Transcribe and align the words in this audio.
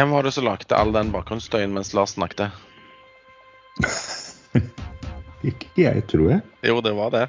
Hvem 0.00 0.10
var 0.10 0.22
det 0.22 0.30
som 0.32 0.46
lagde 0.46 0.72
all 0.72 0.94
den 0.96 1.10
bakgrunnsstøyen 1.12 1.74
mens 1.76 1.90
Lars 1.92 2.14
snakket? 2.16 2.54
Ikke 5.50 5.68
jeg, 5.76 6.06
tror 6.08 6.30
jeg. 6.30 6.38
Jo, 6.64 6.78
det 6.80 6.92
var 6.96 7.10
det. 7.12 7.26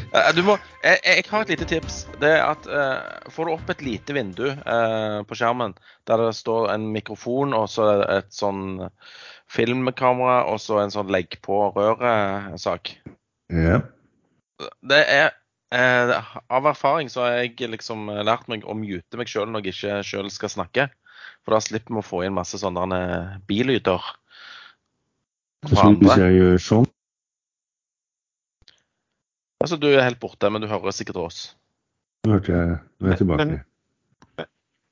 Eh, 0.00 0.30
Du 0.32 0.40
må, 0.46 0.56
jeg, 0.80 0.96
jeg 1.04 1.26
har 1.28 1.44
et 1.44 1.52
lite 1.52 1.68
tips. 1.68 1.98
Det 2.22 2.30
er 2.38 2.46
at 2.46 2.70
uh, 2.72 3.28
Får 3.28 3.50
du 3.50 3.52
opp 3.52 3.68
et 3.74 3.84
lite 3.84 4.16
vindu 4.16 4.46
uh, 4.48 5.20
på 5.28 5.36
skjermen 5.36 5.76
der 6.08 6.24
det 6.24 6.32
står 6.38 6.70
en 6.72 6.88
mikrofon 6.94 7.52
og 7.58 7.68
så 7.68 7.90
et 8.06 8.32
sånn 8.32 8.86
filmkamera 9.52 10.46
og 10.48 10.56
så 10.64 10.80
en 10.80 10.94
sånn 10.96 11.12
legg 11.12 11.36
på 11.44 11.66
røret-sak. 11.76 12.94
Ja. 13.52 13.82
Det 14.80 15.04
er 15.04 15.34
eh, 15.72 16.12
Av 16.50 16.66
erfaring 16.70 17.08
så 17.12 17.24
har 17.26 17.36
jeg 17.42 17.70
liksom 17.70 18.08
lært 18.26 18.48
meg 18.50 18.64
å 18.66 18.74
mute 18.78 19.16
meg 19.20 19.28
sjøl 19.30 19.48
når 19.50 19.64
jeg 19.68 19.74
ikke 19.76 20.00
sjøl 20.08 20.30
skal 20.34 20.52
snakke. 20.52 20.88
For 21.44 21.54
da 21.56 21.60
slipper 21.64 21.94
vi 21.96 22.00
å 22.02 22.06
få 22.06 22.22
inn 22.26 22.36
masse 22.36 22.58
sånne 22.60 22.86
eh, 23.00 23.38
bilyder 23.48 24.00
hvis 25.60 26.16
jeg 26.16 26.36
gjør 26.38 26.62
sånn, 26.64 26.86
Altså, 29.60 29.76
du 29.76 29.90
er 29.92 30.06
helt 30.06 30.16
borte, 30.22 30.48
men 30.48 30.62
du 30.62 30.70
hører 30.70 30.94
sikkert 30.96 31.18
oss. 31.20 31.40
Nå 32.24 32.38
hørte 32.38 32.54
jeg 32.54 32.70
Nå 32.78 33.06
er 33.06 33.12
jeg 33.12 33.18
tilbake. 33.20 33.44
Men- 33.44 33.66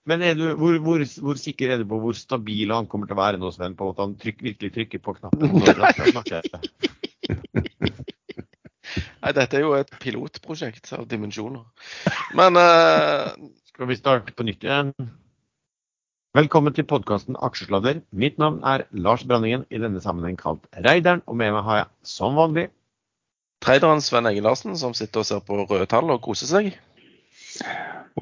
Men 0.08 0.22
er 0.24 0.34
du, 0.36 0.54
hvor, 0.56 0.72
hvor, 0.80 1.02
hvor 1.20 1.36
sikker 1.36 1.68
er 1.74 1.80
du 1.82 1.84
på 1.88 1.98
hvor 2.00 2.14
stabil 2.16 2.70
han 2.72 2.86
kommer 2.88 3.04
til 3.08 3.12
å 3.16 3.18
være 3.20 3.36
nå, 3.40 3.50
Sven? 3.52 3.74
På 3.76 3.90
at 3.92 3.98
han 4.00 4.14
trykker, 4.16 4.46
virkelig 4.46 4.70
trykker 4.72 5.02
på 5.04 5.12
knappen? 5.18 5.50
når 5.52 5.82
han 5.84 6.12
snakker? 6.14 6.48
Nei, 9.18 9.32
dette 9.34 9.58
er 9.58 9.64
jo 9.64 9.72
et 9.78 9.90
pilotprosjekt 10.02 10.92
av 10.96 11.08
dimensjoner. 11.10 11.64
Men 12.38 12.58
uh... 12.58 13.32
Skal 13.78 13.86
vi 13.92 13.94
starte 13.94 14.32
på 14.34 14.42
nytt 14.42 14.64
igjen? 14.66 14.88
Velkommen 16.34 16.74
til 16.74 16.82
podkasten 16.90 17.36
Aksjesladder. 17.46 18.00
Mitt 18.10 18.40
navn 18.42 18.56
er 18.66 18.82
Lars 18.90 19.22
Branningen, 19.22 19.68
i 19.70 19.78
denne 19.78 20.02
sammenheng 20.02 20.34
kalt 20.40 20.66
Reideren. 20.74 21.22
Og 21.30 21.38
med 21.38 21.54
meg 21.54 21.62
har 21.62 21.78
jeg 21.78 21.86
som 22.10 22.34
vanlig 22.34 22.64
traderen 23.62 24.02
Sven 24.02 24.26
Egil 24.26 24.48
Larsen, 24.48 24.74
som 24.78 24.96
sitter 24.98 25.22
og 25.22 25.28
ser 25.28 25.44
på 25.46 25.60
røde 25.62 25.86
tall 25.90 26.10
og 26.10 26.18
koser 26.26 26.50
seg. 26.50 26.72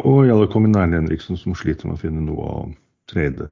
Og 0.04 0.26
Jarle 0.28 0.48
Kongen 0.52 0.76
Erlend 0.76 0.98
Henriksen 1.00 1.40
som 1.40 1.56
sliter 1.56 1.88
med 1.88 1.96
å 1.96 2.02
finne 2.04 2.24
noe 2.28 2.52
å 2.52 2.60
trade. 3.08 3.48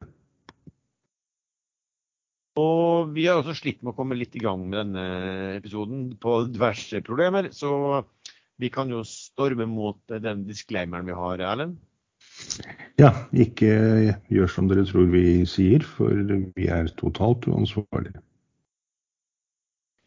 Og 2.61 3.11
vi 3.17 3.25
har 3.27 3.41
også 3.41 3.57
slitt 3.59 3.81
med 3.83 3.93
å 3.95 3.97
komme 3.99 4.19
litt 4.19 4.37
i 4.39 4.43
gang 4.43 4.63
med 4.69 4.79
denne 4.79 5.07
episoden 5.57 6.13
på 6.23 6.37
diverse 6.53 7.01
problemer. 7.07 7.49
Så 7.51 8.05
vi 8.63 8.71
kan 8.71 8.93
jo 8.93 9.03
storme 9.09 9.67
mot 9.67 9.99
den 10.07 10.45
disclaimeren 10.47 11.09
vi 11.09 11.17
har, 11.19 11.43
Erlend. 11.43 11.81
Ja, 12.99 13.11
ikke 13.35 13.73
gjør 14.31 14.51
som 14.51 14.69
dere 14.71 14.87
tror 14.87 15.11
vi 15.11 15.43
sier, 15.51 15.83
for 15.83 16.15
vi 16.55 16.71
er 16.71 16.91
totalt 17.01 17.49
uansvarlige. 17.51 18.23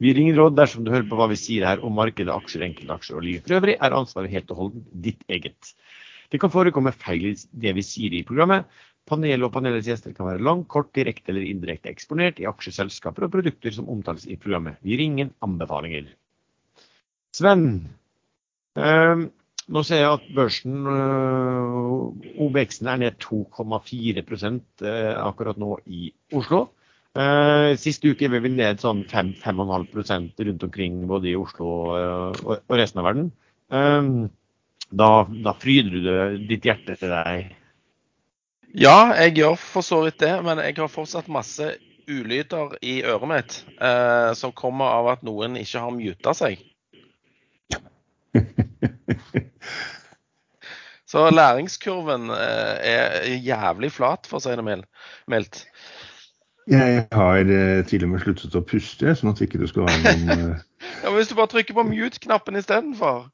Vi 0.04 0.14
ringer 0.14 0.38
råd 0.38 0.58
dersom 0.58 0.84
du 0.86 0.92
hører 0.94 1.08
på 1.10 1.18
hva 1.18 1.28
vi 1.32 1.40
sier 1.40 1.66
her 1.66 1.82
om 1.84 1.96
markedet, 1.98 2.30
aksjer, 2.30 2.68
enkeltaksjer 2.68 3.18
og 3.18 3.26
livet 3.26 3.48
for 3.48 3.58
øvrig, 3.58 3.76
er 3.82 3.96
ansvaret 3.98 4.32
helt 4.32 4.52
og 4.54 4.60
holdent 4.62 4.92
ditt 5.08 5.24
eget. 5.34 5.74
Det 6.32 6.40
kan 6.40 6.54
forekomme 6.54 6.94
feil 6.94 7.32
i 7.32 7.34
det 7.36 7.74
vi 7.78 7.86
sier 7.86 8.14
i 8.14 8.26
programmet. 8.28 8.68
Panelet 9.08 9.46
og 9.48 9.54
panelets 9.56 9.88
gjester 9.88 10.14
kan 10.16 10.28
være 10.28 10.44
langt, 10.44 10.68
kort, 10.72 10.90
direkte 10.98 11.32
eller 11.32 11.48
indirekte 11.48 11.92
eksponert 11.92 12.42
i 12.44 12.48
aksjeselskaper 12.50 13.28
og 13.28 13.34
produkter 13.38 13.74
som 13.76 13.90
omtales 13.92 14.28
i 14.28 14.36
programmet. 14.40 14.82
Vi 14.84 14.94
gir 14.94 15.04
ingen 15.06 15.34
anbefalinger. 15.46 16.10
Sven, 17.38 17.68
eh, 18.76 19.28
nå 19.68 19.84
ser 19.88 20.02
jeg 20.02 20.16
at 20.18 20.26
børsen, 20.36 20.76
eh, 20.92 22.42
OBX-en 22.44 22.92
er 22.92 23.04
ned 23.06 23.20
2,4 23.24 24.24
eh, 24.24 25.14
akkurat 25.24 25.58
nå 25.58 25.78
i 25.86 26.12
Oslo. 26.34 26.68
Eh, 27.18 27.76
Siste 27.82 28.12
uke 28.12 28.30
var 28.30 28.44
vi 28.44 28.52
ned 28.54 28.84
sånn 28.84 29.06
5-5,5% 29.10 30.44
rundt 30.48 30.66
omkring 30.68 31.00
både 31.10 31.32
i 31.32 31.38
Oslo 31.40 31.70
eh, 31.98 32.44
og, 32.44 32.60
og 32.60 32.76
resten 32.78 33.02
av 33.02 33.08
verden. 33.10 33.32
Eh, 33.72 34.12
da, 34.88 35.12
da 35.48 35.54
fryder 35.60 35.96
du 35.96 36.46
ditt 36.48 36.68
hjerte 36.68 36.96
til 37.00 37.12
deg. 37.12 37.57
Ja, 38.76 39.14
jeg 39.16 39.38
gjør 39.40 39.56
for 39.60 39.82
så 39.86 40.02
vidt 40.04 40.20
det, 40.20 40.34
men 40.44 40.60
jeg 40.60 40.76
har 40.78 40.92
fortsatt 40.92 41.30
masse 41.32 41.76
ulyder 42.08 42.76
i 42.82 43.02
øret 43.04 43.28
mitt 43.30 43.56
eh, 43.84 44.34
som 44.36 44.52
kommer 44.56 44.86
av 45.00 45.08
at 45.16 45.24
noen 45.28 45.58
ikke 45.60 45.80
har 45.84 45.92
muta 45.96 46.34
seg. 46.38 46.60
Så 51.08 51.30
læringskurven 51.32 52.30
eh, 52.36 52.76
er 52.92 53.36
jævlig 53.40 53.92
flat, 53.96 54.28
for 54.28 54.38
å 54.40 54.44
si 54.44 54.52
det 54.60 54.66
mild- 54.68 54.88
mildt. 55.32 55.62
Jeg 56.68 57.06
har 57.16 57.40
eh, 57.48 57.86
til 57.88 58.04
og 58.04 58.12
med 58.12 58.20
sluttet 58.26 58.58
å 58.60 58.64
puste, 58.68 59.14
sånn 59.16 59.32
at 59.32 59.40
ikke 59.46 59.62
du 59.62 59.68
skal 59.72 59.88
være 59.88 60.02
noen 60.04 60.30
eh, 60.36 60.66
Ja, 61.00 61.08
men 61.08 61.16
Hvis 61.22 61.32
du 61.32 61.38
bare 61.40 61.52
trykker 61.54 61.78
på 61.78 61.88
mute-knappen 61.88 62.60
istedenfor, 62.60 63.30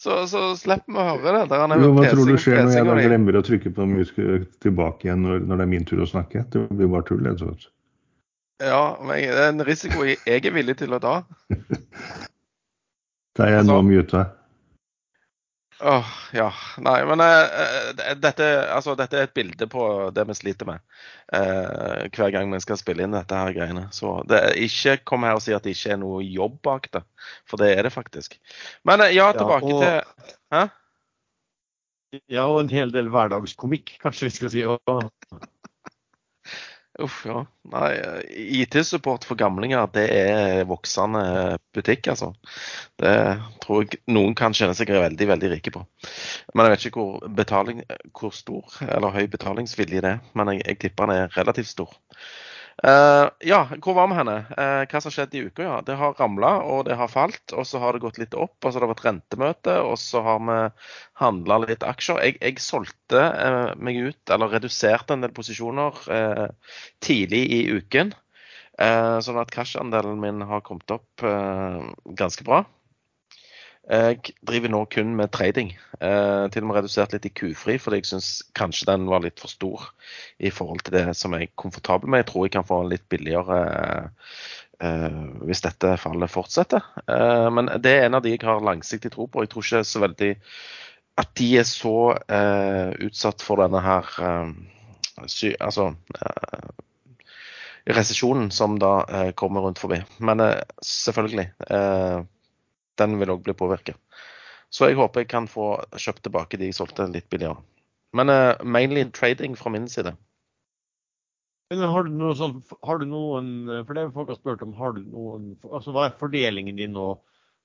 så, 0.00 0.14
så 0.30 0.42
slipper 0.56 0.94
vi 0.94 1.02
å 1.02 1.08
høre 1.10 1.34
det. 1.42 1.50
Der 1.50 1.60
han 1.60 1.74
er 1.74 1.82
Jo, 1.82 1.90
Hva 1.96 2.06
tror 2.08 2.30
du 2.30 2.38
skjer 2.40 2.62
når 2.64 2.72
jeg 2.78 2.88
da 2.88 2.96
glemmer 3.04 3.36
å 3.36 3.44
trykke 3.44 3.72
på 3.76 3.86
mute 3.90 4.38
tilbake 4.64 5.06
igjen 5.08 5.26
når, 5.26 5.44
når 5.44 5.60
det 5.60 5.66
er 5.66 5.72
min 5.74 5.84
tur 5.88 6.00
å 6.00 6.08
snakke? 6.08 6.46
Det 6.48 6.62
blir 6.72 6.88
bare 6.92 7.04
tull. 7.10 7.20
Jeg, 7.28 7.36
tror. 7.42 7.68
Ja, 8.64 8.82
men 9.04 9.20
det 9.20 9.44
er 9.44 9.52
en 9.52 9.64
risiko 9.68 10.06
jeg 10.08 10.40
er 10.40 10.56
villig 10.56 10.78
til 10.80 10.96
å 10.96 11.02
ta. 11.02 11.14
Da 13.38 13.46
er 13.46 13.60
jeg 13.60 13.66
nå 13.68 13.76
Altså- 13.78 13.86
muta. 13.86 14.20
Åh, 15.80 16.08
ja. 16.36 16.50
Nei, 16.84 16.98
men 17.08 17.22
eh, 17.24 17.92
dette, 18.20 18.46
altså, 18.68 18.92
dette 18.98 19.16
er 19.16 19.28
et 19.28 19.36
bilde 19.36 19.64
på 19.70 19.84
det 20.12 20.26
vi 20.28 20.36
sliter 20.36 20.68
med 20.68 20.82
uh, 21.32 22.04
hver 22.12 22.34
gang 22.34 22.52
vi 22.52 22.60
skal 22.60 22.76
spille 22.76 23.06
inn 23.06 23.16
dette 23.16 23.38
her 23.38 23.54
greiene. 23.56 23.86
Så 23.96 24.18
det 24.28 24.42
er 24.44 24.58
ikke 24.60 24.98
kom 25.08 25.24
her 25.24 25.38
og 25.38 25.44
si 25.44 25.54
at 25.56 25.64
det 25.64 25.72
ikke 25.76 25.94
er 25.94 26.02
noe 26.02 26.20
jobb 26.26 26.58
bak 26.66 26.90
det, 26.92 27.00
for 27.48 27.62
det 27.62 27.70
er 27.78 27.88
det 27.88 27.94
faktisk. 27.96 28.36
Men 28.84 29.06
uh, 29.06 29.08
ja, 29.14 29.30
tilbake 29.36 29.72
og- 29.72 29.80
til 29.86 30.28
Hæ? 30.52 30.66
Ja, 32.26 32.44
og 32.50 32.64
en 32.64 32.72
hel 32.72 32.90
del 32.90 33.06
hverdagskomikk, 33.08 33.94
kanskje 34.02 34.26
vi 34.26 34.34
skal 34.34 34.50
si. 34.50 34.62
Og, 34.66 35.04
Uff, 37.00 37.22
ja. 37.24 37.44
Nei, 37.72 37.90
IT-support 38.60 39.24
for 39.28 39.38
gamlinger, 39.40 39.86
det 39.94 40.04
er 40.12 40.66
voksende 40.68 41.22
butikk, 41.76 42.10
altså. 42.12 42.32
Det 43.00 43.14
tror 43.64 43.84
jeg 43.86 44.00
noen 44.12 44.36
kan 44.38 44.56
kjenne 44.56 44.76
seg 44.76 44.92
veldig, 44.92 45.28
veldig 45.32 45.50
rike 45.54 45.72
på. 45.74 45.82
Men 46.52 46.66
jeg 46.66 46.74
vet 46.74 46.86
ikke 46.90 47.04
hvor, 47.04 47.32
betaling, 47.40 47.82
hvor 48.16 48.34
stor 48.36 48.76
eller 48.88 49.16
høy 49.16 49.24
betalingsvilje 49.32 50.04
det 50.04 50.14
er. 50.16 50.22
Men 50.36 50.52
jeg, 50.54 50.64
jeg 50.66 50.80
tipper 50.84 51.08
den 51.08 51.24
er 51.24 51.36
relativt 51.38 51.72
stor. 51.72 51.96
Eh, 52.84 53.26
ja, 53.44 53.58
hvor 53.84 53.94
var 53.94 54.08
vi 54.08 54.16
henne? 54.16 54.36
Uh, 54.56 54.86
hva 54.88 55.00
som 55.04 55.12
skjedde 55.12 55.36
i 55.36 55.42
uka? 55.50 55.64
ja. 55.66 55.80
Det 55.84 55.98
har 56.00 56.16
ramla, 56.16 56.52
og 56.64 56.86
det 56.88 56.96
har 56.96 57.12
falt. 57.12 57.52
Og 57.52 57.66
så 57.68 57.80
har 57.82 57.92
det 57.92 58.02
gått 58.04 58.20
litt 58.22 58.34
opp, 58.34 58.56
og 58.62 58.70
så 58.70 58.78
har 58.78 58.86
det 58.86 58.92
vært 58.94 59.04
rentemøte, 59.08 59.76
og 59.84 59.98
så 60.00 60.22
har 60.24 60.40
vi 60.46 60.56
handla 61.20 61.60
litt 61.66 61.84
aksjer. 61.84 62.22
Jeg, 62.24 62.38
jeg 62.40 62.64
solgte 62.64 63.20
uh, 63.20 63.76
meg 63.76 64.00
ut, 64.00 64.22
eller 64.32 64.56
reduserte 64.56 65.16
en 65.16 65.26
del 65.26 65.36
posisjoner 65.36 66.00
tidlig 67.04 67.44
i 67.52 67.60
uken. 67.76 68.14
Sånn 68.80 69.36
at 69.36 69.50
cash-andelen 69.52 70.16
min 70.22 70.40
har 70.48 70.62
kommet 70.64 70.88
opp 70.94 71.24
ganske 72.16 72.46
bra. 72.46 72.62
Jeg 73.88 74.34
driver 74.46 74.70
nå 74.70 74.84
kun 74.92 75.14
med 75.16 75.32
trading. 75.34 75.72
Eh, 76.00 76.44
til 76.52 76.62
og 76.62 76.68
med 76.68 76.76
redusert 76.78 77.14
litt 77.14 77.26
i 77.26 77.32
Q-fri, 77.34 77.78
fordi 77.80 78.00
jeg 78.00 78.10
syns 78.10 78.28
kanskje 78.58 78.90
den 78.92 79.08
var 79.10 79.24
litt 79.24 79.40
for 79.40 79.50
stor 79.50 79.88
i 80.38 80.52
forhold 80.52 80.84
til 80.84 80.98
det 80.98 81.16
som 81.18 81.34
jeg 81.34 81.48
er 81.48 81.58
komfortabel 81.58 82.10
med. 82.10 82.22
Jeg 82.22 82.30
tror 82.30 82.46
jeg 82.46 82.54
kan 82.54 82.68
få 82.68 82.82
den 82.82 82.92
litt 82.92 83.08
billigere 83.10 83.58
eh, 84.84 85.20
hvis 85.48 85.64
dette 85.64 85.96
fallet 86.02 86.30
fortsetter. 86.30 86.86
Eh, 87.06 87.48
men 87.56 87.72
det 87.82 87.96
er 87.96 88.06
en 88.06 88.20
av 88.20 88.24
de 88.26 88.34
jeg 88.36 88.44
har 88.46 88.62
langsiktig 88.64 89.14
tro 89.16 89.26
på. 89.26 89.44
Jeg 89.44 89.54
tror 89.54 89.66
ikke 89.66 89.84
så 89.88 90.04
veldig 90.04 90.32
at 91.20 91.32
de 91.40 91.48
er 91.60 91.66
så 91.68 91.96
eh, 92.32 92.92
utsatt 93.08 93.42
for 93.44 93.60
denne 93.60 93.80
her 93.84 94.12
eh, 94.24 94.52
sy 95.28 95.50
Altså 95.60 95.90
eh, 96.16 96.68
resesjonen 97.90 98.50
som 98.54 98.78
da 98.80 99.00
eh, 99.08 99.30
kommer 99.36 99.66
rundt 99.66 99.80
forbi. 99.82 100.00
Men 100.18 100.40
eh, 100.44 100.60
selvfølgelig. 100.84 101.50
Eh, 101.66 102.20
den 103.00 103.18
vil 103.20 103.32
òg 103.34 103.42
bli 103.46 103.56
påvirket. 103.56 103.98
Så 104.70 104.90
jeg 104.90 104.98
håper 105.00 105.24
jeg 105.24 105.32
kan 105.32 105.48
få 105.50 105.72
kjøpt 105.98 106.24
tilbake 106.26 106.60
de 106.60 106.70
jeg 106.70 106.78
solgte 106.78 107.08
litt 107.10 107.28
billigere. 107.32 107.58
Men 108.14 108.30
uh, 108.30 108.58
mainly 108.62 109.04
trading 109.14 109.56
fra 109.58 109.72
min 109.74 109.88
side. 109.90 110.14
men 111.70 111.86
har 111.86 112.06
du 112.06 112.14
noe 112.18 112.34
sånn, 112.34 112.56
har 112.82 112.98
du 112.98 113.06
noen, 113.06 113.50
for 113.86 113.94
det 113.94 114.08
folk 114.14 114.30
har 114.32 114.38
spurt 114.38 114.62
om, 114.66 114.72
har 114.74 114.96
du 114.96 115.04
noen, 115.06 115.52
altså 115.70 115.94
hva 115.94 116.08
er 116.08 116.16
fordelingen 116.18 116.80
din 116.80 116.96
nå 116.98 117.12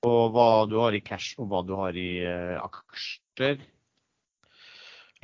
Og 0.06 0.30
hva 0.30 0.66
du 0.70 0.76
har 0.78 0.94
i 0.94 1.00
cash 1.02 1.34
og 1.40 1.48
hva 1.50 1.62
du 1.66 1.72
har 1.74 1.96
i 1.98 2.20
uh, 2.22 2.60
aksjer? 2.62 3.64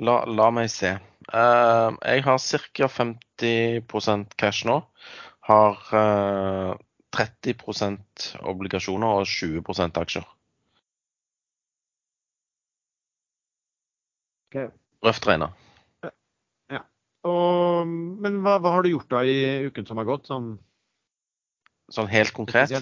La, 0.03 0.23
la 0.27 0.49
meg 0.51 0.71
se. 0.73 0.97
Uh, 1.29 1.93
jeg 2.03 2.25
har 2.27 2.41
ca. 2.41 2.89
50% 2.89 4.35
cash 4.41 4.67
nå. 4.67 4.81
Har 5.43 5.79
eh, 5.99 6.73
30% 7.13 8.29
obligasjoner 8.53 9.23
og 9.23 9.29
20% 9.29 10.01
aksjer. 10.01 10.29
røft 15.05 15.27
regna. 15.29 15.53
Og, 17.29 17.87
men 17.87 18.41
hva, 18.43 18.57
hva 18.59 18.75
har 18.75 18.85
du 18.85 18.91
gjort 18.93 19.13
da 19.13 19.23
i 19.23 19.69
uken 19.69 19.87
som 19.87 20.01
har 20.01 20.09
gått? 20.09 20.29
Sånn 20.31 20.57
Sånn 21.93 22.09
helt 22.09 22.33
konkret. 22.33 22.73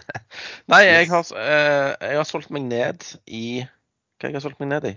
Nei, 0.72 0.84
jeg 0.86 1.08
har, 1.10 1.26
eh, 1.36 1.90
jeg 2.00 2.16
har 2.16 2.28
solgt 2.28 2.52
meg 2.54 2.64
ned 2.66 3.04
i 3.28 3.60
Hva 3.62 4.30
jeg 4.30 4.38
har 4.38 4.44
solgt 4.44 4.62
meg 4.62 4.70
ned 4.70 4.86
i? 4.88 4.92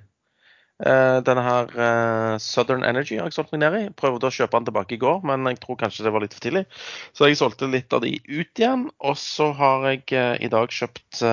Eh, 0.77 1.19
denne 1.25 1.41
her 1.41 1.71
eh, 1.73 2.37
Southern 2.37 2.83
Energy 2.85 3.15
har 3.17 3.31
jeg 3.31 3.37
solgt 3.39 3.53
meg 3.55 3.63
ned 3.63 3.77
i. 3.79 3.83
Prøvde 3.97 4.29
å 4.29 4.33
kjøpe 4.33 4.59
den 4.59 4.67
tilbake 4.69 4.93
i 4.97 5.01
går, 5.01 5.23
men 5.25 5.49
jeg 5.49 5.57
tror 5.63 5.79
kanskje 5.81 6.05
det 6.05 6.13
var 6.13 6.21
litt 6.21 6.35
for 6.37 6.45
tidlig. 6.45 6.67
Så 7.17 7.29
jeg 7.29 7.39
solgte 7.39 7.69
litt 7.71 7.93
av 7.97 8.03
de 8.05 8.13
ut 8.21 8.61
igjen. 8.61 8.87
Og 9.01 9.17
så 9.17 9.49
har 9.57 9.87
jeg 9.89 10.03
eh, 10.13 10.35
i 10.45 10.51
dag 10.53 10.73
kjøpt 10.73 11.23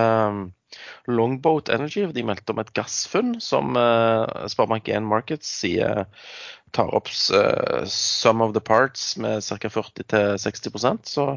Longboat 1.06 1.68
Energy. 1.70 2.06
De 2.16 2.24
meldte 2.26 2.54
om 2.54 2.62
et 2.62 2.72
gassfunn 2.74 3.36
som 3.42 3.76
uh, 3.78 4.24
Sparebank1 4.50 5.04
Markets 5.06 5.52
sier 5.60 6.06
tar 6.74 6.90
opp 6.98 7.06
sum 7.14 8.42
of 8.42 8.56
the 8.56 8.62
parts 8.64 9.12
med 9.22 9.44
ca. 9.46 9.70
40-60% 9.70 11.06
Så 11.06 11.28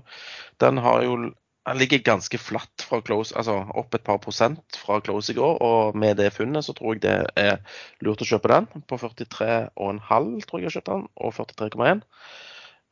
den 0.63 0.81
har 0.81 1.04
jo 1.06 1.19
den 1.67 1.81
ligger 1.81 1.99
ganske 2.05 2.39
flatt 2.39 2.85
fra 2.87 3.01
close, 3.03 3.35
altså 3.35 3.57
opp 3.75 3.95
et 3.97 4.05
par 4.07 4.21
prosent 4.23 4.77
fra 4.79 5.01
close 5.03 5.33
i 5.33 5.37
går. 5.37 5.59
Og 5.63 5.97
med 5.99 6.19
det 6.21 6.29
funnet 6.35 6.63
så 6.63 6.75
tror 6.77 6.95
jeg 6.95 7.03
det 7.03 7.17
er 7.41 7.57
lurt 8.05 8.23
å 8.23 8.29
kjøpe 8.29 8.51
den. 8.53 8.69
På 8.87 8.99
43,5 9.01 10.29
tror 10.47 10.61
jeg 10.61 10.69
jeg 10.69 10.77
kjøpte 10.77 10.95
den, 10.95 11.07
og 11.19 11.35
43,1. 11.35 12.05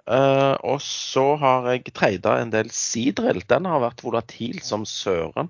Uh, 0.06 0.54
og 0.62 0.78
så 0.86 1.34
har 1.42 1.66
jeg 1.72 1.90
treida 1.96 2.36
en 2.38 2.52
del 2.54 2.70
Sidrill. 2.74 3.42
Den 3.50 3.66
har 3.66 3.82
vært 3.82 4.04
volatil 4.06 4.60
som 4.62 4.86
søren. 4.86 5.50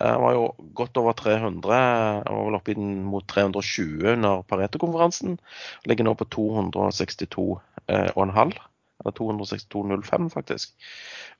Eh, 0.00 0.08
Den 0.08 0.22
var 0.24 0.32
jo 0.34 0.48
godt 0.74 0.96
over 0.98 1.12
300, 1.14 2.24
og 2.26 2.46
vel 2.48 2.54
oppe 2.58 2.74
mot 2.80 3.22
320 3.30 4.16
under 4.16 4.42
Pareto-konferansen. 4.50 5.38
Ligger 5.86 6.04
nå 6.08 6.14
på 6.18 6.26
262,5. 6.26 8.58
Eller 9.02 9.14
262,05 9.18 10.28
faktisk. 10.32 10.74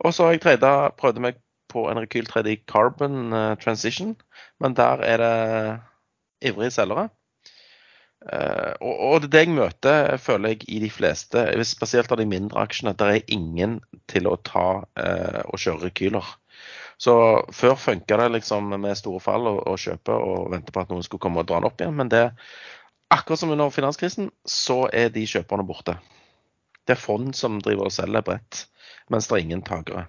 Og 0.04 0.14
så 0.14 0.26
har 0.26 0.36
jeg 0.36 0.44
trada, 0.44 0.72
prøvde 0.98 1.22
meg 1.22 1.40
på 1.70 1.86
en 1.90 2.00
rekyltrade 2.02 2.52
i 2.52 2.60
Carbon 2.70 3.32
eh, 3.32 3.54
Transition, 3.62 4.14
men 4.60 4.76
der 4.78 5.02
er 5.06 5.22
det 5.22 5.34
ivrige 6.50 6.74
selgere. 6.74 7.08
Uh, 8.24 8.72
og, 8.80 9.00
og 9.04 9.16
det 9.20 9.26
er 9.26 9.32
det 9.34 9.40
jeg 9.42 9.56
møter, 9.58 10.16
føler 10.16 10.54
jeg, 10.54 10.62
i 10.72 10.78
de 10.80 10.88
fleste, 10.88 11.42
spesielt 11.68 12.12
av 12.12 12.16
de 12.16 12.24
mindre 12.28 12.62
aksjene. 12.62 12.94
at 12.94 13.02
det 13.02 13.08
er 13.10 13.34
ingen 13.36 13.74
til 14.08 14.30
å 14.30 14.38
ta 14.40 14.68
uh, 14.80 15.42
og 15.44 15.60
kjøre 15.60 15.90
rekyler. 15.90 16.30
Så 16.96 17.14
før 17.52 17.76
funka 17.76 18.16
det 18.16 18.30
liksom 18.32 18.72
med 18.80 18.96
store 18.96 19.20
fall 19.20 19.50
å, 19.50 19.58
å 19.68 19.76
kjøpe 19.76 20.14
og 20.14 20.54
vente 20.54 20.72
på 20.72 20.80
at 20.80 20.92
noen 20.92 21.04
skulle 21.04 21.20
komme 21.20 21.42
og 21.42 21.50
dra 21.50 21.60
den 21.60 21.68
opp 21.68 21.82
igjen. 21.82 21.96
Men 21.98 22.12
det, 22.12 22.24
akkurat 23.12 23.42
som 23.42 23.52
under 23.52 23.74
finanskrisen, 23.74 24.30
så 24.48 24.86
er 24.88 25.12
de 25.12 25.26
kjøperne 25.28 25.66
borte. 25.68 25.98
Det 26.84 26.96
er 26.96 27.00
fond 27.00 27.32
som 27.36 27.60
driver 27.64 27.88
og 27.88 27.94
selger 27.94 28.24
brett, 28.24 28.66
mens 29.12 29.28
det 29.28 29.36
er 29.36 29.44
ingen 29.46 29.64
takere. 29.64 30.04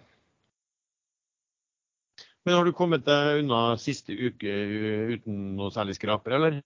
Men 2.45 2.59
har 2.59 2.67
du 2.67 2.75
kommet 2.77 3.05
deg 3.07 3.41
unna 3.41 3.61
siste 3.81 4.13
uke 4.13 4.51
uten 5.15 5.55
noe 5.57 5.71
særlig 5.73 5.95
skraper, 5.97 6.35
eller? 6.37 6.59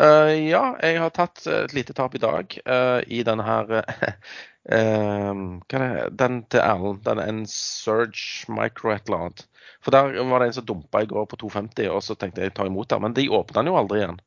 Uh, 0.00 0.32
ja, 0.32 0.62
jeg 0.80 0.96
har 0.96 1.10
tatt 1.12 1.42
et 1.44 1.74
lite 1.76 1.92
tap 1.92 2.14
i 2.16 2.22
dag 2.22 2.54
uh, 2.64 3.02
i 3.04 3.20
denne 3.26 3.44
her 3.44 3.74
uh? 4.72 5.42
Den 6.22 6.38
til 6.48 6.62
Erlend. 6.62 7.02
Den 7.04 7.20
er 7.20 7.28
en 7.28 7.42
Surge 7.44 8.48
Micro 8.48 8.94
et 8.94 9.04
eller 9.10 9.26
annet. 9.26 9.44
For 9.84 9.92
der 9.92 10.16
var 10.30 10.40
det 10.40 10.48
en 10.48 10.56
som 10.56 10.66
dumpa 10.70 11.04
i 11.04 11.10
går 11.10 11.28
på 11.28 11.36
250, 11.44 11.90
og 11.92 12.00
så 12.04 12.16
tenkte 12.16 12.46
jeg 12.46 12.56
ta 12.56 12.64
imot 12.68 12.88
det. 12.88 13.00
Men 13.04 13.16
de 13.16 13.28
åpna 13.28 13.60
den 13.60 13.72
jo 13.74 13.76
aldri 13.76 14.00
igjen. 14.00 14.20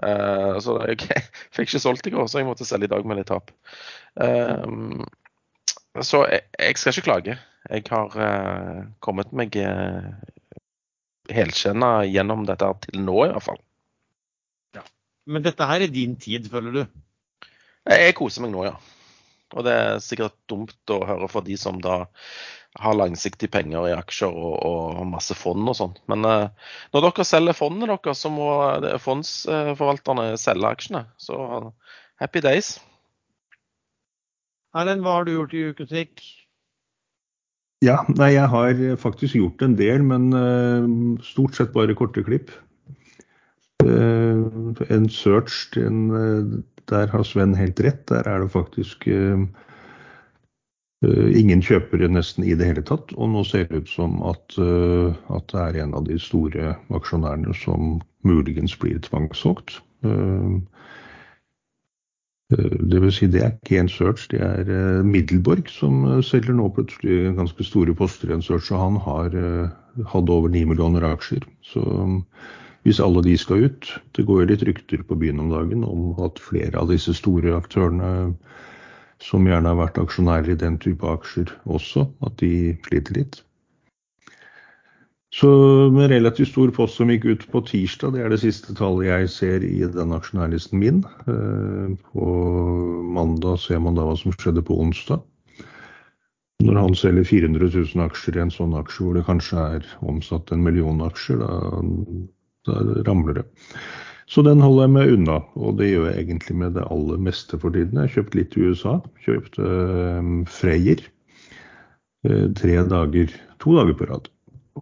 Eh, 0.00 0.58
så 0.64 0.76
jeg 0.88 1.00
fikk 1.54 1.68
ikke 1.68 1.82
solgt 1.82 2.08
i 2.08 2.14
går, 2.14 2.28
så 2.30 2.40
jeg 2.40 2.48
måtte 2.48 2.68
selge 2.68 2.88
i 2.88 2.92
dag 2.92 3.06
med 3.08 3.20
litt 3.20 3.30
tap. 3.30 3.52
Eh, 4.20 4.66
så 6.06 6.22
jeg, 6.30 6.76
skal 6.78 6.94
ikke 6.94 7.08
klage. 7.08 7.38
Jeg 7.68 7.86
har 7.90 8.14
eh, 8.24 8.84
kommet 9.04 9.34
meg 9.36 9.56
uh, 9.60 10.06
helskinna 11.30 12.06
gjennom 12.08 12.46
dette 12.48 12.70
til 12.86 13.02
nå, 13.04 13.18
i 13.26 13.34
hvert 13.34 13.46
fall. 13.50 13.60
Men 15.30 15.44
dette 15.44 15.66
her 15.68 15.84
er 15.84 15.92
din 15.92 16.16
tid, 16.18 16.48
føler 16.50 16.74
du? 16.74 16.80
Jeg 17.90 18.16
koser 18.18 18.42
meg 18.44 18.54
nå, 18.54 18.64
ja. 18.66 18.74
Og 19.54 19.66
det 19.66 19.74
er 19.74 20.02
sikkert 20.02 20.36
dumt 20.50 20.94
å 20.94 21.02
høre 21.06 21.28
for 21.30 21.46
de 21.46 21.56
som 21.58 21.78
da 21.82 22.04
har 22.78 22.94
langsiktige 22.94 23.50
penger 23.50 23.88
i 23.88 23.96
aksjer 23.96 24.30
og, 24.30 24.52
og 24.66 25.06
masse 25.10 25.34
fond 25.34 25.66
og 25.68 25.76
sånn. 25.76 25.96
Men 26.10 26.26
eh, 26.28 26.68
når 26.94 27.06
dere 27.08 27.26
selger 27.26 27.58
fondene 27.58 27.90
deres, 27.90 28.14
så 28.22 28.30
må 28.32 28.50
fondsforvalterne 29.02 30.36
selge 30.40 30.70
aksjene. 30.70 31.04
Så 31.18 31.40
happy 32.22 32.44
days. 32.44 32.76
Erlend, 34.76 35.02
hva 35.02 35.18
har 35.18 35.26
du 35.26 35.34
gjort 35.34 35.56
i 35.56 35.64
uken 35.72 35.90
som? 35.90 36.22
Ja, 37.82 38.02
nei, 38.12 38.34
jeg 38.36 38.46
har 38.52 38.80
faktisk 39.00 39.38
gjort 39.38 39.62
en 39.64 39.74
del, 39.78 40.04
men 40.04 40.28
uh, 40.36 40.84
stort 41.24 41.56
sett 41.56 41.72
bare 41.72 41.96
korte 41.96 42.22
klipp. 42.22 42.52
Uh, 43.80 44.76
en 44.92 45.08
search, 45.08 45.72
en, 45.80 46.02
uh, 46.12 46.60
der 46.92 47.08
har 47.10 47.24
Sven 47.24 47.56
helt 47.56 47.80
rett. 47.80 48.04
Der 48.12 48.28
er 48.28 48.44
det 48.44 48.52
faktisk 48.52 49.06
eh, 49.08 49.46
eh, 51.04 51.30
ingen 51.40 51.62
kjøpere 51.64 52.10
nesten 52.12 52.44
i 52.44 52.56
det 52.58 52.68
hele 52.70 52.84
tatt. 52.86 53.14
Og 53.16 53.30
nå 53.32 53.44
ser 53.46 53.68
det 53.68 53.84
ut 53.84 53.92
som 53.92 54.20
at, 54.26 54.56
eh, 54.58 55.14
at 55.34 55.48
det 55.52 55.62
er 55.62 55.80
en 55.84 55.94
av 55.98 56.06
de 56.08 56.18
store 56.20 56.74
aksjonærene 56.90 57.54
som 57.56 58.00
muligens 58.26 58.76
blir 58.78 59.00
tvangssolgt. 59.08 59.80
Eh, 60.04 60.60
Det 62.50 62.98
vil 62.98 63.12
si, 63.14 63.28
det 63.30 63.42
er 63.44 63.52
ikke 63.52 63.78
en 63.78 63.88
search, 63.88 64.24
det 64.32 64.40
er 64.42 65.04
Middelborg 65.06 65.68
som 65.70 66.00
selger 66.26 66.56
nå 66.58 66.64
plutselig 66.74 67.36
ganske 67.36 67.62
store 67.62 67.94
poster 67.94 68.26
i 68.26 68.34
en 68.34 68.42
search. 68.42 68.72
Og 68.74 68.80
han 68.80 68.96
har 69.04 69.36
hatt 70.10 70.32
over 70.34 70.50
9 70.50 70.64
millioner 70.66 71.06
aksjer. 71.06 71.46
Så 71.62 71.78
um, 71.78 72.24
hvis 72.82 73.00
alle 73.00 73.22
de 73.22 73.36
skal 73.38 73.68
ut 73.68 73.88
Det 74.16 74.26
går 74.26 74.40
jo 74.40 74.48
litt 74.50 74.62
rykter 74.66 75.02
på 75.06 75.18
byen 75.20 75.40
om 75.40 75.50
dagen 75.52 75.84
om 75.84 76.14
at 76.24 76.40
flere 76.40 76.78
av 76.80 76.90
disse 76.90 77.14
store 77.14 77.54
aktørene 77.56 78.32
som 79.20 79.46
gjerne 79.46 79.68
har 79.68 79.78
vært 79.78 80.00
aksjonærer 80.00 80.54
i 80.54 80.58
den 80.58 80.78
type 80.80 81.06
aksjer 81.06 81.52
også, 81.68 82.06
at 82.26 82.36
de 82.40 82.74
sliter 82.86 83.20
litt. 83.20 83.40
Så 85.30 85.48
med 85.94 86.10
relativt 86.10 86.50
stor 86.50 86.72
post 86.74 86.96
som 86.98 87.10
gikk 87.12 87.28
ut 87.28 87.44
på 87.52 87.60
tirsdag, 87.68 88.16
det 88.16 88.24
er 88.24 88.32
det 88.32 88.40
siste 88.42 88.74
tallet 88.74 89.06
jeg 89.06 89.28
ser 89.30 89.66
i 89.66 89.84
den 89.86 90.14
aksjonærlisten 90.16 90.80
min. 90.82 91.04
Eh, 91.30 91.92
På 92.10 92.30
mandag 93.14 93.60
ser 93.62 93.78
man 93.78 93.94
da 93.94 94.08
hva 94.08 94.16
som 94.18 94.34
skjedde 94.34 94.64
på 94.66 94.80
onsdag. 94.82 95.22
Når 96.66 96.76
han 96.76 96.98
selger 96.98 97.24
400 97.24 97.70
000 97.94 98.04
aksjer 98.04 98.36
i 98.36 98.42
en 98.42 98.52
sånn 98.52 98.74
aksje 98.76 99.04
hvor 99.04 99.16
det 99.16 99.24
kanskje 99.28 99.62
er 99.78 99.86
omsatt 100.02 100.50
en 100.52 100.64
million 100.66 100.98
aksjer, 101.06 101.40
da, 101.40 101.78
da 102.68 103.04
ramler 103.06 103.40
det. 103.40 103.46
Så 104.30 104.44
den 104.46 104.60
holder 104.62 104.86
jeg 104.86 104.94
meg 104.94 105.12
unna, 105.16 105.38
og 105.58 105.78
det 105.80 105.88
gjør 105.90 106.04
jeg 106.06 106.22
egentlig 106.22 106.54
med 106.60 106.76
det 106.78 106.84
aller 106.86 107.22
meste 107.22 107.58
for 107.58 107.74
tiden. 107.74 107.98
Jeg 107.98 108.06
har 108.06 108.12
kjøpt 108.14 108.36
litt 108.38 108.52
i 108.54 108.68
USA. 108.68 108.92
Kjøpte 109.24 109.70
eh, 109.70 110.28
Freyr 110.46 111.02
eh, 112.28 112.44
tre 112.60 112.76
dager, 112.92 113.34
to 113.62 113.74
dager 113.80 113.98
på 113.98 114.08
rad. 114.12 114.30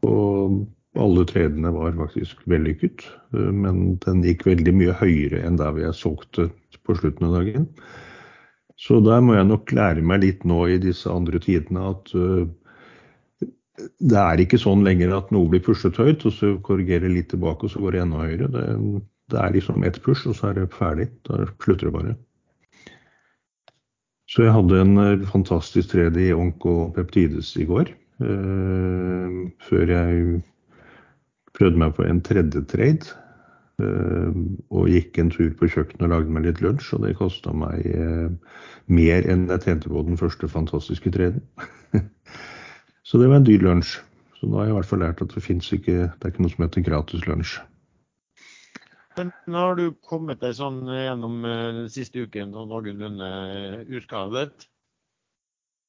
Og 0.04 0.60
alle 1.00 1.24
tredene 1.30 1.72
var 1.72 1.96
faktisk 1.96 2.44
vellykket, 2.50 3.08
eh, 3.32 3.48
men 3.64 3.96
den 4.04 4.20
gikk 4.26 4.44
veldig 4.50 4.76
mye 4.82 5.00
høyere 5.00 5.40
enn 5.48 5.56
der 5.60 5.80
jeg 5.80 5.96
solgte 5.96 6.50
på 6.84 7.00
slutten 7.00 7.30
av 7.30 7.40
dagen. 7.40 7.70
Så 8.78 9.00
der 9.00 9.24
må 9.24 9.38
jeg 9.38 9.48
nok 9.48 9.72
lære 9.72 10.04
meg 10.04 10.26
litt 10.26 10.44
nå 10.46 10.66
i 10.68 10.80
disse 10.82 11.08
andre 11.10 11.40
tidene 11.42 11.88
at 11.96 12.12
det 13.98 14.18
er 14.20 14.40
ikke 14.42 14.60
sånn 14.60 14.84
lenger 14.84 15.16
at 15.16 15.32
noe 15.34 15.48
blir 15.50 15.64
pushet 15.64 15.96
høyt, 15.96 16.26
og 16.28 16.34
så 16.36 16.58
korrigerer 16.66 17.10
litt 17.10 17.32
tilbake, 17.32 17.64
og 17.64 17.72
så 17.72 17.80
går 17.82 17.96
det 17.96 18.04
enda 18.04 18.26
høyere. 18.26 18.48
Det, 18.54 18.64
det 19.32 19.38
er 19.40 19.52
liksom 19.54 19.84
ett 19.84 20.00
push, 20.04 20.26
og 20.28 20.36
så 20.36 20.50
er 20.50 20.58
det 20.60 20.70
ferdig. 20.74 21.08
Da 21.28 21.44
slutter 21.62 21.88
det 21.88 21.94
bare. 21.98 22.16
Så 24.28 24.44
jeg 24.44 24.52
hadde 24.52 24.80
en 24.82 24.98
eh, 25.00 25.24
fantastisk 25.32 25.90
trade 25.94 26.20
i 26.26 26.32
Onkopeptides 26.36 27.54
i 27.56 27.64
går. 27.68 27.94
eh, 28.20 29.38
før 29.68 29.92
jeg 29.94 30.42
prøvde 31.58 31.80
meg 31.82 31.94
på 31.96 32.04
en 32.06 32.20
tredje 32.22 32.62
trade. 32.70 33.14
eh, 33.82 34.38
og 34.74 34.88
gikk 34.90 35.18
en 35.22 35.30
tur 35.30 35.52
på 35.58 35.68
kjøkkenet 35.70 36.02
og 36.08 36.12
lagde 36.12 36.34
meg 36.34 36.46
litt 36.48 36.60
lunsj, 36.64 36.92
og 36.96 37.04
det 37.06 37.16
kosta 37.18 37.52
meg 37.54 37.86
eh, 37.86 38.28
mer 38.90 39.28
enn 39.30 39.46
jeg 39.52 39.64
tjente 39.66 39.88
på 39.92 40.02
den 40.08 40.18
første 40.20 40.48
fantastiske 40.50 41.12
treden. 41.14 41.44
Så 43.08 43.18
det 43.22 43.28
var 43.30 43.40
en 43.40 43.46
dyr 43.48 43.62
lunsj. 43.64 43.98
Så 44.38 44.46
nå 44.46 44.58
har 44.60 44.68
jeg 44.68 44.74
i 44.74 44.78
hvert 44.78 44.90
fall 44.92 45.00
lært 45.02 45.22
at 45.24 45.32
det 45.34 45.42
fins 45.42 45.72
ikke 45.74 45.96
Det 46.12 46.24
er 46.26 46.30
ikke 46.32 46.42
noe 46.44 46.52
som 46.52 46.64
heter 46.66 46.84
gratis 46.86 47.24
lunsj. 47.26 47.58
Men 49.18 49.58
har 49.58 49.78
du 49.78 49.90
kommet 50.06 50.42
deg 50.44 50.56
sånn 50.58 50.82
gjennom 50.86 51.42
eh, 51.46 51.64
den 51.82 51.88
siste 51.92 52.24
uken 52.26 52.54
og 52.54 52.68
noenlunde 52.70 53.28
eh, 53.28 53.80
uskadet? 53.98 54.68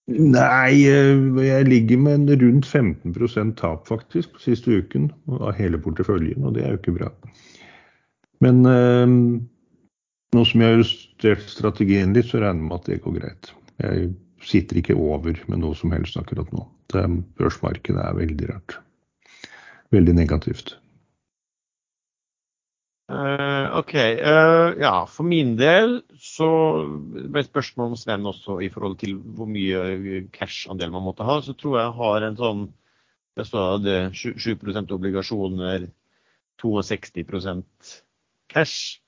Nei, 0.09 0.74
eh, 0.89 1.21
jeg 1.45 1.67
ligger 1.69 2.01
med 2.01 2.33
rundt 2.41 2.65
15% 2.65 3.55
tap 3.62 3.86
faktisk 3.89 4.33
på 4.33 4.43
siste 4.48 4.81
uken 4.81 5.12
av 5.38 5.53
hele 5.59 5.77
porteføljen, 5.81 6.41
og 6.41 6.57
det 6.57 6.65
er 6.65 6.74
jo 6.74 6.81
ikke 6.81 6.98
bra. 6.98 7.13
Men 8.41 8.63
Nå 10.29 10.43
som 10.45 10.62
jeg 10.62 10.69
har 10.69 10.81
justert 10.83 11.48
strategien 11.50 12.12
litt, 12.13 12.27
så 12.29 12.41
regner 12.41 12.62
jeg 12.62 12.67
med 12.67 12.75
at 12.75 12.89
det 12.89 13.00
går 13.01 13.15
greit. 13.17 13.48
Jeg 13.81 14.12
sitter 14.45 14.77
ikke 14.77 14.98
over 14.98 15.39
med 15.50 15.63
noe 15.63 15.77
som 15.77 15.93
helst 15.95 16.19
akkurat 16.21 16.51
nå. 16.53 16.67
Det, 16.93 17.01
børsmarkedet 17.39 18.03
er 18.03 18.17
veldig 18.17 18.51
rart. 18.51 18.77
Veldig 19.95 20.13
negativt. 20.19 20.75
Uh, 23.10 23.80
OK. 23.80 23.96
Uh, 24.22 24.78
ja, 24.78 24.94
for 25.10 25.25
min 25.25 25.56
del 25.58 26.04
så 26.22 26.50
ble 27.10 27.42
spørsmålet 27.42 27.96
om 27.96 27.98
Sven 27.98 28.30
også 28.30 28.60
i 28.62 28.70
forhold 28.70 29.00
til 29.01 29.16
hvor 29.18 29.50
mye 29.50 30.28
cash-andel 30.36 30.94
man 30.94 31.08
måtte 31.08 31.25
ha. 31.25 31.39
Så 31.42 31.56
tror 31.58 31.80
jeg 31.80 31.98
har 31.98 32.28
en 32.28 32.38
sånn 32.38 32.68
det 33.39 33.46
står 33.48 33.78
det 33.86 34.00
7 34.20 34.92
obligasjoner, 34.92 35.88
62 36.60 38.01
cash 38.51 39.00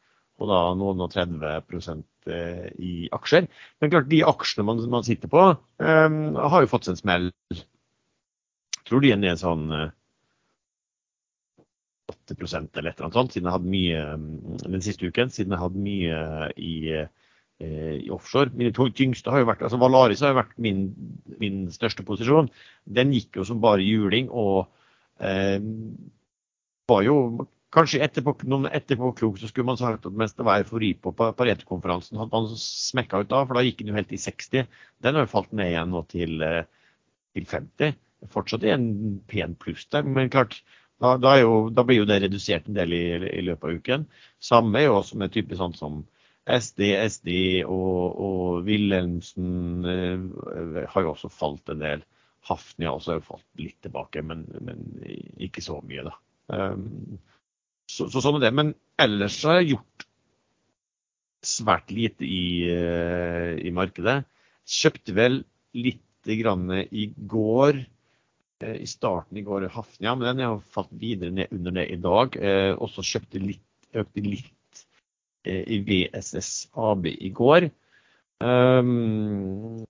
og 0.41 0.49
da 0.49 0.59
noen 0.77 1.03
og 1.03 1.11
30 1.13 2.03
eh, 2.31 2.69
i 2.79 2.93
aksjer. 3.13 3.49
Men 3.81 3.91
klart, 3.91 4.07
de 4.09 4.21
aksjene 4.25 4.65
man, 4.65 4.79
man 4.89 5.05
sitter 5.05 5.29
på, 5.29 5.43
um, 5.83 6.15
har 6.39 6.63
jo 6.63 6.69
fått 6.71 6.87
seg 6.87 6.95
en 6.95 7.01
smell. 7.01 7.27
Jeg 7.53 8.87
tror 8.87 9.03
de 9.03 9.11
er 9.13 9.19
ned 9.21 9.41
sånn 9.41 9.67
8 12.11 12.35
eller 12.35 12.91
et 12.91 13.01
annet 13.01 13.17
sånt, 13.17 13.33
siden 13.33 13.49
jeg 13.49 13.55
hadde 13.55 13.73
mye 13.73 14.03
den 14.65 14.83
siste 14.85 15.07
uken. 15.07 15.31
Siden 15.33 15.55
jeg 15.55 15.63
hadde 15.63 15.85
mye 15.87 16.19
i, 16.59 16.75
i 17.63 18.11
offshore. 18.13 18.53
Mine 18.57 18.73
tyngste 18.75 19.33
har 19.33 19.43
jo 19.43 19.49
vært, 19.49 19.63
altså 19.65 19.79
Valaris 19.81 20.23
har 20.25 20.35
jo 20.35 20.41
vært 20.41 20.53
min, 20.61 20.85
min 21.41 21.63
største 21.73 22.05
posisjon. 22.07 22.51
Den 22.85 23.15
gikk 23.15 23.41
jo 23.41 23.47
som 23.47 23.63
bare 23.63 23.85
juling 23.85 24.29
og 24.29 24.67
eh, 25.23 25.57
var 26.91 27.07
jo 27.07 27.17
Kanskje 27.71 28.01
etterpå, 28.03 28.33
noen 28.51 28.67
etterpåklok 28.67 29.37
så 29.39 29.47
skulle 29.47 29.69
man 29.69 29.77
sagt 29.79 30.03
at 30.07 30.15
mens 30.19 30.33
det 30.35 30.43
var 30.43 30.59
eufori 30.59 30.89
på 30.99 31.13
Pareto-konferansen, 31.15 32.17
hadde 32.19 32.33
man 32.35 32.49
smekka 32.59 33.21
ut 33.21 33.29
da, 33.31 33.45
for 33.47 33.55
da 33.55 33.63
gikk 33.63 33.79
den 33.79 33.93
jo 33.93 33.95
helt 33.95 34.11
i 34.11 34.19
60. 34.19 34.67
Den 35.05 35.15
har 35.15 35.23
jo 35.23 35.31
falt 35.31 35.53
ned 35.55 35.71
igjen 35.71 35.93
nå 35.95 36.01
til, 36.11 36.43
eh, 36.43 36.65
til 37.31 37.47
50. 37.47 37.95
Fortsatt 38.33 38.67
i 38.67 38.73
en 38.75 38.89
pen 39.31 39.55
pluss 39.55 39.87
der, 39.87 40.03
men 40.03 40.27
klart, 40.33 40.59
da, 41.01 41.15
da, 41.17 41.35
jo, 41.41 41.53
da, 41.73 41.83
blir 41.87 42.01
jo 42.01 42.07
det 42.09 42.19
redusert 42.21 42.67
en 42.69 42.77
del 42.77 42.93
i, 42.93 43.03
i, 43.31 43.43
løpet 43.47 43.67
av 43.67 43.77
uken. 43.79 44.07
Samme 44.41 44.79
er 44.79 44.89
jo 44.89 44.99
også 44.99 45.17
med 45.21 45.33
type 45.33 45.57
sånn 45.57 45.73
som 45.77 46.03
SD, 46.45 46.83
SD 47.15 47.31
og, 47.65 48.21
og 48.21 48.67
Wilhelmsen 48.67 49.87
eh, 49.89 50.85
har 50.93 51.05
jo 51.05 51.13
også 51.13 51.31
falt 51.33 51.73
en 51.73 51.81
del. 51.81 52.05
Hafnia 52.49 52.93
har 52.93 53.19
jo 53.19 53.25
falt 53.25 53.45
litt 53.61 53.77
tilbake, 53.85 54.23
men, 54.25 54.45
men 54.65 54.85
ikke 55.41 55.61
så 55.65 55.77
mye, 55.85 56.07
da. 56.09 56.15
Um, 56.51 57.19
så, 57.89 58.07
så, 58.09 58.21
sånn 58.23 58.39
er 58.39 58.47
det. 58.47 58.53
Men 58.57 58.73
ellers 59.01 59.37
har 59.45 59.59
jeg 59.59 59.75
gjort 59.75 60.07
svært 61.45 61.93
lite 61.93 62.25
i, 62.25 62.45
uh, 62.69 63.53
i 63.61 63.73
markedet. 63.73 64.21
Kjøpte 64.69 65.17
vel 65.17 65.41
litt 65.77 66.33
grann 66.41 66.69
i 66.89 67.07
går. 67.29 67.81
Uh, 68.63 68.77
I 68.81 68.87
starten 68.89 69.37
i 69.37 69.45
går 69.45 69.67
Hafnia, 69.73 70.15
men 70.15 70.27
den 70.31 70.45
har 70.45 70.63
falt 70.73 70.91
videre 70.91 71.33
ned 71.35 71.51
under 71.51 71.77
det 71.79 71.87
i 71.93 71.99
dag. 72.01 72.37
Eh, 72.37 72.71
også 72.77 73.05
kjøpte 73.05 73.41
litt, 73.43 73.67
økte 73.93 74.25
litt 74.25 74.83
i 75.41 75.79
VSS 75.81 76.69
AB 76.77 77.07
i 77.11 77.31
går. 77.33 77.65
Um, 78.41 79.81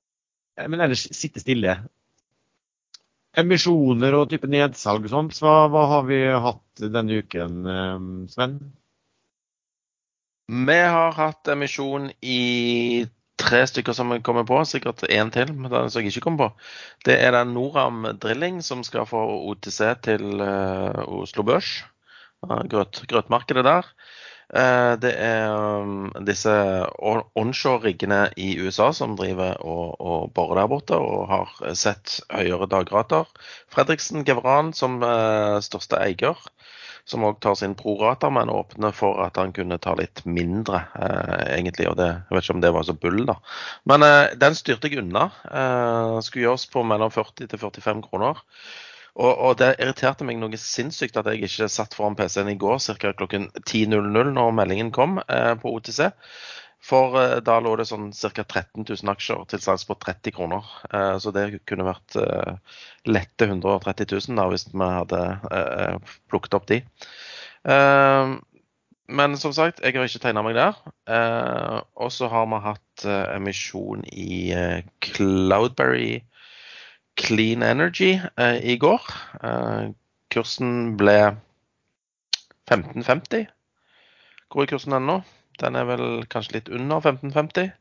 men 0.55 0.83
ellers 0.83 1.03
sitte 1.15 1.43
stille 1.43 1.75
emisjoner 3.37 4.15
og 4.17 4.29
type 4.31 4.49
nedsalg 4.51 5.07
og 5.07 5.13
sånt. 5.13 5.39
Hva, 5.39 5.67
hva, 5.71 5.85
har 5.95 6.05
vi 6.09 6.21
hatt 6.45 6.83
denne 6.95 7.21
uken, 7.23 7.61
eh, 7.71 8.05
Sven? 8.33 8.57
Vi 10.51 10.79
har 10.95 11.15
hatt 11.15 11.47
emisjon 11.53 12.09
i 12.19 13.05
tre 13.41 13.61
stykker 13.69 13.95
som 13.97 14.11
jeg 14.13 14.23
kommer 14.25 14.45
på, 14.47 14.59
sikkert 14.67 15.03
én 15.09 15.31
til, 15.33 15.53
men 15.53 15.71
den 15.71 15.91
som 15.91 16.01
jeg 16.01 16.13
ikke 16.13 16.25
kommer 16.27 16.49
på. 16.51 16.65
Det 17.07 17.17
er 17.19 17.35
den 17.35 17.53
Noram 17.55 18.05
Drilling 18.21 18.61
som 18.65 18.83
skal 18.87 19.07
få 19.09 19.21
OTC 19.51 19.79
til 20.07 20.41
uh, 20.41 21.03
Oslo 21.21 21.45
Børs. 21.47 21.81
Grøt, 22.41 23.03
grøtmarkedet 23.09 23.65
der. 23.67 23.89
Uh, 24.51 24.97
det 24.99 25.13
er 25.15 25.51
um, 25.53 26.09
disse 26.27 26.51
onshore-riggene 27.39 28.25
i 28.35 28.57
USA 28.59 28.89
som 28.91 29.13
driver 29.15 29.61
og, 29.63 30.01
og, 30.01 30.31
borer 30.35 30.59
der 30.59 30.71
borte 30.73 30.97
og 30.97 31.29
har 31.31 31.75
sett 31.77 32.19
høyere 32.33 32.67
dagrater. 32.71 33.29
Fredriksen 33.71 34.25
Gevran 34.27 34.73
som 34.75 34.99
uh, 35.05 35.61
største 35.63 36.01
eier, 36.03 36.35
som 37.11 37.25
òg 37.27 37.39
tar 37.43 37.57
sin 37.59 37.75
prorata, 37.77 38.31
men 38.33 38.51
åpner 38.51 38.95
for 38.95 39.19
at 39.25 39.39
han 39.41 39.51
kunne 39.55 39.79
ta 39.83 39.93
litt 39.99 40.23
mindre, 40.25 40.85
eh, 40.95 41.57
egentlig. 41.57 41.89
og 41.91 41.97
det, 41.99 42.09
Jeg 42.29 42.37
vet 42.37 42.47
ikke 42.47 42.55
om 42.55 42.63
det 42.63 42.75
var 42.77 42.87
så 42.87 42.95
bull, 42.95 43.25
da. 43.27 43.35
Men 43.85 44.07
eh, 44.07 44.35
den 44.39 44.55
styrte 44.55 44.89
jeg 44.89 45.03
unna. 45.03 45.29
skulle 46.23 46.47
gjøres 46.47 46.69
på 46.71 46.83
mellom 46.87 47.11
40 47.11 47.51
til 47.51 47.59
45 47.59 48.01
kroner. 48.07 48.41
Og, 49.19 49.31
og, 49.35 49.57
det 49.59 49.73
irriterte 49.81 50.23
meg 50.23 50.39
noe 50.39 50.57
sinnssykt 50.59 51.17
at 51.19 51.27
jeg 51.27 51.43
ikke 51.43 51.67
satt 51.71 51.95
foran 51.97 52.15
PC-en 52.15 52.51
i 52.53 52.59
går 52.59 52.79
ca. 52.79 53.11
klokken 53.17 53.49
10.00 53.59 54.31
når 54.37 54.53
meldingen 54.55 54.91
kom 54.95 55.19
eh, 55.25 55.53
på 55.59 55.73
OTC. 55.75 56.05
For 56.81 57.17
eh, 57.21 57.37
da 57.45 57.59
lå 57.61 57.75
det 57.77 57.85
sånn 57.89 58.09
ca. 58.11 58.43
13 58.43 58.85
000 58.87 59.13
aksjer 59.13 59.43
til 59.51 59.61
salgs 59.61 59.85
på 59.87 59.97
30 60.01 60.33
kroner. 60.35 60.69
Eh, 60.89 61.15
så 61.21 61.33
det 61.35 61.61
kunne 61.69 61.85
vært 61.87 62.17
eh, 62.19 62.77
lette 63.09 63.47
130 63.47 64.09
000 64.09 64.39
da, 64.39 64.47
hvis 64.49 64.67
vi 64.73 64.87
hadde 64.97 65.21
plukket 66.31 66.57
opp 66.57 66.69
de. 66.71 66.81
Men 69.11 69.35
som 69.37 69.51
sagt, 69.53 69.81
jeg 69.83 69.93
har 69.93 70.07
ikke 70.07 70.21
tegna 70.23 70.41
meg 70.41 70.55
der. 70.55 70.77
og 71.93 72.09
så 72.15 72.29
har 72.31 72.47
vi 72.49 72.59
hatt 72.63 73.05
emisjon 73.35 74.05
i 74.07 74.55
Cloudberry 75.03 76.23
Clean 77.19 77.61
Energy 77.61 78.15
i 78.41 78.77
går. 78.81 79.11
Kursen 80.33 80.95
ble 80.97 81.17
1550. 82.71 83.45
Hvor 84.49 84.63
er 84.63 84.71
kursen 84.71 84.97
ennå? 84.97 85.19
Den 85.61 85.77
er 85.77 85.85
vel 85.89 86.25
kanskje 86.31 86.57
litt 86.59 86.71
under 86.73 87.01
1550. 87.03 87.71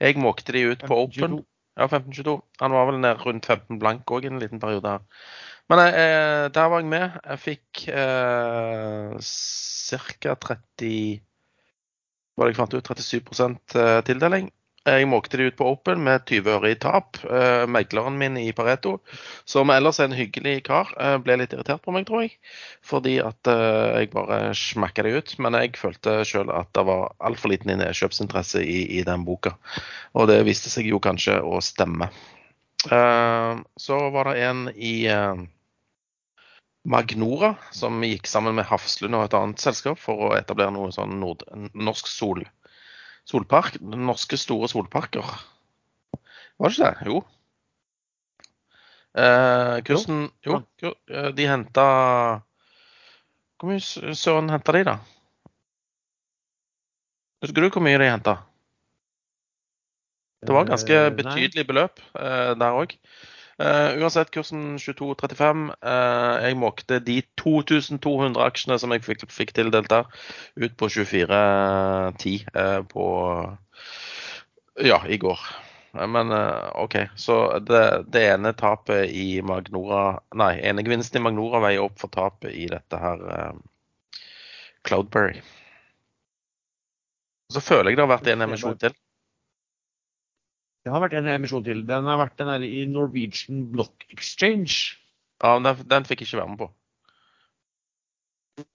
Jeg 0.00 0.18
måkte 0.20 0.54
de 0.56 0.64
ut 0.72 0.84
på 0.88 0.98
Open. 1.04 1.40
Ja, 1.76 1.84
1522. 1.84 2.38
Han 2.62 2.72
var 2.72 2.88
vel 2.88 3.00
ned 3.02 3.20
rundt 3.20 3.46
15 3.46 3.80
blank 3.82 4.08
òg 4.08 4.24
en 4.28 4.40
liten 4.40 4.62
periode 4.62 4.96
her. 4.96 5.04
Men 5.68 5.82
eh, 5.84 6.46
der 6.54 6.68
var 6.72 6.80
jeg 6.80 6.88
med. 6.88 7.18
Jeg 7.26 7.42
fikk 7.42 7.86
eh, 7.92 9.16
ca. 9.20 10.36
30 10.46 11.20
Hva 12.36 12.48
jeg 12.48 12.56
fant 12.56 12.76
ut, 12.76 12.92
37 12.92 13.58
eh, 13.80 14.00
tildeling. 14.08 14.50
Jeg 14.86 15.08
måkte 15.10 15.40
de 15.40 15.48
ut 15.48 15.56
på 15.58 15.66
Open 15.66 16.04
med 16.06 16.28
20 16.30 16.52
øre 16.60 16.70
i 16.70 16.76
tap. 16.78 17.18
Uh, 17.26 17.64
megleren 17.66 18.14
min 18.20 18.36
i 18.38 18.52
Pareto, 18.54 19.00
som 19.48 19.72
ellers 19.74 19.98
er 19.98 20.06
en 20.06 20.14
hyggelig 20.14 20.60
kar, 20.68 20.92
uh, 20.94 21.16
ble 21.18 21.40
litt 21.40 21.56
irritert 21.56 21.82
på 21.82 21.94
meg, 21.94 22.06
tror 22.06 22.22
jeg. 22.22 22.36
Fordi 22.86 23.16
at 23.24 23.50
uh, 23.50 23.98
jeg 23.98 24.12
bare 24.14 24.38
smakka 24.54 25.02
det 25.02 25.16
ut. 25.16 25.34
Men 25.42 25.58
jeg 25.58 25.74
følte 25.80 26.20
sjøl 26.28 26.54
at 26.54 26.70
det 26.78 26.86
var 26.86 27.10
altfor 27.18 27.50
liten 27.50 27.74
nedkjøpsinteresse 27.82 28.62
i, 28.62 28.78
i, 29.00 29.02
den 29.06 29.26
boka. 29.26 29.56
Og 30.14 30.30
det 30.30 30.38
viste 30.46 30.70
seg 30.70 30.86
jo 30.92 31.02
kanskje 31.02 31.40
å 31.42 31.58
stemme. 31.64 32.10
så 32.86 33.96
var 34.14 34.28
det 34.30 34.42
en 34.46 34.68
i 34.70 35.08
Magnora 36.86 37.56
som 37.74 37.98
gikk 38.06 38.28
sammen 38.30 38.54
med 38.54 38.68
Hafslund 38.68 39.18
og 39.18 39.24
et 39.26 39.34
annet 39.34 39.62
selskap 39.64 39.98
for 39.98 40.28
å 40.28 40.34
etablere 40.36 40.70
noe 40.70 40.92
sånn 40.94 41.18
nord 41.18 41.42
norsk 41.74 42.06
sol 42.06 42.44
solpark. 43.26 43.80
Norske 43.80 44.38
store 44.40 44.68
solparker. 44.70 45.26
Var 46.56 46.72
det 46.72 46.76
ikke 46.78 46.86
det? 46.86 47.08
Jo. 47.10 47.22
Eh, 49.16 49.76
kursen 49.88 50.26
Jo, 50.44 50.60
jo 50.82 50.90
eh, 51.08 51.30
de 51.32 51.46
henta 51.48 51.84
Hvor 53.56 53.70
mye 53.70 54.12
søren 54.12 54.50
henta 54.52 54.74
de, 54.76 54.82
da? 54.84 54.98
Husker 57.40 57.64
du 57.64 57.70
hvor 57.70 57.84
mye 57.84 57.96
de 58.00 58.10
henta? 58.10 58.36
Det 60.44 60.52
var 60.52 60.68
ganske 60.68 60.92
eh, 60.92 61.14
betydelig 61.16 61.64
beløp 61.66 62.02
eh, 62.12 62.52
der 62.60 62.76
òg. 62.76 62.92
Uh, 63.56 63.96
uansett, 64.02 64.30
kursen 64.30 64.76
22,35. 64.78 65.70
Uh, 65.80 66.44
jeg 66.44 66.56
måkte 66.60 66.98
de 67.00 67.22
2200 67.40 68.42
aksjene 68.44 68.76
som 68.82 68.92
jeg 68.92 69.04
fikk, 69.06 69.24
fikk 69.32 69.54
tildelt 69.56 69.88
der, 69.88 70.10
ut 70.60 70.74
på 70.76 70.90
24,10 70.92 72.42
uh, 72.52 72.82
på 72.90 73.06
Ja, 74.84 75.00
i 75.08 75.16
går. 75.16 75.40
Men 75.96 76.28
OK. 76.76 76.98
Så 77.16 77.58
det, 77.64 78.04
det, 78.12 78.26
ene 78.34 78.52
tapet 78.52 79.08
i 79.16 79.40
Magnora 79.40 80.18
Nei, 80.36 80.58
ene 80.60 80.84
gevinsten 80.84 81.22
i 81.22 81.24
Magnora 81.24 81.62
veier 81.64 81.86
opp 81.86 81.96
for 82.02 82.12
tapet 82.12 82.52
i 82.52 82.66
dette 82.68 83.00
her 83.00 83.22
Cloudberry. 84.84 85.40
Så 87.48 87.64
føler 87.64 87.94
jeg 87.94 87.96
det 87.96 88.04
har 88.04 88.12
vært 88.12 88.28
en 88.34 88.44
emisjon 88.44 88.76
til. 88.84 88.92
Det 90.86 90.92
har 90.94 91.02
vært 91.02 91.16
en 91.18 91.26
emisjon 91.32 91.64
til. 91.66 91.80
Den 91.82 92.06
har 92.06 92.20
vært 92.20 92.36
den 92.38 92.46
der 92.46 92.62
i 92.62 92.84
Norwegian 92.86 93.64
Block 93.72 94.04
Exchange. 94.14 94.94
Ja, 95.42 95.56
den, 95.58 95.80
den 95.90 96.04
fikk 96.06 96.20
jeg 96.22 96.28
ikke 96.30 96.38
være 96.38 96.52
med 96.52 96.60
på. 96.60 96.68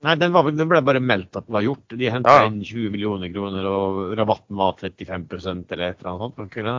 Nei, 0.03 0.17
den, 0.19 0.33
var, 0.35 0.49
den, 0.51 0.67
ble 0.69 0.81
bare 0.85 0.99
meldt 1.01 1.39
at 1.39 1.47
den 1.47 1.55
var 1.55 1.63
gjort. 1.63 1.95
De 1.97 2.09
henta 2.11 2.33
Ja. 2.35 2.49
inn 2.49 2.59
20 2.67 2.91
millioner 2.93 3.31
kroner, 3.33 3.63
og 3.65 4.11
rabatten 4.19 4.59
var 4.59 4.75
35 4.77 5.71
eller 5.71 5.87
et 5.87 6.03
eller 6.03 6.11
annet 6.11 6.35
sånt. 6.35 6.53
det? 6.59 6.75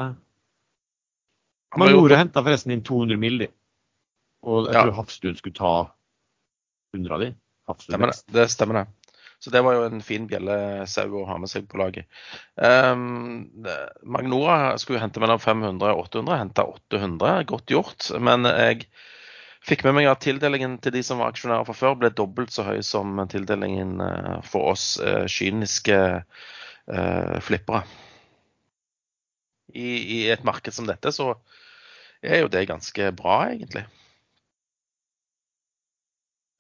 Han 1.73 1.81
var 1.81 2.17
henta 2.21 2.45
forresten 2.45 2.77
inn 2.77 2.85
200 2.85 3.17
mill. 3.19 3.49
Og 4.45 4.67
jeg 4.69 4.75
Ja. 4.75 4.85
tror 4.85 4.99
Hafstuen 5.01 5.37
skulle 5.41 5.57
ta 5.57 5.73
100 6.93 7.15
av 7.17 7.21
de. 7.25 7.35
Hafstuen 7.73 7.97
Stemmer 7.97 8.13
det. 8.13 8.21
Det 8.37 8.51
stemmer 8.51 8.75
det. 8.85 8.87
Så 9.43 9.51
det 9.51 9.61
var 9.67 9.75
jo 9.75 9.87
en 9.89 10.03
fin 10.07 10.27
bjellesau 10.31 11.17
å 11.19 11.25
ha 11.27 11.35
med 11.43 11.51
seg 11.51 11.65
på 11.67 11.81
laget. 11.81 12.07
Um, 12.55 13.49
Magnora 14.07 14.77
skulle 14.79 15.01
hente 15.03 15.19
mellom 15.19 15.41
500 15.43 15.97
og 15.97 16.05
800, 16.05 16.37
henta 16.45 16.65
800. 16.71 17.41
Godt 17.51 17.75
gjort. 17.75 18.07
Men 18.23 18.47
jeg 18.47 18.87
fikk 19.67 19.83
med 19.89 19.97
meg 19.99 20.07
at 20.13 20.23
tildelingen 20.23 20.77
til 20.83 20.95
de 20.95 21.03
som 21.07 21.19
var 21.19 21.35
aksjonærer 21.35 21.67
fra 21.67 21.75
før, 21.75 21.99
ble 21.99 22.13
dobbelt 22.15 22.55
så 22.55 22.69
høy 22.69 22.79
som 22.87 23.19
tildelingen 23.33 23.99
eh, 24.07 24.39
for 24.47 24.77
oss 24.77 24.87
eh, 25.03 25.25
kyniske 25.27 25.99
uh, 26.23 27.37
flippere. 27.43 27.83
I, 29.75 29.89
I 29.89 30.21
et 30.37 30.47
marked 30.47 30.75
som 30.77 30.87
dette 30.87 31.11
så 31.15 31.33
er 32.23 32.45
jo 32.45 32.53
det 32.53 32.69
ganske 32.71 33.11
bra, 33.19 33.41
egentlig. 33.51 33.89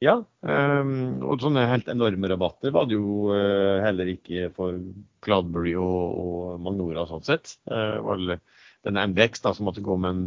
Ja, 0.02 0.16
ehm, 0.50 1.20
og 1.22 1.42
sånne 1.44 1.68
helt 1.70 1.86
enorme 1.92 2.30
rabatter 2.32 2.72
var 2.74 2.88
det 2.90 2.96
jo 2.96 3.28
eh, 3.36 3.82
heller 3.84 4.08
ikke 4.10 4.48
for 4.56 4.80
Cloudberry 5.22 5.76
og, 5.78 6.16
og 6.22 6.62
Magnora 6.64 7.04
sånn 7.06 7.22
sett. 7.26 7.54
Eh, 7.70 8.32
denne 8.82 9.04
MDX 9.12 9.44
da, 9.44 9.52
som 9.54 9.68
måtte 9.68 9.84
gå 9.84 9.94
med 10.00 10.10
en 10.10 10.24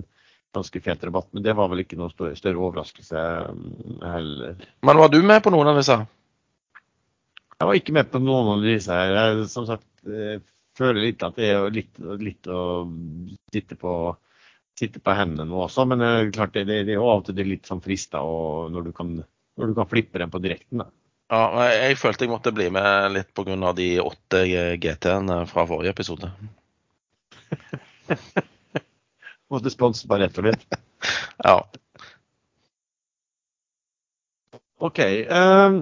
ganske 0.55 0.79
fet 0.79 1.03
rabatt, 1.03 1.27
men 1.35 1.43
det 1.43 1.57
var 1.59 1.67
vel 1.67 1.83
ikke 1.83 1.99
noen 1.99 2.13
større, 2.15 2.55
overraskelse 2.55 3.25
mm, 3.51 3.99
heller. 4.05 4.65
Men 4.87 5.03
var 5.03 5.11
du 5.11 5.19
med 5.27 5.43
på 5.43 5.51
noen 5.51 5.73
av 5.73 5.81
disse? 5.81 5.99
Jeg 7.59 7.67
var 7.67 7.79
ikke 7.81 7.99
med 7.99 8.11
på 8.13 8.23
noen 8.23 8.53
av 8.55 8.63
disse 8.63 8.95
her. 8.95 9.11
Jeg 9.19 9.51
som 9.51 9.67
sagt 9.67 10.07
eh, 10.07 10.39
føler 10.79 11.09
litt 11.09 11.27
at 11.27 11.35
det 11.35 11.51
er 11.51 11.67
litt, 11.75 11.99
litt 12.23 12.47
å 12.47 12.63
sitte 13.51 13.75
på, 13.79 13.91
sitte 14.79 15.03
på 15.03 15.19
hendene 15.19 15.51
nå 15.51 15.65
også, 15.67 15.83
men 15.91 16.31
klart 16.35 16.55
det, 16.55 16.63
det, 16.71 16.83
det 16.87 16.95
er 16.95 17.01
jo 17.01 17.11
av 17.11 17.25
og 17.25 17.31
til 17.33 17.47
litt 17.51 17.67
sånn 17.67 17.83
frista 17.83 18.23
når 18.23 18.87
du 18.87 18.95
kan, 18.95 19.17
når 19.55 19.71
du 19.71 19.77
kan 19.77 19.91
flippe 19.91 20.21
den 20.21 20.31
på 20.31 20.41
direkten. 20.43 20.83
da. 20.83 20.89
Ja, 21.33 21.65
jeg, 21.73 21.97
følte 21.97 22.27
jeg 22.27 22.35
måtte 22.35 22.53
bli 22.53 22.67
med 22.73 23.15
litt 23.15 23.31
pga. 23.33 23.71
de 23.73 23.87
åtte 24.03 24.43
GT-ene 24.81 25.39
fra 25.49 25.65
forrige 25.65 25.95
episode. 25.95 26.29
Måtte 29.53 29.73
sponse 29.73 30.07
bare 30.09 30.25
rett 30.25 30.39
og 30.41 30.47
slett. 30.47 30.79
Ja. 31.45 31.57
OK. 34.85 35.01
Um, 35.29 35.77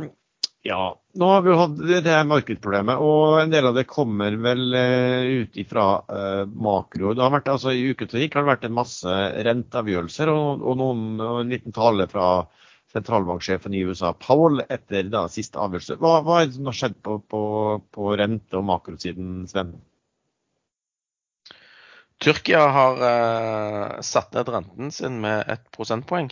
ja, 0.64 0.84
nå 1.20 1.30
har 1.32 1.44
vi 1.44 1.56
hatt 1.60 1.80
det 1.92 2.02
her 2.08 2.28
markedsproblemet, 2.28 3.02
og 3.04 3.40
en 3.42 3.52
del 3.52 3.68
av 3.68 3.76
det 3.76 3.86
kommer 3.90 4.36
vel 4.44 4.76
uh, 4.76 5.24
ut 5.44 5.58
ifra 5.60 5.88
uh, 6.08 6.44
makro. 6.48 7.14
Det 7.16 7.24
har 7.24 7.34
vært, 7.36 7.52
altså 7.52 7.74
I 7.76 7.90
uken 7.92 8.12
som 8.12 8.24
gikk 8.24 8.38
har 8.38 8.46
det 8.46 8.54
vært 8.54 8.68
en 8.68 8.78
masse 8.78 9.18
renteavgjørelser 9.48 10.32
og, 10.32 10.64
og, 10.64 10.78
noen, 10.80 11.08
og 11.24 11.42
en 11.42 11.56
liten 11.56 11.76
tale 11.76 12.08
fra 12.12 12.28
sentralbanksjefen 12.94 13.74
i 13.74 13.82
USA, 13.88 14.14
Powell, 14.14 14.62
etter 14.70 15.10
da 15.14 15.26
siste 15.32 15.60
avgjørelse. 15.62 15.98
Hva, 16.02 16.20
hva 16.26 16.42
er 16.42 16.50
det 16.50 16.58
som 16.58 16.70
har 16.70 16.78
skjedd 16.78 17.00
på, 17.06 17.18
på, 17.30 17.42
på 17.96 18.14
rente- 18.20 18.60
og 18.60 18.68
makrosiden, 18.70 19.44
Sven? 19.50 19.74
Tyrkia 22.24 22.62
har 22.72 23.02
eh, 23.10 24.02
satt 24.06 24.34
ned 24.38 24.52
renten 24.54 24.94
sin 24.96 25.20
med 25.24 25.44
ett 25.52 25.66
prosentpoeng. 25.76 26.32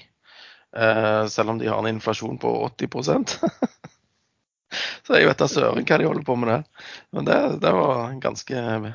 Eh, 0.77 1.25
selv 1.27 1.49
om 1.51 1.57
de 1.59 1.67
har 1.67 1.81
en 1.81 1.89
inflasjon 1.91 2.37
på 2.39 2.51
80% 2.79 3.33
Så 5.03 5.17
jeg 5.17 5.27
vet 5.27 5.41
da 5.41 5.47
søren 5.51 5.83
hva 5.83 5.97
de 5.99 6.05
holder 6.07 6.23
på 6.23 6.35
med 6.39 6.47
det. 6.53 6.59
Men 7.11 7.27
det, 7.27 7.39
det 7.59 7.73
var 7.75 8.05
en 8.05 8.21
ganske 8.23 8.61
eh, 8.61 8.85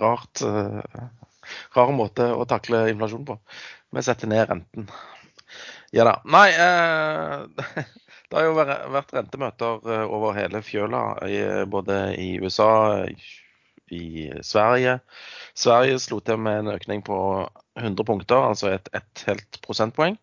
rart 0.00 0.40
eh, 0.46 1.02
rar 1.76 1.92
måte 1.96 2.30
å 2.32 2.46
takle 2.48 2.86
inflasjon 2.92 3.26
på. 3.28 3.36
Vi 3.92 4.04
setter 4.04 4.30
ned 4.32 4.48
renten. 4.48 4.88
Ja 5.94 6.04
da. 6.04 6.18
Nei, 6.28 6.48
eh, 6.52 7.84
det 8.28 8.36
har 8.36 8.46
jo 8.46 8.56
vært, 8.58 9.14
rentemøter 9.16 9.88
eh, 9.88 10.04
over 10.04 10.36
hele 10.36 10.62
fjøla, 10.64 11.02
både 11.70 12.00
i 12.20 12.34
USA, 12.42 12.70
i 13.90 14.28
Sverige. 14.44 14.98
Sverige 15.56 15.98
slo 16.02 16.20
til 16.20 16.38
med 16.44 16.60
en 16.60 16.74
økning 16.74 17.00
på 17.06 17.18
100 17.78 18.04
punkter, 18.04 18.42
altså 18.50 18.72
et, 18.74 18.88
et 18.96 19.22
helt 19.28 19.58
prosentpoeng. 19.64 20.18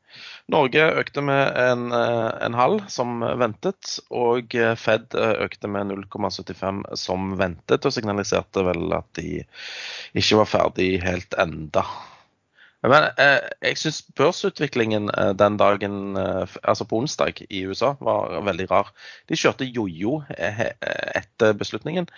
Norge 0.51 0.85
økte 0.99 1.23
med 1.25 1.57
en, 1.59 1.87
eh, 1.95 2.31
en 2.45 2.57
halv, 2.57 2.85
som 2.91 3.23
ventet. 3.39 3.97
Og 4.13 4.55
eh, 4.55 4.75
Fed 4.79 5.15
økte 5.17 5.71
med 5.71 5.91
0,75 5.93 6.83
som 6.99 7.35
ventet, 7.39 7.85
og 7.85 7.95
signaliserte 7.95 8.65
vel 8.67 8.91
at 8.97 9.07
de 9.19 9.41
ikke 10.15 10.43
var 10.43 10.51
ferdig 10.51 10.91
helt 11.05 11.37
enda. 11.41 11.85
Men 12.91 13.07
eh, 13.21 13.47
jeg 13.63 13.79
syns 13.79 14.01
børsutviklingen 14.17 15.09
eh, 15.13 15.31
den 15.37 15.57
dagen, 15.61 16.17
eh, 16.19 16.55
altså 16.63 16.87
på 16.89 16.99
onsdag 17.01 17.41
i 17.49 17.63
USA, 17.65 17.93
var 18.03 18.35
veldig 18.45 18.67
rar. 18.71 18.91
De 19.31 19.39
kjørte 19.39 19.67
jojo 19.67 20.19
eh, 20.37 20.61
etter 21.15 21.57
beslutningen, 21.57 22.09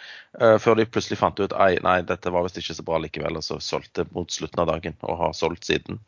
eh, 0.42 0.58
før 0.64 0.80
de 0.80 0.88
plutselig 0.90 1.20
fant 1.22 1.40
ut 1.40 1.54
at 1.54 1.84
nei, 1.86 1.98
dette 2.08 2.34
var 2.34 2.48
visst 2.48 2.60
ikke 2.62 2.78
så 2.80 2.88
bra 2.88 3.02
likevel, 3.04 3.40
og 3.40 3.46
så 3.46 3.60
solgte 3.64 4.08
mot 4.16 4.32
slutten 4.34 4.64
av 4.64 4.72
dagen, 4.74 4.98
og 5.08 5.22
har 5.26 5.38
solgt 5.38 5.70
siden. 5.70 6.02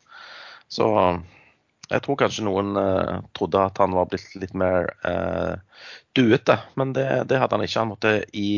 Så 0.70 0.90
jeg 1.90 2.04
tror 2.04 2.18
kanskje 2.20 2.44
noen 2.46 2.76
eh, 2.78 3.16
trodde 3.34 3.62
at 3.66 3.80
han 3.82 3.94
var 3.96 4.06
blitt 4.10 4.36
litt 4.38 4.52
mer 4.58 4.92
eh, 5.06 5.56
duete, 6.14 6.56
men 6.78 6.92
det, 6.94 7.06
det 7.30 7.40
hadde 7.42 7.56
han 7.56 7.66
ikke. 7.66 7.82
Han 7.82 7.90
måtte 7.90 8.12
i 8.36 8.50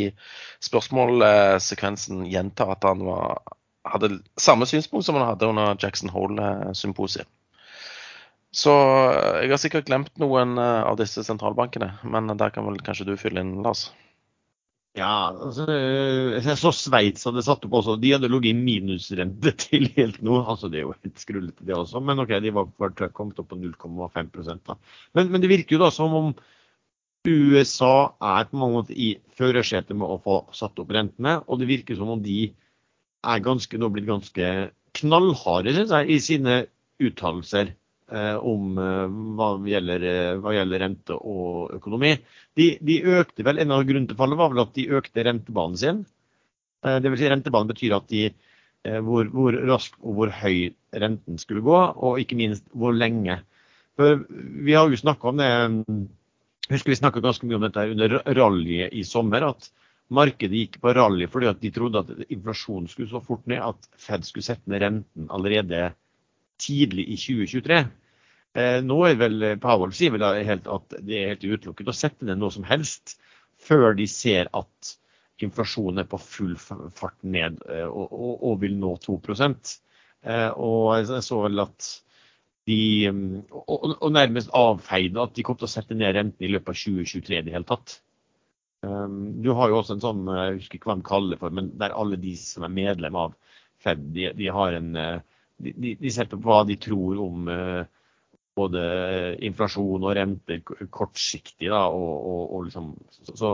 spørsmålsekvensen 0.64 2.26
gjenta 2.28 2.68
at 2.74 2.84
han 2.88 3.04
var, 3.06 3.40
hadde 3.88 4.20
samme 4.40 4.66
synspunkt 4.68 5.06
som 5.06 5.18
han 5.18 5.26
hadde 5.26 5.48
under 5.50 5.76
Jackson 5.80 6.12
Hole-symposiet. 6.12 7.28
Så 8.52 8.72
eh, 9.16 9.46
jeg 9.46 9.54
har 9.54 9.60
sikkert 9.60 9.88
glemt 9.88 10.12
noen 10.20 10.58
eh, 10.60 10.84
av 10.84 10.98
disse 11.00 11.24
sentralbankene, 11.24 11.94
men 12.04 12.28
der 12.36 12.52
kan 12.52 12.68
vel 12.68 12.80
kanskje 12.84 13.08
du 13.08 13.14
fylle 13.20 13.40
inn, 13.40 13.60
Lars? 13.64 13.88
Ja, 14.92 15.32
altså, 15.32 15.64
eh, 15.72 16.36
jeg 16.36 16.58
så 16.60 16.72
Sveits 16.76 17.24
hadde 17.24 17.44
satt 17.46 17.64
opp 17.64 17.78
også. 17.80 17.96
De 18.00 18.12
hadde 18.12 18.28
ligget 18.28 18.52
i 18.52 18.58
minusrente 18.58 19.54
til 19.64 19.88
helt 19.96 20.20
nå. 20.20 20.42
altså 20.42 20.68
Det 20.68 20.82
er 20.82 20.84
jo 20.84 20.96
helt 20.98 21.22
skrullete, 21.22 21.64
det 21.64 21.78
også. 21.78 22.02
Men 22.04 22.20
OK, 22.20 22.34
de 22.44 22.52
var 22.52 22.68
var 22.76 22.92
kommet 23.16 23.40
opp 23.40 23.48
på 23.54 23.60
0,5 23.62 24.60
da. 24.68 24.76
Men, 25.16 25.32
men 25.32 25.40
det 25.40 25.52
virker 25.52 25.78
jo 25.78 25.86
da 25.86 25.88
som 25.94 26.12
om 26.18 26.34
USA 27.24 28.12
er 28.20 28.50
på 28.50 28.58
mange 28.58 28.82
måter 28.82 28.98
i 28.98 29.14
førersetet 29.38 29.96
med 29.96 30.10
å 30.10 30.20
få 30.20 30.42
satt 30.52 30.76
opp 30.82 30.92
rentene. 30.92 31.38
Og 31.48 31.62
det 31.62 31.70
virker 31.72 31.96
som 31.96 32.12
om 32.12 32.20
de 32.20 32.50
er 33.22 33.44
ganske, 33.44 33.78
nå 33.78 33.90
blitt 33.94 34.08
ganske 34.08 34.48
knallharde 34.98 35.74
synes 35.76 35.94
jeg, 35.94 36.08
i 36.10 36.18
sine 36.22 36.56
uttalelser 37.02 37.72
eh, 38.12 38.36
om 38.36 38.78
eh, 38.78 39.18
hva, 39.38 39.50
gjelder, 39.68 40.06
eh, 40.08 40.32
hva 40.42 40.54
gjelder 40.56 40.84
rente 40.84 41.16
og 41.16 41.76
økonomi. 41.78 42.16
De, 42.58 42.72
de 42.82 42.98
økte 43.18 43.46
vel, 43.46 43.62
En 43.62 43.74
av 43.74 43.84
grunnene 43.88 44.10
til 44.10 44.18
fallet 44.18 44.40
var 44.40 44.52
vel 44.52 44.64
at 44.64 44.74
de 44.76 44.88
økte 44.98 45.26
rentebanen 45.28 45.78
sin. 45.80 46.02
Eh, 46.84 46.98
det 47.02 47.12
vil 47.12 47.22
si 47.22 47.30
Rentebanen 47.30 47.70
betyr 47.70 47.96
at 47.98 48.08
de, 48.12 48.26
eh, 48.86 48.98
hvor, 49.06 49.30
hvor 49.32 49.56
raskt 49.70 49.98
og 50.02 50.18
hvor 50.18 50.34
høy 50.42 50.72
renten 50.92 51.38
skulle 51.40 51.64
gå, 51.64 51.78
og 51.78 52.20
ikke 52.20 52.38
minst 52.38 52.66
hvor 52.76 52.94
lenge. 52.96 53.40
For 53.96 54.24
Vi 54.28 54.74
har 54.74 54.88
jo 54.88 54.98
snakka 54.98 55.28
om 55.28 55.40
det 55.40 55.52
husker 56.70 56.92
vi 56.92 56.96
snakka 56.96 57.20
ganske 57.20 57.46
mye 57.46 57.58
om 57.58 57.64
dette 57.66 57.84
under 57.92 58.18
rallyet 58.36 58.94
i 58.96 59.04
sommer. 59.04 59.42
at 59.42 59.70
Markedet 60.12 60.58
gikk 60.58 60.78
på 60.82 60.92
rally 60.96 61.26
fordi 61.30 61.48
at 61.50 61.60
de 61.62 61.70
trodde 61.74 62.02
at 62.02 62.28
inflasjonen 62.28 62.88
skulle 62.90 63.10
så 63.10 63.22
fort 63.24 63.46
ned 63.50 63.62
at 63.64 63.90
Fed 64.00 64.26
skulle 64.28 64.46
sette 64.46 64.70
ned 64.70 64.84
renten 64.84 65.28
allerede 65.32 65.92
tidlig 66.62 67.08
i 67.10 67.18
2023. 67.18 67.78
Eh, 68.52 68.78
nå 68.84 68.98
er 69.08 69.20
vel 69.20 69.46
Powell 69.62 69.94
sier 69.96 70.12
vel 70.14 70.26
helt 70.44 70.68
at 70.68 70.98
det 71.00 71.18
er 71.18 71.30
helt 71.32 71.46
utelukket 71.46 71.88
å 71.88 71.96
sette 71.96 72.28
ned 72.28 72.40
noe 72.40 72.52
som 72.52 72.66
helst 72.68 73.16
før 73.62 73.96
de 73.96 74.06
ser 74.10 74.50
at 74.52 74.92
inflasjonen 75.42 76.02
er 76.02 76.08
på 76.10 76.20
full 76.22 76.54
fart 76.60 77.18
ned 77.22 77.58
eh, 77.66 77.88
og, 77.88 78.12
og, 78.12 78.34
og 78.50 78.60
vil 78.62 78.76
nå 78.78 78.94
2 79.02 79.18
eh, 79.26 80.50
Og 80.52 80.86
jeg 80.98 81.24
så 81.24 81.40
vel 81.46 81.64
at 81.64 81.90
de 82.70 83.08
og, 83.50 83.96
og 83.96 84.10
nærmest 84.14 84.52
avfeide 84.54 85.22
at 85.22 85.34
de 85.34 85.42
kom 85.46 85.58
til 85.58 85.66
å 85.66 85.72
sette 85.72 85.96
ned 85.98 86.14
renten 86.14 86.46
i 86.46 86.52
løpet 86.52 86.74
av 86.74 86.78
2023 86.78 87.40
i 87.40 87.44
det 87.48 87.54
hele 87.56 87.66
tatt. 87.68 87.98
Um, 88.82 89.42
du 89.42 89.52
har 89.54 89.70
jo 89.70 89.78
også 89.78 89.96
en 89.96 90.02
sånn, 90.02 90.22
jeg 90.26 90.56
husker 90.58 90.78
ikke 90.78 90.90
hva 90.90 90.98
de 90.98 91.06
kaller 91.06 91.34
det 91.34 91.40
for, 91.42 91.54
men 91.54 91.70
der 91.78 91.94
alle 91.94 92.18
de 92.18 92.34
som 92.38 92.66
er 92.66 92.74
medlem 92.74 93.18
av 93.18 93.36
Fed, 93.82 94.02
de, 94.14 94.28
de 94.38 94.48
har 94.54 94.74
en 94.78 94.88
de, 94.94 95.72
de, 95.74 95.92
de 95.98 96.10
setter 96.14 96.38
på 96.38 96.50
hva 96.50 96.62
de 96.66 96.76
tror 96.82 97.18
om 97.22 97.50
uh, 97.50 97.82
både 98.58 98.82
inflasjon 99.46 100.02
og 100.02 100.16
renter 100.18 100.60
kortsiktig. 100.62 101.70
Da, 101.70 101.86
og, 101.88 102.12
og, 102.12 102.42
og 102.56 102.66
liksom, 102.66 102.90
så, 103.14 103.36
så 103.38 103.52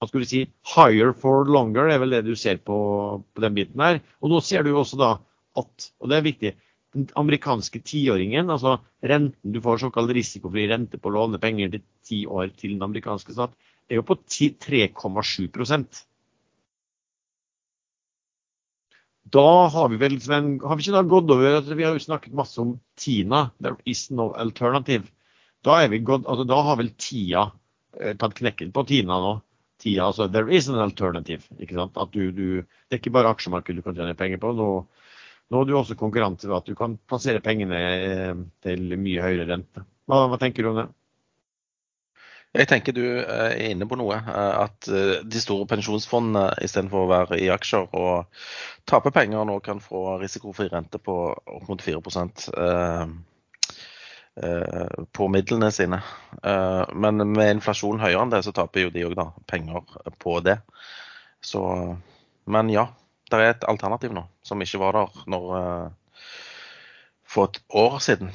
hva 0.00 0.08
skulle 0.08 0.24
du 0.24 0.30
si, 0.32 0.46
higher 0.72 1.12
for 1.12 1.48
longer 1.48 1.92
er 1.92 2.00
vel 2.00 2.16
det 2.16 2.24
du 2.24 2.32
ser 2.38 2.60
på, 2.64 2.78
på 3.20 3.44
den 3.44 3.56
biten 3.56 3.84
her. 3.84 4.00
Og 4.24 4.32
nå 4.32 4.40
ser 4.44 4.64
du 4.64 4.72
jo 4.72 4.80
også 4.80 4.98
da 5.00 5.14
at, 5.60 5.88
og 6.00 6.10
det 6.10 6.16
er 6.16 6.24
viktig, 6.24 6.52
den 6.96 7.06
amerikanske 7.20 7.82
tiåringen, 7.86 8.48
altså 8.50 8.78
renten 9.06 9.52
du 9.54 9.60
får 9.62 9.84
såkalt 9.84 10.10
risikofri 10.16 10.64
rente 10.70 10.98
på 10.98 11.10
å 11.10 11.14
låne 11.18 11.38
penger 11.42 11.70
til 11.74 11.84
ti 12.06 12.22
år 12.26 12.50
til 12.56 12.74
den 12.74 12.86
amerikanske 12.88 13.36
stat, 13.36 13.54
er 13.90 14.00
jo 14.00 14.06
på 14.06 14.16
3,7% 14.30 16.04
Da 19.30 19.68
har 19.70 19.88
vi 19.88 19.98
vel, 20.00 20.16
Sven, 20.20 20.56
har 20.64 20.76
vi 20.76 20.82
ikke 20.82 20.96
da 20.96 21.02
gått 21.06 21.30
over 21.30 21.60
at 21.60 21.68
Vi 21.68 21.84
har 21.86 21.94
jo 21.94 22.02
snakket 22.02 22.34
masse 22.34 22.58
om 22.62 22.74
TINA, 22.98 23.50
there 23.62 23.78
is 23.86 24.08
no 24.10 24.32
alternative. 24.32 25.06
Da, 25.62 25.84
gått, 25.86 26.26
altså, 26.26 26.46
da 26.48 26.58
har 26.66 26.78
vel 26.80 26.90
TIA 26.98 27.44
eh, 28.00 28.16
tatt 28.18 28.34
knekken 28.38 28.72
på 28.74 28.84
TINA 28.88 29.20
nå. 29.22 29.34
TIA, 29.80 30.08
altså 30.08 30.26
there 30.32 30.50
is 30.52 30.68
an 30.68 30.80
alternative. 30.82 31.46
ikke 31.60 31.76
sant? 31.78 32.00
At 32.00 32.10
du, 32.16 32.32
du, 32.34 32.64
det 32.88 32.96
er 32.96 33.02
ikke 33.02 33.14
bare 33.14 33.30
aksjemarkedet 33.36 33.80
du 33.80 33.86
kan 33.86 33.96
tjene 33.96 34.16
penger 34.18 34.40
på. 34.42 34.50
Nå, 34.56 34.68
nå 35.50 35.62
er 35.62 35.68
du 35.68 35.76
også 35.78 35.98
konkurrent 36.00 36.42
ved 36.46 36.56
at 36.56 36.66
du 36.66 36.74
kan 36.78 36.98
plassere 37.10 37.44
pengene 37.44 37.84
eh, 38.00 38.34
til 38.66 38.96
mye 38.98 39.28
høyere 39.28 39.46
rente. 39.52 39.84
Hva, 40.10 40.24
hva 40.32 40.40
tenker 40.42 40.66
du 40.66 40.72
om 40.72 40.82
det? 40.82 40.88
Jeg 42.50 42.66
tenker 42.66 42.94
du 42.94 43.04
er 43.22 43.52
inne 43.70 43.86
på 43.86 43.94
noe. 43.98 44.16
Eh, 44.18 44.54
at 44.64 44.88
eh, 44.90 45.22
de 45.22 45.42
store 45.42 45.68
pensjonsfondene 45.70 46.48
istedenfor 46.66 47.04
å 47.04 47.10
være 47.10 47.38
i 47.38 47.50
aksjer 47.54 47.86
og 47.94 48.42
tape 48.90 49.12
penger, 49.14 49.44
nå 49.46 49.60
kan 49.62 49.82
få 49.82 50.18
risikofri 50.22 50.66
rente 50.72 50.98
på 50.98 51.14
opp 51.30 51.68
mot 51.70 51.82
4 51.82 52.00
eh, 52.64 53.04
på 55.14 55.28
midlene 55.30 55.70
sine. 55.74 55.98
Men 56.40 57.22
med 57.34 57.50
inflasjon 57.58 58.00
høyere 58.00 58.22
enn 58.22 58.32
det, 58.32 58.42
så 58.46 58.54
taper 58.56 58.86
jo 58.86 58.92
de 58.94 59.04
òg 59.04 59.18
penger 59.50 59.82
på 60.22 60.38
det. 60.46 60.58
Så, 61.44 61.60
men 62.48 62.70
ja, 62.72 62.86
det 63.30 63.36
er 63.36 63.50
et 63.50 63.66
alternativ 63.68 64.14
nå 64.16 64.24
som 64.46 64.62
ikke 64.62 64.80
var 64.80 64.96
der 64.96 65.18
når, 65.34 65.44
for 67.26 67.50
et 67.50 67.60
år 67.68 67.98
siden. 68.00 68.32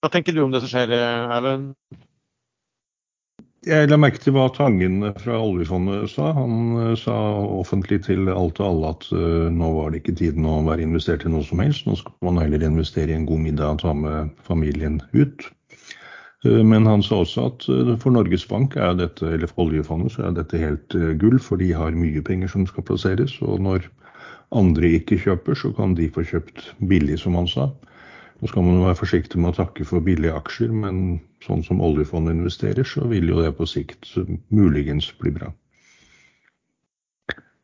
Hva 0.00 0.08
tenker 0.08 0.32
du 0.32 0.40
om 0.44 0.52
det 0.52 0.62
som 0.62 0.70
skjer, 0.72 0.94
Erlend? 0.96 1.74
Jeg 3.68 3.90
la 3.90 3.96
merke 4.00 4.16
til 4.16 4.32
hva 4.32 4.46
Tangen 4.56 5.02
fra 5.20 5.36
oljefondet 5.36 6.08
sa. 6.08 6.30
Han 6.32 6.78
eh, 6.80 6.94
sa 6.96 7.12
offentlig 7.60 7.98
til 8.06 8.30
alt 8.32 8.56
og 8.62 8.64
alle 8.64 8.92
at 8.94 9.04
uh, 9.12 9.50
nå 9.52 9.68
var 9.74 9.92
det 9.92 10.00
ikke 10.00 10.14
tiden 10.16 10.46
å 10.48 10.62
være 10.64 10.86
investert 10.86 11.26
i 11.28 11.32
noe 11.32 11.44
som 11.44 11.60
helst. 11.60 11.84
Nå 11.84 11.98
skal 12.00 12.14
man 12.24 12.40
heller 12.40 12.64
investere 12.64 13.12
i 13.12 13.18
en 13.18 13.26
god 13.28 13.42
middag 13.44 13.74
og 13.74 13.82
ta 13.82 13.92
med 13.92 14.30
familien 14.48 14.96
ut. 15.12 15.44
Uh, 16.46 16.62
men 16.64 16.88
han 16.88 17.04
sa 17.04 17.20
også 17.20 17.44
at 17.50 17.68
for 18.00 18.16
Norges 18.16 18.48
Bank 18.48 18.78
er 18.80 18.96
dette, 18.96 19.28
eller 19.28 19.52
for 19.52 19.66
oljefondet 19.66 20.16
så 20.16 20.30
er 20.30 20.40
dette 20.40 20.64
helt 20.64 20.96
gull, 21.20 21.36
for 21.36 21.60
de 21.60 21.68
har 21.76 21.92
mye 21.92 22.24
penger 22.24 22.48
som 22.54 22.64
skal 22.70 22.88
plasseres. 22.88 23.36
Og 23.44 23.60
når 23.68 23.84
andre 24.56 24.96
ikke 24.96 25.20
kjøper, 25.20 25.60
så 25.60 25.68
kan 25.76 25.92
de 26.00 26.08
få 26.08 26.24
kjøpt 26.32 26.64
billig, 26.88 27.20
som 27.20 27.36
han 27.36 27.52
sa. 27.52 27.68
Nå 28.40 28.48
skal 28.48 28.64
man 28.64 28.80
være 28.80 28.96
forsiktig 28.96 29.40
med 29.40 29.52
å 29.52 29.58
takke 29.58 29.84
for 29.84 30.00
billige 30.04 30.32
aksjer, 30.32 30.70
men 30.72 31.20
sånn 31.44 31.64
som 31.66 31.82
oljefondet 31.84 32.38
investerer, 32.38 32.86
så 32.88 33.04
vil 33.10 33.28
jo 33.28 33.42
det 33.42 33.52
på 33.58 33.68
sikt 33.68 34.14
muligens 34.48 35.10
bli 35.20 35.34
bra. 35.36 35.50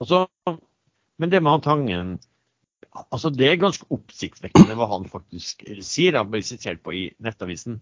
Altså, 0.05 0.27
men 1.17 1.33
det 1.33 1.41
med 1.41 1.57
han 1.57 1.65
Tangen 1.65 2.17
altså 3.13 3.29
Det 3.33 3.49
er 3.49 3.59
ganske 3.61 3.85
oppsiktsvekkende 3.93 4.77
hva 4.77 4.89
han 4.89 5.05
faktisk 5.09 5.65
sier. 5.85 6.17
Han 6.17 6.31
blir 6.33 6.45
sitert 6.45 6.83
på 6.85 6.95
i 6.97 7.03
Nettavisen. 7.25 7.81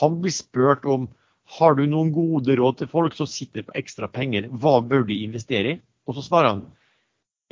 Han 0.00 0.20
blir 0.22 0.32
spurt 0.32 0.86
om 0.88 1.10
har 1.58 1.76
du 1.78 1.84
noen 1.86 2.08
gode 2.14 2.56
råd 2.58 2.80
til 2.80 2.88
folk 2.90 3.14
som 3.14 3.28
sitter 3.30 3.66
på 3.66 3.74
ekstra 3.78 4.08
penger, 4.10 4.48
hva 4.50 4.80
bør 4.82 5.04
de 5.06 5.20
investere 5.22 5.76
i? 5.76 5.80
Og 6.08 6.16
så 6.16 6.24
svarer 6.26 6.54
han 6.54 6.64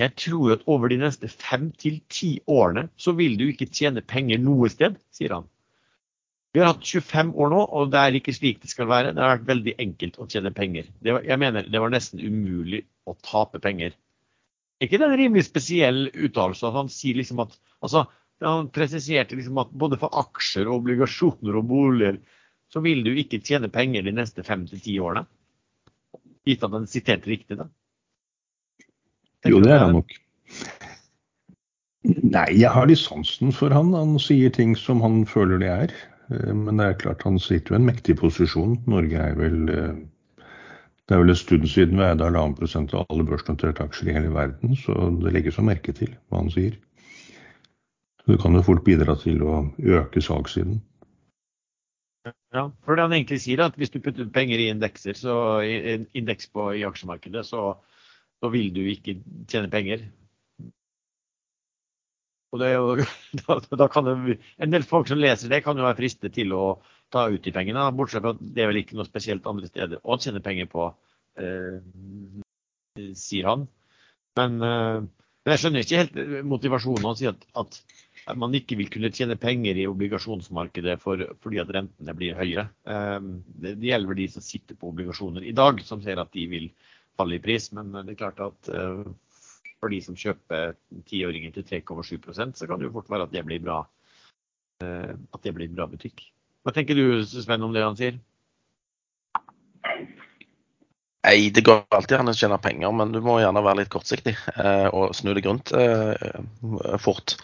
jeg 0.00 0.14
tror 0.18 0.56
at 0.56 0.64
over 0.70 0.90
de 0.90 0.98
neste 0.98 1.28
fem 1.30 1.68
til 1.78 2.00
ti 2.10 2.36
årene 2.50 2.88
så 2.98 3.14
vil 3.14 3.36
du 3.38 3.44
ikke 3.46 3.70
tjene 3.70 4.02
penger 4.02 4.40
noe 4.42 4.70
sted, 4.72 4.96
sier 5.14 5.36
han. 5.36 5.46
Vi 6.54 6.62
har 6.62 6.70
hatt 6.70 6.86
25 6.86 7.32
år 7.34 7.50
nå, 7.50 7.60
og 7.66 7.90
det 7.90 8.00
er 8.00 8.16
ikke 8.18 8.34
slik 8.34 8.60
det 8.62 8.70
skal 8.70 8.86
være. 8.90 9.12
Det 9.14 9.22
har 9.22 9.36
vært 9.36 9.48
veldig 9.48 9.74
enkelt 9.82 10.18
å 10.22 10.26
tjene 10.30 10.52
penger. 10.54 10.90
Var, 11.02 11.24
jeg 11.26 11.40
mener 11.42 11.66
det 11.66 11.80
var 11.82 11.90
nesten 11.94 12.22
umulig 12.22 12.84
å 13.10 13.16
tape 13.26 13.58
penger. 13.62 13.94
Er 14.78 14.86
ikke 14.86 15.00
det 15.02 15.08
en 15.08 15.18
rimelig 15.18 15.46
spesiell 15.48 16.06
uttalelse? 16.12 16.70
Han 16.74 16.90
sier 16.92 17.18
liksom 17.18 17.42
at 17.46 17.58
altså, 17.80 18.06
Han 18.44 18.66
presiserte 18.74 19.36
liksom 19.38 19.58
at 19.62 19.70
både 19.70 19.96
for 19.96 20.14
aksjer, 20.20 20.66
obligasjoner 20.68 21.54
og 21.56 21.68
boliger 21.70 22.18
så 22.74 22.82
vil 22.82 23.04
du 23.06 23.12
ikke 23.14 23.38
tjene 23.46 23.70
penger 23.72 24.02
de 24.02 24.12
neste 24.12 24.42
fem 24.44 24.64
til 24.66 24.82
ti 24.82 24.96
årene. 24.98 25.22
Gitt 26.44 26.66
at 26.66 26.74
han 26.74 26.88
siterte 26.90 27.30
riktig, 27.30 27.56
da. 27.60 27.68
Jo, 29.48 29.60
det 29.60 29.74
er 29.74 29.82
han 29.82 29.98
nok. 29.98 30.14
Nei, 32.04 32.48
jeg 32.58 32.68
har 32.72 32.88
litt 32.88 33.00
sansen 33.00 33.52
for 33.56 33.72
han. 33.72 33.92
Han 33.96 34.18
sier 34.20 34.52
ting 34.52 34.74
som 34.76 35.00
han 35.04 35.22
føler 35.28 35.60
det 35.60 35.70
er. 35.72 35.94
Eh, 36.32 36.52
men 36.52 36.80
det 36.80 36.88
er 36.88 36.98
klart 37.00 37.24
han 37.24 37.38
sitter 37.40 37.74
jo 37.74 37.78
i 37.78 37.82
en 37.82 37.88
mektig 37.88 38.16
posisjon. 38.20 38.78
Norge 38.90 39.20
er 39.20 39.38
vel 39.40 39.70
eh, 39.72 39.94
Det 41.04 41.12
er 41.16 41.20
vel 41.20 41.34
en 41.34 41.36
stund 41.36 41.66
siden 41.68 41.98
vi 42.00 42.04
eide 42.06 42.24
halvannen 42.24 42.56
prosent 42.56 42.94
av 42.96 43.04
alle 43.12 43.26
børsnoterte 43.28 43.84
aksjer 43.84 44.08
i 44.08 44.14
hele 44.16 44.30
verden, 44.32 44.72
så 44.72 45.10
det 45.20 45.34
legges 45.36 45.58
jo 45.58 45.64
merke 45.68 45.92
til 45.92 46.14
hva 46.32 46.40
han 46.40 46.48
sier. 46.48 46.78
Så 48.22 48.32
det 48.32 48.38
kan 48.40 48.56
jo 48.56 48.62
fort 48.64 48.80
bidra 48.86 49.12
til 49.20 49.42
å 49.44 49.58
øke 49.84 50.22
salgssiden. 50.24 50.78
Ja, 52.56 52.70
for 52.86 52.96
det 52.96 53.04
han 53.04 53.12
egentlig 53.12 53.42
sier, 53.44 53.60
at 53.66 53.76
hvis 53.76 53.92
du 53.92 53.98
putter 54.00 54.30
penger 54.32 54.62
i 54.62 54.70
indekser, 54.72 55.12
så 55.12 55.60
indeks 56.16 56.48
på, 56.48 56.70
i 56.72 56.86
aksjemarkedet, 56.88 57.44
så 57.44 57.74
så 58.42 58.50
vil 58.52 58.72
du 58.74 58.82
ikke 58.90 59.18
tjene 59.50 59.70
penger. 59.72 60.04
Og 62.54 62.62
jo, 62.62 62.96
da, 63.40 63.58
da 63.58 63.88
det, 64.06 64.38
En 64.62 64.74
del 64.74 64.86
folk 64.86 65.10
som 65.10 65.20
leser 65.20 65.50
det, 65.50 65.64
kan 65.64 65.78
jo 65.78 65.86
være 65.86 65.98
fristet 65.98 66.36
til 66.36 66.54
å 66.54 66.64
ta 67.14 67.26
ut 67.30 67.42
de 67.42 67.54
pengene. 67.54 67.88
Bortsett 67.96 68.22
fra 68.22 68.34
at 68.34 68.44
det 68.54 68.64
er 68.64 68.70
vel 68.70 68.82
ikke 68.82 68.98
noe 68.98 69.08
spesielt 69.08 69.46
andre 69.50 69.70
steder 69.70 70.02
å 70.02 70.18
tjene 70.20 70.42
penger 70.44 70.70
på, 70.70 70.88
eh, 71.40 71.82
sier 73.18 73.50
han. 73.50 73.66
Men, 74.38 74.56
eh, 74.62 75.02
men, 75.44 75.52
jeg 75.52 75.62
skjønner 75.62 75.84
ikke 75.84 76.00
helt 76.02 76.46
motivasjonen 76.48 77.06
hans 77.10 77.22
i 77.22 77.30
at, 77.30 77.44
at, 77.58 77.82
man 78.40 78.54
ikke 78.56 78.78
vil 78.78 78.88
kunne 78.88 79.10
tjene 79.12 79.36
penger 79.36 79.76
i 79.76 79.88
obligasjonsmarkedet 79.90 80.94
for, 81.02 81.20
fordi 81.44 81.58
at 81.60 81.72
rentene 81.74 82.14
blir 82.16 82.38
høyere. 82.38 82.68
Eh, 82.86 83.18
det, 83.60 83.76
det 83.82 83.90
gjelder 83.90 84.14
vel 84.14 84.22
de 84.22 84.30
som 84.32 84.46
sitter 84.46 84.78
på 84.78 84.94
obligasjoner 84.94 85.44
i 85.44 85.54
dag, 85.56 85.82
som 85.84 86.02
ser 86.02 86.22
at 86.22 86.32
de 86.32 86.46
vil 86.50 86.70
falle 87.18 87.38
i 87.38 87.42
pris. 87.42 87.70
Men 87.76 87.92
det 87.94 88.14
er 88.14 88.20
klart 88.20 88.42
at 88.44 88.70
uh, 88.74 89.04
for 89.80 89.92
de 89.92 90.00
som 90.04 90.18
kjøper 90.18 90.76
tiåringer 91.10 91.54
til 91.54 91.66
3,7% 91.70 92.58
så 92.58 92.68
kan 92.68 92.80
det 92.80 92.88
jo 92.88 92.94
fort 92.98 93.10
være 93.12 93.28
at 93.28 93.34
det 93.34 93.44
blir 93.46 93.62
bra, 93.64 93.82
uh, 94.84 95.12
at 95.14 95.42
det 95.44 95.54
blir 95.56 95.72
bra 95.72 95.88
butikk. 95.90 96.26
Hva 96.64 96.72
tenker 96.72 96.96
du 96.96 97.20
Sven 97.28 97.64
om 97.66 97.74
det 97.74 97.84
han 97.84 97.98
sier? 97.98 98.16
Nei, 101.24 101.48
Det 101.56 101.62
går 101.64 101.86
alltid 101.96 102.18
an 102.18 102.28
å 102.28 102.34
tjene 102.36 102.58
penger, 102.60 102.92
men 102.92 103.12
du 103.12 103.18
må 103.24 103.38
gjerne 103.40 103.62
være 103.64 103.80
litt 103.80 103.92
kortsiktig 103.92 104.34
eh, 104.60 104.88
og 104.92 105.14
snu 105.16 105.30
deg 105.36 105.46
rundt 105.48 105.72
eh, 105.72 106.34
fort. 107.00 107.36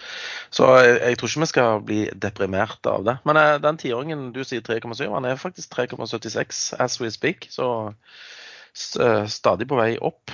Så 0.52 0.68
jeg, 0.84 0.98
jeg, 0.98 1.16
tror 1.20 1.30
ikke 1.30 1.42
vi 1.44 1.48
skal 1.48 1.84
bli 1.88 2.00
deprimert 2.12 2.90
av 2.92 3.06
det. 3.08 3.16
Men 3.28 3.40
eh, 3.40 3.54
den 3.64 3.80
tiåringen 3.80 4.26
du 4.36 4.42
sier 4.44 4.64
3,7, 4.64 5.06
han 5.08 5.28
er 5.28 5.40
faktisk 5.40 5.72
3,76 5.78 6.60
as 6.76 6.98
we 7.00 7.08
speak. 7.14 7.48
Så 7.52 7.70
Eh, 8.02 8.49
stadig 8.72 9.68
på 9.68 9.78
vei 9.78 9.94
opp. 9.98 10.32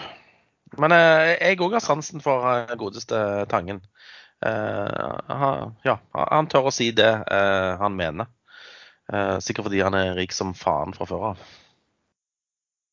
Men 0.80 0.94
eh, 0.96 1.34
jeg 1.38 1.60
òg 1.64 1.76
har 1.78 1.84
sansen 1.84 2.22
for 2.24 2.46
eh, 2.50 2.74
godeste 2.78 3.18
Tangen. 3.50 3.82
ja, 4.44 5.92
han 6.12 6.48
tør 6.52 6.68
å 6.68 6.72
si 6.74 6.90
det 6.92 7.08
han 7.80 7.94
mener. 7.96 8.26
sikkert 9.40 9.64
fordi 9.70 9.80
han 9.80 9.94
er 9.96 10.16
rik 10.18 10.34
som 10.36 10.52
faen 10.54 10.92
fra 10.92 11.06
før 11.08 11.24
av. 11.30 11.46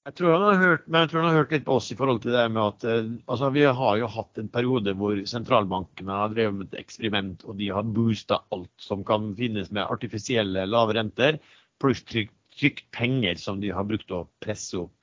Jeg 0.08 0.16
tror, 0.20 0.32
han 0.34 0.46
har 0.46 0.62
hørt, 0.62 0.88
men 0.88 1.04
jeg 1.04 1.12
tror 1.12 1.22
han 1.22 1.30
har 1.30 1.42
hørt 1.42 1.52
litt 1.56 1.66
på 1.68 1.76
oss 1.80 1.92
i 1.92 1.98
forhold 2.00 2.22
til 2.24 2.32
det 2.36 2.46
med 2.52 2.64
at 2.64 2.88
altså, 3.28 3.50
Vi 3.56 3.64
har 3.66 4.00
jo 4.00 4.10
hatt 4.16 4.40
en 4.40 4.50
periode 4.56 4.96
hvor 5.00 5.20
sentralbankene 5.28 6.22
har 6.22 6.32
drevet 6.32 6.58
med 6.62 6.72
et 6.72 6.80
eksperiment, 6.86 7.44
og 7.44 7.60
de 7.60 7.70
har 7.76 7.92
boosta 7.92 8.40
alt 8.56 8.72
som 8.88 9.04
kan 9.08 9.34
finnes 9.36 9.72
med 9.72 9.84
artifisielle 9.84 10.64
lave 10.68 10.96
renter, 10.96 11.40
pluss 11.84 12.04
trykt, 12.08 12.86
penger 12.96 13.36
som 13.42 13.60
de 13.60 13.72
har 13.76 13.88
brukt 13.88 14.12
å 14.16 14.26
presse 14.44 14.80
opp 14.80 15.03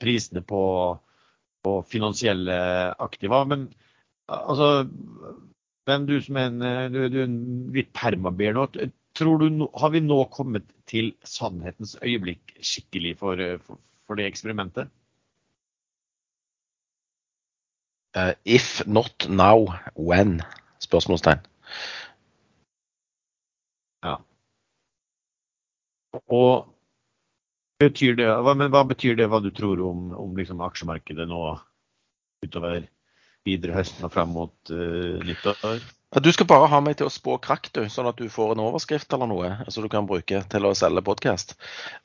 prisene 0.00 0.40
på, 0.40 0.62
på 1.64 1.72
finansielle 1.90 2.56
aktiva. 3.04 3.42
Men 3.48 3.66
altså 4.26 4.86
men 5.86 6.06
du 6.06 6.16
som 6.22 6.36
er 6.38 6.50
en, 6.50 6.62
eh, 6.66 6.84
du, 6.90 7.00
du 7.08 7.20
er 7.20 7.28
en 7.28 7.40
hvitt 7.74 7.92
permaber 7.94 8.56
nå. 8.56 8.66
Tror 9.16 9.40
du, 9.40 9.66
har 9.78 9.92
vi 9.94 10.02
nå 10.02 10.18
kommet 10.34 10.66
til 10.90 11.12
sannhetens 11.24 11.94
øyeblikk 12.02 12.56
skikkelig 12.60 13.16
for, 13.22 13.40
eh, 13.40 13.58
for, 13.62 13.78
for 14.06 14.18
det 14.18 14.26
eksperimentet? 14.26 14.90
Uh, 18.16 18.32
if 18.44 18.80
not 18.86 19.28
now, 19.28 19.68
when? 19.94 20.40
Spørsmålstegn. 20.80 21.42
Ja. 24.04 24.16
Og 26.32 26.66
Betyr 27.82 28.14
det, 28.16 28.28
hva, 28.40 28.54
men 28.56 28.70
hva 28.72 28.86
betyr 28.88 29.18
det 29.18 29.26
hva 29.28 29.42
du 29.44 29.50
tror 29.52 29.82
om, 29.84 30.08
om 30.16 30.36
liksom 30.38 30.62
aksjemarkedet 30.64 31.26
nå 31.28 31.40
utover 32.44 32.86
videre 33.46 33.76
høsten 33.76 34.06
og 34.08 34.14
frem 34.14 34.32
mot 34.32 34.72
uh, 34.72 35.20
nyttår? 35.20 35.82
Du 36.22 36.30
skal 36.32 36.48
bare 36.48 36.70
ha 36.72 36.78
meg 36.80 36.96
til 36.96 37.10
å 37.10 37.12
spå 37.12 37.36
krakk, 37.42 37.68
du, 37.76 37.82
sånn 37.92 38.08
at 38.08 38.16
du 38.16 38.30
får 38.32 38.54
en 38.54 38.62
overskrift 38.64 39.12
eller 39.12 39.28
noe 39.28 39.50
som 39.68 39.84
du 39.84 39.90
kan 39.92 40.08
bruke 40.08 40.40
til 40.48 40.68
å 40.68 40.72
selge 40.78 41.04
podkast. 41.04 41.52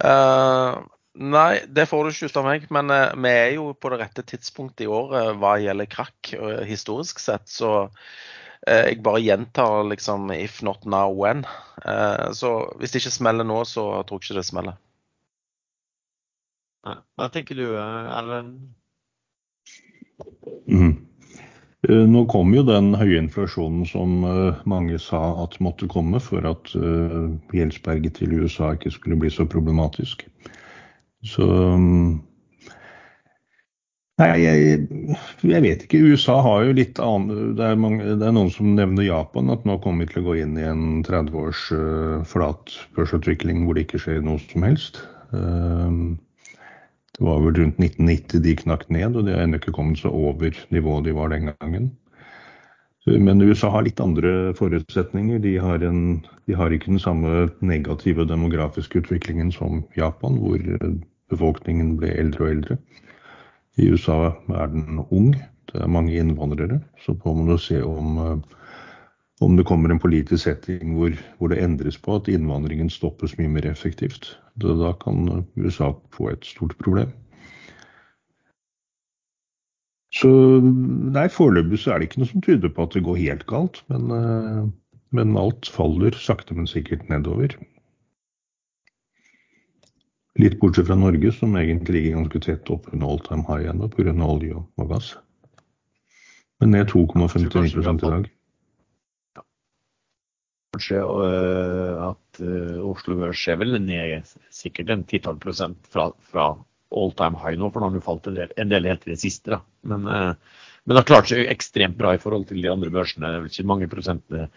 Uh, 0.04 0.84
nei, 1.16 1.64
det 1.72 1.88
får 1.88 2.04
du 2.04 2.12
ikke 2.12 2.32
ut 2.34 2.42
av 2.44 2.50
meg, 2.50 2.68
men 2.76 2.92
uh, 2.92 3.16
vi 3.16 3.32
er 3.32 3.56
jo 3.56 3.72
på 3.72 3.94
det 3.94 4.04
rette 4.04 4.28
tidspunktet 4.28 4.90
i 4.90 4.92
året 4.92 5.40
hva 5.40 5.56
gjelder 5.62 5.88
krakk 5.88 6.34
historisk 6.68 7.24
sett. 7.24 7.48
Så 7.48 7.88
jeg 8.68 9.00
bare 9.02 9.24
gjentar 9.24 9.88
liksom 9.88 10.28
if 10.36 10.60
not 10.62 10.84
now, 10.86 11.10
when. 11.10 11.48
så 12.38 12.52
hvis 12.78 12.92
det 12.94 13.00
ikke 13.02 13.14
smeller 13.16 13.48
nå, 13.48 13.64
så 13.66 14.04
tror 14.06 14.20
jeg 14.20 14.28
ikke 14.28 14.38
det 14.38 14.50
smeller. 14.52 14.76
Hva 16.82 17.30
tenker 17.34 17.60
du, 17.60 17.66
Erlend? 17.78 18.56
Mm. 20.68 20.96
Eh, 21.90 22.04
nå 22.08 22.26
kom 22.30 22.54
jo 22.54 22.62
den 22.66 22.94
høye 22.98 23.20
inflasjonen 23.24 23.86
som 23.90 24.26
eh, 24.28 24.60
mange 24.70 25.00
sa 25.02 25.22
at 25.44 25.58
måtte 25.64 25.90
komme 25.90 26.22
for 26.22 26.46
at 26.46 26.74
eh, 26.78 27.32
gjeldsberget 27.58 28.20
til 28.20 28.36
USA 28.38 28.76
ikke 28.76 28.94
skulle 28.94 29.18
bli 29.22 29.32
så 29.34 29.48
problematisk. 29.50 30.28
Så 31.26 31.48
mm, 31.48 32.20
Nei, 34.22 34.28
jeg, 34.38 34.82
jeg, 35.50 35.62
vet 35.64 35.84
ikke. 35.88 36.02
USA 36.12 36.36
har 36.46 36.68
jo 36.68 36.74
litt 36.78 37.00
annen 37.02 37.56
det 37.58 37.66
er, 37.66 37.78
mange, 37.80 38.04
det 38.20 38.28
er, 38.28 38.34
noen 38.36 38.52
som 38.54 38.76
nevner 38.78 39.08
Japan, 39.08 39.50
at 39.50 39.64
nå 39.66 39.80
kommer 39.82 40.06
vi 40.06 40.12
til 40.12 40.22
å 40.22 40.28
gå 40.28 40.36
inn 40.44 40.60
i 40.62 40.66
en 40.68 41.02
30 41.08 41.38
års 41.42 41.64
uh, 41.74 42.20
flat 42.30 42.76
børsutvikling 42.94 43.64
hvor 43.66 43.80
det 43.80 43.88
ikke 43.88 44.02
skjer 44.04 44.22
noe 44.22 44.38
som 44.44 44.68
helst. 44.68 45.02
Uh, 45.34 46.14
det 47.18 47.26
var 47.28 47.42
vel 47.44 47.58
rundt 47.60 47.80
1990 47.82 48.44
de 48.46 48.56
knakk 48.64 48.86
ned, 48.90 49.18
og 49.18 49.26
de 49.28 49.36
har 49.36 49.44
ennå 49.44 49.60
ikke 49.60 49.74
kommet 49.76 50.00
seg 50.00 50.16
over 50.16 50.56
nivået 50.72 51.10
de 51.10 51.16
var 51.18 51.34
den 51.34 51.52
gangen. 51.52 51.92
Men 53.06 53.42
USA 53.42 53.72
har 53.74 53.82
litt 53.84 54.00
andre 54.00 54.54
forutsetninger. 54.58 55.40
De 55.42 55.56
har, 55.58 55.82
en, 55.84 56.22
de 56.46 56.54
har 56.54 56.72
ikke 56.72 56.92
den 56.92 57.02
samme 57.02 57.48
negative 57.66 58.28
demografiske 58.30 59.02
utviklingen 59.02 59.50
som 59.52 59.82
Japan, 59.98 60.38
hvor 60.38 60.62
befolkningen 61.34 61.96
ble 61.98 62.14
eldre 62.14 62.46
og 62.46 62.52
eldre. 62.52 62.78
I 63.82 63.90
USA 63.90 64.20
er 64.54 64.70
den 64.70 65.02
ung. 65.10 65.34
Det 65.72 65.82
er 65.82 65.90
mange 65.90 66.14
innvandrere. 66.14 66.82
Så 67.02 67.16
får 67.24 67.36
man 67.40 67.50
jo 67.50 67.58
se 67.58 67.82
om, 67.82 68.44
om 69.42 69.56
det 69.58 69.66
kommer 69.66 69.90
en 69.90 70.00
politisk 70.00 70.44
setting 70.44 70.94
hvor, 70.98 71.16
hvor, 71.38 71.50
det 71.50 71.62
endres 71.64 71.98
på 71.98 72.20
at 72.20 72.30
innvandringen 72.30 72.92
stoppes 72.94 73.34
mye 73.40 73.50
mer 73.50 73.66
effektivt. 73.66 74.36
Da 74.62 74.94
kan 75.02 75.46
USA 75.58 75.92
få 76.14 76.30
et 76.30 76.46
stort 76.46 76.78
problem. 76.82 77.10
Så 80.14 80.30
nei, 80.62 81.26
foreløpig 81.32 81.80
så 81.82 81.94
er 81.94 82.02
det 82.02 82.10
ikke 82.10 82.22
noe 82.22 82.30
som 82.30 82.44
tyder 82.46 82.70
på 82.70 82.86
at 82.86 82.94
det 82.98 83.06
går 83.08 83.18
helt 83.18 83.46
galt. 83.50 83.82
Men, 83.90 84.12
eh, 84.14 84.64
men 85.16 85.38
alt 85.40 85.72
faller 85.72 86.16
sakte, 86.20 86.54
men 86.54 86.70
sikkert 86.70 87.08
nedover. 87.10 87.56
Litt 90.40 90.60
bortsett 90.60 90.88
fra 90.88 91.00
Norge, 91.00 91.32
som 91.36 91.56
egentlig 91.58 91.96
ligger 91.98 92.20
ganske 92.20 92.44
tett 92.44 92.70
oppunder 92.72 93.08
all 93.08 93.24
time 93.26 93.48
high 93.48 93.72
ennå 93.72 93.90
pga. 93.92 94.14
olje 94.14 94.60
og 94.62 94.92
gass. 94.92 95.16
Men 96.62 96.76
ned 96.76 96.92
2,59 96.92 97.80
i 97.80 97.98
dag 98.06 98.30
kanskje 100.72 101.02
uh, 101.04 102.12
at 102.12 102.42
uh, 102.42 102.80
Oslo 102.88 103.18
Børs 103.20 103.44
er 103.52 103.60
vel 103.60 103.76
ned 103.84 104.28
sikkert 104.56 104.92
en 104.94 105.04
titall 105.08 105.40
prosent 105.42 105.80
fra, 105.92 106.12
fra, 106.32 106.54
all 106.92 107.12
time 107.16 107.40
high 107.40 107.56
nå, 107.60 107.70
for 107.72 107.80
nå 107.80 107.88
har 107.88 107.96
den 107.96 108.04
falt 108.04 108.26
en 108.28 108.36
del, 108.36 108.54
en 108.60 108.72
del 108.72 108.88
helt 108.88 109.04
til 109.04 109.14
det 109.14 109.22
siste. 109.22 109.52
Da. 109.54 109.62
Men, 109.88 110.08
uh, 110.08 110.70
men 110.84 110.96
det 110.96 111.02
har 111.02 111.10
klart 111.10 111.32
seg 111.32 111.52
ekstremt 111.52 112.00
bra 112.00 112.16
i 112.16 112.22
forhold 112.22 112.48
til 112.50 112.64
de 112.64 112.72
andre 112.72 112.92
børsene. 112.92 113.28
Det 113.28 113.38
er 113.38 113.44
vel 113.44 113.54
ikke 113.54 113.72
mange 113.72 113.92
prosentene 113.92 114.48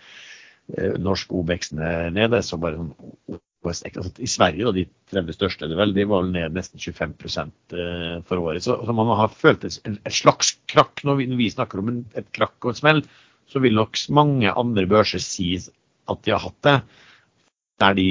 norsk 1.05 1.35
OBX-en 1.37 1.83
er 1.85 2.07
nede. 2.15 2.39
så 2.41 2.57
bare 2.57 2.79
sånn 2.81 4.23
I 4.25 4.29
Sverige, 4.33 4.71
de 4.73 4.87
30 5.13 5.37
største, 5.37 5.69
det 5.69 5.77
de 5.93 6.07
var 6.09 6.23
vel 6.25 6.31
ned 6.33 6.57
nesten 6.57 6.81
25 6.81 7.13
for 8.25 8.41
året. 8.41 8.65
Så, 8.65 8.79
man 8.89 9.13
har 9.19 9.29
følt 9.29 9.67
et 9.69 10.01
slags 10.09 10.55
krakk. 10.73 11.05
Når 11.05 11.21
vi, 11.21 11.29
når 11.29 11.43
vi 11.43 11.51
snakker 11.53 11.83
om 11.83 11.93
et 12.17 12.33
krakk 12.33 12.57
og 12.65 12.73
et 12.73 12.81
smell, 12.81 13.05
så 13.53 13.61
vil 13.61 13.77
nok 13.77 14.01
mange 14.17 14.57
andre 14.57 14.87
børser 14.89 15.21
si 15.21 15.51
at 16.11 16.23
de 16.25 16.35
har 16.35 16.43
hatt 16.45 16.61
det. 16.67 16.77
Der 17.83 17.97
de, 17.99 18.09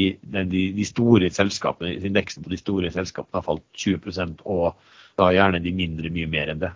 de, 0.52 0.64
de 0.76 0.86
store 0.86 1.30
selskapene, 1.32 1.96
indeksen 2.04 2.44
på 2.44 2.52
de 2.52 2.60
store 2.60 2.92
selskapene 2.92 3.40
har 3.40 3.46
falt 3.46 3.64
20% 3.80 4.44
og 4.44 4.74
da 5.20 5.30
gjerne 5.32 5.62
de 5.64 5.72
mindre 5.76 6.12
mye 6.14 6.30
mer 6.30 6.52
enn 6.52 6.64
det. 6.66 6.74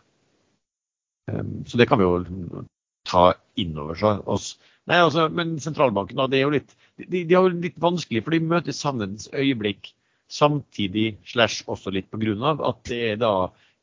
Ehm, 1.32 1.62
så 1.68 1.80
det 1.80 1.88
kan 1.90 2.00
vi 2.00 2.08
jo 2.08 2.64
ta 3.08 3.32
inn 3.60 3.78
over 3.80 4.00
oss. 4.30 4.56
Nei, 4.88 5.02
altså, 5.04 5.28
men 5.34 5.58
sentralbanken 5.60 6.20
da, 6.20 6.28
det 6.32 6.40
er 6.40 6.46
jo 6.46 6.56
litt, 6.56 6.76
de, 7.02 7.24
de 7.28 7.36
har 7.36 7.48
jo 7.48 7.56
litt 7.56 7.80
vanskelig, 7.82 8.24
for 8.24 8.36
de 8.36 8.44
møter 8.44 8.76
sannhetens 8.76 9.28
øyeblikk 9.36 9.92
samtidig 10.32 11.18
slash 11.28 11.68
også 11.72 11.92
litt 11.96 12.10
pga. 12.12 12.56
at 12.70 12.84
det 12.88 13.02
er 13.12 13.20
da 13.20 13.34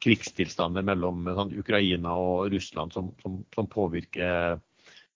krigstilstander 0.05 0.85
mellom 0.85 1.25
sånn, 1.25 1.55
Ukraina 1.61 2.17
og 2.21 2.53
Russland 2.53 2.93
som, 2.93 3.13
som, 3.23 3.41
som 3.55 3.69
påvirker 3.71 4.61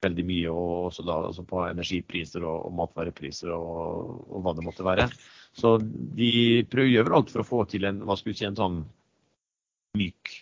veldig 0.05 0.25
mye, 0.27 0.51
og 0.53 0.89
også 0.89 1.05
da 1.07 1.17
altså 1.29 1.45
på 1.47 1.63
energipriser 1.67 2.45
og, 2.47 2.69
og 2.69 2.75
matvarepriser 2.79 3.53
og, 3.55 4.27
og, 4.29 4.43
hva 4.45 4.55
det 4.57 4.67
måtte 4.67 4.87
være. 4.87 5.09
Så 5.59 5.77
de 5.83 6.33
prøver 6.71 7.15
alt 7.15 7.33
for 7.35 7.43
å 7.43 7.49
få 7.49 7.65
til 7.71 7.89
en, 7.89 8.05
hva 8.07 8.19
skal 8.19 8.33
vi 8.33 8.39
si, 8.39 8.47
en 8.47 8.59
sånn 8.59 8.83
myk, 9.99 10.35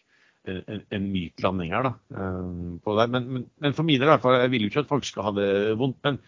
en, 0.50 0.82
en 0.92 1.06
myk 1.12 1.44
landing 1.44 1.72
her. 1.72 1.88
da, 1.88 1.94
um, 2.18 2.76
på 2.84 2.96
det. 2.98 3.06
Men, 3.14 3.30
men, 3.32 3.46
men, 3.64 3.76
for 3.76 3.88
min 3.88 4.02
del 4.02 4.12
jeg 4.12 4.52
vil 4.52 4.66
jo 4.66 4.72
ikke 4.72 4.84
at 4.84 4.92
folk 4.92 5.08
skal 5.08 5.30
ha 5.30 5.38
det 5.38 5.48
vondt. 5.80 6.02
men 6.04 6.20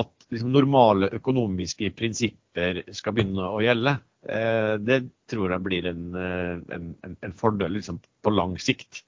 at 0.00 0.26
liksom, 0.34 0.50
normale 0.50 1.08
økonomiske 1.14 1.92
prinsipper 1.94 2.82
skal 2.94 3.14
begynne 3.14 3.46
å 3.46 3.60
gjelde, 3.62 3.92
eh, 4.26 4.74
det 4.82 5.00
tror 5.30 5.54
jeg 5.54 5.64
blir 5.66 5.86
en, 5.90 6.08
eh, 6.18 6.56
en, 6.74 6.88
en 7.14 7.36
fordel 7.38 7.76
liksom, 7.78 8.00
på 8.22 8.32
lang 8.34 8.56
sikt 8.58 9.04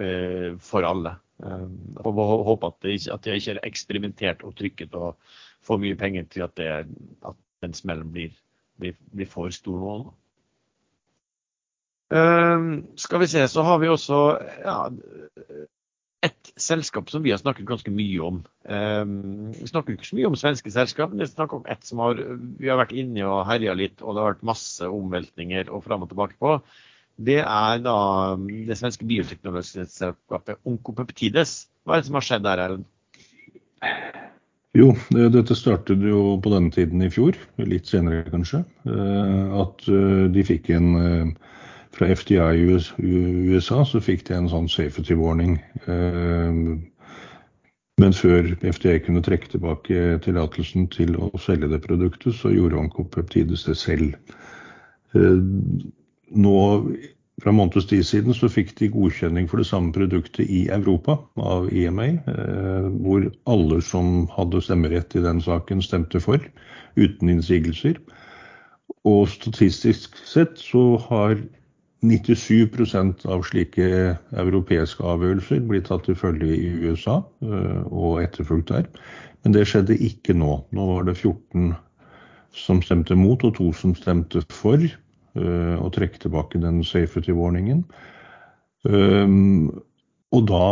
eh, 0.00 0.56
for 0.64 0.88
alle. 0.88 1.18
Eh, 1.42 1.68
og 1.96 2.20
håper 2.46 2.70
at, 2.70 2.76
det 2.82 3.08
at 3.10 3.26
jeg 3.26 3.40
ikke 3.40 3.54
har 3.54 3.66
eksperimentert 3.66 4.44
og 4.46 4.54
trykket 4.58 4.94
og 4.94 5.16
for 5.64 5.82
mye 5.82 5.96
penger 5.98 6.28
til 6.30 6.44
at, 6.46 6.54
det, 6.56 6.68
at 7.26 7.40
den 7.64 7.74
smellen 7.74 8.12
blir, 8.12 8.34
blir, 8.78 8.94
blir, 9.14 9.26
for 9.26 9.50
stor 9.50 9.80
nå. 9.80 10.12
Uh, 12.14 12.84
skal 13.00 13.22
vi 13.24 13.26
se, 13.32 13.40
så 13.48 13.64
har 13.64 13.78
vi 13.80 13.88
også 13.88 14.18
ja, 14.60 14.76
et 16.22 16.50
selskap 16.60 17.08
som 17.10 17.24
vi 17.24 17.32
har 17.32 17.40
snakket 17.40 17.66
ganske 17.66 17.90
mye 17.90 18.20
om. 18.22 18.42
Uh, 18.68 19.08
vi 19.56 19.72
snakker 19.72 19.96
ikke 19.96 20.10
så 20.12 20.18
mye 20.20 20.28
om 20.28 20.36
svenske 20.38 20.70
selskap, 20.70 21.10
men 21.10 21.24
vi 21.24 21.32
snakker 21.32 21.62
om 21.62 21.66
et 21.72 21.88
som 21.88 22.04
har, 22.04 22.20
vi 22.60 22.70
har 22.70 22.78
vært 22.78 22.94
inne 22.94 23.24
og 23.26 23.46
herja 23.48 23.74
litt, 23.74 24.04
og 24.04 24.14
det 24.14 24.22
har 24.22 24.34
vært 24.34 24.50
masse 24.52 24.86
omveltninger 24.86 25.72
og 25.72 25.82
fram 25.88 26.04
og 26.04 26.12
tilbake 26.12 26.38
på 26.38 26.58
det 27.16 27.40
er 27.42 27.80
da 27.84 27.96
det 28.38 28.76
svenske 28.78 29.06
bioteknologiselskapet 29.06 30.58
Onkopeptides. 30.66 31.64
Hva 31.84 31.96
er 31.96 32.02
det 32.02 32.08
som 32.08 32.18
har 32.18 32.26
skjedd 32.26 32.46
der, 32.46 32.62
Erlend? 32.64 32.86
Jo, 34.74 34.88
dette 35.14 35.54
startet 35.54 36.02
jo 36.02 36.34
på 36.42 36.50
denne 36.50 36.72
tiden 36.74 37.02
i 37.06 37.10
fjor, 37.12 37.36
litt 37.62 37.86
senere 37.86 38.24
kanskje. 38.26 38.64
Eh, 38.90 39.52
at 39.60 39.84
eh, 39.86 40.24
de 40.34 40.42
fikk 40.46 40.72
en 40.74 40.88
eh, 40.98 41.52
Fra 41.94 42.08
FDI 42.10 42.58
i 42.58 42.64
USA 43.54 43.84
så 43.86 44.00
fikk 44.02 44.24
de 44.26 44.34
en 44.34 44.48
sånn 44.50 44.64
safety 44.66 45.14
warning. 45.14 45.60
Men 48.02 48.16
før 48.18 48.48
FDA 48.58 48.96
kunne 48.98 49.22
trekke 49.22 49.52
tilbake 49.52 50.16
tillatelsen 50.24 50.88
til 50.90 51.14
å 51.14 51.30
selge 51.38 51.70
det 51.70 51.78
produktet, 51.84 52.34
så 52.34 52.50
gjorde 52.50 52.80
Onkopeptides 52.82 53.62
det 53.68 53.76
selv 53.78 54.18
nå 56.30 56.58
fra 57.42 57.52
måneds 57.52 57.88
tid 57.90 58.04
siden 58.06 58.36
så 58.36 58.48
fikk 58.52 58.74
de 58.78 58.90
godkjenning 58.94 59.48
for 59.50 59.60
det 59.60 59.66
samme 59.68 59.92
produktet 59.94 60.46
i 60.46 60.64
Europa 60.72 61.18
av 61.36 61.66
EMA, 61.74 62.06
eh, 62.30 62.86
hvor 63.02 63.26
alle 63.50 63.80
som 63.82 64.28
hadde 64.36 64.62
stemmerett 64.62 65.16
i 65.18 65.24
den 65.24 65.42
saken, 65.42 65.82
stemte 65.82 66.22
for, 66.22 66.38
uten 66.96 67.32
innsigelser. 67.32 67.98
Og 69.04 69.28
statistisk 69.28 70.16
sett 70.24 70.58
så 70.62 70.94
har 71.08 71.36
97% 72.04 73.24
av 73.32 73.44
slike 73.48 73.88
europeiske 74.36 75.04
avgjørelser 75.08 75.62
blitt 75.68 75.88
tatt 75.88 76.04
til 76.06 76.18
følge 76.20 76.52
i 76.54 76.70
USA 76.84 77.18
eh, 77.42 77.80
og 77.90 78.22
etterfulgt 78.22 78.70
der. 78.70 78.86
Men 79.42 79.56
det 79.56 79.66
skjedde 79.68 79.98
ikke 80.00 80.36
nå. 80.36 80.60
Nå 80.72 80.86
var 80.92 81.08
det 81.08 81.18
14 81.18 81.74
som 82.54 82.78
stemte 82.84 83.16
mot, 83.18 83.42
og 83.42 83.56
to 83.58 83.72
som 83.74 83.96
stemte 83.98 84.44
for 84.52 84.78
og 85.34 85.86
eh, 85.86 85.90
trekke 85.96 86.20
tilbake 86.22 86.60
den 86.62 86.82
safety-warningen. 86.86 87.84
Um, 88.84 89.70
og 90.34 90.48
da 90.50 90.66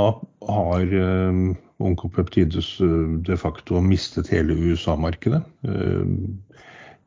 har 0.52 0.96
um, 1.30 1.54
Onkopeptides 1.82 2.76
de 3.26 3.36
facto 3.40 3.80
mistet 3.82 4.28
hele 4.30 4.54
USA-markedet. 4.54 5.40
Um, 5.66 6.36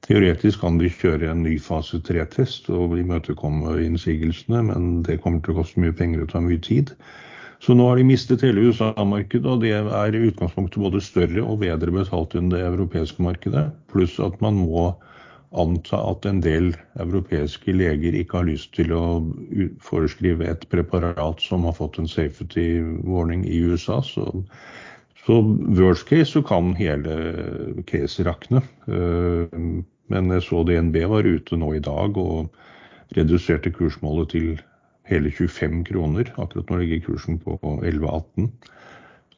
teoretisk 0.04 0.60
kan 0.64 0.80
de 0.82 0.90
kjøre 0.92 1.30
en 1.32 1.46
ny 1.46 1.56
fase 1.62 2.02
3-test 2.04 2.68
og 2.74 2.98
imøtekomme 3.00 3.78
innsigelsene, 3.86 4.66
men 4.72 4.90
det 5.08 5.22
kommer 5.24 5.44
til 5.44 5.56
å 5.56 5.62
koste 5.62 5.84
mye 5.84 5.96
penger 5.96 6.26
og 6.26 6.34
ta 6.34 6.44
mye 6.44 6.60
tid. 6.60 6.92
Så 7.64 7.74
nå 7.74 7.88
har 7.88 7.98
de 7.98 8.06
mistet 8.06 8.44
hele 8.44 8.68
USA-markedet, 8.68 9.48
og 9.48 9.64
det 9.64 9.72
er 9.80 10.16
i 10.16 10.26
utgangspunktet 10.28 10.82
både 10.82 11.02
større 11.02 11.44
og 11.46 11.62
bedre 11.64 11.94
betalt 11.94 12.36
enn 12.36 12.52
det 12.52 12.66
europeiske 12.66 13.24
markedet. 13.24 13.70
Pluss 13.92 14.20
at 14.22 14.36
man 14.44 14.60
må 14.60 14.92
anta 15.62 16.00
at 16.12 16.26
en 16.30 16.42
del 16.44 16.74
europeiske 17.02 17.74
leger 17.76 18.18
ikke 18.20 18.40
har 18.40 18.48
lyst 18.50 18.74
til 18.78 18.94
å 18.96 19.04
foreskrive 19.84 20.48
et 20.50 20.68
preparat 20.72 21.42
som 21.44 21.66
har 21.68 21.78
fått 21.78 22.00
en 22.02 22.10
safety 22.12 22.82
warning 23.08 23.46
i 23.48 23.62
USA. 23.66 24.02
Så, 24.06 24.28
så 25.26 25.40
worst 25.80 26.08
case 26.12 26.32
så 26.34 26.44
kan 26.46 26.76
hele 26.80 27.18
case 27.90 28.26
rakne. 28.28 28.64
Eh, 28.88 29.60
men 30.14 30.32
jeg 30.36 30.46
så 30.46 30.62
DNB 30.68 31.02
var 31.10 31.26
ute 31.26 31.58
nå 31.58 31.74
i 31.76 31.84
dag 31.84 32.18
og 32.22 32.54
reduserte 33.18 33.72
kursmålet 33.74 34.34
til 34.36 34.50
hele 35.10 35.32
25 35.32 35.84
kroner. 35.90 36.30
Akkurat 36.38 36.70
nå 36.70 36.82
ligger 36.82 37.06
kursen 37.10 37.40
på 37.42 37.58
11,18. 37.64 38.50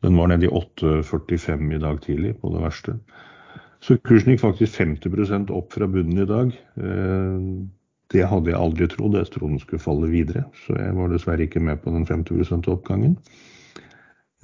Den 0.05 0.17
var 0.19 0.29
nede 0.29 0.45
i 0.45 0.51
8,45 0.53 1.73
i 1.75 1.81
dag 1.81 2.01
tidlig 2.03 2.35
på 2.41 2.51
det 2.53 2.61
verste. 2.63 2.97
Så 3.83 3.97
kursen 4.01 4.33
gikk 4.33 4.41
faktisk 4.41 4.79
50 4.79 5.51
opp 5.53 5.75
fra 5.75 5.87
bunnen 5.89 6.23
i 6.23 6.29
dag. 6.29 6.53
Eh, 6.81 7.49
det 8.13 8.23
hadde 8.31 8.51
jeg 8.51 8.59
aldri 8.59 8.87
trodd. 8.89 9.17
Jeg 9.19 9.29
trodde 9.33 9.53
den 9.53 9.61
skulle 9.61 9.83
falle 9.83 10.09
videre. 10.11 10.47
Så 10.65 10.77
jeg 10.79 10.95
var 10.97 11.11
dessverre 11.11 11.45
ikke 11.45 11.61
med 11.63 11.83
på 11.83 11.93
den 11.93 12.07
50 12.07 12.71
oppgangen. 12.73 13.17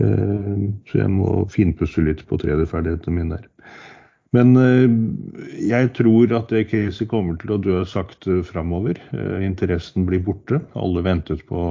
Eh, 0.04 0.54
så 0.90 1.02
jeg 1.02 1.10
må 1.16 1.48
finpusse 1.54 2.06
litt 2.06 2.24
på 2.30 2.40
traderferdigheten 2.42 3.18
min 3.18 3.34
der. 3.34 3.50
Men 4.34 4.56
eh, 4.58 4.94
jeg 5.66 5.92
tror 5.98 6.34
at 6.38 6.54
det 6.54 6.68
caset 6.70 7.10
kommer 7.10 7.38
til 7.42 7.56
å 7.56 7.62
dø 7.62 7.82
sakte 7.90 8.42
framover. 8.46 9.02
Interessen 9.42 10.06
blir 10.10 10.22
borte. 10.26 10.62
Alle 10.78 11.06
ventet 11.06 11.46
på 11.50 11.68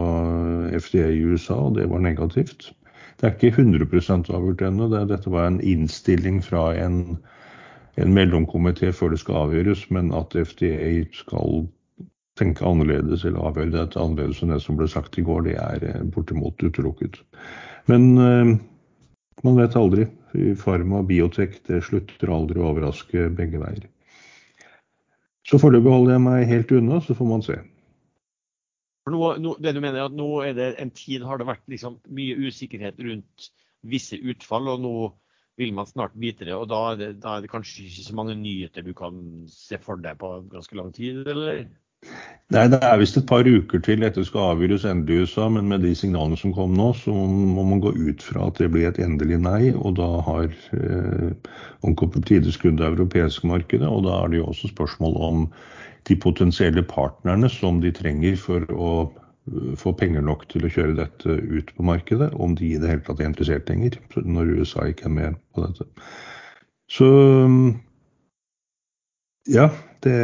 FDA 0.74 1.10
i 1.14 1.26
USA, 1.30 1.60
og 1.68 1.78
det 1.78 1.86
var 1.90 2.02
negativt. 2.02 2.72
Det 3.20 3.28
er 3.28 3.36
ikke 3.36 3.62
100 3.62 4.34
avgjort 4.34 4.64
ennå. 4.66 4.88
Dette 5.06 5.30
var 5.30 5.46
en 5.46 5.60
innstilling 5.62 6.40
fra 6.42 6.72
en 6.74 7.20
en 8.00 8.14
mellomkomité 8.16 8.92
før 8.96 9.12
det 9.12 9.20
skal 9.20 9.46
avgjøres, 9.46 9.84
men 9.92 10.12
at 10.16 10.36
FDA 10.36 11.04
skal 11.16 11.66
tenke 12.40 12.64
annerledes 12.64 13.26
eller 13.28 13.50
avgjøre 13.50 13.74
dette 13.74 14.00
annerledes 14.00 14.40
enn 14.42 14.54
det 14.54 14.62
som 14.64 14.78
ble 14.78 14.88
sagt 14.88 15.18
i 15.20 15.24
går, 15.26 15.44
det 15.48 15.56
er 15.60 15.84
eh, 15.90 16.04
bortimot 16.14 16.62
utelukket. 16.64 17.20
Men 17.90 18.06
eh, 18.16 18.54
man 19.44 19.58
vet 19.60 19.78
aldri. 19.78 20.08
Farma 20.56 21.02
og 21.02 21.10
biotek 21.10 21.58
det 21.68 21.82
slutter 21.84 22.30
aldri 22.32 22.62
å 22.62 22.70
overraske 22.70 23.26
begge 23.36 23.58
veier. 23.60 23.84
Så 25.44 25.58
foreløpig 25.60 25.92
holder 25.92 26.14
jeg 26.14 26.24
meg 26.24 26.48
helt 26.48 26.72
unna, 26.72 27.00
så 27.04 27.16
får 27.18 27.28
man 27.28 27.44
se. 27.44 27.58
Nå, 29.10 29.20
nå, 29.42 29.56
det 29.58 29.74
du 29.74 29.80
mener 29.82 29.98
er 29.98 30.06
at 30.06 30.14
nå 30.14 30.28
er 30.46 30.54
det 30.56 30.68
en 30.80 30.92
tid 30.94 31.24
har 31.26 31.40
det 31.40 31.48
vært 31.48 31.64
liksom 31.68 31.98
mye 32.14 32.38
usikkerhet 32.46 33.00
rundt 33.02 33.48
visse 33.90 34.16
utfall, 34.16 34.70
og 34.70 34.80
nå 34.84 34.94
vil 35.60 35.74
man 35.76 35.86
snart 35.86 36.16
vite 36.18 36.46
det. 36.48 36.54
Og 36.56 36.68
da 36.70 36.96
da 36.96 37.36
er 37.36 37.44
det 37.44 37.52
kanskje 37.52 37.86
ikke 37.86 38.08
så 38.08 38.16
mange 38.16 38.36
nyheter 38.38 38.84
du 38.86 38.92
kan 38.96 39.22
se 39.52 39.78
for 39.82 40.00
deg 40.00 40.18
på 40.20 40.34
ganske 40.52 40.78
lang 40.78 40.92
tid, 40.96 41.26
eller? 41.26 41.64
Nei, 42.52 42.64
det 42.68 42.80
er 42.82 42.98
visst 42.98 43.16
et 43.16 43.28
par 43.30 43.46
uker 43.46 43.80
til 43.86 44.00
dette 44.02 44.24
skal 44.26 44.56
avgjøres 44.56 44.84
endelig 44.90 45.14
i 45.14 45.26
USA, 45.26 45.44
men 45.54 45.68
med 45.70 45.84
de 45.86 45.92
signalene 45.96 46.36
som 46.40 46.52
kom 46.56 46.74
nå, 46.76 46.88
så 46.98 47.14
må 47.14 47.62
man 47.68 47.80
gå 47.84 47.92
ut 47.94 48.24
fra 48.26 48.48
at 48.50 48.58
det 48.58 48.72
blir 48.74 48.88
et 48.88 48.98
endelig 49.00 49.38
nei. 49.44 49.70
Og 49.72 49.94
da 50.00 50.08
har 50.26 50.48
eh, 50.50 51.54
Onkopeptides 51.86 52.50
tideskudd 52.50 52.80
det 52.80 52.90
europeiske 52.90 53.46
markedet, 53.48 53.86
og 53.86 54.02
da 54.08 54.18
er 54.18 54.32
det 54.32 54.42
jo 54.42 54.50
også 54.50 54.72
spørsmål 54.72 55.16
om 55.30 55.46
de 56.10 56.18
potensielle 56.18 56.82
partnerne 56.82 57.48
som 57.52 57.78
de 57.80 57.94
trenger 57.94 58.34
for 58.40 58.66
å 58.74 58.92
få 59.78 59.92
penger 59.98 60.22
nok 60.22 60.44
til 60.52 60.66
å 60.66 60.70
kjøre 60.70 60.98
dette 61.00 61.38
ut 61.40 61.72
på 61.74 61.86
markedet, 61.86 62.30
om 62.38 62.54
de 62.58 62.74
i 62.74 62.80
det 62.80 62.90
hele 62.90 63.04
tatt 63.06 63.20
er 63.20 63.30
interessert 63.30 63.70
lenger, 63.70 63.98
når 64.22 64.52
USA 64.60 64.86
ikke 64.90 65.08
er 65.08 65.16
med 65.16 65.40
på 65.54 65.64
dette. 65.64 65.88
Så 66.92 67.08
ja, 69.50 69.66
det, 70.04 70.18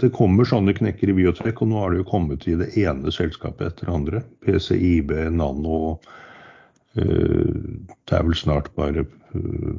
det, 0.00 0.10
kommer 0.16 0.48
sånne 0.48 0.72
knekker 0.76 1.12
i 1.12 1.18
biotek, 1.18 1.60
og 1.60 1.70
nå 1.70 1.82
har 1.82 1.92
det 1.92 2.00
jo 2.00 2.08
kommet 2.08 2.46
i 2.48 2.56
det 2.60 2.70
ene 2.80 3.12
selskapet 3.12 3.66
etter 3.68 3.90
det 3.90 3.96
andre. 3.98 4.22
PCIB, 4.46 5.12
Nano 5.36 5.98
eh, 6.96 7.52
Det 7.52 8.16
er 8.16 8.24
vel 8.24 8.38
snart 8.38 8.72
bare 8.78 9.04
eh, 9.04 9.74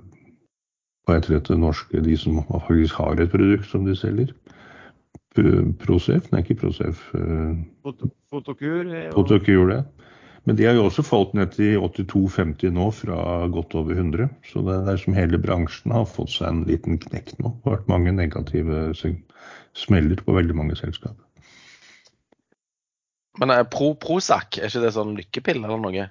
hva 1.08 1.18
heter 1.18 1.40
dette 1.40 1.58
norske, 1.58 2.04
de 2.06 2.18
som 2.20 2.44
faktisk 2.46 3.02
har 3.02 3.18
et 3.18 3.34
produkt 3.34 3.70
som 3.72 3.88
de 3.88 3.98
selger. 3.98 4.30
Prosef, 5.32 6.28
nei 6.32 6.42
ikke 6.44 6.60
Prosef. 6.60 7.06
Eh, 7.16 7.56
Fotokur. 8.30 8.88
Fotokur, 9.14 9.70
det. 9.70 9.84
Men 10.44 10.58
de 10.58 10.66
har 10.66 10.74
jo 10.74 10.88
også 10.88 11.04
falt 11.06 11.36
ned 11.38 11.54
til 11.54 11.78
82,50 11.78 12.74
nå, 12.74 12.88
fra 12.98 13.48
godt 13.54 13.76
over 13.78 13.94
100. 13.94 14.28
Så 14.50 14.64
det 14.66 14.78
er 14.90 14.98
som 14.98 15.16
hele 15.16 15.40
bransjen 15.42 15.94
har 15.94 16.08
fått 16.10 16.34
seg 16.34 16.50
en 16.50 16.64
liten 16.68 16.98
knekk 17.00 17.36
nå. 17.38 17.54
Det 17.54 17.70
har 17.70 17.78
vært 17.78 17.92
mange 17.92 18.14
negative 18.18 18.88
smeller 19.78 20.24
på 20.26 20.36
veldig 20.36 20.58
mange 20.58 20.80
selskap. 20.80 21.16
Men 23.40 23.54
er 23.54 23.70
Pro 23.70 23.94
Prozac, 23.96 24.58
er 24.58 24.68
ikke 24.68 24.84
det 24.84 24.96
sånn 24.98 25.14
lykkepille 25.16 25.64
eller 25.64 25.80
noe? 25.86 26.10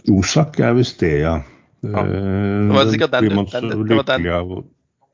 Prozac 0.00 0.58
er 0.64 0.74
visst 0.76 0.98
det, 1.04 1.12
ja. 1.22 1.36
ja. 1.84 2.02
Det 2.08 2.74
var 2.74 2.90
sikkert 2.90 3.14
den, 3.14 3.30
den, 3.30 3.46
den, 3.52 3.86
det, 3.86 4.00
var 4.00 4.08
den, 4.10 4.26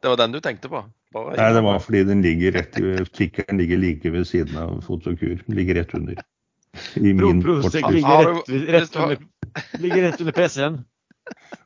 det 0.01 0.15
var 0.15 0.23
den 0.23 0.39
du 0.39 0.41
tenkte 0.41 0.71
på? 0.73 0.87
Bare, 1.13 1.37
Nei, 1.37 1.49
det 1.53 1.63
var 1.67 1.81
fordi 1.85 2.05
den 2.09 2.23
ligger 2.25 2.55
rett, 2.57 2.79
kikkeren 3.13 3.59
ligger 3.61 3.81
like 3.81 4.13
ved 4.15 4.25
siden 4.29 4.57
av 4.57 4.79
Fotokur. 4.87 5.43
Ligger 5.53 5.77
rett 5.81 5.95
under. 5.95 6.23
I 6.97 7.13
min 7.13 7.43
portal. 7.45 7.93
ligger 7.93 8.31
rett, 8.31 8.49
rett 8.77 8.97
under, 8.97 9.19
ligger 9.79 10.03
rett 10.07 10.21
under 10.21 10.33
PC-en. 10.33 10.79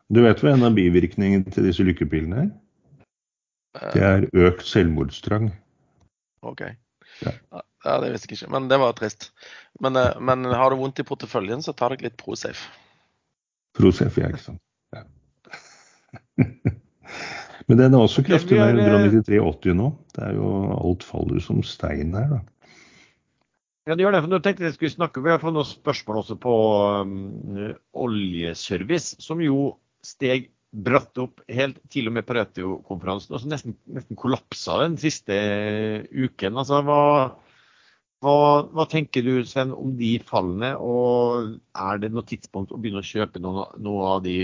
Du 0.08 0.22
vet 0.22 0.42
hva 0.42 0.54
en 0.54 0.66
av 0.66 0.74
bivirkningene 0.74 1.50
til 1.54 1.68
disse 1.68 1.86
lykkepillene 1.86 2.42
er? 2.44 2.50
Det 3.94 4.02
er 4.02 4.26
økt 4.46 4.66
selvmordstrang. 4.66 5.50
OK. 6.46 6.62
Ja. 7.22 7.32
ja. 7.54 7.96
det 8.02 8.12
visste 8.12 8.30
jeg 8.30 8.40
ikke, 8.40 8.52
men 8.54 8.68
det 8.70 8.78
var 8.82 8.96
trist. 8.98 9.30
Men, 9.80 9.98
eh, 10.00 10.16
men 10.20 10.44
har 10.50 10.72
du 10.72 10.80
vondt 10.80 11.02
i 11.02 11.06
porteføljen, 11.06 11.62
så 11.62 11.74
ta 11.76 11.90
deg 11.92 12.04
litt 12.06 12.16
Prosafe. 12.20 12.70
Prosafe, 13.76 14.22
ja, 14.22 14.32
ikke 14.32 14.46
sant. 14.46 14.62
Ja. 14.96 15.04
Men 17.66 17.80
den 17.80 17.94
er 17.96 18.02
også 18.04 18.22
kraftig 18.26 18.58
ned 18.60 18.82
193,80 18.82 19.74
nå. 19.78 19.88
Det 20.14 20.22
er 20.28 20.36
jo 20.38 20.50
alt 20.76 21.06
faller 21.06 21.42
som 21.42 21.64
stein 21.66 22.14
her, 22.14 22.36
da. 22.36 22.42
Ja, 23.86 23.94
det 23.94 24.02
gjør 24.02 24.16
det. 24.16 24.20
for 24.24 24.32
nå 24.32 24.38
tenkte 24.42 24.66
jeg 24.66 24.74
skulle 24.74 24.94
snakke, 24.94 25.22
Vi 25.22 25.30
har 25.30 25.42
fått 25.42 25.54
noen 25.54 25.66
spørsmål 25.66 26.20
også 26.22 26.36
på 26.42 26.54
um, 27.06 27.74
oljeservice, 27.94 29.18
som 29.22 29.42
jo 29.42 29.76
steg 30.02 30.50
bratt 30.86 31.18
opp 31.22 31.40
helt 31.48 31.78
til 31.90 32.10
og 32.10 32.16
med 32.16 32.26
Pareto-konferansen, 32.26 33.34
og 33.34 33.42
så 33.42 33.50
nesten, 33.50 33.76
nesten 33.86 34.18
kollapsa 34.18 34.80
den 34.82 34.96
siste 35.00 35.36
uken. 36.10 36.58
Altså, 36.58 36.82
hva, 36.86 37.00
hva, 38.22 38.36
hva, 38.74 38.86
tenker 38.90 39.24
du 39.24 39.38
Sven, 39.46 39.72
om 39.74 39.94
de 39.98 40.16
fallene, 40.26 40.74
og 40.82 41.56
er 41.78 42.02
det 42.02 42.10
noe 42.12 42.26
tidspunkt 42.26 42.74
å 42.74 42.80
begynne 42.82 43.02
å 43.04 43.06
kjøpe 43.06 43.42
noe, 43.42 43.70
noe 43.82 44.10
av 44.16 44.26
de 44.26 44.36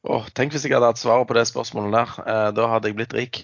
Oh, 0.00 0.24
tenk 0.32 0.54
hvis 0.54 0.62
jeg 0.64 0.72
hadde 0.72 0.88
hatt 0.88 1.00
svaret 1.00 1.28
på 1.28 1.34
det 1.36 1.42
spørsmålet 1.50 1.92
der. 1.92 2.12
Eh, 2.24 2.48
da 2.56 2.68
hadde 2.72 2.88
jeg 2.88 2.96
blitt 2.96 3.12
rik. 3.12 3.42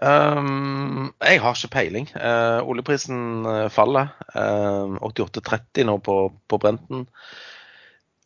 Um, 0.00 1.10
jeg 1.20 1.42
har 1.44 1.58
ikke 1.58 1.74
peiling. 1.74 2.08
Eh, 2.16 2.60
oljeprisen 2.64 3.44
eh, 3.44 3.66
faller. 3.68 4.08
Eh, 4.32 4.96
88,30 5.04 5.84
nå 5.90 5.98
på, 6.00 6.16
på 6.48 6.60
Brenten. 6.62 7.04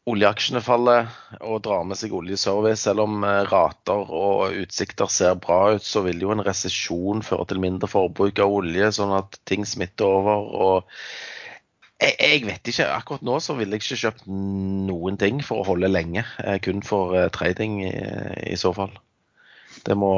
Oljeaksjene 0.07 0.63
faller 0.63 1.11
og 1.41 1.65
drar 1.67 1.83
med 1.89 1.99
seg 1.99 2.15
oljeservice. 2.15 2.85
Selv 2.85 3.09
om 3.09 3.27
uh, 3.27 3.43
rater 3.51 4.07
og 4.07 4.55
utsikter 4.63 5.11
ser 5.11 5.35
bra 5.43 5.75
ut, 5.75 5.83
så 5.83 6.05
vil 6.07 6.23
jo 6.23 6.31
en 6.31 6.45
resesjon 6.47 7.27
føre 7.27 7.49
til 7.51 7.63
mindre 7.65 7.91
forbruk 7.91 8.39
av 8.45 8.55
olje, 8.55 8.93
sånn 8.95 9.17
at 9.19 9.41
ting 9.51 9.67
smitter 9.67 10.07
over. 10.21 10.47
og 10.55 11.01
jeg, 12.05 12.15
jeg, 12.21 12.43
vet 12.49 12.71
ikke. 12.71 12.89
Akkurat 12.95 13.25
nå 13.27 13.39
så 13.43 13.57
ville 13.59 13.77
jeg 13.77 13.85
ikke 13.85 14.01
kjøpt 14.03 14.27
noen 14.89 15.19
ting 15.21 15.41
for 15.45 15.63
å 15.63 15.69
holde 15.73 15.91
lenge. 15.91 16.25
Eh, 16.45 16.59
kun 16.65 16.85
for 16.87 17.17
uh, 17.17 17.29
trading 17.35 17.81
i, 17.87 17.95
i, 18.51 18.57
så 18.61 18.75
fall. 18.77 18.93
Det 19.87 19.97
må, 19.99 20.13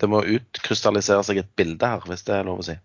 det 0.00 0.08
må 0.10 0.22
utkrystallisere 0.36 1.24
seg 1.26 1.42
et 1.42 1.52
bilde 1.58 1.92
her, 1.94 2.02
hvis 2.08 2.26
det 2.28 2.38
er 2.38 2.48
lov 2.48 2.64
å 2.64 2.66
si. 2.70 2.78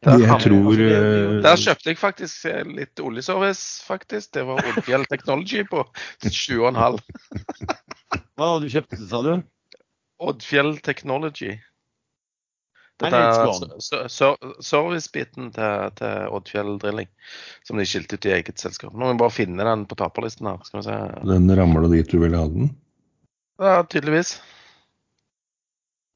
Der, 0.00 0.16
jeg 0.24 0.36
tror 0.46 0.78
uh, 0.80 1.38
Der 1.44 1.60
kjøpte 1.60 1.90
jeg 1.92 2.00
faktisk 2.00 2.46
litt 2.72 3.04
oljeservice, 3.04 3.82
faktisk. 3.84 4.32
Det 4.36 4.46
var 4.48 4.62
Oddfjell 4.64 5.04
Technology 5.12 5.64
på 5.68 5.84
7,5. 6.24 7.00
Hva 8.34 8.52
hadde 8.54 8.62
du 8.64 8.70
kjøpt, 8.72 9.02
sa 9.10 9.24
du? 9.26 9.34
Oddfjell 10.20 10.78
Technology. 10.84 11.58
Dette 13.00 13.16
er 13.16 14.10
servicebiten 14.60 15.48
til, 15.56 15.90
til 15.96 16.36
Oddfjell 16.36 16.74
Drilling, 16.82 17.08
som 17.64 17.80
de 17.80 17.86
skilte 17.88 18.18
ut 18.18 18.28
i 18.28 18.34
eget 18.36 18.60
selskap. 18.60 18.92
Nå 18.92 19.06
må 19.06 19.14
vi 19.14 19.22
bare 19.22 19.34
finne 19.34 19.66
den 19.66 19.86
på 19.88 19.96
taperlisten 20.00 20.50
her. 20.50 20.60
skal 20.66 20.82
vi 20.82 20.88
se. 20.88 20.98
Den 21.30 21.56
ramla 21.56 21.88
dit 21.92 22.12
du 22.12 22.18
ville 22.20 22.40
ha 22.40 22.50
den? 22.52 22.72
Ja, 23.60 23.80
tydeligvis. 23.88 24.36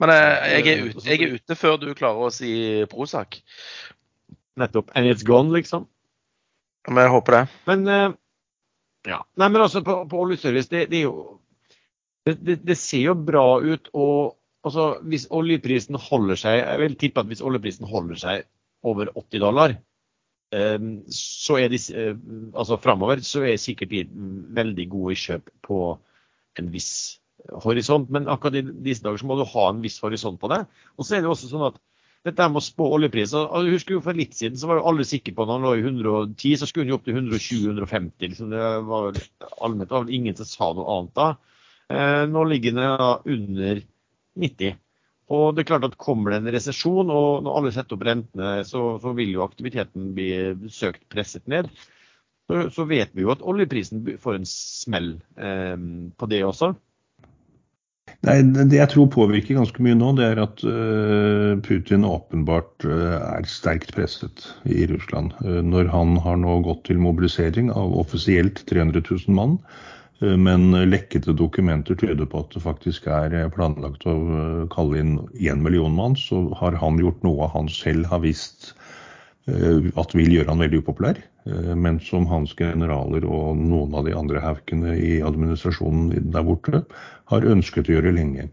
Men 0.03 0.11
jeg, 0.11 0.37
jeg 0.51 0.75
er, 0.75 0.85
ute, 0.91 1.07
jeg 1.07 1.23
er 1.23 1.35
ute 1.39 1.57
før 1.57 1.79
du 1.81 1.89
klarer 1.97 2.27
å 2.27 2.35
si 2.35 2.53
Prozac. 2.91 3.41
Nettopp. 4.61 4.93
And 4.95 5.09
it's 5.09 5.25
gone, 5.27 5.55
liksom. 5.55 5.87
Men 6.91 7.07
jeg 7.07 7.15
håper 7.15 7.39
det. 7.39 7.45
Men 7.71 7.89
eh, 7.89 8.09
ja. 9.09 9.23
Nei, 9.41 9.49
men 9.49 9.63
altså, 9.65 9.83
på, 9.85 10.03
på 10.11 10.23
oljeservice, 10.27 10.71
det, 10.73 10.87
det 10.93 11.03
er 11.03 11.07
jo 11.09 11.39
det, 12.25 12.39
det, 12.41 12.57
det, 12.65 12.77
ser 12.81 13.11
jo 13.11 13.15
bra 13.17 13.47
ut. 13.61 13.91
og 13.93 14.37
altså, 14.65 14.87
Hvis 15.05 15.27
oljeprisen 15.31 15.99
holder 16.01 16.41
seg 16.41 16.61
Jeg 16.61 16.81
vil 16.83 16.97
tippe 17.01 17.23
at 17.23 17.31
hvis 17.31 17.45
oljeprisen 17.45 17.89
holder 17.89 18.21
seg 18.21 18.47
over 18.85 19.09
80 19.17 19.41
dollar, 19.41 19.73
eh, 20.53 20.83
så 21.09 21.57
er 21.57 21.71
de, 21.73 21.79
eh, 21.97 22.17
altså 22.53 22.77
framover 22.77 23.23
så 23.25 23.47
er 23.49 23.57
sikkert 23.57 23.95
de 23.95 24.03
veldig 24.59 24.85
gode 24.93 25.15
i 25.15 25.21
kjøp 25.23 25.49
på 25.65 25.79
en 26.61 26.69
viss 26.75 26.91
horisont. 27.65 28.11
Men 28.13 28.29
akkurat 28.29 28.59
i 28.61 28.63
disse 28.85 29.05
dager 29.05 29.23
så 29.23 29.31
må 29.31 29.39
du 29.41 29.47
ha 29.49 29.65
en 29.71 29.81
viss 29.81 29.97
horisont 30.05 30.37
på 30.41 30.51
det. 30.53 30.61
Og 30.99 31.09
så 31.09 31.17
er 31.17 31.25
det 31.25 31.33
også 31.33 31.49
sånn 31.49 31.65
at 31.71 31.81
dette 32.25 32.47
med 32.49 32.61
å 32.61 32.65
spå 32.65 32.87
oljepris 32.97 33.35
og 33.37 33.67
husker 33.69 33.99
jo 33.99 34.05
For 34.05 34.17
litt 34.17 34.37
siden 34.37 34.57
så 34.57 34.71
var 34.71 34.79
jo 34.81 34.87
alle 34.89 35.05
sikre 35.05 35.35
på 35.37 35.45
at 35.45 35.51
han 35.53 35.65
lå 35.67 35.75
i 35.77 35.83
110, 35.85 36.55
så 36.61 36.69
skulle 36.69 36.87
han 36.87 36.95
jo 36.95 37.01
opp 37.01 37.09
til 37.09 37.19
120-150. 37.21 38.31
Liksom. 38.31 38.53
Det 38.55 38.71
var 38.89 39.19
allment 39.61 39.91
det 39.91 39.99
var 39.99 40.15
ingen 40.21 40.39
som 40.39 40.49
sa 40.49 40.71
noe 40.77 40.87
annet 40.95 41.19
da. 41.19 41.27
Eh, 41.93 42.23
nå 42.31 42.47
ligger 42.49 42.81
han 42.81 43.29
under 43.35 43.83
90. 44.41 44.79
Og 45.35 45.55
det 45.55 45.65
er 45.65 45.71
klart 45.73 45.87
at 45.89 45.99
Kommer 46.01 46.35
det 46.35 46.43
en 46.43 46.53
resesjon, 46.53 47.11
og 47.11 47.45
når 47.45 47.59
alle 47.59 47.75
setter 47.75 47.97
opp 47.97 48.07
rentene, 48.07 48.55
så, 48.69 48.87
så 49.01 49.15
vil 49.17 49.33
jo 49.33 49.45
aktiviteten 49.47 50.13
bli 50.17 50.31
søkt 50.73 51.07
presset 51.13 51.47
ned. 51.51 51.71
Så, 52.45 52.67
så, 52.75 52.85
vet 52.85 53.15
vi 53.17 53.25
jo 53.25 53.33
at 53.33 53.45
oljeprisen 53.45 54.03
får 54.21 54.37
en 54.37 54.49
smell 54.49 55.15
eh, 55.41 55.79
på 56.13 56.29
det 56.29 56.43
også. 56.45 56.75
Nei, 58.25 58.37
Det 58.45 58.77
jeg 58.77 58.91
tror 58.93 59.09
påvirker 59.13 59.57
ganske 59.57 59.85
mye 59.85 59.97
nå, 59.97 60.11
det 60.19 60.27
er 60.27 60.41
at 60.43 60.61
uh, 60.65 61.57
Putin 61.65 62.05
åpenbart 62.09 62.85
uh, 62.89 63.17
er 63.21 63.49
sterkt 63.49 63.95
presset 63.97 64.45
i 64.69 64.85
Russland. 64.91 65.33
Uh, 65.41 65.61
når 65.65 65.89
han 65.93 66.15
har 66.25 66.39
nå 66.41 66.59
gått 66.67 66.85
til 66.89 67.01
mobilisering 67.01 67.73
av 67.73 67.97
offisielt 68.01 68.61
300 68.69 69.05
000 69.09 69.37
mann, 69.37 69.59
men 70.41 70.73
lekkede 70.91 71.35
dokumenter 71.37 71.99
tyder 72.01 72.29
på 72.31 72.43
at 72.45 72.55
det 72.55 72.63
faktisk 72.65 73.09
er 73.13 73.35
planlagt 73.55 74.07
å 74.09 74.15
kalle 74.73 75.01
inn 75.01 75.15
én 75.37 75.63
million 75.65 75.95
mann, 75.95 76.17
så 76.17 76.47
har 76.61 76.77
han 76.81 77.01
gjort 77.03 77.23
noe 77.27 77.51
han 77.53 77.71
selv 77.73 78.09
har 78.13 78.25
visst 78.25 78.73
at 79.45 80.15
vil 80.17 80.33
gjøre 80.33 80.49
han 80.55 80.63
veldig 80.65 80.79
upopulær. 80.81 81.19
Men 81.77 81.99
som 82.01 82.25
hans 82.31 82.55
generaler 82.57 83.27
og 83.29 83.59
noen 83.61 83.93
av 83.99 84.07
de 84.07 84.15
andre 84.17 84.41
haukene 84.41 84.95
i 84.97 85.19
administrasjonen 85.21 86.31
der 86.33 86.47
borte 86.47 86.81
har 87.33 87.51
ønsket 87.53 87.91
å 87.91 87.99
gjøre 87.99 88.15
lenge. 88.17 88.49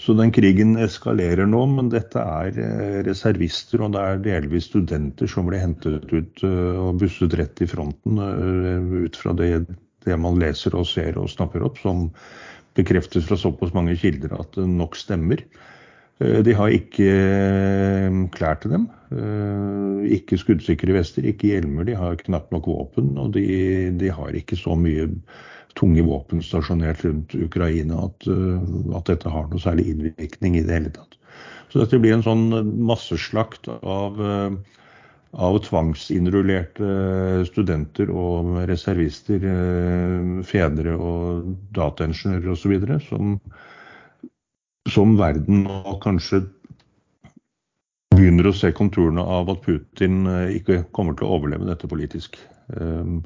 Så 0.00 0.14
den 0.16 0.32
krigen 0.32 0.78
eskalerer 0.80 1.48
nå, 1.48 1.60
men 1.74 1.90
dette 1.92 2.22
er 2.24 2.56
eh, 2.56 3.00
reservister 3.04 3.82
og 3.84 3.92
det 3.92 4.00
er 4.00 4.22
delvis 4.24 4.70
studenter 4.70 5.28
som 5.28 5.48
ble 5.48 5.60
hentet 5.60 6.08
ut 6.08 6.44
eh, 6.46 6.78
og 6.80 7.02
busset 7.02 7.36
rett 7.36 7.60
i 7.60 7.68
fronten 7.68 8.22
eh, 8.24 8.94
ut 9.04 9.18
fra 9.20 9.34
det, 9.36 9.50
det 10.10 10.20
man 10.20 10.38
leser 10.42 10.76
og 10.76 10.88
ser 10.90 11.18
og 11.20 11.30
snapper 11.32 11.64
opp, 11.66 11.80
som 11.82 12.08
bekreftes 12.78 13.26
fra 13.26 13.38
såpass 13.38 13.74
mange 13.74 13.96
kilder 13.98 14.36
at 14.38 14.54
det 14.58 14.68
nok 14.68 14.98
stemmer. 14.98 15.42
De 16.20 16.52
har 16.52 16.68
ikke 16.76 17.06
klær 18.36 18.58
til 18.60 18.74
dem. 18.74 18.82
Ikke 20.04 20.36
skuddsikre 20.38 20.92
vester, 20.92 21.24
ikke 21.24 21.54
hjelmer. 21.54 21.86
De 21.88 21.94
har 21.96 22.18
knapt 22.20 22.52
nok 22.52 22.68
våpen. 22.68 23.14
Og 23.18 23.32
de, 23.38 23.46
de 23.96 24.10
har 24.12 24.36
ikke 24.36 24.58
så 24.60 24.76
mye 24.76 25.08
tunge 25.78 26.04
våpen 26.04 26.42
stasjonert 26.44 27.04
rundt 27.06 27.34
Ukraina 27.38 28.04
at, 28.08 28.28
at, 28.28 29.06
dette 29.08 29.32
har 29.32 29.48
noe 29.48 29.62
særlig 29.62 29.88
innvirkning 29.94 30.58
i 30.58 30.64
det 30.66 30.76
hele 30.76 30.92
tatt. 30.92 31.16
Så 31.70 31.80
dette 31.80 32.00
blir 32.02 32.16
en 32.16 32.26
sånn 32.26 32.48
masseslakt 32.84 33.70
av, 33.70 34.18
uh, 34.18 34.79
av 35.30 35.58
tvangsinnrullerte 35.62 37.44
studenter 37.46 38.10
og 38.10 38.56
reservister, 38.70 39.44
uh, 39.44 40.40
fedre 40.46 40.96
og 40.96 41.52
dataingeniører 41.76 42.54
osv. 42.54 42.74
Som, 43.06 43.36
som 44.90 45.14
verden 45.20 45.64
nå 45.68 45.96
kanskje 46.02 46.42
begynner 48.10 48.50
å 48.50 48.56
se 48.56 48.72
konturene 48.76 49.22
av 49.22 49.48
at 49.52 49.62
Putin 49.64 50.24
ikke 50.50 50.82
kommer 50.92 51.16
til 51.16 51.28
å 51.28 51.38
overleve 51.38 51.68
dette 51.70 51.88
politisk. 51.88 52.36
Um, 52.74 53.22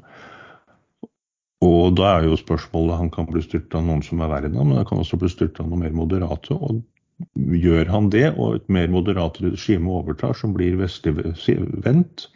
og 1.65 1.95
da 1.97 2.17
er 2.17 2.27
jo 2.27 2.37
spørsmålet 2.39 2.97
Han 2.99 3.11
kan 3.13 3.27
bli 3.29 3.41
styrta 3.43 3.79
av 3.79 3.85
noen 3.87 4.03
som 4.05 4.21
er 4.21 4.31
verre 4.31 4.49
enn 4.49 4.57
ham, 4.59 4.71
men 4.71 4.81
han 4.81 4.87
kan 4.89 5.01
også 5.01 5.17
bli 5.21 5.29
styrta 5.31 5.63
av 5.63 5.71
noe 5.71 5.81
mer 5.81 5.95
moderate. 5.95 6.53
og 6.53 6.83
Gjør 7.35 7.87
han 7.93 8.09
det, 8.11 8.25
og 8.35 8.57
et 8.57 8.69
mer 8.69 8.89
moderat 8.91 9.37
regime 9.43 9.91
overtar, 9.91 10.35
som 10.35 10.53
blir 10.55 10.75
vestligvendt, 10.79 12.27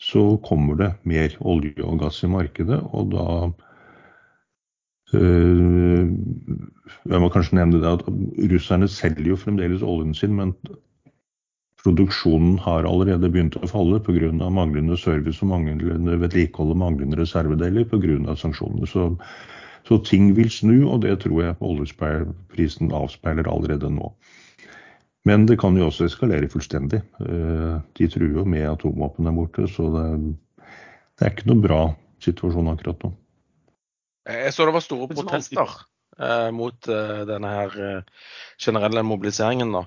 så 0.00 0.22
kommer 0.46 0.78
det 0.80 0.90
mer 1.06 1.36
olje 1.40 1.84
og 1.84 2.00
gass 2.02 2.22
i 2.24 2.30
markedet, 2.30 2.80
og 2.90 3.12
da 3.12 3.26
øh, 5.14 6.10
Jeg 7.10 7.20
må 7.20 7.28
kanskje 7.28 7.58
nevne 7.60 7.82
det 7.82 7.90
at 7.90 8.06
russerne 8.52 8.88
selger 8.88 9.28
jo 9.34 9.36
fremdeles 9.36 9.82
oljen 9.82 10.14
sin, 10.14 10.34
men 10.34 10.56
Produksjonen 11.80 12.58
har 12.60 12.84
allerede 12.84 13.30
begynt 13.32 13.56
å 13.56 13.68
falle 13.68 14.00
pga. 14.04 14.50
manglende 14.52 14.98
service 15.00 15.40
og 15.42 15.48
manglende 15.48 16.18
vedlikehold 16.20 16.74
og 16.74 16.76
manglende 16.82 17.16
reservedeler 17.16 17.86
pga. 17.88 18.34
sanksjonene. 18.36 18.86
Så, 18.86 19.16
så, 19.88 19.98
ting 20.06 20.34
vil 20.36 20.50
snu, 20.52 20.88
og 20.90 21.02
det 21.04 21.16
tror 21.24 21.42
jeg 21.42 21.58
oljeprisen 21.64 22.92
avspeiler 22.94 23.48
allerede 23.50 23.90
nå. 23.92 24.12
Men 25.28 25.44
det 25.48 25.58
kan 25.60 25.76
jo 25.76 25.90
også 25.90 26.06
eskalere 26.08 26.48
fullstendig. 26.48 27.02
Eh, 27.20 27.74
de 27.98 28.08
truer 28.08 28.38
jo 28.38 28.46
med 28.48 28.68
atomvåpen 28.70 29.28
der 29.28 29.36
borte, 29.36 29.66
så 29.68 29.88
det, 29.92 30.06
det 31.18 31.26
er 31.26 31.34
ikke 31.34 31.50
noe 31.50 31.64
bra 31.64 31.80
situasjon 32.24 32.72
akkurat 32.72 33.04
nå. 33.04 33.12
Jeg 34.30 34.52
så 34.54 34.66
det 34.68 34.76
var 34.76 34.84
store 34.84 35.08
protester 35.10 35.76
eh, 36.20 36.48
mot 36.54 36.88
eh, 36.88 37.22
denne 37.28 37.52
her 37.52 37.76
eh, 37.84 38.26
generelle 38.60 39.04
mobiliseringen. 39.06 39.72
Da. 39.76 39.84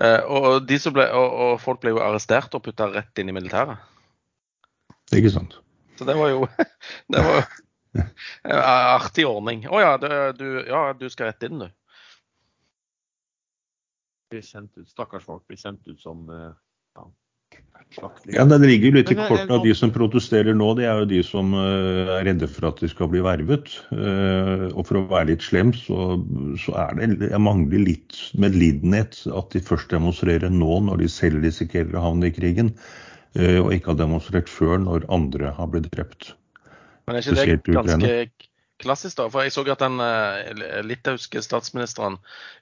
Eh, 0.00 0.20
og, 0.24 0.68
ble, 0.68 1.08
og, 1.08 1.58
folk 1.62 1.82
ble 1.82 1.94
jo 1.94 2.02
arrestert 2.04 2.56
og 2.56 2.64
putta 2.64 2.88
rett 2.92 3.20
inn 3.20 3.32
i 3.32 3.36
militæret. 3.36 3.80
Er 5.12 5.20
ikke 5.20 5.34
sant. 5.36 5.58
Så 5.98 6.08
det 6.08 6.16
var 6.18 6.32
jo 6.32 6.48
det 7.12 7.24
var 7.24 7.46
artig 8.44 9.26
ordning. 9.28 9.66
Å 9.68 9.80
ja, 9.82 9.94
du, 10.36 10.46
ja, 10.68 10.84
du 10.98 11.08
skal 11.12 11.32
rett 11.32 11.48
inn, 11.48 11.64
du. 11.66 11.70
Blir 14.32 14.44
sendt 14.44 14.76
ut, 14.80 14.88
Stakkars 14.90 15.26
folk 15.26 15.44
blir 15.46 15.60
sendt 15.60 15.86
ut 15.86 16.00
som 16.02 16.26
ja, 16.30 17.04
ja, 18.02 18.08
ja, 18.32 18.44
Det 18.44 18.58
ligger 18.66 18.88
jo 18.88 18.94
litt 18.96 19.10
i 19.12 19.16
kortene 19.18 19.54
av 19.54 19.62
de 19.62 19.74
som 19.76 19.92
protesterer 19.94 20.56
nå. 20.56 20.72
Det 20.78 20.88
er 20.88 21.02
jo 21.02 21.08
de 21.12 21.20
som 21.26 21.52
uh, 21.54 22.16
er 22.16 22.26
redde 22.26 22.48
for 22.50 22.66
at 22.72 22.80
de 22.82 22.90
skal 22.90 23.10
bli 23.12 23.22
vervet. 23.22 23.70
Og 23.94 24.82
for 24.88 24.98
å 24.98 25.04
være 25.12 25.30
litt 25.30 25.44
slem, 25.46 25.70
så, 25.76 26.16
så 26.58 26.74
er 26.88 26.98
det 26.98 27.30
Jeg 27.30 27.42
mangler 27.44 27.84
litt 27.84 28.18
medlidenhet 28.40 29.20
at 29.30 29.54
de 29.54 29.62
først 29.62 29.94
demonstrerer 29.94 30.50
nå, 30.50 30.80
når 30.88 31.04
de 31.04 31.10
selv 31.12 31.44
risikerer 31.46 31.94
å 31.94 32.08
havne 32.08 32.32
i 32.32 32.34
krigen, 32.34 32.74
og 33.34 33.70
ikke 33.74 33.92
har 33.92 34.00
demonstrert 34.02 34.50
før, 34.50 34.80
når 34.82 35.06
andre 35.14 35.54
har 35.54 35.70
blitt 35.70 35.92
drept. 35.94 36.34
Men 37.06 37.16
er 37.16 37.24
ikke 37.24 37.60
det 37.64 37.76
ganske 37.76 38.50
klassisk, 38.82 39.16
da. 39.18 39.26
For 39.32 39.44
jeg 39.44 39.54
så 39.54 39.64
at 39.72 39.82
den 39.82 40.00
uh, 40.02 40.84
litauiske 40.86 41.42
statsministeren 41.44 42.18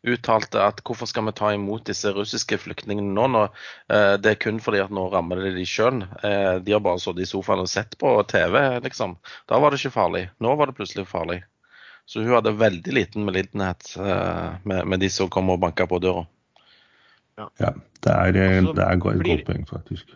uttalte 0.09 0.61
at 0.63 0.83
hvorfor 0.87 1.09
skal 1.11 1.27
vi 1.29 1.35
ta 1.39 1.53
imot 1.55 1.87
disse 1.89 2.13
russiske 2.15 2.59
flyktningene 2.63 3.15
nå, 3.17 3.29
når 3.35 3.49
uh, 3.49 4.15
det 4.21 4.35
er 4.35 4.43
kun 4.43 4.61
fordi 4.63 4.83
at 4.85 4.93
nå 4.95 5.09
rammer 5.13 5.43
det 5.43 5.55
de 5.57 5.67
sjøl. 5.69 6.03
Uh, 6.23 6.59
de 6.63 6.77
har 6.77 6.85
bare 6.85 7.01
sittet 7.03 7.27
i 7.27 7.31
sofaen 7.33 7.65
og 7.65 7.71
sett 7.71 7.97
på 8.01 8.15
TV, 8.31 8.59
liksom. 8.85 9.17
Da 9.51 9.61
var 9.63 9.73
det 9.73 9.83
ikke 9.83 9.97
farlig. 9.97 10.27
Nå 10.43 10.55
var 10.59 10.71
det 10.71 10.79
plutselig 10.79 11.09
farlig. 11.11 11.43
Så 12.07 12.25
hun 12.25 12.35
hadde 12.35 12.57
veldig 12.59 12.93
liten 12.93 13.25
medlidenhet 13.25 13.93
med, 14.67 14.81
med, 14.91 14.99
de 15.01 15.09
som 15.09 15.29
kom 15.31 15.53
og 15.55 15.61
banka 15.63 15.87
på 15.87 16.01
døra. 16.03 16.25
Ja, 17.39 17.47
ja 17.63 17.71
det 18.03 18.11
er, 18.11 18.39
altså, 18.59 18.75
det 18.75 18.83
er 18.83 18.97
et 18.99 19.05
godt 19.07 19.45
poeng, 19.47 19.63
faktisk. 19.71 20.11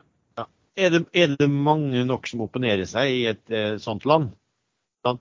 Er, 0.77 0.91
det, 0.93 1.07
er, 1.17 1.37
det, 1.41 1.49
mange 1.49 2.05
nok 2.05 2.29
som 2.29 2.43
opponerer 2.45 2.85
seg 2.89 3.09
i 3.09 3.23
et 3.31 3.55
sånt 3.81 4.05
land? 4.05 4.35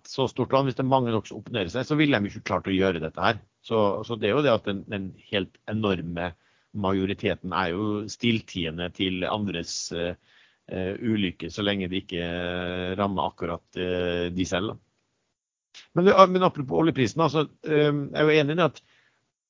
så 0.10 0.28
stort 0.28 0.54
land, 0.54 0.66
hvis 0.66 0.78
det 0.78 0.84
er 0.86 0.90
mange 0.90 1.12
nok 1.14 1.28
som 1.30 1.42
opponerer 1.42 1.70
seg, 1.72 1.86
så 1.88 1.98
ville 2.00 2.18
de 2.18 2.32
ikke 2.32 2.48
klart 2.48 2.70
å 2.70 2.74
gjøre 2.74 3.02
dette 3.04 3.22
her. 3.22 3.38
Så, 3.66 3.82
så 4.08 4.18
det 4.18 4.30
er 4.30 4.34
jo 4.34 4.44
det 4.46 4.54
at 4.54 4.70
den, 4.70 4.84
den, 4.90 5.12
helt 5.32 5.60
enorme 5.72 6.32
majoriteten 6.76 7.54
er 7.56 7.74
jo 7.74 7.86
stilltiende 8.12 8.90
til 8.96 9.26
andres 9.30 9.76
eh, 9.96 10.16
ulykke, 11.00 11.52
så 11.54 11.64
lenge 11.64 11.90
det 11.92 12.04
ikke 12.04 12.26
uh, 12.26 12.96
rammer 13.00 13.30
akkurat 13.30 13.80
eh, 13.80 14.28
de 14.36 14.48
selv. 14.50 14.76
Men, 15.96 16.10
men, 16.32 16.44
apropos 16.44 16.82
oljeprisen, 16.82 17.22
altså, 17.24 17.46
jeg 17.68 17.92
er 18.16 18.28
jo 18.28 18.36
enig 18.36 18.58
i 18.58 18.66
at 18.66 18.82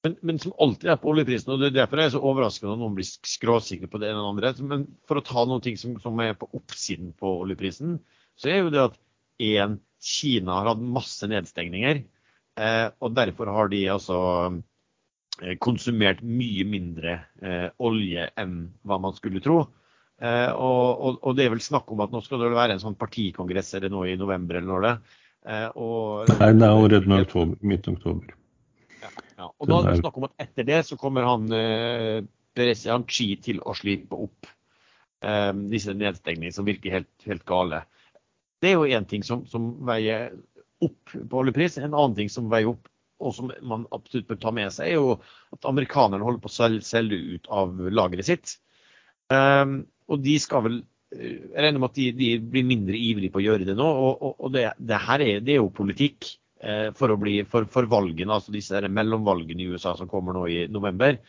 men, 0.06 0.16
men, 0.22 0.40
som 0.42 0.54
alltid 0.62 0.92
er 0.94 1.00
på 1.02 1.10
oljeprisen, 1.12 1.52
og 1.54 1.62
det 1.62 1.72
er 1.72 1.80
derfor 1.82 2.02
er 2.02 2.12
så 2.14 2.22
overraskende 2.22 2.74
når 2.74 2.82
noen 2.84 2.98
blir 3.00 3.08
skråsikre 3.10 3.90
på 3.92 4.02
det 4.02 4.12
ene 4.12 4.22
eller 4.22 4.36
andre. 4.36 4.54
Men 4.70 4.86
for 5.10 5.20
å 5.20 5.26
ta 5.26 5.46
noe 5.50 5.76
som, 5.82 5.98
som 6.04 6.22
er 6.24 6.38
på 6.40 6.50
oppsiden 6.58 7.16
på 7.18 7.32
oljeprisen, 7.46 7.98
så 8.38 8.52
er 8.52 8.62
jo 8.62 8.74
det 8.74 8.84
at 8.84 9.00
én 9.42 9.80
Kina 10.06 10.60
har 10.60 10.70
hatt 10.70 10.84
masse 10.84 11.26
nedstengninger. 11.28 12.04
Eh, 12.62 12.88
og 13.02 13.16
derfor 13.18 13.50
har 13.52 13.72
de 13.72 13.82
altså 13.90 14.20
eh, 15.42 15.56
konsumert 15.60 16.22
mye 16.22 16.68
mindre 16.70 17.18
eh, 17.42 17.68
olje 17.82 18.30
enn 18.38 18.60
hva 18.86 19.00
man 19.02 19.18
skulle 19.18 19.42
tro. 19.44 19.64
Eh, 20.22 20.52
og, 20.54 20.86
og, 20.94 21.20
og, 21.24 21.36
det 21.36 21.48
er 21.48 21.56
vel 21.56 21.64
snakk 21.64 21.90
om 21.92 22.06
at 22.06 22.14
nå 22.14 22.22
skal 22.24 22.46
det 22.46 22.54
være 22.56 22.78
en 22.78 22.84
sånn 22.86 23.00
partikongress 23.00 23.74
eller 23.80 23.92
noe 23.92 24.14
i 24.14 24.20
november 24.20 24.62
eller 24.62 24.72
når 24.72 24.86
det. 24.88 24.96
Eh, 25.46 25.68
og, 25.74 26.30
Nei, 26.38 26.54
det 26.54 26.70
er 26.70 26.72
allerede 26.72 27.50
midt 27.66 27.90
oktober. 27.92 28.38
Ja. 29.36 29.50
Og 29.52 29.68
da 29.68 29.82
er 29.82 29.92
det 29.92 30.02
snakk 30.02 30.18
om 30.20 30.28
at 30.30 30.36
etter 30.46 30.68
det 30.68 30.82
så 30.88 30.98
kommer 31.00 31.28
han 31.28 31.50
eh, 31.56 32.24
Chi 33.12 33.28
til 33.44 33.60
å 33.60 33.74
slipe 33.76 34.16
opp 34.16 34.48
eh, 35.26 35.52
disse 35.72 35.96
nedstengningene 35.96 36.56
som 36.56 36.68
virker 36.68 37.00
helt, 37.00 37.12
helt 37.28 37.44
gale. 37.48 37.82
Det 38.64 38.72
er 38.72 38.78
jo 38.78 38.98
én 38.98 39.08
ting 39.10 39.26
som, 39.28 39.44
som, 39.52 39.74
veier 39.86 40.32
opp 40.84 41.12
på 41.12 41.42
oljepris. 41.42 41.78
En 41.82 41.92
annen 41.92 42.16
ting 42.16 42.32
som 42.32 42.48
veier 42.52 42.72
opp, 42.72 42.88
og 43.20 43.36
som 43.36 43.52
man 43.64 43.84
absolutt 43.96 44.30
bør 44.30 44.40
ta 44.40 44.54
med 44.56 44.72
seg, 44.76 44.94
er 44.94 45.00
jo 45.02 45.18
at 45.56 45.68
amerikanerne 45.68 46.24
holder 46.24 46.44
på 46.44 46.52
å 46.52 46.70
selge 46.84 47.20
ut 47.36 47.52
av 47.52 47.76
lageret 47.92 48.28
sitt. 48.28 48.56
Um, 49.32 49.82
og 50.12 50.22
de 50.22 50.36
skal 50.38 50.62
vel 50.68 50.76
eh, 51.16 51.40
Jeg 51.50 51.64
regner 51.66 51.82
med 51.82 51.90
at 51.90 51.96
de, 51.98 52.10
de, 52.14 52.28
blir 52.54 52.68
mindre 52.68 52.98
ivrige 53.00 53.34
på 53.34 53.42
å 53.42 53.46
gjøre 53.46 53.68
det 53.68 53.76
nå. 53.76 53.86
Og, 53.86 54.12
og, 54.16 54.36
og 54.48 54.56
det, 54.56 54.68
det, 54.80 55.00
her 55.08 55.24
er, 55.26 55.44
det 55.44 55.56
er 55.56 55.64
jo 55.64 55.72
politikk 55.76 56.36
eh, 56.66 56.90
for, 56.98 57.14
bli, 57.22 57.40
for, 57.50 57.68
for, 57.72 57.88
valgene, 57.90 58.34
altså 58.34 58.54
disse 58.54 58.82
mellomvalgene 58.90 59.64
i 59.64 59.70
USA 59.74 59.96
som 59.98 60.10
kommer 60.12 60.36
nå 60.36 60.46
i 60.52 60.60
november. 60.72 61.20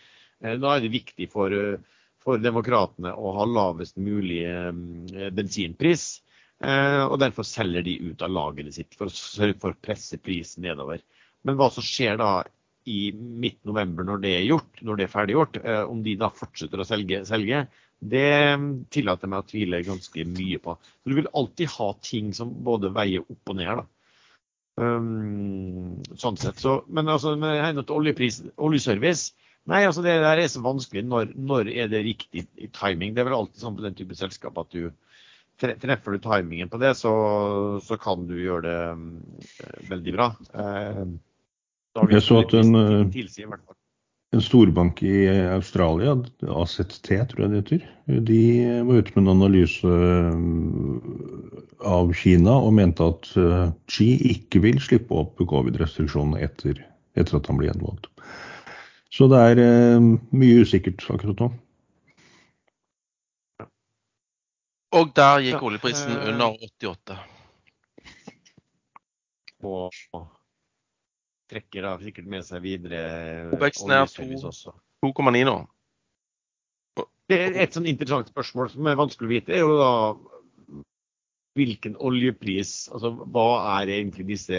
Eh, 0.42 0.56
da 0.62 0.74
er 0.74 0.84
det 0.84 0.94
viktig 0.94 1.28
for, 1.32 1.52
eh, 1.52 2.02
for 2.24 2.42
demokratene 2.42 3.12
å 3.14 3.34
ha 3.36 3.46
lavest 3.46 4.00
mulig 4.02 4.42
bensinpris. 5.36 6.06
Og 6.56 7.18
derfor 7.20 7.44
selger 7.44 7.84
de 7.84 7.92
ut 8.00 8.22
av 8.24 8.32
lagene 8.32 8.72
sitt 8.72 8.96
for 8.96 9.06
å 9.06 9.12
sørge 9.12 9.58
for 9.60 9.74
å 9.74 9.78
presse 9.78 10.16
prisen 10.18 10.64
nedover. 10.64 11.02
Men 11.44 11.58
hva 11.58 11.68
som 11.70 11.84
skjer 11.84 12.16
da 12.18 12.30
i 12.88 13.12
midt-november 13.12 14.08
når 14.08 14.22
det 14.24 14.32
er 14.38 14.46
gjort, 14.48 14.80
når 14.80 14.98
det 14.98 15.04
er 15.04 15.12
ferdiggjort, 15.12 15.60
om 15.92 16.00
de 16.02 16.16
da 16.18 16.32
fortsetter 16.32 16.80
å 16.80 16.88
selge, 16.88 17.20
selge 17.28 17.60
det 18.00 18.56
tillater 18.92 19.30
meg 19.30 19.42
å 19.42 19.48
tvile 19.48 19.82
ganske 19.86 20.24
mye 20.28 20.58
på. 20.62 20.76
Så 21.02 21.10
Du 21.10 21.14
vil 21.16 21.30
alltid 21.32 21.68
ha 21.76 21.92
ting 22.02 22.32
som 22.34 22.52
både 22.64 22.92
veier 22.92 23.24
opp 23.24 23.52
og 23.52 23.56
ned. 23.56 23.76
da. 23.76 23.84
Um, 24.76 26.02
sånn 26.20 26.36
sett. 26.36 26.60
Så, 26.60 26.82
men 26.92 27.08
altså, 27.08 27.32
med 27.40 27.62
hensyn 27.62 27.86
til 27.86 27.96
oljepris, 27.96 28.42
oljeservice 28.60 29.32
Nei, 29.66 29.80
altså 29.82 30.02
det 30.04 30.12
der 30.22 30.38
er 30.38 30.46
så 30.46 30.60
vanskelig. 30.62 31.02
Når, 31.10 31.32
når 31.34 31.70
er 31.72 31.88
det 31.90 32.04
riktig 32.06 32.44
timing? 32.76 33.16
Det 33.16 33.22
er 33.22 33.26
vel 33.26 33.34
alltid 33.34 33.64
sånn 33.64 33.74
på 33.74 33.82
den 33.82 33.96
type 33.98 34.14
selskap 34.18 34.58
at 34.62 34.70
du 34.74 34.92
Treffer 35.56 36.12
du 36.12 36.20
timingen 36.20 36.68
på 36.68 36.76
det, 36.76 36.90
så, 37.00 37.10
så 37.80 37.96
kan 37.96 38.26
du 38.28 38.34
gjøre 38.36 38.66
det 38.66 38.80
um, 38.92 39.06
veldig 39.88 40.12
bra. 40.12 40.26
Uh, 40.52 41.14
jeg 42.12 42.20
så 42.26 42.42
at 42.42 42.52
en, 42.60 42.76
en, 44.34 44.42
storbank 44.42 45.02
i 45.06 45.28
Australia, 45.54 46.16
AZT 46.48 47.10
tror 47.30 47.44
jeg 47.44 47.52
det 47.52 47.60
heter, 47.60 47.86
de 48.26 48.40
var 48.88 49.00
ute 49.00 49.14
med 49.14 49.22
en 49.22 49.34
analyse 49.34 49.92
eh, 50.08 50.34
av 51.86 52.12
Kina 52.16 52.56
og 52.58 52.74
mente 52.78 53.06
at 53.06 53.30
Xi 53.92 54.08
ikke 54.32 54.62
vil 54.64 54.80
slippe 54.82 55.14
opp 55.14 55.38
covid-restriksjonene 55.38 56.42
etter, 56.44 56.80
etter, 57.14 57.38
at 57.38 57.50
han 57.50 57.60
blir 57.60 57.70
gjenvalgt. 57.70 58.10
Så 59.12 59.28
det 59.32 59.40
er 59.52 60.02
mye 60.02 60.64
usikkert 60.66 61.04
akkurat 61.12 61.46
nå. 61.46 61.52
Og 64.96 65.12
der 65.16 65.42
gikk 65.44 65.62
oljeprisen 65.66 66.14
under 66.16 66.56
88. 66.62 67.16
Og 69.66 69.90
trekker 71.50 71.86
da 71.86 71.96
sikkert 72.02 72.28
med 72.30 72.46
seg 72.46 72.62
videre 72.64 73.00
Veksten 73.60 73.94
er 73.94 74.06
2,9 74.06 75.42
nå. 75.46 75.56
Det 77.26 77.36
er 77.42 77.58
et 77.64 77.74
sånn 77.74 77.88
interessant 77.90 78.30
spørsmål 78.30 78.70
som 78.72 78.86
er 78.86 78.98
vanskelig 78.98 79.26
å 79.26 79.32
vite, 79.34 79.54
er 79.54 79.64
jo 79.64 79.76
da 79.80 79.92
hvilken 81.56 81.96
oljepris 82.04 82.72
Altså 82.92 83.10
hva 83.16 83.46
er 83.78 83.92
egentlig 83.94 84.26
disse 84.28 84.58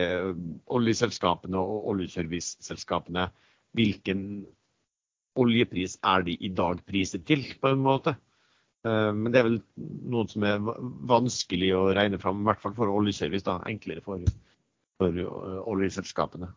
oljeselskapene 0.74 1.60
og 1.62 1.90
oljeserviceselskapene? 1.94 3.28
Hvilken 3.78 4.22
oljepris 5.38 6.00
er 6.02 6.26
de 6.26 6.34
i 6.42 6.50
dag 6.58 6.82
priset 6.90 7.28
til, 7.30 7.44
på 7.62 7.72
en 7.72 7.84
måte? 7.86 8.16
Eh, 8.88 9.12
men 9.14 9.32
det 9.34 9.42
er 9.42 9.50
vel 9.50 9.60
noe 10.12 10.26
som 10.32 10.46
er 10.48 10.64
vanskelig 11.12 11.74
å 11.78 11.84
regne 11.98 12.20
fram, 12.22 12.42
i 12.42 12.50
hvert 12.50 12.64
fall 12.64 12.76
for 12.78 12.94
oljeservice. 12.94 13.46
da, 13.46 13.60
Enklere 13.70 14.04
for, 14.06 14.24
for 15.02 15.22
eh, 15.24 15.60
oljeselskapene. 15.74 16.50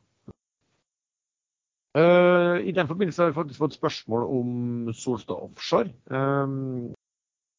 Uh, 1.98 2.62
I 2.62 2.72
den 2.74 2.86
forbindelse 2.86 3.24
har 3.24 3.32
vi 3.32 3.38
faktisk 3.40 3.62
fått 3.64 3.78
spørsmål 3.78 4.26
om 4.30 4.90
Solstad 4.94 5.40
Offshore. 5.42 5.90
Um, 6.06 6.92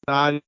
der 0.07 0.39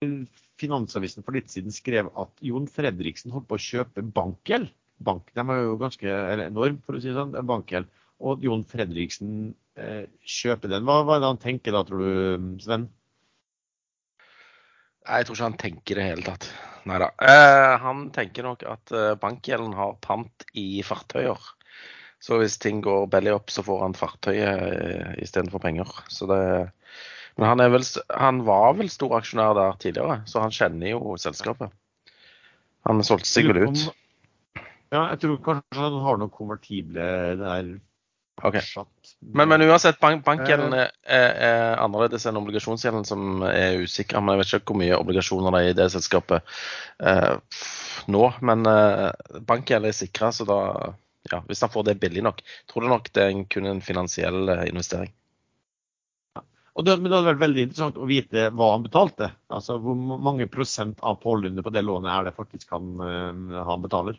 Finansavisen 0.62 1.26
for 1.26 1.36
litt 1.36 1.52
siden 1.52 1.74
skrev 1.76 2.08
at 2.20 2.32
Jon 2.46 2.70
Fredriksen 2.72 3.34
holdt 3.34 3.50
på 3.50 3.60
å 3.60 3.66
kjøpe 3.66 4.06
bankgjeld. 4.16 4.72
Bank, 5.04 5.34
de 5.36 5.44
er 5.44 5.64
jo 5.66 5.76
ganske 5.82 6.16
enorm, 6.46 6.78
for 6.86 6.96
å 6.96 7.02
si 7.02 7.10
det 7.10 7.18
sånn, 7.18 7.36
bankgjeld. 7.50 7.90
Og 8.24 8.44
Jon 8.46 8.64
Fredriksen 8.68 9.52
uh, 9.80 10.04
kjøper 10.24 10.72
den. 10.72 10.86
Hva, 10.88 11.02
hva 11.04 11.18
er 11.18 11.26
det 11.26 11.32
han 11.34 11.42
tenker 11.44 11.76
da, 11.76 11.84
tror 11.88 12.06
du, 12.06 12.52
Sven? 12.64 12.88
Jeg 15.04 15.28
tror 15.28 15.36
ikke 15.36 15.50
han 15.50 15.60
tenker 15.60 16.00
det 16.00 16.08
hele 16.08 16.24
tatt. 16.24 16.48
Nei 16.88 17.00
da. 17.04 17.10
Uh, 17.20 17.74
han 17.84 18.08
tenker 18.16 18.46
nok 18.48 18.64
at 18.68 18.92
eh, 18.96 19.14
bankgjelden 19.20 19.76
har 19.76 19.98
pant 20.04 20.46
i 20.60 20.84
fartøyer. 20.84 21.40
Så 22.24 22.40
hvis 22.40 22.56
ting 22.62 22.80
går 22.84 23.10
belly 23.12 23.34
up, 23.36 23.52
så 23.52 23.66
får 23.66 23.82
han 23.84 23.98
fartøyet 24.00 24.46
eh, 24.48 25.14
istedenfor 25.26 25.60
penger. 25.64 25.90
Så 26.08 26.28
det, 26.30 26.40
men 27.36 27.50
han, 27.50 27.64
vel, 27.74 27.84
han, 28.16 28.44
var 28.48 28.78
vel 28.80 28.92
stor 28.94 29.18
aksjonær 29.20 29.58
der 29.58 29.80
tidligere, 29.82 30.22
så 30.30 30.44
han 30.44 30.54
kjenner 30.56 30.94
jo 30.94 31.18
selskapet. 31.20 31.74
Han 32.88 33.04
solgte 33.04 33.28
seg 33.30 33.50
vel 33.52 33.66
ut. 33.68 33.88
Ja, 34.94 35.08
jeg 35.10 35.24
tror 35.24 35.42
kanskje 35.42 35.82
han 35.82 36.04
har 36.06 36.22
noen 36.22 36.32
konvertible 36.34 37.10
der 37.40 37.74
Okay. 38.42 38.66
Men, 39.20 39.48
men, 39.48 39.62
uansett, 39.62 40.00
bank, 40.02 40.24
bankgjelden 40.26 40.74
er, 40.74 40.90
er, 41.06 41.28
er, 41.46 41.76
annerledes 41.84 42.26
enn 42.28 42.40
obligasjonsgjelden, 42.40 43.06
som 43.06 43.44
er 43.46 43.78
usikker. 43.86 44.20
Men 44.20 44.34
jeg 44.34 44.42
vet 44.42 44.54
ikke 44.58 44.74
hvor 44.74 44.80
mye 44.82 44.98
obligasjoner 44.98 45.54
det 45.54 45.62
er 45.62 45.70
i 45.70 45.76
det 45.78 45.86
selskapet 45.94 46.56
eh, 47.06 47.60
nå. 48.12 48.24
Men 48.42 48.66
eh, 48.68 49.38
bankgjeld 49.48 49.88
er 49.88 49.96
sikra, 49.96 50.32
så 50.34 50.50
da 50.50 50.60
ja, 51.32 51.40
hvis 51.48 51.62
han 51.64 51.72
får 51.74 51.88
det 51.88 52.00
billig 52.02 52.24
nok, 52.26 52.42
tror 52.70 52.84
du 52.84 52.92
nok 52.92 53.12
det 53.16 53.26
er 53.26 53.44
kun 53.52 53.70
en 53.70 53.84
finansiell 53.84 54.50
eh, 54.52 54.66
investering. 54.72 55.14
Og 56.74 56.88
det, 56.88 56.96
men 56.98 57.12
det 57.12 57.18
hadde 57.20 57.30
vært 57.30 57.44
veldig 57.44 57.64
interessant 57.68 58.00
å 58.02 58.10
vite 58.10 58.48
hva 58.50 58.72
han 58.72 58.86
betalte. 58.88 59.28
Altså 59.54 59.76
Hvor 59.82 59.94
mange 59.96 60.50
prosent 60.50 61.04
av 61.06 61.20
pålønnet 61.22 61.62
på 61.62 61.74
det 61.74 61.84
lånet 61.86 62.10
er 62.10 62.26
det 62.26 62.34
faktisk 62.34 62.74
han, 62.74 62.96
uh, 62.98 63.60
han 63.68 63.84
betaler? 63.84 64.18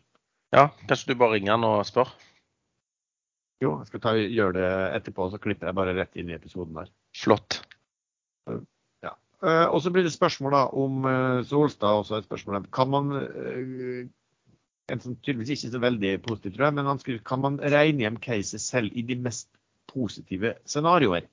Ja, 0.55 0.69
kanskje 0.87 1.11
du 1.11 1.19
bare 1.19 1.35
ringer 1.35 1.57
han 1.57 1.67
og 1.67 1.81
spør? 1.89 2.13
Jo, 3.65 3.77
jeg 3.81 3.91
skal 3.91 4.03
ta, 4.05 4.13
gjøre 4.19 4.55
det 4.59 4.71
etterpå, 5.01 5.29
så 5.33 5.41
klipper 5.43 5.71
jeg 5.71 5.79
bare 5.79 5.95
rett 5.97 6.19
inn 6.21 6.31
i 6.31 6.37
episoden 6.37 6.77
der. 6.79 6.91
Flott. 7.17 7.59
Ja. 9.03 9.15
Eh, 9.43 9.67
og 9.67 9.81
så 9.83 9.93
blir 9.95 10.05
det 10.07 10.13
spørsmål 10.15 10.55
da 10.55 10.65
om 10.79 11.07
eh, 11.09 11.45
Solstad. 11.49 12.03
også 12.03 12.19
et 12.19 12.29
spørsmål. 12.29 12.67
Kan 12.75 12.93
man 12.93 13.15
eh, 13.19 14.05
en 14.93 15.01
som 15.01 15.14
tydeligvis 15.16 15.55
ikke 15.55 15.70
er 15.70 15.76
så 15.76 15.82
veldig 15.82 16.11
positiv, 16.24 16.57
tror 16.57 16.68
jeg, 16.68 16.76
men 16.78 16.91
han 16.91 17.01
skriver 17.01 17.22
kan 17.26 17.41
man 17.45 17.61
regne 17.62 18.05
hjem 18.05 18.18
caset 18.24 18.62
selv 18.62 18.93
i 18.93 19.05
de 19.07 19.16
mest 19.20 19.49
positive 19.91 20.57
scenarioer. 20.68 21.28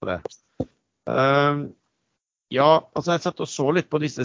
Uh, 0.00 1.68
ja, 2.50 2.68
altså 2.96 3.14
jeg 3.14 3.24
satt 3.24 3.42
og 3.44 3.50
så 3.50 3.66
litt 3.76 3.90
på 3.92 4.00
disse, 4.02 4.24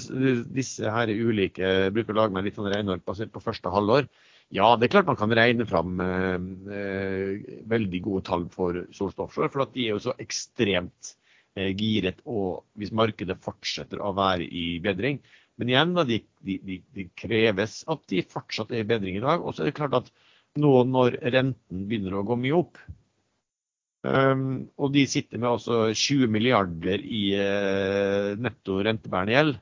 disse 0.55 0.91
her 0.91 1.11
ulike 1.11 1.91
Bruker 1.93 2.15
å 2.15 2.19
lage 2.21 2.35
meg 2.35 2.47
litt 2.47 2.55
sånn 2.57 2.71
regneark 2.71 3.03
basert 3.05 3.33
på 3.33 3.43
første 3.43 3.69
halvår. 3.73 4.07
Ja, 4.53 4.71
det 4.77 4.87
er 4.87 4.93
klart 4.95 5.09
man 5.09 5.19
kan 5.19 5.33
regne 5.35 5.65
fram 5.67 5.99
eh, 6.01 7.45
veldig 7.69 8.01
gode 8.05 8.23
tall 8.27 8.47
for 8.53 8.85
Solstad 8.93 9.27
Offshore. 9.27 9.51
For 9.53 9.65
de 9.73 9.87
er 9.87 9.95
jo 9.95 10.03
så 10.07 10.15
ekstremt 10.21 11.15
eh, 11.57 11.71
giret 11.77 12.21
og 12.25 12.63
hvis 12.77 12.93
markedet 12.95 13.37
fortsetter 13.45 14.01
å 14.01 14.13
være 14.17 14.47
i 14.47 14.67
bedring. 14.85 15.21
Men 15.59 15.71
igjen, 15.71 15.93
da, 15.95 16.03
de, 16.07 16.19
de, 16.43 16.79
de, 16.95 17.07
kreves 17.17 17.81
at 17.91 18.03
de 18.11 18.23
fortsatt 18.27 18.73
er 18.73 18.83
i 18.83 18.87
bedring 18.87 19.19
i 19.19 19.23
dag. 19.23 19.43
Og 19.43 19.55
så 19.55 19.63
er 19.63 19.71
det 19.71 19.77
klart 19.77 19.95
at 20.01 20.11
nå 20.59 20.71
når 20.87 21.19
renten 21.35 21.85
begynner 21.89 22.17
å 22.19 22.25
gå 22.27 22.37
mye 22.39 22.57
opp, 22.57 22.79
um, 24.07 24.65
og 24.79 24.91
de 24.95 25.05
sitter 25.11 25.39
med 25.41 25.51
altså 25.51 25.79
20 25.91 26.31
milliarder 26.31 27.03
i 27.03 27.23
uh, 27.39 28.35
netto 28.39 28.81
rentebærende 28.83 29.35
gjeld, 29.35 29.55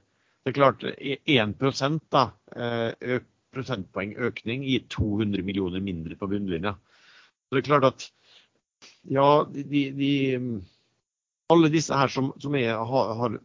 det 0.43 0.51
er 0.51 0.57
klart 0.57 0.83
1 0.83 1.53
prosent, 1.55 2.03
da, 2.11 2.27
øk, 2.53 3.29
prosentpoeng 3.53 4.15
økning 4.27 4.65
gir 4.67 4.83
200 4.91 5.45
millioner 5.45 5.83
mindre 5.83 6.17
på 6.19 6.27
bunnlinja. 6.31 6.75
Så 7.47 7.55
det 7.55 7.61
er 7.61 7.69
klart 7.69 7.87
at 7.87 8.05
ja, 9.13 9.27
de, 9.53 9.83
de, 9.95 10.11
alle 11.53 11.71
disse 11.71 11.95
her 11.95 12.11
som, 12.11 12.31
som 12.41 12.55
er, 12.59 12.73
har, 12.75 13.13
har, 13.19 13.37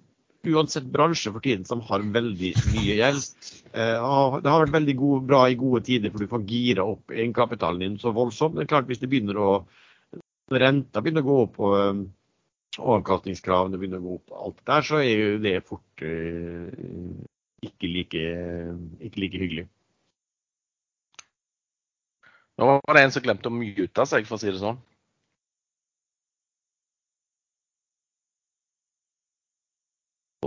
uansett 0.52 0.86
bransje 0.92 1.32
for 1.34 1.44
tiden 1.44 1.66
som 1.68 1.82
har 1.88 2.04
veldig 2.14 2.52
mye 2.72 2.98
gjeld. 2.98 3.26
Eh, 3.72 3.96
det 4.42 4.52
har 4.52 4.64
vært 4.64 4.76
veldig 4.76 4.96
gode, 4.98 5.24
bra 5.28 5.42
i 5.48 5.58
gode 5.58 5.82
tider, 5.86 6.12
for 6.12 6.24
du 6.24 6.30
får 6.30 6.46
gira 6.50 6.86
opp 6.88 7.14
egenkapitalen 7.14 7.84
din 7.84 7.98
så 8.02 8.12
voldsomt. 8.16 8.56
Det 8.56 8.66
er 8.66 8.72
klart 8.74 8.88
Hvis 8.90 9.02
det 9.02 9.10
begynner 9.12 9.40
å 9.40 9.50
renta 10.48 11.02
begynner 11.04 11.24
å 11.24 11.28
gå 11.28 11.38
opp 11.44 11.58
og 11.60 11.74
um, 11.76 12.04
avkastningskravene 12.78 13.80
begynner 13.80 14.00
å 14.00 14.06
gå 14.06 14.14
opp, 14.16 14.36
alt 14.46 14.62
der, 14.70 14.86
så 14.86 15.02
er 15.02 15.10
jo 15.12 15.40
det 15.44 15.56
fort 15.68 16.04
uh, 16.04 16.70
ikke, 17.64 17.90
like, 17.90 18.22
ikke 19.04 19.24
like 19.24 19.42
hyggelig. 19.42 19.66
Nå 22.58 22.66
var 22.66 22.96
det 22.96 23.04
en 23.04 23.12
som 23.14 23.22
glemte 23.22 23.50
å 23.50 23.54
mute 23.54 24.06
seg, 24.10 24.26
for 24.26 24.38
å 24.38 24.42
si 24.42 24.50
det 24.50 24.62
sånn. 24.62 24.80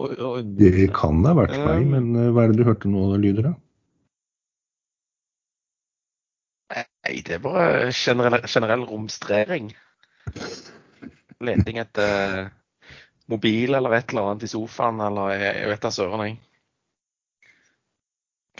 Og, 0.01 0.13
og, 0.17 0.53
Det 0.57 0.87
kan 0.95 1.21
ha 1.27 1.35
vært 1.37 1.53
meg, 1.59 1.83
Um, 1.85 1.91
men 1.93 2.15
eh, 2.17 2.31
hva 2.33 2.45
er 2.45 2.53
det 2.53 2.61
du 2.61 2.67
hørte 2.67 2.89
nå 2.89 3.03
av 3.11 3.19
lyder 3.21 3.51
da? 3.51 3.53
Nei, 6.71 7.17
det 7.27 7.35
er 7.35 7.43
bare 7.43 7.91
generell, 7.91 8.45
generell 8.47 8.85
romstrering. 8.87 9.71
Leting 11.43 11.81
etter 11.81 12.47
mobil 13.31 13.75
eller 13.75 13.97
et 13.97 14.11
eller 14.13 14.29
annet 14.31 14.45
i 14.47 14.51
sofaen, 14.51 15.01
eller 15.03 15.33
jeg, 15.35 15.53
jeg 15.61 15.71
vet 15.71 15.85
da 15.85 15.91
søren, 15.93 16.25
jeg. 16.27 16.37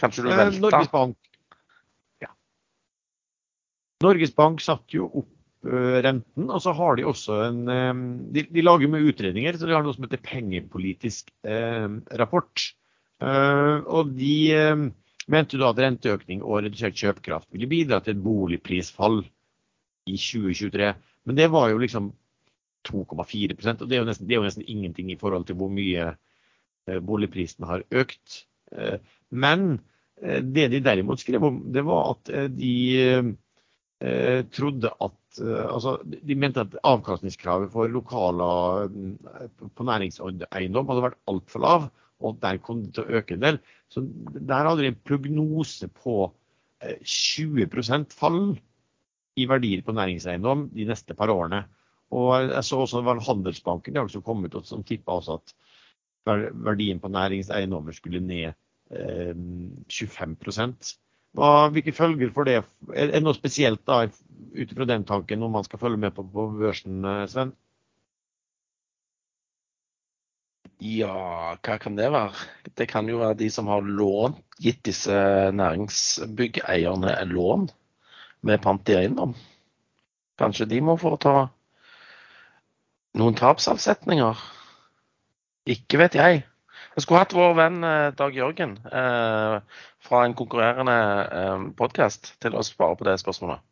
Kanskje 0.02 0.24
du 0.26 0.32
Eh, 0.32 0.36
velta? 0.36 0.60
Norges 0.66 0.90
Bank. 0.92 1.16
Ja. 2.24 2.30
Norges 4.04 4.34
Bank 4.34 4.60
satte 4.64 4.98
jo 4.98 5.08
opp 5.22 5.30
eh, 5.30 5.41
renten, 5.62 6.48
og 6.50 6.58
så 6.62 6.72
har 6.74 6.96
de 6.98 7.04
også 7.06 7.36
en 7.46 7.58
de, 8.34 8.42
de 8.50 8.64
lager 8.64 8.90
med 8.90 9.06
utredninger, 9.06 9.56
så 9.56 9.68
de 9.68 9.76
har 9.76 9.84
noe 9.84 9.94
som 9.94 10.06
heter 10.06 10.22
pengepolitisk 10.24 11.30
eh, 11.46 11.86
rapport. 12.18 12.64
Eh, 13.22 13.76
og 13.86 14.10
de 14.18 14.34
eh, 14.56 14.86
mente 15.30 15.60
da 15.60 15.70
at 15.70 15.82
renteøkning 15.84 16.42
og 16.42 16.64
redusert 16.64 16.98
kjøpekraft 16.98 17.50
ville 17.54 17.70
bidra 17.70 18.00
til 18.02 18.16
et 18.16 18.24
boligprisfall 18.24 19.22
i 19.22 20.16
2023. 20.18 20.90
Men 21.28 21.38
det 21.38 21.48
var 21.52 21.70
jo 21.70 21.78
liksom 21.82 22.10
2,4 22.88 23.54
og 23.78 23.86
det 23.86 23.96
er, 24.00 24.06
nesten, 24.08 24.26
det 24.26 24.34
er 24.34 24.40
jo 24.40 24.48
nesten 24.48 24.66
ingenting 24.66 25.12
i 25.12 25.18
forhold 25.20 25.46
til 25.46 25.54
hvor 25.60 25.70
mye 25.70 26.16
boligprisene 27.06 27.68
har 27.68 27.84
økt. 27.94 28.40
Men 29.30 29.76
det 30.18 30.64
de 30.72 30.80
derimot 30.82 31.22
skrev 31.22 31.46
om, 31.46 31.60
det 31.70 31.84
var 31.86 32.16
at 32.16 32.32
de 32.50 33.36
trodde 34.50 34.90
at 34.90 35.40
eh, 35.40 35.66
Altså, 35.66 35.96
de 36.04 36.36
mente 36.38 36.64
at 36.64 36.76
avkastningskravet 36.84 37.72
for 37.72 37.90
lokaler 37.92 38.88
eh, 38.88 39.48
på 39.76 39.86
næringseiendom 39.86 40.88
hadde 40.90 41.04
vært 41.06 41.20
altfor 41.30 41.64
lav, 41.64 41.88
og 42.22 42.34
at 42.34 42.42
der 42.42 42.62
kom 42.62 42.84
det 42.84 42.94
til 42.96 43.06
å 43.06 43.20
øke 43.20 43.36
en 43.36 43.44
del. 43.44 43.60
Så 43.92 44.04
der 44.34 44.68
hadde 44.68 44.82
de 44.84 44.92
en 44.92 45.00
prognose 45.06 45.88
på 46.02 46.16
eh, 46.82 46.98
20% 47.02 48.16
fall 48.16 48.42
i 49.38 49.46
verdier 49.48 49.84
på 49.84 49.94
næringseiendom 49.96 50.68
de 50.74 50.88
neste 50.88 51.16
par 51.16 51.32
årene. 51.32 51.64
Og 52.12 52.50
jeg 52.50 52.64
så 52.68 52.82
også 52.82 53.00
det 53.00 53.08
var 53.08 53.22
Handelsbanken 53.24 53.94
det 53.94 54.02
har 54.02 54.10
kom 54.12 54.26
kommet 54.26 54.54
og 54.58 54.66
som 54.68 54.82
tippa 54.84 55.16
også 55.16 55.38
at 55.38 55.54
verdien 56.26 57.00
på 57.00 57.08
næringseiendommer 57.08 57.96
skulle 57.96 58.20
ned 58.20 58.52
eh, 58.90 59.32
25 59.88 60.36
Hva, 61.38 61.68
Hvilke 61.72 61.94
følger 61.96 62.32
for 62.34 62.48
det? 62.48 62.58
Er 62.92 63.12
det 63.12 63.22
noe 63.24 63.36
spesielt 63.36 63.84
da, 63.88 64.02
ut 64.52 64.72
fra 64.76 64.86
den 64.88 65.04
tanken 65.08 65.40
når 65.40 65.52
man 65.54 65.64
skal 65.68 65.80
følge 65.80 66.00
med 66.00 66.14
på, 66.16 66.24
på 66.28 66.48
børsen, 66.60 67.04
eh, 67.08 67.26
Sven? 67.32 67.54
Ja, 70.82 71.54
hva 71.62 71.76
kan 71.78 71.94
det 71.96 72.08
være? 72.10 72.34
Det 72.74 72.88
kan 72.90 73.08
jo 73.08 73.20
være 73.20 73.38
de 73.38 73.48
som 73.54 73.68
har 73.70 73.86
lån, 73.86 74.34
gitt 74.60 74.82
disse 74.88 75.14
næringsbyggeierne 75.54 77.14
lån 77.30 77.68
med 78.42 78.62
pant 78.64 78.90
i 78.90 78.96
eiendom. 78.98 79.36
Kanskje 80.42 80.66
de 80.66 80.80
må 80.82 80.96
foreta 80.98 81.46
noen 83.20 83.38
tapsavsetninger? 83.38 84.42
Ikke 85.70 86.00
vet 86.02 86.18
jeg. 86.18 86.42
Jeg 86.92 87.06
skulle 87.06 87.22
hatt 87.22 87.32
vår 87.32 87.54
venn 87.56 87.84
eh, 87.88 88.10
Dag 88.16 88.34
Jørgen 88.36 88.74
eh, 88.84 89.54
fra 90.04 90.18
en 90.26 90.34
konkurrerende 90.36 90.96
eh, 91.24 91.62
podkast 91.78 92.34
til 92.44 92.56
å 92.58 92.64
svare 92.66 92.98
på 93.00 93.06
det 93.08 93.14
spørsmålet. 93.22 93.62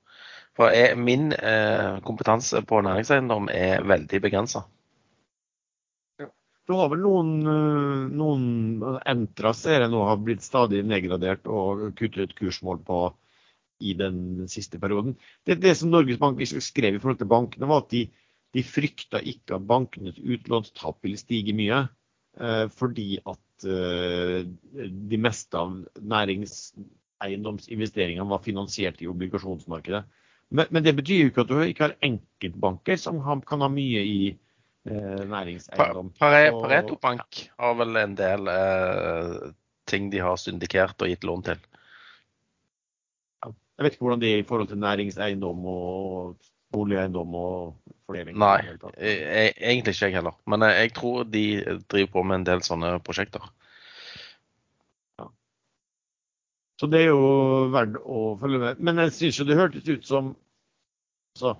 For 0.57 0.73
jeg, 0.73 0.97
min 0.97 1.29
eh, 1.37 1.99
kompetanse 2.07 2.63
på 2.67 2.81
næringseiendom 2.87 3.51
er 3.53 3.85
veldig 3.85 4.23
begrensa. 4.25 4.65
Du 6.21 6.77
har 6.79 6.89
vel 6.93 7.05
noen, 7.05 7.35
eh, 7.45 8.09
noen 8.23 8.89
entra 9.13 9.53
serier 9.59 9.93
nå 9.93 10.01
har 10.09 10.25
blitt 10.25 10.47
stadig 10.47 10.81
nedgradert 10.89 11.45
og 11.45 11.91
kuttet 12.01 12.33
kursmål 12.41 12.81
på 12.89 13.05
i 13.85 13.93
den 14.01 14.49
siste 14.49 14.81
perioden. 14.81 15.19
Det, 15.45 15.61
det 15.61 15.77
som 15.77 15.93
Norges 15.93 16.21
Bank 16.21 16.41
skrev 16.49 16.97
i 16.97 17.03
forhold 17.03 17.21
til 17.21 17.29
bankene, 17.29 17.69
var 17.69 17.85
at 17.85 17.93
de, 17.93 18.07
de 18.57 18.65
frykta 18.65 19.21
ikke 19.21 19.61
at 19.61 19.69
bankenes 19.69 20.17
utlånstap 20.21 21.05
ville 21.05 21.21
stige 21.21 21.57
mye. 21.57 21.85
Eh, 22.41 22.69
fordi 22.73 23.19
at 23.29 23.65
eh, 23.69 24.47
de 25.13 25.19
meste 25.21 25.59
av 25.61 25.75
næringseiendomsinvesteringene 26.13 28.31
var 28.31 28.41
finansiert 28.45 29.03
i 29.05 29.09
obligasjonsmarkedet. 29.11 30.05
Men, 30.51 30.67
men 30.71 30.85
det 30.87 30.97
betyr 30.99 31.21
jo 31.21 31.27
ikke 31.31 31.45
at 31.45 31.51
du 31.51 31.57
ikke 31.63 31.85
har 31.85 32.03
enkeltbanker 32.07 32.97
som 32.99 33.43
kan 33.47 33.61
ha 33.63 33.69
mye 33.71 34.03
i 34.03 34.33
eh, 34.33 35.25
næringseiendom. 35.29 36.11
Pareto 36.19 36.97
Bank 37.03 37.51
har 37.61 37.75
vel 37.79 37.97
en 38.01 38.17
del 38.19 38.43
eh, 38.55 39.53
ting 39.91 40.11
de 40.11 40.19
har 40.25 40.37
syndikert 40.41 41.03
og 41.03 41.09
gitt 41.13 41.25
lån 41.29 41.43
til. 41.51 41.59
Jeg 43.45 43.85
vet 43.85 43.93
ikke 43.97 44.05
hvordan 44.05 44.21
det 44.21 44.31
er 44.33 44.39
i 44.43 44.49
forhold 44.49 44.69
til 44.69 44.81
næringseiendom 44.81 45.59
og 45.73 46.37
boligeiendom 46.75 47.35
og 47.35 47.95
fordeling. 48.07 48.37
Nei, 48.39 48.59
e- 48.97 49.17
e- 49.45 49.55
egentlig 49.59 49.95
ikke 49.97 50.11
jeg 50.11 50.19
heller. 50.19 50.37
Men 50.51 50.67
eh, 50.67 50.77
jeg 50.85 50.93
tror 50.99 51.25
de 51.25 51.47
driver 51.91 52.13
på 52.13 52.23
med 52.27 52.41
en 52.41 52.47
del 52.53 52.63
sånne 52.67 52.93
prosjekter. 53.07 53.49
Så 56.81 56.89
det 56.89 57.03
er 57.03 57.11
jo 57.11 57.25
verdt 57.75 57.99
å 58.01 58.21
følge 58.41 58.61
med. 58.63 58.79
Men 58.81 59.03
jeg 59.05 59.13
syns 59.13 59.41
jo 59.43 59.45
det 59.45 59.59
hørtes 59.59 59.89
ut 59.91 60.07
som 60.09 60.31
så, 61.37 61.53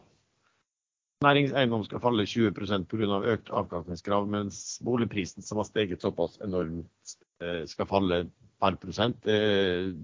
næringseiendom 1.25 1.85
skal 1.85 2.01
falle 2.01 2.25
20% 2.25 2.89
pga. 2.89 3.19
økt 3.35 3.51
avkastningskrav, 3.53 4.29
mens 4.29 4.81
boligprisen, 4.85 5.45
som 5.45 5.61
har 5.61 5.69
steget 5.69 6.01
såpass 6.01 6.41
enormt, 6.41 7.17
eh, 7.45 7.67
skal 7.69 7.87
falle 7.87 8.31
par 8.61 8.77
prosent. 8.81 9.17
Det 9.25 9.95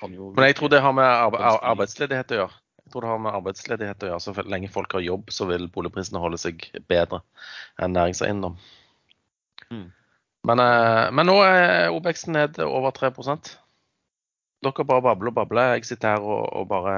kan 0.00 0.14
jo 0.14 0.32
Men 0.36 0.44
jeg 0.44 0.56
tror 0.56 0.68
det 0.68 0.80
har 0.80 0.92
med 0.92 1.04
arbeidsledighet 1.04 2.32
å 2.32 2.40
gjøre. 2.40 2.54
Jeg 2.90 2.96
tror 2.96 3.04
det 3.04 3.10
har 3.12 3.18
med 3.22 3.34
arbeidsledighet 3.38 4.02
å 4.02 4.08
gjøre. 4.08 4.22
Så 4.24 4.32
lenge 4.50 4.68
folk 4.74 4.96
har 4.96 5.02
jobb, 5.04 5.28
så 5.30 5.46
vil 5.46 5.68
boligprisene 5.70 6.18
holde 6.18 6.40
seg 6.42 6.64
bedre 6.90 7.20
enn 7.78 7.94
næringseiendom. 7.94 8.56
Mm. 9.70 9.84
Men, 10.50 10.62
eh, 10.64 11.10
men 11.14 11.30
nå 11.30 11.36
er 11.46 11.94
OBX-en 11.94 12.34
ned 12.34 12.58
over 12.64 12.90
3% 12.96 13.52
Dere 14.66 14.88
bare 14.90 15.04
babler 15.06 15.30
og 15.30 15.36
babler. 15.38 15.76
Jeg 15.76 15.86
sitter 15.86 16.16
her 16.16 16.26
og, 16.26 16.42
og 16.50 16.66
bare 16.72 16.96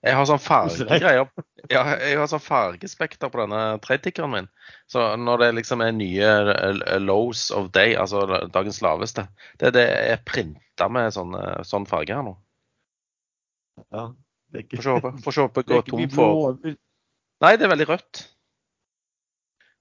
Jeg 0.00 0.16
har 0.16 0.30
sånn 0.32 0.42
fargegreier. 0.46 1.28
Ja, 1.68 1.84
jeg 2.00 2.16
har 2.22 2.32
sånn 2.32 2.46
fargespekter 2.48 3.28
på 3.28 3.44
denne 3.44 3.62
trade-tickeren 3.84 4.32
min. 4.38 4.50
Så 4.88 5.10
når 5.20 5.44
det 5.44 5.52
liksom 5.60 5.84
er 5.84 5.92
nye 6.00 6.32
eh, 6.56 6.96
lows 7.04 7.50
of 7.52 7.74
day, 7.76 7.92
altså 7.92 8.24
dagens 8.56 8.80
laveste, 8.80 9.28
det, 9.60 9.68
er 9.68 9.78
det 9.82 9.86
jeg 9.92 10.26
printa 10.32 10.88
med 10.88 11.12
sånn, 11.12 11.36
sånn 11.68 11.92
farge 11.92 12.16
her 12.16 12.24
nå. 12.24 12.38
Ja, 13.92 14.08
Får 14.54 15.32
se 15.32 15.44
håpe- 15.44 15.64
det 15.64 15.74
går 15.74 15.82
tom 15.88 16.08
for 16.14 16.58
Nei, 17.42 17.56
det 17.58 17.66
er 17.66 17.72
veldig 17.74 17.88
rødt. 17.90 18.20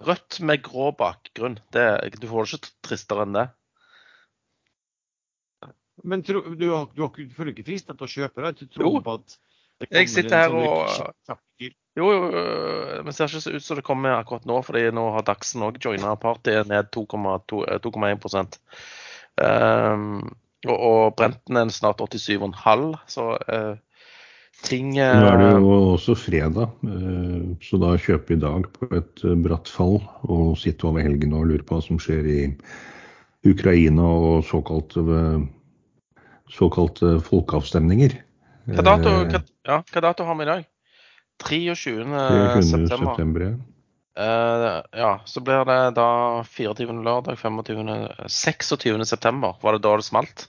Rødt 0.03 0.39
med 0.43 0.63
grå 0.65 0.89
bakgrunn. 0.97 1.59
Det, 1.71 1.85
du 2.19 2.25
får 2.27 2.47
det 2.49 2.57
ikke 2.57 2.71
tristere 2.89 3.23
enn 3.27 3.37
det. 3.37 3.45
Men 6.03 6.23
tro, 6.25 6.41
du, 6.57 6.65
har, 6.73 6.87
du, 6.95 7.01
har, 7.05 7.13
føler 7.37 7.53
ikke 7.53 7.67
fristet 7.69 7.95
til 7.99 8.07
å 8.07 8.11
kjøpe 8.11 8.43
det? 8.43 8.53
Du 8.59 8.65
tror 8.73 8.89
Jo. 8.89 9.01
på 9.05 9.13
at 9.19 9.37
Jeg 9.91 10.09
sitter 10.09 10.37
her 10.37 10.49
sånn 10.49 10.67
og- 10.67 11.39
Jo, 11.95 12.07
jo, 12.09 12.31
øh, 12.33 13.03
men 13.05 13.13
ser 13.13 13.29
ikke 13.29 13.41
så 13.41 13.53
ut 13.53 13.63
som 13.63 13.77
det 13.77 13.85
kommer 13.85 14.15
akkurat 14.17 14.45
nå, 14.49 14.63
fordi 14.65 14.87
nå 14.91 15.11
har 15.13 15.21
Dagsen 15.21 15.61
òg 15.61 15.77
joina 15.77 16.15
partyet 16.17 16.65
ned 16.67 16.89
2,2 16.89 17.67
eh, 17.69 17.77
2,1 17.77 18.57
um, 19.37 20.35
og, 20.65 20.77
og 20.79 21.15
Brenten 21.15 21.57
er 21.57 21.69
snart 21.69 22.01
87,5, 22.01 22.97
så 23.07 23.37
eh, 23.47 23.75
ting 24.63 24.97
eh, 24.97 25.13
Nå 25.19 25.29
er 25.29 25.41
det 25.41 25.49
jo 25.51 25.75
også 25.93 26.15
fredag, 26.17 26.73
eh, 26.87 27.45
så 27.63 27.79
da 27.81 27.93
kjøpe 27.99 28.35
i 28.35 28.41
dag 28.41 28.67
på 28.75 28.89
et 28.95 29.23
eh, 29.25 29.37
bratt 29.45 29.71
fall 29.71 29.99
og 30.23 30.55
sitte 30.61 30.87
over 30.89 31.05
helgen 31.05 31.35
og 31.37 31.49
lure 31.51 31.65
på 31.65 31.77
hva 31.77 31.85
som 31.85 31.99
skjer 32.01 32.29
i 32.29 32.39
Ukraina 33.49 34.05
og 34.07 34.45
såkalte, 34.47 35.03
eh, 35.03 36.23
såkalte 36.53 37.17
folkeavstemninger. 37.27 38.15
hva, 38.71 38.85
dato, 38.85 39.09
Eh, 39.09 39.27
hva, 39.33 39.43
ja, 39.67 39.81
hva 39.91 40.01
dato 40.07 40.23
har 40.29 40.39
vi 40.39 40.47
i 40.47 40.51
dag? 40.53 40.65
23. 41.43 41.75
23. 41.75 42.63
september. 42.63 43.07
september. 43.07 43.47
ja. 43.49 43.53
Eh, 44.15 44.81
ja, 44.93 45.21
så 45.25 45.41
blir 45.41 45.65
det 45.65 45.95
da 45.97 46.43
24. 46.45 47.01
lørdag, 47.03 47.37
25. 47.37 47.89
26. 48.29 49.05
september. 49.05 49.57
Var 49.61 49.73
det 49.73 49.83
da 49.83 49.95
det 49.97 50.05
smalt? 50.05 50.47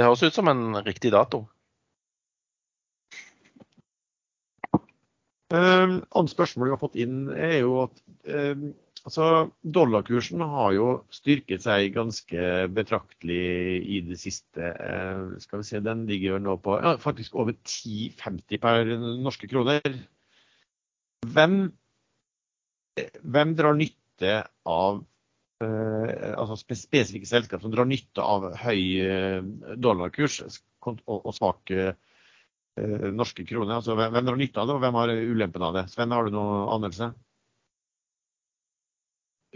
Det 0.00 0.06
høres 0.08 0.22
ut 0.24 0.32
som 0.32 0.48
en 0.48 0.78
riktig 0.80 1.10
dato. 1.12 1.42
Um, 5.52 5.98
annet 6.16 6.32
spørsmål 6.32 6.70
vi 6.70 6.72
har 6.72 6.80
fått 6.80 6.96
inn, 7.02 7.26
er 7.34 7.58
jo 7.58 7.74
at 7.82 8.00
um, 8.32 8.62
altså, 9.02 9.26
dollarkursen 9.60 10.40
har 10.54 10.72
jo 10.72 10.86
styrket 11.12 11.66
seg 11.66 11.90
ganske 11.98 12.46
betraktelig 12.72 13.42
i 13.82 14.00
det 14.06 14.16
siste. 14.22 14.72
Uh, 14.72 15.36
skal 15.44 15.60
vi 15.60 15.68
se, 15.68 15.82
Den 15.84 16.06
ligger 16.08 16.40
nå 16.40 16.56
på 16.64 16.78
ja, 16.80 16.94
faktisk 17.02 17.36
over 17.36 17.58
10,50 17.58 18.62
per 18.64 18.94
norske 19.20 19.52
kroner. 19.52 19.84
Hvem, 21.28 21.60
hvem 23.20 23.56
drar 23.60 23.76
nytte 23.76 24.38
av 24.64 25.04
altså 25.60 26.56
spesifikke 26.56 27.28
selskap 27.28 27.60
som 27.60 27.72
drar 27.74 27.84
nytte 27.84 28.24
av 28.24 28.46
høy 28.62 28.80
uh, 29.04 29.42
dollarkurs 29.76 30.38
og, 30.88 31.32
svak 31.36 31.74
Eh, 32.80 33.10
norske 33.12 33.44
kroner. 33.44 33.74
Altså, 33.74 33.94
hvem 33.94 34.24
drar 34.26 34.38
nytte 34.38 34.60
av 34.60 34.68
det, 34.68 34.76
og 34.76 34.84
hvem 34.84 34.98
har 35.00 35.12
ulempen 35.12 35.66
av 35.66 35.76
det? 35.76 35.86
Sven, 35.92 36.14
har 36.14 36.26
du 36.26 36.34
noen 36.34 36.68
anelse? 36.76 37.12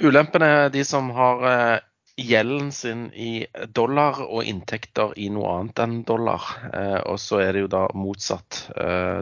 Ulempen 0.02 0.42
er 0.42 0.72
de 0.74 0.82
som 0.84 1.12
har 1.14 1.44
eh, 1.50 1.76
gjelden 2.18 2.72
sin 2.74 3.06
i 3.14 3.46
dollar 3.74 4.20
og 4.26 4.50
inntekter 4.50 5.14
i 5.18 5.30
noe 5.34 5.52
annet 5.54 5.84
enn 5.84 5.96
dollar. 6.08 6.50
Eh, 6.72 7.00
og 7.06 7.20
så 7.22 7.40
er 7.44 7.54
det 7.54 7.64
jo 7.64 7.72
da 7.76 7.86
motsatt, 7.94 8.64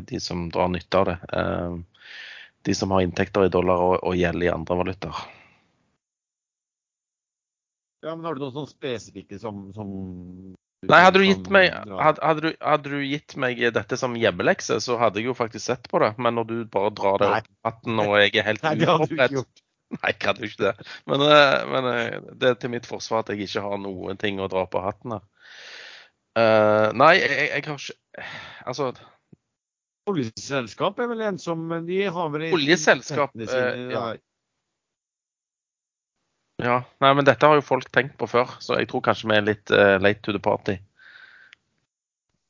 de 0.09 0.20
som 0.20 0.49
drar 0.53 0.72
nytte 0.72 1.03
av 1.03 1.12
det. 1.12 1.18
De 2.62 2.74
som 2.78 2.93
har 2.95 3.05
inntekter 3.05 3.47
i 3.47 3.53
dollar 3.53 3.85
og 3.99 4.16
gjeld 4.16 4.45
i 4.47 4.53
andre 4.53 4.80
valutaer. 4.80 5.41
Ja, 8.03 8.16
men 8.16 8.26
Har 8.26 8.34
du 8.34 8.42
noen 8.42 8.55
sånn 8.57 8.70
spesifikke 8.70 9.38
som, 9.38 9.68
som 9.76 9.90
Nei, 10.90 10.98
hadde 10.98 11.20
du, 11.22 11.26
gitt 11.28 11.46
meg, 11.55 11.68
hadde, 11.70 12.18
hadde, 12.26 12.42
du, 12.42 12.55
hadde 12.59 12.90
du 12.90 13.03
gitt 13.07 13.36
meg 13.38 13.61
dette 13.76 13.98
som 14.00 14.16
hjemmelekse, 14.18 14.80
så 14.82 14.96
hadde 14.98 15.20
jeg 15.20 15.28
jo 15.30 15.36
faktisk 15.38 15.68
sett 15.68 15.84
på 15.90 16.00
det. 16.03 16.11
Men 16.18 16.34
når 16.40 16.48
du 16.48 16.57
bare 16.72 16.90
drar 16.98 17.20
det 17.22 17.28
opp 17.36 17.53
hatten 17.68 18.03
og 18.03 18.16
jeg 18.18 18.34
er 18.40 18.48
helt 18.50 18.66
uforberedt 18.66 19.62
Nei, 19.92 20.09
jeg 20.09 20.24
hadde 20.24 20.40
jo 20.40 20.48
ikke 20.48 20.64
det. 20.64 20.90
Men, 21.11 21.22
eh, 21.26 21.55
men, 21.68 21.86
eh, 21.90 22.34
det 22.40 22.48
er 22.48 22.55
til 22.61 22.72
mitt 22.72 22.88
forsvar 22.88 23.22
at 23.22 23.32
jeg 23.32 23.44
ikke 23.44 23.64
har 23.66 23.80
noen 23.82 24.18
ting 24.20 24.40
å 24.40 24.48
dra 24.48 24.64
på 24.70 24.80
hatten 24.80 25.18
her. 25.18 25.26
Uh, 26.32 26.88
nei, 26.96 27.11
jeg, 27.18 27.32
jeg, 27.50 27.64
har 27.66 27.76
ikke 27.76 28.22
Altså 28.64 28.86
Oljeselskap 30.09 31.03
er 31.05 31.11
vel 31.11 31.20
en 31.26 31.36
som 31.36 31.66
De 31.84 31.98
har 32.09 32.30
vel 32.32 32.46
Oljeselskap, 32.57 33.34
uh, 33.36 33.82
ja. 33.92 34.07
Ja, 36.62 36.78
nei, 37.02 37.12
men 37.18 37.26
dette 37.26 37.48
har 37.48 37.58
jo 37.58 37.64
folk 37.66 37.88
tenkt 37.90 38.14
på 38.20 38.28
før, 38.30 38.56
så 38.62 38.78
jeg 38.78 38.88
tror 38.90 39.02
kanskje 39.02 39.30
vi 39.30 39.36
er 39.38 39.46
litt 39.46 39.72
uh, 39.74 39.96
late 40.02 40.22
to 40.22 40.34
the 40.34 40.42
party. 40.42 40.76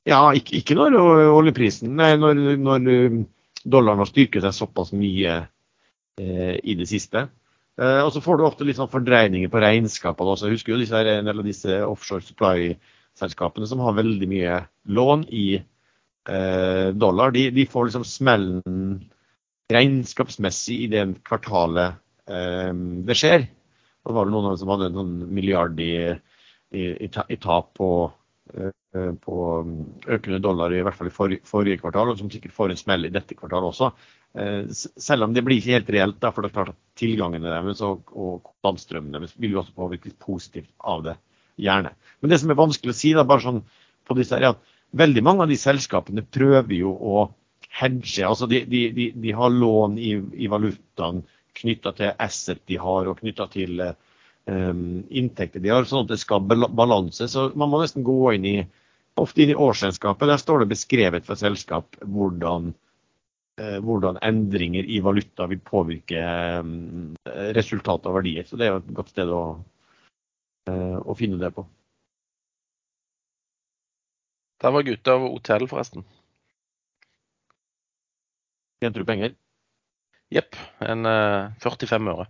Ja, 0.08 0.24
ikke, 0.36 0.58
ikke 0.58 0.74
når 0.74 0.96
oljeprisen 1.30 1.92
Nei, 1.94 2.10
når, 2.18 2.40
når 2.58 2.88
um, 2.90 3.20
dollaren 3.64 4.02
har 4.02 4.10
styrket 4.10 4.42
seg 4.44 4.56
såpass 4.56 4.92
mye 4.96 5.36
eh, 6.18 6.56
i 6.58 6.74
det 6.78 6.88
siste. 6.90 7.26
Eh, 7.80 8.00
og 8.02 8.12
så 8.14 8.22
får 8.24 8.38
du 8.38 8.46
ofte 8.46 8.66
litt 8.68 8.78
sånn 8.80 8.90
fordreininger 8.92 9.52
på 9.52 9.62
regnskapene 9.62 10.34
også. 10.34 10.48
Jeg 10.48 10.58
husker 10.58 10.74
jo 10.74 10.80
disse, 10.82 10.98
en 10.98 11.28
del 11.28 11.42
av 11.42 11.48
disse 11.48 11.78
offshore 11.86 12.24
supply-selskapene 12.26 13.68
som 13.68 13.82
har 13.84 13.96
veldig 13.98 14.28
mye 14.30 14.58
lån 14.98 15.26
i 15.30 15.46
eh, 15.56 16.88
dollar. 16.92 17.34
De, 17.36 17.48
de, 17.54 17.66
får 17.70 17.88
liksom 17.88 18.06
smellen 18.08 18.86
regnskapsmessig 19.72 20.82
i 20.84 20.92
det 20.92 21.06
kvartalet 21.28 22.00
eh, 22.28 22.72
det 23.08 23.18
skjer. 23.18 23.48
Det 24.02 24.14
var 24.14 24.26
vel 24.26 24.34
noen 24.34 24.58
som 24.58 24.72
hadde 24.72 24.90
en 24.90 24.98
sånn 24.98 25.12
milliard 25.34 25.78
i, 25.80 25.94
i, 26.74 26.86
i 27.06 27.38
tap 27.42 27.70
på, 27.78 27.90
uh, 28.56 29.12
på, 29.22 29.36
økende 30.08 30.40
dollar, 30.42 30.74
i 30.74 30.82
hvert 30.82 30.98
fall 30.98 31.10
i 31.10 31.14
forrige, 31.14 31.78
kvartal, 31.82 32.10
og 32.10 32.18
som 32.18 32.30
sikkert 32.32 32.56
får 32.56 32.74
en 32.74 32.80
smell 32.80 33.06
i 33.06 33.12
dette 33.14 33.36
kvartalet 33.38 33.70
også. 33.70 33.92
Uh, 34.34 34.64
selv 34.72 35.28
om 35.28 35.36
det 35.36 35.44
blir 35.46 35.60
ikke 35.60 35.76
helt 35.76 35.92
reelt, 35.94 36.18
da, 36.22 36.32
for 36.34 36.42
det 36.42 36.50
er 36.50 36.56
klart 36.58 36.74
at 36.74 36.80
tilgangene 36.98 37.52
deres 37.52 37.84
og, 37.86 38.10
og 38.16 38.40
kontantstrømmene 38.48 39.20
deres 39.20 39.36
vil 39.38 39.54
jo 39.54 39.62
også 39.62 39.78
påvirkes 39.78 40.18
positivt 40.22 40.72
av 40.78 41.06
det. 41.06 41.18
Gjerne. 41.62 41.92
Men 42.24 42.32
det 42.32 42.38
som 42.40 42.50
er 42.50 42.56
vanskelig 42.56 42.94
å 42.94 42.96
si, 42.96 43.10
da, 43.12 43.26
bare 43.28 43.44
sånn 43.44 43.58
på 44.08 44.16
disse 44.16 44.34
her, 44.34 44.46
er 44.48 44.54
at 44.56 44.70
veldig 44.98 45.22
mange 45.24 45.44
av 45.44 45.52
de 45.52 45.58
selskapene 45.60 46.24
prøver 46.24 46.74
jo 46.78 46.94
å 46.96 47.26
hedge. 47.80 48.24
altså 48.26 48.48
De, 48.50 48.64
de, 48.68 48.82
de, 48.96 49.10
de 49.16 49.34
har 49.36 49.52
lån 49.52 49.98
i, 50.00 50.14
i 50.44 50.50
valutaen 50.52 51.22
knytta 51.58 51.92
til 51.96 52.14
asset 52.22 52.62
de 52.70 52.78
har, 52.80 53.08
og 53.08 53.20
knytta 53.20 53.46
til 53.52 53.82
um, 53.82 55.02
inntekter 55.10 55.62
de 55.62 55.72
har, 55.72 55.86
sånn 55.88 56.06
at 56.06 56.14
det 56.14 56.20
skal 56.22 56.44
balanse. 56.46 57.28
Så 57.28 57.50
man 57.58 57.72
må 57.72 57.82
nesten 57.82 58.06
gå 58.06 58.34
inn 58.36 58.48
i 58.48 58.56
ofte 59.20 59.44
inn 59.44 59.52
i 59.52 59.58
årsregnskapet. 59.58 60.28
Der 60.28 60.40
står 60.40 60.62
det 60.62 60.72
beskrevet 60.72 61.26
for 61.28 61.40
selskap 61.40 61.98
hvordan, 62.00 62.72
uh, 63.60 63.78
hvordan 63.84 64.20
endringer 64.24 64.88
i 64.88 65.02
valuta 65.04 65.48
vil 65.50 65.60
påvirke 65.66 66.24
um, 66.62 67.12
resultat 67.58 68.08
og 68.08 68.18
verdier. 68.20 68.48
Så 68.48 68.56
det 68.56 68.68
er 68.68 68.74
jo 68.74 68.82
et 68.82 68.96
godt 68.96 69.12
sted 69.12 69.32
å, 69.32 69.44
uh, 70.70 70.98
å 71.04 71.18
finne 71.18 71.40
det 71.42 71.52
på. 71.56 71.66
Der 74.62 74.70
var 74.70 74.84
gutta 74.86 75.16
av 75.18 75.24
hotell, 75.26 75.66
forresten. 75.66 76.04
Tjente 78.82 79.02
du 79.02 79.06
penger? 79.06 79.34
Jepp. 80.32 80.56
En 80.80 81.04
uh, 81.08 81.50
eh, 81.50 81.58
45 81.60 82.08
øre. 82.12 82.28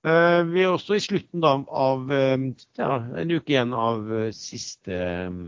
Uh, 0.00 0.40
vi 0.48 0.62
er 0.64 0.70
også 0.72 0.96
i 0.96 1.02
slutten 1.04 1.42
da, 1.44 1.52
av 1.60 2.06
uh, 2.08 2.46
ja, 2.78 2.92
en 3.20 3.34
uke 3.34 3.52
igjen 3.52 3.74
av 3.76 4.08
siste 4.36 4.96
um, 5.28 5.42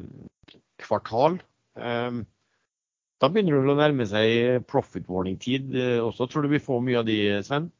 kvartal. 0.83 1.39
da 1.73 3.29
begynner 3.31 3.63
det 3.63 3.73
å 3.73 3.79
nærme 3.79 4.05
seg 4.11 4.67
profit 4.69 5.07
warning-tid 5.09 5.73
også. 6.03 6.27
Tror 6.29 6.45
du 6.45 6.51
vi 6.53 6.61
får 6.61 6.83
mye 6.85 6.99
av 7.01 7.07
de, 7.07 7.17
Sven? 7.47 7.71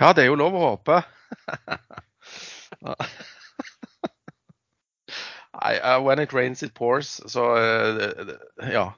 Ja, 0.00 0.10
det 0.16 0.24
er 0.24 0.32
jo 0.32 0.40
lov 0.40 0.56
å 0.56 0.66
håpe. 0.72 1.02
Uh, 5.64 5.98
when 6.02 6.18
it 6.18 6.34
rains 6.34 6.62
it 6.62 6.74
pours. 6.74 7.22
Så 7.30 7.40
ja, 8.68 8.92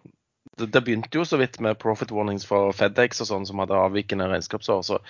det, 0.56 0.80
begynte 0.80 1.18
jo 1.18 1.24
så 1.28 1.36
vidt 1.40 1.58
med 1.60 1.78
profit 1.78 2.12
warnings 2.14 2.46
for 2.48 2.72
Fedex 2.76 3.20
og 3.20 3.28
sånn 3.28 3.46
som 3.48 3.60
hadde 3.60 3.76
avvikende 3.76 4.28
regnskapsår. 4.30 4.82
Så 4.86 5.00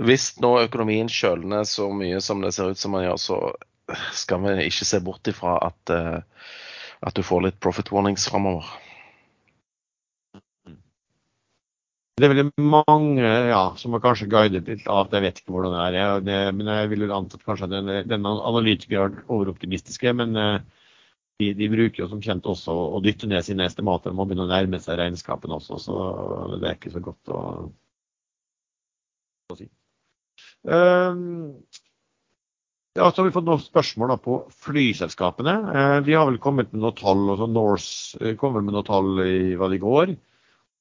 hvis 0.00 0.30
nå 0.42 0.54
økonomien 0.64 1.10
kjølner 1.12 1.68
så 1.68 1.90
mye 1.92 2.20
som 2.24 2.40
det 2.44 2.54
ser 2.56 2.72
ut 2.72 2.80
som 2.80 2.96
man 2.96 3.04
gjør, 3.04 3.20
så 3.20 3.40
skal 4.16 4.44
vi 4.44 4.68
ikke 4.68 4.88
se 4.88 5.00
bort 5.04 5.28
ifra 5.30 5.58
at, 5.70 5.92
uh, 5.92 6.20
at 7.04 7.16
du 7.16 7.24
får 7.24 7.46
litt 7.46 7.60
profit 7.60 7.92
warnings 7.92 8.28
framover. 8.30 8.68
Det 12.18 12.26
er 12.26 12.32
veldig 12.32 12.64
mange 12.66 13.22
ja, 13.22 13.60
som 13.78 13.92
har 13.94 14.02
kanskje 14.02 14.26
guidet 14.26 14.66
litt 14.66 14.88
av 14.90 15.12
Jeg 15.14 15.22
vet 15.22 15.36
ikke 15.38 15.52
hvordan 15.54 15.76
det 15.76 16.00
er. 16.00 16.24
Det, 16.26 16.38
men 16.56 16.70
jeg 16.72 16.88
vil 16.90 17.04
anta 17.14 17.38
at 17.38 17.44
kanskje 17.46 17.68
den, 17.70 17.92
den 18.10 18.26
analytikeren 18.26 19.20
er 19.20 19.30
overoptimistiske. 19.30 20.16
Men 20.18 20.34
uh, 20.34 20.77
de, 21.38 21.52
de, 21.54 21.68
bruker 21.70 22.02
jo 22.02 22.08
som 22.10 22.22
kjent 22.22 22.46
også 22.50 22.74
å 22.98 23.00
dytte 23.02 23.28
ned 23.30 23.46
sine 23.46 23.66
estimater. 23.68 24.10
De 24.10 24.18
må 24.18 24.26
begynne 24.26 24.48
å 24.48 24.50
nærme 24.50 24.80
seg 24.82 24.98
regnskapene 24.98 25.58
også, 25.58 25.78
så 25.82 25.98
det 26.56 26.66
er 26.66 26.78
ikke 26.78 26.94
så 26.94 27.02
godt 27.04 27.30
å, 27.30 27.42
å 29.54 29.58
si. 29.58 29.68
Um, 30.66 31.60
ja, 32.98 33.06
så 33.06 33.20
har 33.20 33.28
vi 33.28 33.34
fått 33.36 33.46
noen 33.46 33.62
spørsmål 33.62 34.16
på 34.24 34.40
flyselskapene. 34.66 35.54
De 36.02 36.16
har 36.16 36.26
vel 36.26 36.40
kommet 36.42 36.72
med 36.72 36.82
noen 36.82 36.96
tall. 36.98 37.22
Også 37.30 37.46
Norse 37.52 38.18
uh, 38.18 38.32
kom 38.40 38.56
vel 38.56 38.66
med 38.66 38.74
noen 38.74 38.88
tall 38.88 39.22
i 39.22 39.54
hva 39.58 39.68
det 39.70 39.78
går. 39.84 40.16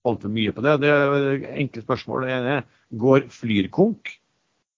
Holdt 0.07 0.25
for 0.25 0.33
mye 0.33 0.55
på 0.55 0.63
det. 0.65 0.79
Det 0.81 0.89
er 0.89 1.45
enkle 1.53 1.83
spørsmål. 1.85 2.25
Det 2.25 2.33
ene 2.33 2.55
er 2.55 2.65
går 2.97 3.27
Flyr 3.35 3.69
konk? 3.77 4.15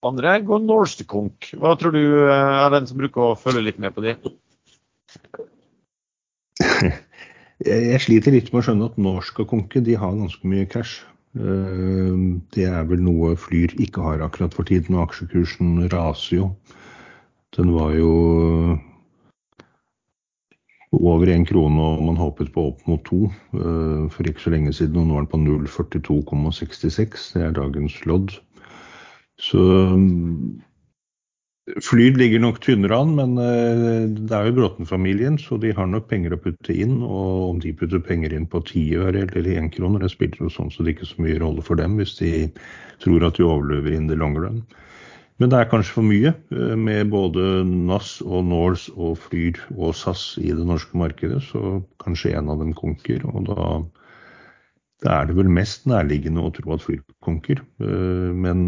Andre 0.04 0.36
går 0.44 0.60
Norse 0.66 1.08
konk. 1.08 1.54
Hva 1.56 1.72
tror 1.80 1.96
du 1.96 2.04
uh, 2.04 2.36
er 2.66 2.76
den 2.76 2.92
som 2.92 3.00
bruker 3.00 3.30
å 3.30 3.40
følge 3.40 3.64
litt 3.70 3.80
med 3.80 3.96
på 3.96 4.04
de? 4.04 4.18
Jeg 7.60 8.00
sliter 8.00 8.32
litt 8.32 8.54
med 8.54 8.62
å 8.62 8.66
skjønne 8.70 8.88
at 8.88 9.00
norsk 9.02 9.42
og 9.44 9.50
konke 9.52 9.82
de 9.84 9.98
har 10.00 10.16
ganske 10.16 10.48
mye 10.48 10.68
cash. 10.72 11.02
Eh, 11.38 12.14
det 12.56 12.68
er 12.70 12.86
vel 12.90 13.04
noe 13.04 13.36
Flyr 13.38 13.76
ikke 13.84 14.06
har 14.06 14.24
akkurat 14.26 14.56
for 14.56 14.68
tiden, 14.70 14.96
og 14.96 15.10
aksjekursen 15.10 15.90
raser 15.92 16.38
jo. 16.38 16.48
Den 17.58 17.74
var 17.76 17.92
jo 17.98 18.14
over 20.96 21.30
én 21.30 21.46
krone, 21.46 21.82
og 21.82 22.06
man 22.08 22.18
håpet 22.18 22.54
på 22.54 22.70
opp 22.72 22.86
mot 22.90 23.04
to 23.06 23.28
eh, 23.28 24.08
for 24.14 24.30
ikke 24.30 24.46
så 24.46 24.54
lenge 24.56 24.74
siden. 24.74 24.98
Og 25.04 25.10
nå 25.10 25.20
er 25.20 25.28
den 25.28 25.34
på 25.34 25.42
0,42,66. 25.44 27.34
Det 27.36 27.46
er 27.46 27.58
dagens 27.60 28.00
lodd. 28.10 28.34
Så 29.40 29.62
Flyr 31.84 32.18
ligger 32.18 32.42
nok 32.42 32.60
tynnere 32.64 32.98
an, 32.98 33.12
men 33.18 33.36
eh, 33.44 34.06
det 34.16 34.36
er 34.36 34.48
jo 34.48 34.56
Bråten-familien, 34.58 35.38
så 35.42 35.60
de 35.62 35.74
har 35.76 35.90
nok 35.90 36.08
penger 36.10 36.34
å 36.34 36.42
putte 36.42 36.74
inn. 36.74 37.00
Og 37.06 37.50
om 37.52 37.62
de 37.62 37.74
putter 37.78 38.02
penger 38.04 38.34
inn 38.36 38.48
på 38.50 38.62
ti 38.66 38.84
øre 38.98 39.26
eller 39.28 39.50
én 39.54 39.70
kroner, 39.74 40.02
det 40.02 40.12
spiller 40.14 40.46
jo 40.46 40.52
sånn 40.54 40.72
så 40.74 40.86
det 40.86 40.96
ikke 40.96 41.10
så 41.12 41.26
mye 41.26 41.40
rolle 41.42 41.66
for 41.66 41.80
dem 41.80 42.00
hvis 42.00 42.16
de 42.20 42.32
tror 43.04 43.28
at 43.28 43.38
de 43.38 43.46
overlever 43.46 43.94
in 43.96 44.10
the 44.10 44.18
long 44.18 44.38
run. 44.40 44.64
Men 45.40 45.52
det 45.52 45.60
er 45.60 45.70
kanskje 45.72 45.96
for 45.96 46.08
mye 46.08 46.34
eh, 46.34 46.76
med 46.80 47.14
både 47.14 47.64
NAS 47.68 48.18
og 48.26 48.48
Norse 48.50 48.92
og 48.98 49.20
Flyr 49.28 49.62
og 49.78 49.96
SAS 49.96 50.34
i 50.42 50.52
det 50.56 50.66
norske 50.68 51.00
markedet, 51.00 51.42
så 51.48 51.80
kanskje 52.04 52.34
en 52.36 52.52
av 52.52 52.64
dem 52.64 52.74
konker. 52.76 53.24
Og 53.30 53.48
da, 53.48 53.70
da 55.06 55.20
er 55.20 55.30
det 55.30 55.38
vel 55.40 55.52
mest 55.54 55.88
nærliggende 55.90 56.44
å 56.44 56.54
tro 56.56 56.76
at 56.76 56.84
Flyr 56.84 57.04
konker. 57.26 57.62
Eh, 57.84 58.32
men 58.36 58.66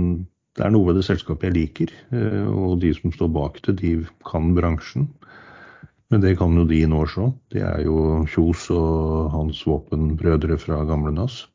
det 0.58 0.66
er 0.66 0.74
noe 0.74 0.90
ved 0.90 1.00
det 1.00 1.06
selskapet 1.08 1.48
jeg 1.48 1.58
liker, 1.58 1.94
eh, 2.12 2.48
og 2.48 2.82
de 2.84 2.92
som 2.98 3.14
står 3.16 3.32
bak 3.32 3.62
det, 3.68 3.78
de 3.80 3.94
kan 4.28 4.52
bransjen. 4.58 5.08
Men 6.12 6.24
det 6.24 6.36
kan 6.42 6.58
jo 6.60 6.66
de 6.68 6.82
nå 6.92 7.06
òg. 7.06 7.32
Det 7.54 7.64
er 7.64 7.86
jo 7.86 8.26
Kjos 8.28 8.68
og 8.76 9.32
hans 9.32 9.62
våpenbrødre 9.64 10.58
fra 10.60 10.82
gamle 10.90 11.14
NAS. 11.16 11.46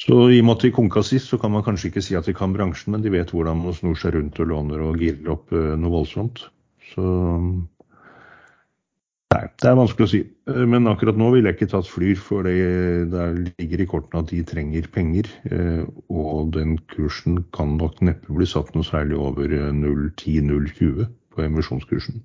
Så 0.00 0.16
i 0.32 0.38
og 0.40 0.46
med 0.46 0.54
at 0.54 0.62
de 0.64 0.70
konka 0.72 1.02
sist, 1.04 1.28
så 1.28 1.36
kan 1.36 1.52
man 1.52 1.64
kanskje 1.66 1.90
ikke 1.90 2.02
si 2.04 2.14
at 2.16 2.30
de 2.30 2.32
kan 2.36 2.54
bransjen, 2.54 2.94
men 2.94 3.02
de 3.04 3.12
vet 3.12 3.34
hvordan 3.34 3.58
man 3.60 3.74
snor 3.76 3.98
seg 4.00 4.14
rundt 4.14 4.38
og 4.40 4.48
låner 4.48 4.86
og 4.86 5.02
girer 5.02 5.34
opp 5.34 5.50
uh, 5.52 5.74
noe 5.76 5.92
voldsomt. 5.98 6.46
Så 6.94 7.04
Nei, 9.30 9.44
det 9.62 9.68
er 9.70 9.76
vanskelig 9.78 10.06
å 10.06 10.10
si. 10.10 10.20
Uh, 10.50 10.64
men 10.66 10.90
akkurat 10.90 11.18
nå 11.18 11.28
ville 11.30 11.52
jeg 11.52 11.60
ikke 11.60 11.70
tatt 11.70 11.86
Flyr, 11.86 12.18
for 12.18 12.46
det 12.48 13.10
der 13.12 13.36
ligger 13.46 13.82
i 13.82 13.86
kortene 13.92 14.24
at 14.24 14.32
de 14.32 14.40
trenger 14.46 14.88
penger. 14.90 15.28
Uh, 15.46 15.86
og 16.10 16.50
den 16.56 16.74
kursen 16.90 17.44
kan 17.54 17.76
nok 17.78 18.00
neppe 18.02 18.34
bli 18.34 18.48
satt 18.50 18.72
noe 18.74 18.86
særlig 18.86 19.20
over 19.22 19.54
0,10-0,20 19.76 21.06
på 21.30 21.44
emisjonskursen. 21.46 22.24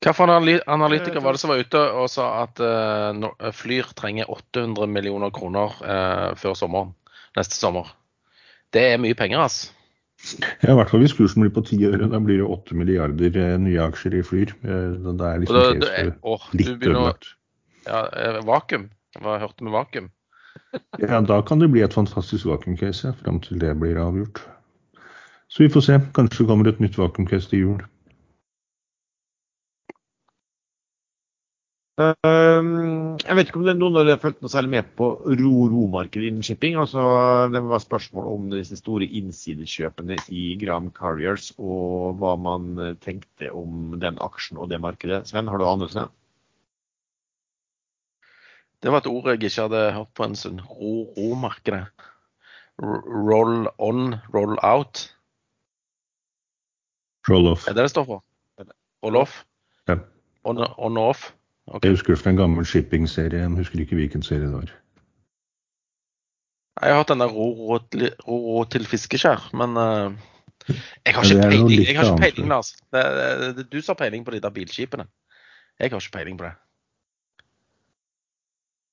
Hvilken 0.00 0.62
analytiker 0.64 1.20
var 1.20 1.36
det 1.36 1.42
som 1.42 1.50
var 1.52 1.60
ute 1.60 1.80
og 2.00 2.06
sa 2.08 2.30
at 2.46 2.62
Flyr 3.52 3.90
trenger 3.92 4.30
800 4.32 4.88
millioner 4.88 5.28
kroner 5.28 5.76
før 6.40 6.56
sommeren, 6.56 6.94
neste 7.36 7.60
sommer? 7.60 7.92
Det 8.72 8.86
er 8.94 9.02
mye 9.02 9.18
penger, 9.18 9.44
altså. 9.44 9.74
Ja, 10.60 10.72
I 10.72 10.76
hvert 10.76 10.90
fall 10.92 11.02
hvis 11.02 11.14
kursen 11.16 11.44
blir 11.44 11.52
på 11.54 11.62
ti 11.64 11.78
øre. 11.88 12.08
Da 12.12 12.20
blir 12.22 12.42
det 12.42 12.46
8 12.46 12.76
milliarder 12.76 13.58
nye 13.62 13.82
aksjer 13.82 14.18
i 14.18 14.22
Flyr. 14.26 14.54
Det 14.62 14.70
er 14.70 15.42
liksom 15.42 15.60
det, 15.60 15.82
det 15.84 15.92
er, 15.96 16.14
å, 16.22 16.36
litt 16.56 16.72
ødelagt. 16.76 17.32
Ja, 17.88 18.04
vakuum. 18.46 18.90
Hva 19.20 19.40
hørte 19.42 19.66
med 19.66 19.74
vakuum? 19.74 20.10
ja, 21.02 21.20
da 21.24 21.40
kan 21.46 21.62
det 21.62 21.70
bli 21.72 21.82
et 21.82 21.96
fantastisk 21.96 22.46
vakuumcase 22.50 23.10
ja, 23.10 23.14
fram 23.22 23.40
til 23.42 23.60
det 23.62 23.72
blir 23.80 23.98
avgjort. 24.00 24.42
Så 25.50 25.64
vi 25.64 25.72
får 25.72 25.86
se. 25.86 25.98
Kanskje 26.14 26.46
kommer 26.46 26.70
et 26.70 26.82
nytt 26.82 26.98
vakuum-case 27.00 27.50
til 27.50 27.64
jul. 27.64 27.80
Jeg 32.00 33.36
vet 33.36 33.50
ikke 33.50 33.58
om 33.60 33.64
det 33.66 33.72
er 33.74 33.80
noen 33.80 33.98
av 33.98 34.06
dere 34.06 34.16
har 34.16 34.22
fulgt 34.22 34.40
noe 34.40 34.52
særlig 34.52 34.70
med 34.72 34.92
på 34.96 35.08
ro-ro-markedet 35.26 36.30
innen 36.30 36.44
shipping. 36.46 36.78
altså 36.80 37.02
Det 37.52 37.60
var 37.66 37.82
spørsmål 37.82 38.28
om 38.30 38.46
disse 38.54 38.78
store 38.78 39.04
innsidekjøpene 39.04 40.16
i 40.32 40.44
Gram 40.60 40.88
Carriers, 40.96 41.50
og 41.58 42.16
hva 42.22 42.36
man 42.40 42.96
tenkte 43.04 43.50
om 43.52 43.98
den 44.00 44.20
aksjen 44.22 44.60
og 44.60 44.70
det 44.72 44.80
markedet. 44.80 45.26
Sven, 45.28 45.50
har 45.50 45.60
du 45.60 45.66
anelse? 45.68 46.06
Det 48.80 48.92
var 48.92 49.02
et 49.02 49.10
ord 49.10 49.28
jeg 49.28 49.42
ikke 49.42 49.66
hadde 49.66 49.82
hørt 49.92 50.14
på 50.16 50.24
en 50.24 50.38
stund. 50.38 50.62
Ro-ro-markedet. 50.64 51.84
Roll 52.80 53.68
on, 53.76 54.14
roll 54.32 54.56
out. 54.64 55.10
Roll 57.28 57.50
off. 57.52 57.68
Er 57.68 57.76
det 57.76 57.84
det 57.84 57.92
står 57.92 58.08
for? 58.08 58.24
Roll 59.04 59.20
off? 59.20 59.42
Ja. 59.88 59.98
On, 60.48 60.64
on 60.78 60.96
off? 60.96 61.34
Okay. 61.66 61.88
Jeg 61.88 61.98
husker 61.98 62.16
fra 62.18 62.32
en 62.32 62.40
gammel 62.40 62.66
shipping-serie. 62.66 63.42
Jeg 63.44 63.50
husker 63.58 63.82
ikke 63.82 63.98
hvilken 63.98 64.22
serie 64.26 64.46
det 64.46 64.52
var. 64.52 64.72
Jeg 66.80 66.94
har 66.94 67.02
hatt 67.02 67.12
denne 67.12 67.26
der 67.28 67.34
ro, 67.36 67.76
ro, 68.24 68.64
til 68.72 68.86
fiskeskjær, 68.88 69.50
men 69.58 69.76
uh, 69.76 70.14
jeg 71.04 71.14
har 71.14 71.26
ikke 71.26 71.50
peiling, 71.50 71.82
jeg 71.84 71.98
har 71.98 72.08
ikke 72.08 72.22
peiling 72.22 72.48
Lars. 72.48 72.72
Det, 72.92 73.04
det, 73.04 73.50
det, 73.58 73.66
du 73.72 73.80
som 73.80 73.92
har 73.92 74.00
peiling 74.06 74.24
på 74.24 74.32
de 74.34 74.40
der 74.40 74.54
bilskipene. 74.54 75.06
Jeg 75.78 75.92
har 75.92 76.00
ikke 76.00 76.16
peiling 76.16 76.38
på 76.40 76.48
det. 76.48 76.54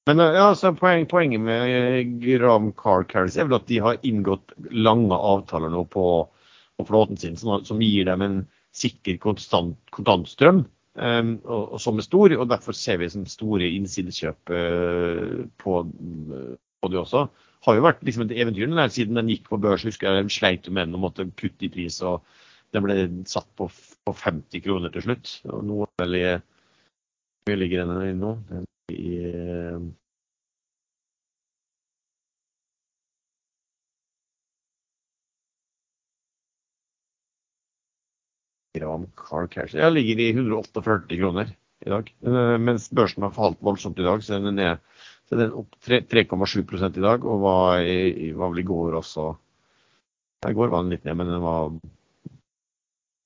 Men 0.07 0.24
ja, 0.24 0.49
altså, 0.49 0.72
poen, 0.72 1.07
Poenget 1.11 1.41
med 1.43 2.20
Gram 2.24 2.72
Car 2.80 3.03
Carriers 3.11 3.38
er 3.38 3.47
vel 3.47 3.59
at 3.59 3.68
de 3.68 3.80
har 3.84 3.99
inngått 4.07 4.53
lange 4.72 5.15
avtaler 5.15 5.72
nå 5.72 5.84
på, 5.91 6.05
på 6.80 6.86
flåten 6.88 7.20
sin, 7.20 7.36
som, 7.39 7.59
som 7.68 7.82
gir 7.84 8.07
dem 8.07 8.24
en 8.24 8.38
sikker 8.76 9.20
konstant, 9.24 9.76
kontantstrøm. 9.95 10.63
Um, 10.98 11.36
og, 11.45 11.76
og, 11.76 11.82
som 11.82 12.00
er 12.00 12.06
stor, 12.08 12.34
og 12.34 12.48
derfor 12.50 12.74
ser 12.74 12.98
vi 12.98 13.10
som 13.14 13.26
store 13.30 13.68
innsidekjøp 13.70 14.50
uh, 14.50 15.43
på, 15.62 15.76
uh, 15.86 16.56
på 16.82 16.89
det 16.89 17.00
også. 17.04 17.28
Har 17.68 17.78
jo 17.78 17.84
vært 17.86 18.02
liksom 18.06 18.26
et 18.26 18.34
eventyr 18.38 18.66
den 18.72 18.93
siden 18.93 19.20
den 19.20 19.30
gikk 19.30 19.45
på 19.52 19.60
børs. 19.62 19.86
husker 19.86 20.10
jeg, 20.10 20.26
De 20.26 20.34
sleit 20.34 20.66
jo 20.66 20.74
med 20.74 20.89
den 20.89 20.98
og 20.98 21.04
måtte 21.06 21.28
kutte 21.38 21.68
i 21.68 21.72
pris. 21.74 22.00
og 22.02 22.26
Den 22.74 22.86
ble 22.86 22.98
satt 23.30 23.50
på, 23.60 23.70
på 23.70 24.16
50 24.24 24.64
kroner 24.66 24.93
til 24.93 25.06
slutt. 25.06 25.36
og 25.52 25.66
nå 25.68 25.86
vel 26.02 26.18
i, 26.18 26.26
Hvor 27.45 27.62
ligger 27.62 27.86
den 27.86 28.10
i 28.10 28.18
nå? 28.18 28.34
Den 28.50 28.66
i, 28.93 29.20
uh, 38.84 39.07
Carl 39.17 39.49
Cash. 39.51 39.78
Jeg 39.78 39.93
ligger 39.95 40.21
i 40.23 40.30
148 40.34 41.17
kroner 41.19 41.51
i 41.86 41.91
dag. 41.91 42.13
Eh, 42.25 42.55
mens 42.61 42.88
børsen 42.93 43.25
har 43.25 43.36
falt 43.36 43.59
voldsomt 43.65 43.99
i 44.01 44.05
dag, 44.05 44.23
så 44.23 44.39
den 44.41 44.61
er 44.61 44.80
så 45.28 45.38
den 45.39 45.53
opp 45.59 45.75
3,7 45.84 46.63
i 46.88 47.03
dag. 47.03 47.25
Og 47.25 47.43
var, 47.43 47.84
i, 47.84 48.32
var 48.38 48.53
vel 48.53 48.63
i 48.63 48.67
går 48.67 48.97
også 49.01 49.30
I 50.47 50.55
går 50.55 50.71
var 50.71 50.86
den 50.86 50.93
litt 50.93 51.05
ned, 51.05 51.17
men 51.19 51.32
den 51.34 51.43
var 51.43 51.71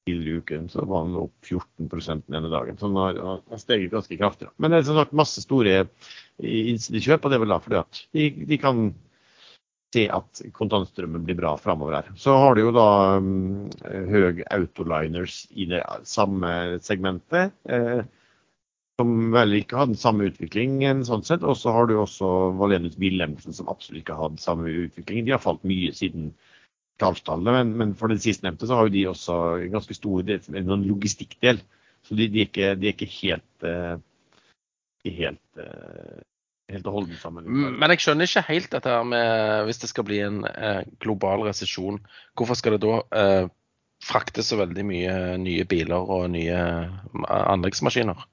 tidligere 0.08 0.34
i 0.34 0.42
uken 0.42 0.70
så 0.72 0.84
var 0.90 1.06
den 1.06 1.20
opp 1.22 1.46
14 1.46 1.92
den 2.26 2.38
ene 2.40 2.50
dagen. 2.50 2.78
Så 2.80 2.90
den 2.90 2.98
har, 2.98 3.20
har 3.52 3.62
steget 3.62 3.94
ganske 3.94 4.18
kraftig. 4.18 4.50
Men 4.58 4.72
det 4.72 4.82
er 4.82 4.90
sånn 4.90 5.00
sagt 5.02 5.18
masse 5.18 5.44
store 5.44 5.86
innsidekjøp, 6.42 7.22
og 7.22 7.32
det 7.32 7.38
er 7.38 7.44
vel 7.44 7.54
da 7.54 7.60
fordi 7.62 7.80
at 7.84 8.04
de, 8.18 8.30
de 8.50 8.60
kan 8.62 8.88
se 9.92 10.06
at 10.14 10.42
kontantstrømmen 10.56 11.26
blir 11.28 11.38
bra 11.40 11.56
framover 11.60 12.00
her. 12.00 12.10
Så 12.16 12.36
har 12.38 12.56
du 12.56 12.64
jo 12.64 12.74
da 12.76 12.88
um, 13.20 13.70
Høg 13.84 14.44
Autoliners 14.52 15.44
i 15.52 15.68
det 15.72 15.82
samme 16.08 16.80
segmentet. 16.84 17.56
Eh, 17.68 18.04
som 19.02 19.32
vel 19.34 19.58
ikke 19.58 19.80
hadde 19.80 19.98
samme 20.00 20.28
utvikling, 20.30 20.80
sånn 21.08 21.26
sett. 21.26 21.44
Og 21.44 21.58
så 21.58 21.74
har 21.76 21.90
du 21.90 21.98
også 22.00 22.30
Valenus 22.60 22.98
Wilhelmsen, 23.02 23.56
som 23.58 23.70
absolutt 23.72 24.04
ikke 24.04 24.18
har 24.18 24.30
hatt 24.30 24.44
samme 24.44 24.72
utvikling. 24.86 25.26
De 25.26 25.36
har 25.36 25.44
falt 25.44 25.64
mye 25.68 25.92
siden 25.98 26.32
kvartalstallene, 27.02 27.54
men, 27.58 27.76
men, 27.80 27.94
for 27.98 28.12
det 28.12 28.22
sistnevnte 28.22 28.68
så 28.70 28.78
har 28.78 28.88
jo 28.88 28.96
de 28.96 29.06
også 29.10 29.38
en 29.66 29.74
ganske 29.74 29.98
stor 29.98 30.28
en 30.30 30.84
logistikkdel. 30.86 31.62
Så 32.06 32.18
de, 32.18 32.28
de, 32.30 32.44
er 32.44 32.50
ikke, 32.50 32.74
de, 32.78 32.90
er 32.90 32.96
ikke, 32.96 33.10
helt, 33.20 33.66
uh, 33.66 33.98
helt 35.06 35.62
uh, 35.62 36.22
helt 36.74 36.90
og 36.90 37.00
holdent 37.00 37.22
sammen. 37.22 37.48
Men 37.52 37.94
jeg 37.94 38.04
skjønner 38.04 38.30
ikke 38.30 38.46
helt 38.50 38.70
dette 38.74 38.92
her 38.92 39.08
med 39.08 39.66
hvis 39.68 39.82
det 39.84 39.92
skal 39.92 40.08
bli 40.08 40.22
en 40.26 40.44
eh, 40.50 40.84
global 41.04 41.46
resesjon. 41.48 42.02
Hvorfor 42.40 42.60
skal 42.60 42.78
det 42.78 42.84
da 42.86 43.00
eh, 43.22 43.48
frakte 44.02 44.44
så 44.46 44.60
veldig 44.62 44.86
mye 44.88 45.16
nye 45.42 45.66
biler 45.70 46.12
og 46.18 46.30
nye 46.34 46.58
eh, 46.58 47.26
anleggsmaskiner? 47.30 48.28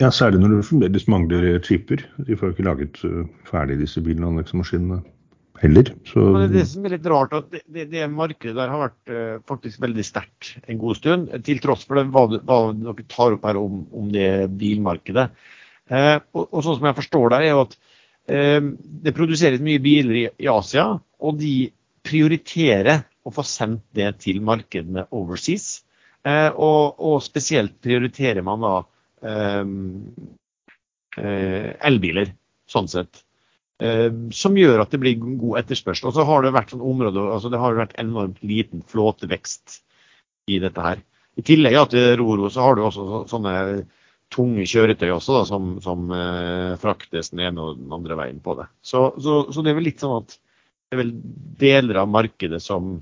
Ja, 0.00 0.08
Særlig 0.14 0.40
når 0.40 0.54
det 0.54 0.66
fremdeles 0.70 1.08
mangler 1.12 1.46
chipper. 1.64 2.02
De 2.24 2.36
får 2.36 2.50
jo 2.50 2.54
ikke 2.54 2.64
laget 2.64 3.00
uh, 3.04 3.24
ferdig 3.44 3.82
disse 3.82 4.00
bilene 4.00 4.24
og 4.24 4.32
anleggsmaskinene 4.32 5.02
heller. 5.60 5.90
Så... 6.08 6.22
Men 6.24 6.46
det, 6.46 6.54
det 6.54 6.62
som 6.70 6.86
er 6.88 6.94
litt 6.94 7.08
rart, 7.12 7.34
at 7.36 7.50
det, 7.52 7.60
det, 7.68 7.84
det 7.92 8.06
markedet 8.08 8.56
der 8.56 8.72
har 8.72 8.80
vært 8.86 9.12
uh, 9.12 9.42
faktisk 9.50 9.82
veldig 9.84 10.06
sterkt 10.06 10.54
en 10.64 10.80
god 10.80 10.96
stund. 10.96 11.28
Til 11.44 11.60
tross 11.60 11.84
for 11.84 12.00
det 12.00 12.06
hva, 12.14 12.24
hva 12.32 12.60
dere 12.72 13.08
tar 13.12 13.36
opp 13.36 13.44
her 13.50 13.60
om, 13.60 13.82
om 13.92 14.08
det 14.14 14.30
bilmarkedet. 14.60 15.28
Eh, 15.90 16.16
og, 16.36 16.44
og, 16.46 16.60
sånn 16.62 16.78
som 16.78 16.88
jeg 16.88 16.98
forstår 17.00 17.32
det, 17.32 17.38
er 17.40 17.52
jo 17.54 17.62
at 17.64 17.76
eh, 18.30 18.58
det 19.06 19.14
produseres 19.16 19.62
mye 19.64 19.82
biler 19.82 20.18
i, 20.22 20.24
i, 20.44 20.50
Asia, 20.50 20.92
og 21.20 21.40
de 21.40 21.70
prioriterer 22.06 23.04
å 23.26 23.32
få 23.34 23.44
sendt 23.44 23.84
det 23.96 24.12
til 24.24 24.40
markedene 24.46 25.08
overseas. 25.16 25.82
Eh, 26.26 26.48
og, 26.52 27.00
og, 27.00 27.18
spesielt 27.24 27.76
prioriterer 27.82 28.44
man 28.46 28.62
da 28.64 28.76
eh, 29.26 29.64
eh, 31.18 31.68
elbiler, 31.90 32.32
sånn 32.70 32.88
sett. 32.90 33.24
Eh, 33.80 34.08
som 34.36 34.56
gjør 34.60 34.82
at 34.82 34.92
det 34.92 35.00
blir 35.02 35.20
god 35.20 35.62
etterspørsel. 35.64 36.10
Og 36.10 36.16
så 36.16 36.26
har 36.28 36.44
det 36.44 36.54
vært 36.54 36.74
sånn 36.74 36.84
område, 36.84 37.26
altså 37.34 37.52
det 37.52 37.60
har 37.62 37.78
vært 37.78 37.96
enormt 38.00 38.42
liten 38.46 38.84
flåtevekst 38.86 39.80
i 40.52 40.60
dette 40.62 40.84
her. 40.84 41.00
I 41.38 41.44
tillegg 41.46 41.76
ja, 41.76 41.86
til 41.88 42.12
Roro 42.20 42.50
så 42.52 42.66
har 42.66 42.76
du 42.76 42.84
også 42.84 43.24
sånne 43.30 43.54
tunge 44.30 44.66
kjøretøy 44.68 45.08
også, 45.10 45.40
da, 45.40 45.46
som, 45.48 45.70
som 45.84 46.10
eh, 46.14 46.74
fraktes 46.80 47.32
den 47.32 47.44
ene 47.48 47.64
og 47.64 47.80
den 47.80 47.94
andre 47.94 48.18
veien 48.18 48.40
på 48.42 48.54
det. 48.60 48.68
Så, 48.82 49.08
så, 49.18 49.40
så, 49.50 49.64
det 49.64 49.72
er 49.72 49.80
vel 49.80 49.88
litt 49.90 50.02
sånn 50.02 50.20
at 50.20 50.36
det 50.36 50.96
er 50.96 51.02
vel 51.02 51.14
deler 51.60 52.02
av 52.02 52.10
markedet 52.10 52.60
som 52.62 52.96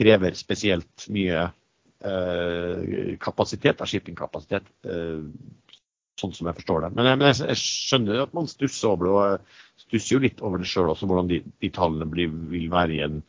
krever 0.00 0.36
spesielt 0.38 1.06
mye 1.14 1.46
eh, 1.46 3.14
kapasitet, 3.22 3.80
av 3.80 3.90
shippingkapasitet. 3.90 4.66
Eh, 4.86 5.22
sånn 6.16 6.32
som 6.32 6.48
jeg 6.48 6.58
forstår 6.60 6.86
det. 6.86 6.92
Men, 6.96 7.12
men 7.20 7.30
jeg, 7.30 7.42
jeg 7.52 7.60
skjønner 7.60 8.22
at 8.24 8.36
man 8.36 8.48
stusser 8.50 8.92
over 8.92 9.06
det. 9.06 9.14
og 9.16 9.86
stusser 9.86 10.16
jo 10.16 10.22
litt 10.24 10.42
over 10.44 10.62
det 10.62 10.68
sjøl 10.70 10.90
også, 10.92 11.08
hvordan 11.08 11.28
de, 11.30 11.40
de 11.62 11.70
tallene 11.74 12.08
blir, 12.10 12.32
vil 12.50 12.70
være 12.72 12.96
i 12.96 13.02
en, 13.06 13.20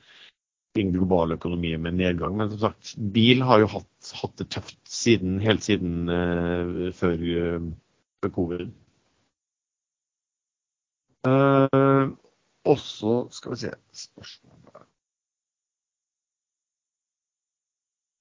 i 0.77 0.83
globale 0.83 0.93
global 0.93 1.33
økonomi 1.35 1.71
med 1.81 1.97
nedgang. 1.97 2.35
Men 2.37 2.51
som 2.53 2.59
sagt, 2.67 2.93
bil 3.13 3.41
har 3.45 3.63
jo 3.63 3.69
hatt, 3.71 4.11
hatt 4.21 4.35
det 4.41 4.49
tøft 4.53 4.79
siden, 4.89 5.39
helt 5.43 5.65
siden 5.65 6.11
uh, 6.11 6.91
før, 6.95 7.23
uh, 7.23 8.29
covid. 8.35 8.69
Uh, 11.27 12.13
også 12.67 13.15
skal 13.35 13.55
vi 13.55 13.63
se 13.65 13.73
spørsmål 14.05 14.53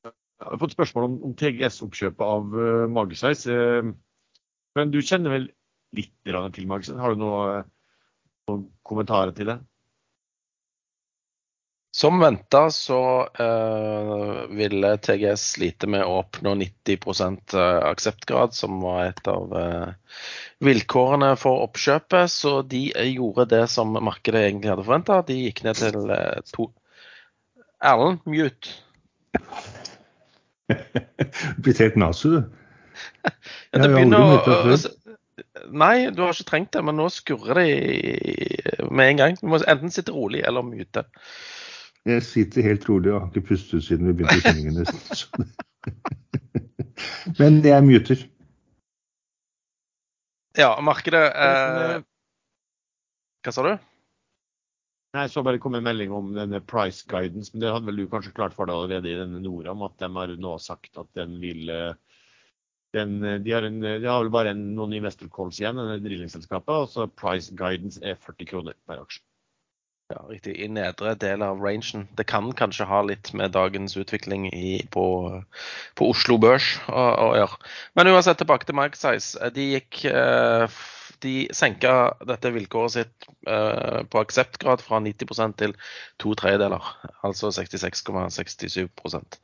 Jeg 0.06 0.50
har 0.52 0.58
fått 0.60 0.74
spørsmål 0.76 1.04
om, 1.08 1.14
om 1.26 1.36
TGS-oppkjøpet 1.38 2.22
av 2.22 2.52
uh, 2.54 2.88
Magesveis. 2.92 3.46
Men 4.76 4.92
du 4.92 5.00
kjenner 5.00 5.32
vel 5.32 5.48
litt 5.96 6.12
til 6.22 6.68
Magesveis? 6.68 7.00
Har 7.00 7.14
du 7.14 7.22
noe, 7.24 7.64
noen 8.50 8.68
kommentarer 8.86 9.32
til 9.34 9.48
det? 9.50 9.56
Som 11.96 12.18
venta 12.20 12.66
så 12.74 12.98
uh, 13.40 14.40
ville 14.52 14.90
TGS 15.00 15.44
slite 15.54 15.88
med 15.88 16.04
å 16.04 16.18
oppnå 16.20 16.52
90% 16.60 17.54
akseptgrad, 17.56 18.52
som 18.52 18.82
var 18.84 19.06
et 19.06 19.30
av 19.32 19.54
uh, 19.56 20.18
vilkårene 20.60 21.30
for 21.40 21.64
oppkjøpet. 21.64 22.34
Så 22.34 22.58
de 22.68 22.90
gjorde 23.14 23.48
det 23.54 23.62
som 23.72 23.96
markedet 23.96 24.44
egentlig 24.44 24.74
hadde 24.74 24.84
forventa. 24.84 25.22
De 25.24 25.38
gikk 25.46 25.64
ned 25.64 25.80
til 25.80 26.12
uh, 26.12 26.44
to 26.52 26.68
Erlend, 27.80 28.20
mute. 28.24 28.76
Blitt 31.62 31.80
helt 31.80 31.96
nasu, 32.00 32.28
du. 32.36 32.38
Ja, 33.72 33.82
det 33.82 33.90
begynner 33.92 34.38
å 34.40 34.76
Nei, 35.68 36.08
du 36.14 36.22
har 36.22 36.32
ikke 36.32 36.48
trengt 36.48 36.72
det, 36.72 36.80
men 36.86 36.96
nå 36.96 37.10
skurrer 37.12 37.58
det 37.58 38.86
med 38.88 39.10
en 39.10 39.20
gang. 39.20 39.36
Du 39.40 39.50
må 39.52 39.60
enten 39.60 39.92
sitte 39.92 40.14
rolig 40.14 40.40
eller 40.46 40.64
mute. 40.64 41.04
Jeg 42.06 42.22
sitter 42.22 42.62
helt 42.62 42.84
rolig 42.86 43.10
og 43.10 43.20
har 43.20 43.30
ikke 43.32 43.48
pustet 43.48 43.82
siden 43.82 44.06
vi 44.06 44.14
begynte 44.20 44.44
sendingen 44.44 44.78
nesten. 44.78 45.48
men 47.40 47.58
jeg 47.64 47.86
muter. 47.86 48.22
Ja, 50.56 50.70
markedet 50.80 51.24
eh... 51.34 51.98
Hva 53.44 53.54
sa 53.54 53.64
du? 53.66 53.72
Nei, 55.16 55.26
så 55.32 55.42
bare 55.46 55.58
kom 55.62 55.74
en 55.78 55.84
melding 55.86 56.12
om 56.14 56.32
denne 56.36 56.60
price 56.62 57.06
guidance, 57.08 57.52
men 57.52 57.62
det 57.62 57.72
hadde 57.72 57.88
vel 57.88 58.02
du 58.02 58.08
kanskje 58.10 58.34
klart 58.36 58.54
for 58.56 58.68
deg 58.68 58.76
allerede 58.76 59.10
i 59.10 59.18
denne 59.18 59.40
Noram, 59.42 59.84
at 59.86 59.96
de 60.02 60.10
har 60.12 60.34
nå 60.42 60.56
sagt 60.62 60.98
at 61.00 61.08
den 61.18 61.38
vil 61.42 61.70
den, 62.96 63.18
de, 63.44 63.52
har 63.52 63.66
en, 63.66 63.80
de, 63.82 64.06
har 64.06 64.22
vel 64.22 64.32
bare 64.32 64.52
en, 64.54 64.62
noen 64.76 64.94
investor 64.96 65.30
calls 65.32 65.58
igjen, 65.60 65.78
denne 65.80 65.98
drillingselskapet, 66.04 66.74
og 66.74 66.90
så 66.92 67.08
price 67.10 67.54
guidance 67.56 68.00
er 68.04 68.18
40 68.20 68.50
kroner 68.50 68.76
per 68.88 69.02
aksje. 69.02 69.22
Ja, 70.08 70.20
riktig. 70.28 70.52
I 70.62 70.68
nedre 70.70 71.16
del 71.18 71.42
av 71.42 71.58
rangen. 71.58 72.04
Det 72.14 72.28
kan 72.30 72.52
kanskje 72.54 72.86
ha 72.86 73.00
litt 73.02 73.32
med 73.34 73.50
dagens 73.56 73.96
utvikling 73.98 74.46
i, 74.54 74.76
på, 74.94 75.06
på, 75.98 76.10
Oslo 76.12 76.36
Børs 76.38 76.76
å, 76.86 77.32
gjøre. 77.34 77.58
Men 77.98 78.12
uansett, 78.12 78.38
tilbake 78.38 78.68
til 78.68 78.78
Magsize. 78.78 79.50
De 79.56 79.64
gikk 79.72 80.04
eh, 80.06 80.76
de 81.26 81.32
senka 81.56 82.14
dette 82.28 82.52
vilkåret 82.54 82.92
sitt 82.94 83.26
uh, 83.48 84.04
på 84.06 84.20
akseptgrad 84.20 84.82
fra 84.84 85.00
90% 85.02 85.56
til 85.58 85.74
to 86.22 86.34
tredjedeler, 86.38 86.82
altså 87.26 87.50
66,67% 87.56 89.38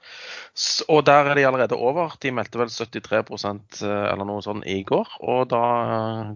Og 0.93 1.01
der 1.09 1.31
er 1.33 1.35
de 1.39 1.47
allerede 1.49 1.79
over. 1.79 2.15
De 2.23 2.31
meldte 2.35 2.61
vel 2.61 2.71
73 2.71 3.19
eh, 3.19 4.13
eller 4.13 4.27
noe 4.29 4.45
sånt 4.45 4.69
i 4.69 4.83
går, 4.87 5.17
og 5.27 5.49
da 5.51 5.65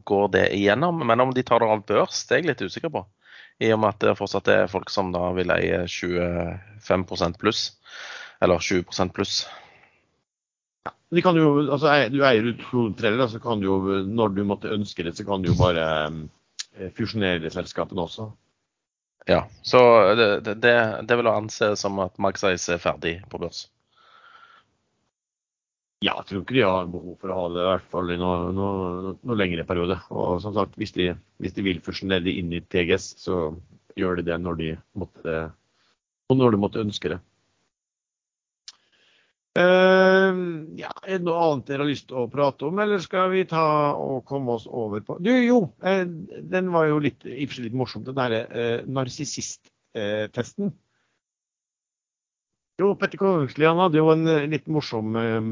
går 0.09 0.27
det 0.35 0.47
igjennom. 0.57 1.07
Men 1.07 1.29
om 1.29 1.35
de 1.37 1.47
tar 1.47 1.63
det 1.63 1.71
av 1.71 1.87
børs, 1.87 2.25
det 2.27 2.35
er 2.35 2.43
jeg 2.43 2.51
litt 2.51 2.67
usikker 2.67 2.91
på. 2.97 3.07
I 3.63 3.71
og 3.73 3.81
med 3.81 3.95
at 3.95 4.03
det 4.05 4.17
fortsatt 4.19 4.49
er 4.53 4.71
folk 4.71 4.91
som 4.93 5.13
da 5.15 5.31
vil 5.37 5.53
eie 5.55 5.85
25% 5.89 7.39
pluss, 7.41 7.69
eller 8.45 8.61
20% 8.61 9.15
pluss. 9.17 9.37
De 11.15 11.23
kan 11.23 11.39
jo, 11.39 11.53
altså, 11.65 11.93
du 12.13 12.19
eier 12.27 12.51
to 12.61 12.89
tredjedeler, 12.99 13.31
så 13.31 13.41
kan 13.41 13.63
du 13.63 13.69
jo, 13.69 13.77
når 14.05 14.35
du 14.37 14.43
måtte 14.45 14.73
ønske 14.75 15.07
det, 15.07 15.15
så 15.17 15.25
kan 15.25 15.43
du 15.43 15.53
jo 15.53 15.57
bare 15.59 15.87
eh, 16.77 16.91
fusjonere 16.97 17.53
selskapene 17.55 18.05
også. 18.05 18.29
Ja, 19.27 19.47
så 19.63 19.81
det, 20.19 20.29
det, 20.63 20.75
det 21.09 21.19
vil 21.19 21.31
anse 21.31 21.73
som 21.79 21.99
at 22.05 22.19
Magsize 22.23 22.77
er 22.77 22.83
ferdig 22.83 23.17
på 23.31 23.41
børs? 23.43 23.67
Ja, 26.05 26.13
jeg 26.19 26.27
tror 26.29 26.43
ikke 26.43 26.57
de 26.59 26.65
har 26.67 26.89
behov 26.93 27.15
for 27.23 27.33
å 27.33 27.37
ha 27.39 27.45
det 27.55 27.63
i 27.63 27.69
hvert 27.71 27.87
fall 27.93 28.11
i 28.13 28.19
noe, 28.21 28.51
noe, 28.53 29.15
noe 29.17 29.37
lengre 29.39 29.65
periode. 29.69 29.97
Og 30.13 30.43
som 30.45 30.53
sagt, 30.57 30.77
hvis 30.77 30.93
de, 30.93 31.15
hvis 31.41 31.57
de 31.57 31.65
vil 31.65 31.81
fusjonere 31.85 32.35
inn 32.37 32.53
i 32.53 32.61
TGS, 32.61 33.15
så 33.23 33.39
gjør 33.97 34.21
de 34.21 34.27
det 34.29 34.37
når 34.43 34.61
de 34.61 34.69
måtte, 35.01 35.39
når 36.29 36.53
de 36.53 36.61
måtte 36.61 36.85
ønske 36.85 37.15
det. 37.15 37.21
Uh, 39.57 40.37
ja, 40.77 40.91
er 41.07 41.17
det 41.17 41.25
noe 41.25 41.41
annet 41.41 41.71
dere 41.71 41.87
har 41.87 41.89
lyst 41.89 42.11
til 42.11 42.19
å 42.21 42.29
prate 42.29 42.67
om, 42.69 42.77
eller 42.83 43.01
skal 43.01 43.31
vi 43.33 43.47
ta 43.49 43.65
og 43.97 44.19
komme 44.29 44.53
oss 44.53 44.67
over 44.69 45.01
på 45.01 45.17
Du, 45.25 45.31
jo, 45.33 45.63
uh, 45.81 46.03
den 46.53 46.69
var 46.75 46.91
jo 46.91 46.99
litt, 47.01 47.25
litt 47.25 47.77
morsom, 47.77 48.05
den 48.05 48.19
derre 48.19 48.43
uh, 48.53 48.83
narsissist-testen. 48.85 50.75
Jo, 52.77 52.91
Petter 53.01 53.17
Kongsli 53.17 53.65
han 53.65 53.81
hadde 53.81 53.97
jo 54.03 54.11
en 54.13 54.29
litt 54.53 54.67
morsom 54.69 55.15
um, 55.17 55.51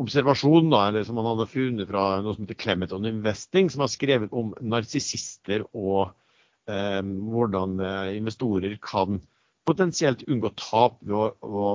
observasjon 0.00 0.70
da, 0.72 0.86
eller 0.88 1.04
som 1.04 1.18
han 1.20 1.28
hadde 1.34 1.50
funnet 1.52 1.90
fra 1.90 2.04
noe 2.24 2.36
som 2.36 2.46
heter 2.46 2.56
Clemeton 2.62 3.08
Investing, 3.10 3.68
som 3.68 3.84
har 3.84 3.92
skrevet 3.92 4.32
om 4.32 4.54
narsissister 4.64 5.66
og 5.76 6.14
um, 6.64 7.10
hvordan 7.34 7.76
investorer 8.16 8.78
kan 8.80 9.20
potensielt 9.68 10.24
unngå 10.28 10.50
tap 10.60 10.96
ved 11.04 11.16
å, 11.44 11.66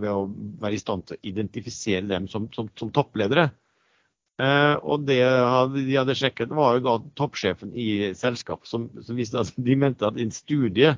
ved 0.00 0.10
å, 0.10 0.26
være 0.62 0.76
i 0.76 0.82
stand 0.82 1.06
til 1.06 1.18
å 1.18 1.24
identifisere 1.30 2.06
dem 2.10 2.26
som, 2.30 2.48
som, 2.54 2.70
som 2.78 2.90
toppledere. 2.94 3.48
Eh, 4.38 4.74
og 4.82 5.06
det 5.06 5.20
de 5.74 5.96
hadde 5.96 6.16
sjekket, 6.18 6.54
var 6.54 6.76
jo 6.76 6.84
da 6.86 6.96
toppsjefen 7.18 7.72
i 7.78 8.12
selskapet 8.18 8.70
som, 8.70 8.88
som 9.02 9.18
viste 9.18 9.40
at 9.40 9.50
de 9.54 9.78
mente 9.78 10.06
at 10.06 10.18
i 10.18 10.26
en 10.26 10.34
studie 10.34 10.94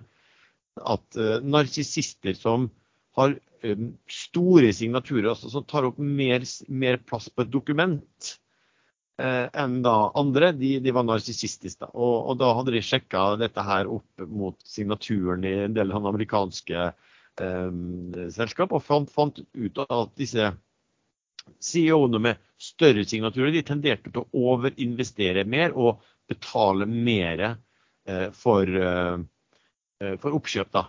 at 0.81 1.21
uh, 1.21 1.41
narsissister 1.45 2.37
som 2.37 2.69
har 3.19 3.35
um, 3.65 3.89
store 4.11 4.71
signaturer, 4.77 5.33
altså 5.33 5.51
som 5.53 5.67
tar 5.69 5.89
opp 5.89 5.99
mer, 5.99 6.47
mer 6.69 7.01
plass 7.07 7.29
på 7.33 7.45
et 7.45 7.53
dokument, 7.53 8.35
Eh, 9.21 9.47
enn 9.63 9.81
da 9.85 9.95
andre. 10.17 10.53
De, 10.57 10.79
de 10.81 10.93
var 10.97 11.05
narsissistiske. 11.05 11.91
Og, 11.93 12.15
og, 12.31 12.39
da 12.41 12.55
hadde 12.57 12.73
de 12.77 12.83
sjekka 12.85 13.35
dette 13.41 13.65
her 13.67 13.91
opp 13.93 14.25
mot 14.25 14.57
signaturen 14.65 15.45
i 15.45 15.55
en 15.67 15.77
del 15.77 15.93
amerikanske 15.93 16.87
eh, 16.89 17.71
selskap, 18.37 18.73
og 18.73 18.85
fant, 18.87 19.11
fant, 19.13 19.43
ut 19.53 19.83
at 19.85 20.15
disse 20.21 20.53
CEO-ene 21.61 22.21
med 22.23 22.41
større 22.61 23.05
signaturer 23.09 23.53
de 23.53 23.65
tenderte 23.67 24.13
til 24.13 24.23
å 24.23 24.47
overinvestere 24.55 25.45
mer 25.49 25.77
og 25.77 26.01
betale 26.31 26.87
mer 26.89 27.45
eh, 27.51 28.29
for, 28.37 28.73
eh, 28.73 29.19
eh, 30.01 30.17
for, 30.23 30.39
oppkjøp. 30.39 30.73
da. 30.79 30.87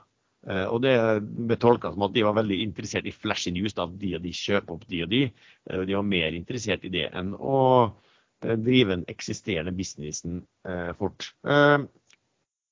Eh, 0.47 0.65
og 0.65 0.81
Det 0.81 0.95
ble 1.21 1.57
tolka 1.61 1.91
som 1.93 2.07
at 2.07 2.13
de 2.15 2.23
var 2.25 2.37
veldig 2.39 2.61
interessert 2.63 3.05
i 3.05 3.15
flashy 3.15 3.51
news. 3.51 3.73
da, 3.77 3.85
De 3.85 4.15
og 4.17 4.23
de 4.23 4.31
kjøper 4.33 4.77
opp 4.77 4.87
de 4.87 5.03
og 5.03 5.11
de. 5.11 5.25
De 5.69 5.97
var 5.97 6.07
mer 6.07 6.33
interessert 6.33 6.85
i 6.87 6.93
det 6.93 7.09
enn 7.13 7.35
å 7.37 7.59
Eh, 8.41 8.57
drive 8.57 8.95
den 8.95 9.05
eksisterende 9.07 9.71
businessen 9.71 10.41
eh, 10.65 10.91
fort. 10.97 11.33
Eh, 11.45 11.77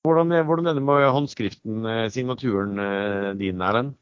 hvordan, 0.02 0.32
hvordan, 0.46 0.66
er 0.66 0.74
det 0.74 0.82
med 0.82 1.10
håndskriften, 1.12 1.84
signaturen 2.10 2.78
din, 3.38 3.60
Erlend? 3.60 3.94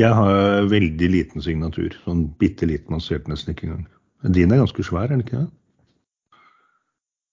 Jeg 0.00 0.14
har 0.16 0.64
veldig 0.70 1.10
liten 1.12 1.44
signatur. 1.44 1.92
Sånn 2.04 2.24
bitte 2.40 2.68
liten, 2.68 2.96
han 2.96 3.04
ser 3.04 3.20
den 3.24 3.34
nesten 3.34 3.52
ikke 3.52 3.68
engang. 3.68 3.84
Din 4.32 4.52
er 4.52 4.62
ganske 4.62 4.86
svær, 4.88 5.04
er 5.04 5.12
den 5.12 5.24
ikke 5.24 5.42
det? 5.42 5.50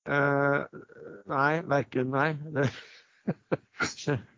Uh, 0.04 0.84
nei, 1.32 1.64
verken 1.72 2.12
Nei. 2.12 2.30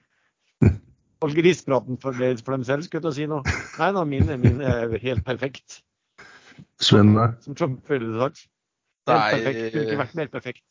Hold 1.23 1.35
grispraten 1.37 1.99
for, 2.01 2.13
for, 2.13 2.55
dem 2.55 2.65
selv, 2.67 2.85
skulle 2.85 3.11
jeg 3.11 3.19
si 3.19 3.27
noe. 3.31 3.55
Nei 3.79 3.91
da, 3.95 4.03
min, 4.07 4.29
min 4.41 4.61
er 4.61 4.97
helt 5.01 5.25
perfekt. 5.25 5.81
Sven, 6.79 7.15
Som 7.43 7.55
Trump 7.55 7.89
ville 7.89 8.13
sagt. 8.19 8.45
Helt 9.09 9.31
perfekt. 9.37 9.61
Kunne 9.73 9.87
ikke 9.87 10.03
vært 10.03 10.19
mer 10.19 10.31
perfekt. 10.33 10.65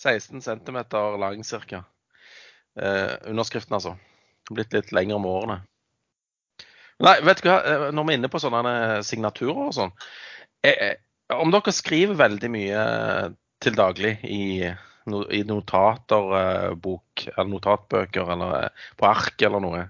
16 0.00 0.40
cm 0.40 0.78
lang 1.20 1.44
ca. 1.44 1.82
Eh, 2.80 3.16
underskriften, 3.28 3.76
altså. 3.76 3.96
Blitt 4.50 4.72
litt 4.72 4.92
lengre 4.96 5.18
med 5.20 5.30
årene. 5.30 5.58
Nei, 7.00 7.16
vet 7.24 7.40
du 7.40 7.48
hva, 7.48 7.60
eh, 7.64 7.86
når 7.94 8.06
vi 8.06 8.14
er 8.14 8.20
inne 8.20 8.30
på 8.32 8.40
sånne 8.42 8.74
signaturer 9.06 9.70
og 9.70 9.76
sånn 9.76 9.92
eh, 10.66 10.74
eh, 10.74 10.96
Om 11.32 11.52
dere 11.54 11.72
skriver 11.72 12.18
veldig 12.18 12.50
mye 12.52 12.82
til 13.64 13.76
daglig 13.76 14.18
i, 14.28 14.68
i 15.32 15.42
notater, 15.48 16.74
bok, 16.80 17.26
eller 17.36 17.50
notatbøker 17.50 18.34
eller 18.34 18.70
på 19.00 19.08
ark 19.08 19.46
eller 19.48 19.64
noe 19.64 19.86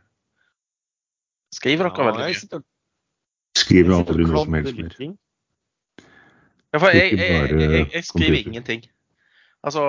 Skriver 1.51 1.89
dere 1.89 2.05
ja, 2.05 2.13
veldig 2.13 2.27
mye? 2.31 2.63
Skriver 3.59 3.97
aldri 3.97 4.27
noe 4.27 4.45
som 4.45 4.55
helst 4.55 4.77
mer. 4.79 5.17
Ja, 6.71 6.79
for 6.79 6.95
jeg, 6.95 7.17
jeg, 7.19 7.55
jeg, 7.59 7.87
jeg 7.91 8.07
skriver 8.07 8.37
ingenting. 8.39 8.85
Altså, 9.67 9.83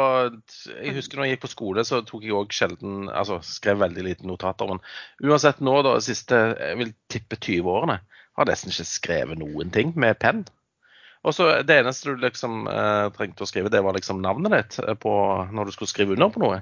jeg 0.82 0.96
husker 0.98 1.20
når 1.20 1.28
jeg 1.28 1.36
gikk 1.36 1.44
på 1.46 1.52
skole, 1.54 1.84
så 1.88 2.02
tok 2.04 2.26
jeg 2.26 2.36
òg 2.36 2.52
sjelden 2.52 3.06
Altså 3.08 3.38
skrev 3.46 3.80
veldig 3.80 4.04
lite 4.04 4.28
notater. 4.28 4.68
Men 4.68 4.82
uansett 5.30 5.62
nå, 5.64 5.78
da, 5.86 5.94
de 5.96 6.08
siste 6.10 6.40
jeg 6.58 6.80
vil 6.82 6.92
tippe 7.14 7.38
20 7.38 7.70
årene, 7.72 8.02
har 8.36 8.48
jeg 8.48 8.52
nesten 8.52 8.74
ikke 8.74 8.90
skrevet 8.90 9.40
noen 9.40 9.72
ting 9.72 9.94
med 9.96 10.20
penn. 10.20 10.44
Og 11.22 11.36
så 11.38 11.48
Det 11.62 11.78
eneste 11.78 12.10
du 12.10 12.22
liksom 12.24 12.66
eh, 12.72 13.08
trengte 13.14 13.46
å 13.46 13.50
skrive, 13.50 13.70
det 13.70 13.84
var 13.86 13.94
liksom 13.98 14.24
navnet 14.24 14.56
ditt 14.56 14.80
eh, 14.82 14.98
på, 14.98 15.14
når 15.54 15.70
du 15.70 15.76
skulle 15.76 15.92
skrive 15.92 16.16
under 16.16 16.32
på 16.34 16.42
noe. 16.42 16.62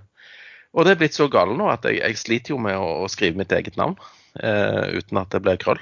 Og 0.75 0.85
det 0.85 0.93
er 0.93 0.99
blitt 0.99 1.15
så 1.17 1.29
galt 1.31 1.55
nå 1.57 1.69
at 1.71 1.87
jeg, 1.87 2.01
jeg, 2.03 2.17
sliter 2.19 2.53
jo 2.53 2.59
med 2.61 2.77
å, 2.77 2.89
å 3.05 3.07
skrive 3.09 3.39
mitt 3.39 3.53
eget 3.55 3.79
navn 3.79 3.95
eh, 4.43 4.99
uten 4.99 5.21
at 5.21 5.31
det 5.33 5.41
blir 5.45 5.61
krøll. 5.61 5.79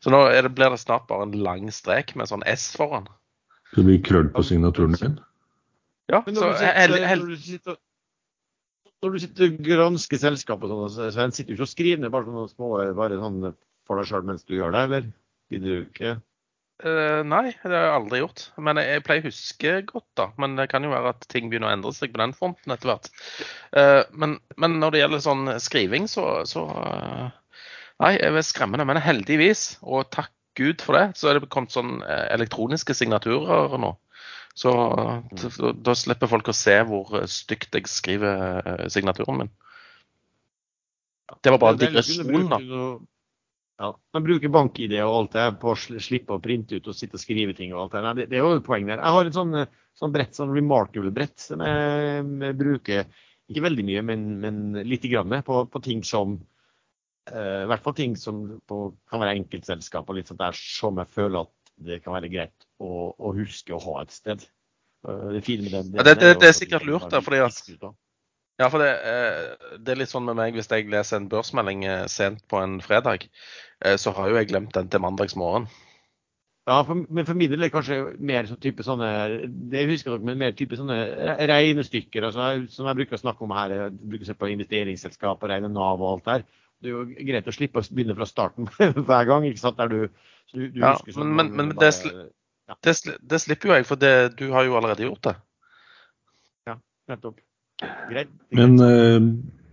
Så 0.00 0.12
nå 0.12 0.22
det, 0.32 0.48
blir 0.56 0.72
det 0.72 0.80
snart 0.80 1.06
bare 1.10 1.28
en 1.28 1.36
lang 1.44 1.68
strek 1.74 2.14
med 2.16 2.30
sånn 2.30 2.44
S 2.48 2.70
foran. 2.76 3.06
Det 3.76 3.84
blir 3.86 4.00
krøll 4.02 4.32
på 4.32 4.42
signaturen 4.48 4.96
din? 4.96 5.20
Ja, 6.10 6.24
Men 6.26 6.34
så 6.34 6.48
når 6.48 6.56
du 6.56 6.58
sitter, 6.58 7.06
hel, 7.06 7.20
når 7.20 7.36
du 7.36 7.44
sitter, 7.44 7.76
når 9.04 9.12
du 9.12 9.20
sitter 9.22 9.46
og 9.46 9.60
gransker 9.68 10.22
selskap 10.24 10.64
og 10.64 10.72
sånn, 10.72 11.12
så 11.12 11.28
sitter 11.28 11.52
du 11.52 11.58
ikke 11.58 11.68
og 11.68 11.70
skriver 11.70 12.02
ned 12.02 12.14
bare 12.16 12.26
sånne 12.26 12.48
små 12.50 12.72
bare 12.98 13.20
sånn 13.20 13.38
for 13.86 14.00
deg 14.00 14.08
sjøl 14.08 14.26
mens 14.26 14.42
du 14.48 14.56
gjør 14.56 14.74
det, 14.74 14.82
eller? 14.88 15.06
Gidder 15.52 15.70
du 15.70 15.86
ikke? 15.86 16.16
Eh, 16.86 17.20
Nei, 17.26 17.52
det 17.52 17.70
har 17.72 17.86
jeg 17.86 17.94
aldri 17.96 18.20
gjort. 18.22 18.42
Men 18.62 18.80
jeg, 18.80 18.88
jeg 18.96 19.04
pleier 19.06 19.22
å 19.22 19.30
huske 19.30 19.74
godt, 19.88 20.08
da. 20.18 20.26
Men 20.40 20.56
det 20.58 20.68
kan 20.72 20.84
jo 20.86 20.92
være 20.92 21.12
at 21.14 21.26
ting 21.32 21.50
begynner 21.50 21.70
å 21.70 21.74
endre 21.76 21.92
seg 21.96 22.12
på 22.14 22.20
den 22.22 22.34
fronten 22.36 22.74
etter 22.74 22.92
hvert. 22.92 23.10
Uh, 23.76 24.02
men, 24.12 24.38
men 24.60 24.78
når 24.82 24.94
det 24.94 25.02
gjelder 25.02 25.24
sånn 25.24 25.54
skriving, 25.62 26.08
så, 26.10 26.26
så 26.48 26.66
uh, 26.66 27.30
Nei, 28.00 28.14
jeg 28.16 28.32
er 28.32 28.46
skremmende. 28.48 28.86
Men 28.88 29.02
heldigvis, 29.04 29.74
og 29.84 30.08
takk 30.14 30.32
Gud 30.58 30.80
for 30.84 30.96
det, 30.96 31.18
så 31.20 31.30
er 31.30 31.36
det 31.36 31.50
kommet 31.52 31.72
sånn 31.72 32.00
elektroniske 32.02 32.96
signaturer 32.96 33.76
nå. 33.80 33.92
Så 34.56 34.72
da, 34.72 35.70
da 35.76 35.94
slipper 35.94 36.28
folk 36.32 36.48
å 36.50 36.56
se 36.56 36.74
hvor 36.88 37.12
stygt 37.30 37.76
jeg 37.76 37.86
skriver 37.92 38.88
signaturen 38.92 39.44
min. 39.44 39.52
Det 41.44 41.52
var 41.52 41.60
bare 41.62 41.76
en 41.76 41.80
Det 41.80 41.88
er 41.90 41.94
veldig 42.00 42.16
digresjon, 42.16 42.50
da. 42.50 42.58
Ja, 43.80 43.94
Man 44.12 44.24
bruker 44.26 44.52
bank-ID 44.52 44.92
og 45.00 45.14
alt 45.16 45.36
det 45.38 45.44
på 45.62 45.70
å 45.72 45.76
slippe 45.80 46.36
å 46.36 46.42
printe 46.44 46.76
ut 46.76 46.88
og 46.90 46.96
sitte 46.96 47.16
og 47.16 47.22
skrive 47.22 47.54
ting 47.56 47.72
og 47.72 47.86
alt 47.86 47.94
det. 47.96 48.02
Nei, 48.04 48.12
det, 48.18 48.26
det 48.28 48.36
er 48.36 48.44
jo 48.44 48.58
et 48.58 48.66
poeng 48.66 48.84
der. 48.90 49.00
Jeg 49.00 49.14
har 49.16 49.30
et 49.30 49.38
sånn, 49.38 49.56
sånn 49.96 50.12
brett, 50.12 50.36
sånn 50.36 50.52
remarkable-brett, 50.52 51.36
som 51.40 51.64
jeg, 51.64 52.26
jeg 52.44 52.58
bruker 52.60 53.06
ikke 53.50 53.64
veldig 53.64 53.86
mye, 53.88 54.02
men, 54.10 54.26
men 54.42 54.60
lite 54.86 55.08
grann 55.10 55.32
på, 55.46 55.62
på 55.72 55.82
ting 55.82 56.04
som 56.06 56.36
uh, 57.32 57.62
I 57.64 57.70
hvert 57.72 57.86
fall 57.86 57.96
ting 57.98 58.18
som 58.20 58.42
på, 58.68 58.82
kan 59.10 59.24
være 59.24 59.38
enkeltselskap 59.40 60.12
og 60.12 60.20
litt 60.20 60.28
sånt 60.30 60.42
der 60.44 60.60
som 60.60 61.00
jeg 61.00 61.10
føler 61.16 61.48
at 61.48 61.74
det 61.80 62.02
kan 62.04 62.14
være 62.18 62.30
greit 62.30 62.68
å, 62.84 63.10
å 63.16 63.32
huske 63.38 63.72
å 63.74 63.80
ha 63.86 64.02
et 64.04 64.12
sted. 64.12 64.44
Uh, 65.08 65.32
Det 65.32 65.42
den, 65.48 65.72
Ja, 65.96 66.04
det- 66.04 66.18
det- 66.20 66.36
det 66.44 66.52
er 66.52 66.56
sikkert 66.60 66.84
lurt, 66.84 67.08
da, 67.08 67.24
fordi 67.24 67.40
at-. 67.48 67.64
Ja, 68.60 68.66
for 68.68 68.82
det, 68.82 68.90
eh, 69.08 69.76
det 69.80 69.94
er 69.94 70.00
litt 70.02 70.10
sånn 70.12 70.26
med 70.28 70.36
meg 70.36 70.56
hvis 70.58 70.68
jeg 70.68 70.88
leser 70.92 71.16
en 71.16 71.30
børsmelding 71.32 71.84
eh, 71.88 72.02
sent 72.12 72.42
på 72.50 72.58
en 72.60 72.78
fredag, 72.84 73.24
eh, 73.80 73.96
så 73.96 74.12
har 74.16 74.28
jo 74.28 74.36
jeg 74.36 74.50
glemt 74.50 74.74
den 74.76 74.90
til 74.92 75.00
mandagsmorgen. 75.00 75.68
Ja, 76.68 76.82
for, 76.86 76.94
men 77.08 77.24
for 77.26 77.34
min 77.40 77.48
del 77.50 77.62
er 77.64 77.70
det 77.70 77.72
kanskje 77.72 77.96
mer 78.20 78.46
sånn 78.46 78.60
type 78.62 78.84
sånne 78.86 79.08
det 79.72 79.86
husker 79.88 80.12
dere, 80.12 80.26
men 80.28 80.38
mer 80.38 80.52
type 80.54 80.76
sånne 80.78 80.98
regnestykker 81.48 82.26
altså, 82.28 82.50
som 82.70 82.86
jeg 82.90 82.98
bruker 83.00 83.16
å 83.16 83.22
snakke 83.22 83.46
om 83.46 83.54
her. 83.56 83.72
Jeg 83.74 83.94
bruker 83.96 84.26
å 84.26 84.28
se 84.28 84.36
på 84.38 84.50
investeringsselskap 84.52 85.40
og 85.40 85.50
regne 85.50 85.72
Nav 85.72 86.04
og 86.04 86.10
alt 86.12 86.28
der. 86.28 86.44
Det 86.80 86.92
er 86.92 86.94
jo 86.98 87.06
greit 87.32 87.48
å 87.48 87.56
slippe 87.56 87.80
å 87.80 87.88
begynne 87.88 88.14
fra 88.20 88.28
starten 88.28 88.68
hver 89.08 89.26
gang. 89.32 89.48
ikke 89.48 89.62
sant? 89.64 89.80
Du, 89.90 90.04
du, 90.52 90.68
du 90.68 90.84
Ja, 90.84 90.94
sånn 91.08 91.32
men- 91.32 91.50
men- 91.56 91.72
men 91.72 91.76
det 91.80 91.90
sli- 91.96 92.14
Det, 92.86 92.92
sli- 92.94 93.18
det 93.32 93.40
slipper 93.42 93.72
jo 93.72 93.74
jeg, 93.80 93.86
for 93.88 93.98
det, 93.98 94.12
du 94.38 94.50
har 94.52 94.68
jo 94.68 94.76
allerede 94.78 95.08
gjort 95.08 95.24
det. 95.26 95.34
Ja, 96.68 96.76
Nettopp. 97.10 97.40
Greit. 97.80 98.32
Men 98.56 98.76
eh, 98.84 99.18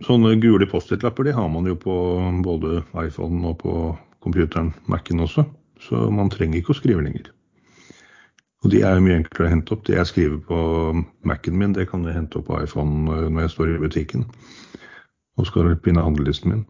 sånne 0.06 0.36
gule 0.42 0.68
Post-It-lapper 0.70 1.28
de 1.28 1.34
har 1.36 1.48
man 1.52 1.66
jo 1.68 1.76
på 1.78 1.96
både 2.44 2.82
iPhone 3.02 3.42
og 3.50 3.58
på 3.64 3.74
computeren, 4.24 4.72
Mac-en 4.90 5.24
også. 5.26 5.44
Så 5.82 6.08
man 6.10 6.30
trenger 6.32 6.60
ikke 6.60 6.74
å 6.74 6.78
skrive 6.78 7.04
lenger. 7.04 7.30
Og 8.64 8.72
de 8.72 8.80
er 8.82 8.96
jo 8.96 9.04
mye 9.04 9.20
enklere 9.20 9.46
å 9.46 9.52
hente 9.52 9.74
opp. 9.74 9.84
Det 9.86 9.94
jeg 9.94 10.10
skriver 10.10 10.40
på 10.48 10.58
Mac-en 11.28 11.58
min, 11.60 11.76
det 11.76 11.86
kan 11.90 12.06
jeg 12.06 12.16
hente 12.16 12.40
opp 12.40 12.48
på 12.50 12.58
iPhone 12.64 13.06
eh, 13.14 13.28
når 13.30 13.46
jeg 13.46 13.54
står 13.54 13.74
i 13.74 13.82
butikken 13.84 14.26
og 15.38 15.46
skal 15.46 15.76
pinne 15.78 16.02
handlelisten 16.02 16.50
min. 16.50 16.64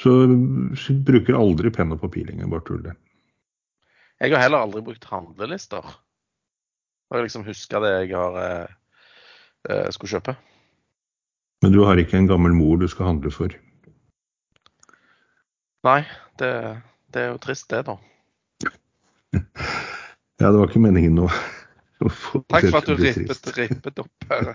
Så 0.00 0.14
jeg 0.24 1.00
bruker 1.04 1.36
aldri 1.36 1.72
penn 1.74 1.92
og 1.92 2.00
papir 2.00 2.24
lenger, 2.30 2.48
bare 2.48 2.78
det 2.86 2.94
Jeg 4.20 4.32
har 4.32 4.40
heller 4.46 4.64
aldri 4.64 4.80
brukt 4.84 5.04
handlelister. 5.04 5.84
Jeg 7.10 7.18
har 7.18 7.26
liksom 7.26 7.44
huska 7.44 7.80
det 7.84 7.90
jeg 7.92 8.14
har 8.16 8.38
eh, 8.40 8.72
eh, 9.68 9.90
skulle 9.92 10.16
kjøpe. 10.16 10.36
Men 11.62 11.72
du 11.74 11.82
har 11.84 12.00
ikke 12.00 12.16
en 12.18 12.28
gammel 12.30 12.54
mor 12.56 12.78
du 12.80 12.86
skal 12.88 13.10
handle 13.10 13.30
for. 13.34 13.52
Nei, 15.84 16.00
det, 16.40 16.50
det 17.12 17.22
er 17.24 17.30
jo 17.34 17.40
trist, 17.40 17.68
det, 17.72 17.82
da. 17.88 17.96
Ja, 20.40 20.48
det 20.50 20.56
var 20.56 20.68
ikke 20.70 20.80
meningen 20.82 21.18
å, 21.20 21.26
å 22.00 22.10
Takk 22.48 22.66
for 22.72 22.78
at 22.80 22.88
du 22.88 22.94
rippet, 23.00 23.50
rippet 23.58 24.00
opp 24.02 24.28
her. 24.32 24.54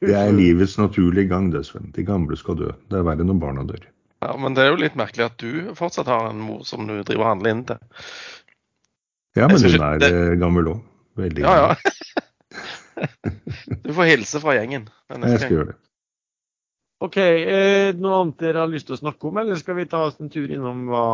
Det 0.00 0.14
er 0.16 0.30
livets 0.34 0.76
naturlige 0.80 1.28
gang, 1.30 1.50
det, 1.54 1.64
Sven. 1.66 1.90
De 1.94 2.04
gamle 2.06 2.38
skal 2.38 2.58
dø. 2.58 2.70
Det 2.90 3.00
er 3.00 3.06
verre 3.06 3.26
når 3.26 3.40
barna 3.42 3.66
dør. 3.66 3.82
Ja, 4.22 4.34
Men 4.38 4.54
det 4.56 4.62
er 4.66 4.70
jo 4.74 4.80
litt 4.82 4.98
merkelig 5.00 5.26
at 5.30 5.38
du 5.42 5.74
fortsatt 5.78 6.10
har 6.10 6.30
en 6.30 6.42
mor 6.44 6.62
som 6.68 6.86
du 6.86 6.98
driver 7.02 7.24
og 7.26 7.30
handler 7.34 7.54
inn 7.54 7.64
til. 7.70 7.82
Ja, 9.38 9.46
men 9.50 9.62
hun 9.62 9.80
er 9.86 9.98
det- 10.02 10.10
eh, 10.14 10.34
gammel 10.40 10.70
òg. 10.74 10.80
Veldig 11.18 11.42
Ja, 11.44 11.54
gammel. 11.54 11.76
ja. 11.76 12.22
Du 13.84 13.92
får 13.94 14.10
hilse 14.12 14.40
fra 14.42 14.56
gjengen 14.58 14.88
Jeg 15.10 15.40
skal 15.40 15.54
gjøre 15.54 15.72
det. 15.72 15.78
OK. 17.00 17.16
Eh, 17.16 17.90
noe 17.96 18.16
annet 18.18 18.42
dere 18.42 18.60
har 18.60 18.70
lyst 18.70 18.90
til 18.90 18.98
å 18.98 19.00
snakke 19.00 19.30
om, 19.30 19.38
eller 19.40 19.56
skal 19.56 19.78
vi 19.78 19.88
ta 19.88 20.02
oss 20.10 20.18
en 20.20 20.32
tur 20.32 20.50
innom 20.52 20.84
hva 20.90 21.04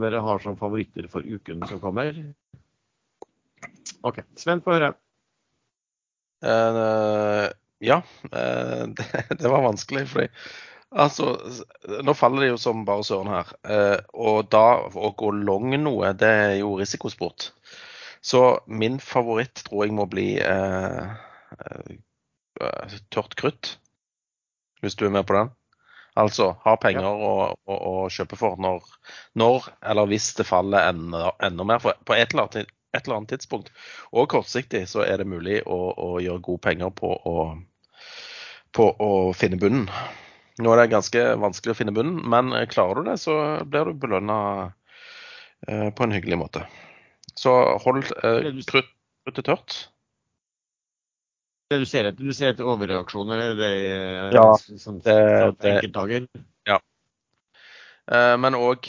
dere 0.00 0.22
har 0.24 0.40
som 0.40 0.56
favoritter 0.56 1.10
for 1.12 1.26
uken 1.26 1.66
som 1.68 1.82
kommer? 1.82 2.16
OK. 4.06 4.22
Sven, 4.40 4.62
få 4.64 4.78
høre. 4.78 4.94
Uh, 6.44 7.48
ja, 7.84 8.02
Uh, 8.32 8.88
det, 8.96 9.06
det 9.40 9.50
var 9.52 9.64
vanskelig. 9.64 10.06
fordi 10.08 10.28
altså, 10.90 11.36
Nå 12.04 12.14
faller 12.16 12.44
det 12.44 12.50
jo 12.54 12.58
som 12.60 12.86
bare 12.88 13.04
søren 13.04 13.28
her. 13.32 13.52
Uh, 13.68 14.00
og 14.16 14.48
da 14.52 14.64
å 14.88 15.12
gå 15.20 15.34
long 15.36 15.76
noe, 15.82 16.14
det 16.16 16.32
er 16.32 16.54
jo 16.62 16.78
risikosport. 16.80 17.50
Så 18.26 18.42
min 18.66 18.98
favoritt 18.98 19.62
tror 19.68 19.84
jeg 19.84 19.94
må 19.94 20.08
bli 20.10 20.32
eh, 20.42 21.10
tørt 23.12 23.36
krutt. 23.38 23.76
Hvis 24.84 24.96
du 24.98 25.06
er 25.06 25.14
med 25.14 25.26
på 25.26 25.36
den. 25.36 25.52
Altså 26.16 26.54
ha 26.64 26.76
penger 26.80 27.04
å, 27.04 27.32
å, 27.52 27.76
å 27.76 27.94
kjøpe 28.12 28.38
for 28.40 28.56
når, 28.60 28.84
når 29.36 29.66
eller 29.84 30.08
hvis 30.08 30.30
det 30.38 30.46
faller 30.48 30.88
enda, 30.88 31.34
enda 31.44 31.66
mer. 31.68 31.82
For 31.84 31.98
på 32.08 32.16
et 32.16 32.32
eller, 32.32 32.46
annet, 32.46 32.70
et 32.96 33.02
eller 33.02 33.18
annet 33.18 33.34
tidspunkt, 33.34 33.68
og 34.16 34.30
kortsiktig, 34.32 34.86
så 34.88 35.04
er 35.04 35.20
det 35.20 35.28
mulig 35.28 35.60
å, 35.68 35.76
å 35.92 36.08
gjøre 36.24 36.44
gode 36.46 36.64
penger 36.64 36.94
på 36.96 37.12
å, 37.12 37.36
på 38.72 38.88
å 39.04 39.10
finne 39.36 39.60
bunnen. 39.60 39.90
Nå 40.56 40.72
er 40.72 40.80
det 40.80 40.94
ganske 40.94 41.26
vanskelig 41.36 41.74
å 41.74 41.76
finne 41.82 41.92
bunnen, 41.92 42.22
men 42.32 42.54
klarer 42.72 43.02
du 43.02 43.10
det, 43.10 43.18
så 43.20 43.36
blir 43.68 43.90
du 43.90 44.00
belønna 44.00 44.38
eh, 45.68 45.90
på 45.92 46.06
en 46.06 46.16
hyggelig 46.16 46.40
måte. 46.40 46.64
Så 47.36 47.52
hold 47.84 48.08
eh, 48.24 48.48
krutt, 48.64 48.88
kruttet 49.26 49.50
tørt. 49.50 49.76
Det 51.70 51.78
du 51.82 51.86
ser 51.88 52.06
etter, 52.06 52.22
du 52.22 52.34
ser 52.34 52.52
etter 52.52 52.68
overreaksjoner? 52.68 53.40
eller 53.42 53.56
det, 53.58 53.70
eh, 53.90 54.32
Ja, 54.36 54.52
sånn, 54.54 55.00
det- 55.02 55.56
enkeltdager? 55.72 56.28
Eh, 58.08 58.36
men 58.36 58.54
òg 58.54 58.86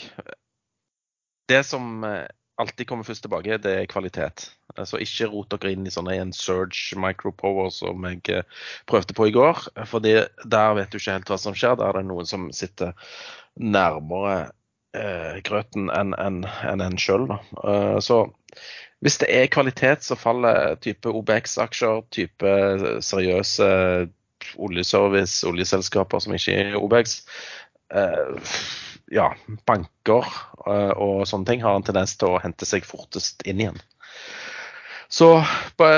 Det 1.48 1.64
som 1.66 2.04
eh, 2.04 2.26
alltid 2.58 2.86
kommer 2.86 3.04
først 3.04 3.22
tilbake, 3.24 3.56
det 3.58 3.72
er 3.80 3.86
kvalitet. 3.86 4.50
Så 4.84 4.98
Ikke 5.00 5.26
rot 5.32 5.48
dere 5.48 5.72
inn 5.72 5.86
i 5.86 5.90
sånne 5.90 6.14
en 6.20 6.32
surge 6.32 6.94
micropower 6.94 7.70
som 7.72 8.04
jeg 8.04 8.44
prøvde 8.86 9.14
på 9.16 9.26
i 9.26 9.32
går. 9.32 9.56
For 9.86 9.98
der 9.98 10.74
vet 10.74 10.90
du 10.90 10.98
ikke 10.98 11.16
helt 11.16 11.30
hva 11.32 11.38
som 11.38 11.54
skjer. 11.54 11.76
Der 11.80 11.88
er 11.88 11.92
det 12.02 12.06
noen 12.06 12.26
som 12.26 12.52
sitter 12.52 12.92
nærmere 13.58 14.52
eh, 14.94 15.40
grøten 15.42 15.88
enn 15.90 16.14
en, 16.18 16.44
en, 16.44 16.80
en 16.84 16.96
sjøl. 17.00 17.26
Eh, 17.64 17.98
så 18.04 18.26
hvis 19.04 19.18
det 19.22 19.28
er 19.30 19.50
kvalitet, 19.52 20.02
så 20.02 20.18
faller 20.18 20.74
type 20.82 21.10
OBX-aksjer, 21.10 22.00
type 22.14 22.54
seriøse 23.06 23.68
oljeservice, 24.58 25.46
oljeselskaper 25.46 26.22
som 26.22 26.34
ikke 26.34 26.56
er 26.56 26.76
OBX. 26.78 27.20
Eh, 27.94 28.58
ja, 29.14 29.30
banker 29.68 30.26
eh, 30.66 30.92
og 30.92 31.24
sånne 31.28 31.48
ting 31.48 31.62
har 31.64 31.78
en 31.78 31.86
tendens 31.86 32.16
til 32.18 32.34
å 32.34 32.42
hente 32.42 32.68
seg 32.68 32.86
fortest 32.88 33.44
inn 33.48 33.62
igjen. 33.62 33.80
Så 35.08 35.30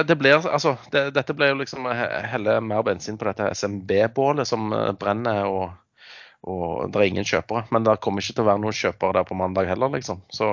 det 0.06 0.14
blir, 0.20 0.38
altså, 0.38 0.76
det, 0.92 1.08
dette 1.16 1.34
blir 1.34 1.50
jo 1.50 1.60
liksom 1.64 1.88
helle 1.90 2.60
mer 2.62 2.84
bensin 2.86 3.16
på 3.18 3.26
dette 3.26 3.48
SMB-bålet 3.58 4.46
som 4.46 4.70
eh, 4.76 4.92
brenner, 4.98 5.48
og, 5.50 6.12
og 6.46 6.92
det 6.92 7.00
er 7.00 7.08
ingen 7.10 7.26
kjøpere. 7.26 7.66
Men 7.74 7.86
det 7.86 7.98
kommer 8.04 8.22
ikke 8.22 8.38
til 8.38 8.46
å 8.46 8.50
være 8.52 8.62
noen 8.62 8.80
kjøpere 8.82 9.18
der 9.18 9.26
på 9.26 9.38
mandag 9.38 9.72
heller, 9.72 9.90
liksom. 9.96 10.22
Så 10.30 10.52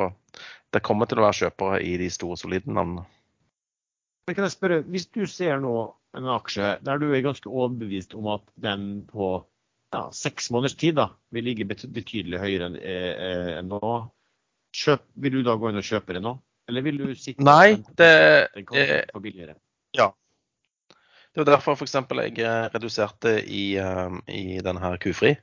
det 0.75 0.83
kommer 0.85 1.07
til 1.09 1.21
å 1.21 1.27
være 1.27 1.39
kjøpere 1.41 1.79
i 1.85 1.93
de 2.01 2.09
store, 2.11 2.37
solide 2.39 2.71
navnene. 2.71 3.05
Men 4.27 4.35
kan 4.35 4.47
jeg 4.47 4.57
spørre, 4.57 4.81
Hvis 4.91 5.07
du 5.07 5.25
ser 5.25 5.61
nå 5.63 5.75
en 6.17 6.27
aksje 6.33 6.77
der 6.83 6.99
du 6.99 7.11
er 7.13 7.23
ganske 7.23 7.47
overbevist 7.47 8.15
om 8.17 8.27
at 8.33 8.43
den 8.59 9.05
på 9.07 9.29
ja, 9.93 10.09
seks 10.11 10.49
måneders 10.51 10.75
tid 10.75 10.97
da, 10.99 11.09
vil 11.31 11.47
ligge 11.47 11.67
betydelig 11.67 12.41
høyere 12.41 12.71
enn 12.71 12.77
eh, 12.81 13.53
en 13.61 13.71
nå, 13.71 13.97
Kjøp, 14.77 15.05
vil 15.15 15.39
du 15.39 15.43
da 15.47 15.55
gå 15.57 15.71
inn 15.71 15.79
og 15.79 15.85
kjøpe 15.87 16.13
det 16.17 16.21
nå? 16.21 16.35
Eller 16.67 16.83
vil 16.83 16.99
du 16.99 17.11
sitte 17.15 17.45
Nei, 17.45 17.79
det 17.97 18.11
den 18.53 18.65
kan 18.67 19.05
få 19.13 19.21
billigere? 19.23 19.55
Ja. 19.95 20.11
Det 21.31 21.41
var 21.41 21.47
derfor 21.53 21.77
f.eks. 21.77 21.95
jeg 21.95 22.39
eh, 22.43 22.67
reduserte 22.73 23.37
i, 23.45 23.63
eh, 23.79 24.17
i 24.27 24.59
denne 24.65 24.83
her 24.83 24.99
Q-fri. 25.01 25.37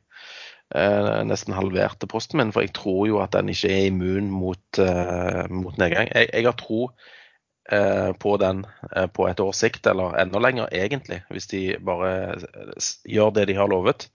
Nesten 0.72 1.54
halverte 1.54 2.08
posten 2.10 2.40
min, 2.40 2.50
for 2.50 2.64
jeg 2.64 2.72
tror 2.74 3.04
jo 3.06 3.18
at 3.22 3.34
den 3.36 3.52
ikke 3.52 3.68
er 3.70 3.90
immun 3.90 4.30
mot, 4.32 4.80
mot 5.52 5.76
nedgang. 5.78 6.08
Jeg, 6.10 6.30
jeg 6.32 6.46
har 6.48 6.56
tro 6.58 6.88
Eh, 7.72 8.12
på 8.12 8.36
den 8.36 8.66
eh, 8.96 9.06
på 9.06 9.24
et 9.28 9.40
års 9.40 9.62
sikt, 9.62 9.86
eller 9.88 10.18
enda 10.20 10.40
lenger 10.42 10.68
egentlig, 10.68 11.22
hvis 11.32 11.46
de 11.48 11.62
bare 11.80 12.36
gjør 13.08 13.30
det 13.38 13.46
de 13.48 13.56
har 13.56 13.70
lovet. 13.72 14.10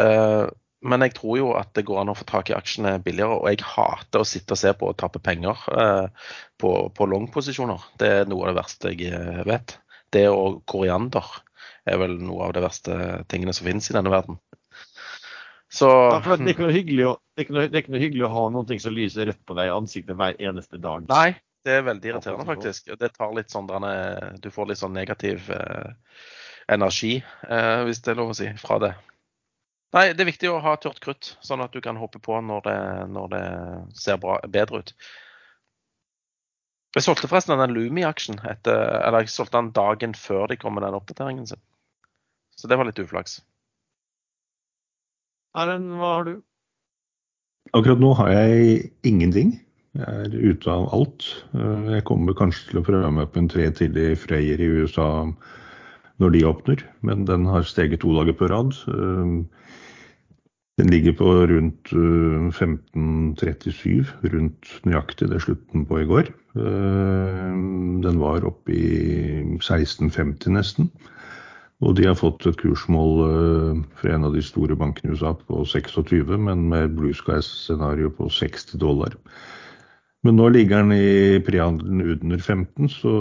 Eh, 0.00 0.46
men 0.80 1.04
jeg 1.04 1.12
tror 1.18 1.36
jo 1.36 1.50
at 1.58 1.74
det 1.76 1.84
går 1.84 2.00
an 2.00 2.12
å 2.12 2.16
få 2.16 2.24
tak 2.24 2.48
i 2.48 2.56
aksjene 2.56 2.94
billigere, 3.04 3.36
og 3.36 3.50
jeg 3.50 3.66
hater 3.68 4.24
å 4.24 4.28
sitte 4.28 4.56
og 4.56 4.62
se 4.62 4.72
på 4.72 4.88
og 4.88 4.96
tappe 4.96 5.20
penger 5.20 5.60
på, 6.56 6.70
på 6.96 7.08
long-posisjoner. 7.12 7.84
Det 8.00 8.08
er 8.22 8.30
noe 8.32 8.46
av 8.46 8.54
det 8.54 8.60
verste 8.62 8.94
jeg 8.96 9.44
vet. 9.44 9.76
Det 10.08 10.24
og 10.32 10.62
koriander 10.64 11.28
er 11.84 12.00
vel 12.00 12.16
noe 12.24 12.48
av 12.48 12.54
det 12.56 12.64
verste 12.64 12.96
tingene 13.28 13.52
som 13.52 13.68
finnes 13.68 13.92
i 13.92 13.98
denne 13.98 14.14
verden. 14.14 14.40
Så, 15.70 15.86
ja, 15.86 16.18
det 16.18 16.56
er, 16.56 16.64
å, 17.06 17.12
det 17.38 17.44
er 17.44 17.52
noe, 17.54 17.68
det 17.70 17.76
er 17.78 17.84
ikke 17.84 17.94
noe 17.94 18.02
hyggelig 18.02 18.24
å 18.26 18.32
ha 18.34 18.48
noe 18.50 18.78
som 18.82 18.94
lyser 18.94 19.28
rødt 19.30 19.44
på 19.46 19.54
deg 19.54 19.68
i 19.68 19.74
ansiktet 19.74 20.18
hver 20.18 20.40
eneste 20.42 20.80
dag. 20.82 21.04
Nei, 21.06 21.36
det 21.66 21.76
er 21.76 21.84
veldig 21.86 22.10
irriterende, 22.10 22.46
faktisk. 22.48 22.90
Det 22.98 23.12
tar 23.14 23.36
litt 23.36 23.54
sånn 23.54 23.68
Du 24.42 24.50
får 24.50 24.70
litt 24.70 24.80
sånn 24.80 24.96
negativ 24.96 25.46
eh, 25.54 25.92
energi, 26.74 27.20
eh, 27.46 27.84
hvis 27.86 28.02
det 28.02 28.12
er 28.12 28.18
lov 28.18 28.32
å 28.32 28.36
si, 28.40 28.50
fra 28.58 28.80
det. 28.82 28.92
Nei, 29.94 30.04
det 30.14 30.22
er 30.22 30.30
viktig 30.30 30.50
å 30.50 30.60
ha 30.62 30.76
tørt 30.78 31.00
krutt, 31.02 31.32
sånn 31.42 31.62
at 31.62 31.74
du 31.74 31.80
kan 31.82 31.98
hoppe 31.98 32.20
på 32.22 32.38
når 32.46 32.66
det, 32.66 32.78
når 33.10 33.32
det 33.32 33.44
ser 33.98 34.18
bra, 34.22 34.38
bedre 34.50 34.82
ut. 34.82 34.94
Jeg 36.94 37.06
solgte 37.06 37.30
forresten 37.30 37.58
den 37.58 37.74
Lumi-aksjen, 37.74 38.40
eller 38.42 39.22
jeg 39.22 39.30
solgte 39.30 39.58
den 39.58 39.72
dagen 39.74 40.14
før 40.18 40.48
de 40.50 40.58
kom 40.58 40.74
med 40.74 40.86
den 40.86 40.98
oppdateringen 40.98 41.46
sin. 41.46 41.62
Så 42.58 42.70
det 42.70 42.78
var 42.78 42.86
litt 42.86 42.98
uflaks. 43.02 43.40
Erlend, 45.58 45.96
hva 45.98 46.12
har 46.14 46.28
du? 46.28 46.34
Akkurat 47.74 48.02
nå 48.02 48.12
har 48.18 48.30
jeg 48.30 48.90
ingenting. 49.06 49.56
Jeg 49.98 50.24
er 50.24 50.52
ute 50.52 50.70
av 50.70 50.86
alt. 50.94 51.26
Eh, 51.54 51.88
jeg 51.96 52.06
kommer 52.06 52.36
kanskje 52.38 52.68
til 52.68 52.80
å 52.80 52.86
prøve 52.86 53.10
meg 53.14 53.32
på 53.32 53.42
en 53.42 53.50
tre 53.50 53.66
til 53.74 53.96
i 53.98 54.12
Freyr 54.18 54.62
i 54.62 54.70
USA 54.78 55.08
når 56.20 56.34
de 56.36 56.44
åpner, 56.46 56.84
men 57.06 57.24
den 57.26 57.48
har 57.48 57.66
steget 57.66 58.02
to 58.04 58.12
dager 58.14 58.36
på 58.38 58.50
rad. 58.52 58.76
Eh, 58.92 59.66
den 60.80 60.92
ligger 60.94 61.16
på 61.18 61.32
rundt 61.50 61.90
15.37, 61.90 64.06
eh, 64.06 64.28
rundt 64.32 64.70
nøyaktig 64.86 65.32
det 65.32 65.42
slutten 65.42 65.82
på 65.86 66.04
i 66.04 66.08
går. 66.08 66.30
Den 66.54 68.16
var 68.18 68.46
oppe 68.48 68.74
i 68.74 68.86
16.50 69.62 70.54
nesten. 70.54 70.88
Og 71.80 71.94
de 71.96 72.04
har 72.04 72.18
fått 72.18 72.44
et 72.44 72.58
kursmål 72.60 73.22
fra 73.96 74.12
en 74.12 74.26
av 74.28 74.34
de 74.36 74.42
store 74.44 74.76
bankene 74.76 75.14
i 75.14 75.16
USA 75.16 75.32
på 75.32 75.62
26, 75.64 76.34
men 76.36 76.66
med 76.68 76.92
Blue 76.98 77.16
Sky-scenario 77.16 78.12
på 78.12 78.28
60 78.28 78.76
dollar. 78.82 79.16
Men 80.26 80.36
nå 80.36 80.50
ligger 80.52 80.82
den 80.82 80.92
i 80.92 81.40
prehandelen 81.44 82.02
under 82.04 82.38
15, 82.38 82.90
så 82.92 83.12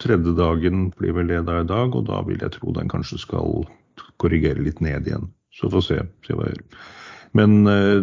tredje 0.00 0.34
dagen 0.36 0.88
blir 0.98 1.14
vel 1.16 1.30
det 1.32 1.42
da 1.48 1.60
i 1.62 1.68
dag, 1.68 1.96
og 1.96 2.08
da 2.08 2.20
vil 2.26 2.40
jeg 2.40 2.56
tro 2.56 2.74
den 2.76 2.90
kanskje 2.92 3.20
skal 3.22 3.64
korrigere 4.20 4.60
litt 4.64 4.80
ned 4.84 5.08
igjen. 5.08 5.30
Så 5.56 5.70
får 5.72 5.86
se, 5.86 5.98
se 6.26 6.36
hva 6.36 6.48
jeg 6.48 6.58
gjør. 6.58 6.82
Men 7.36 7.56
uh, 7.64 8.00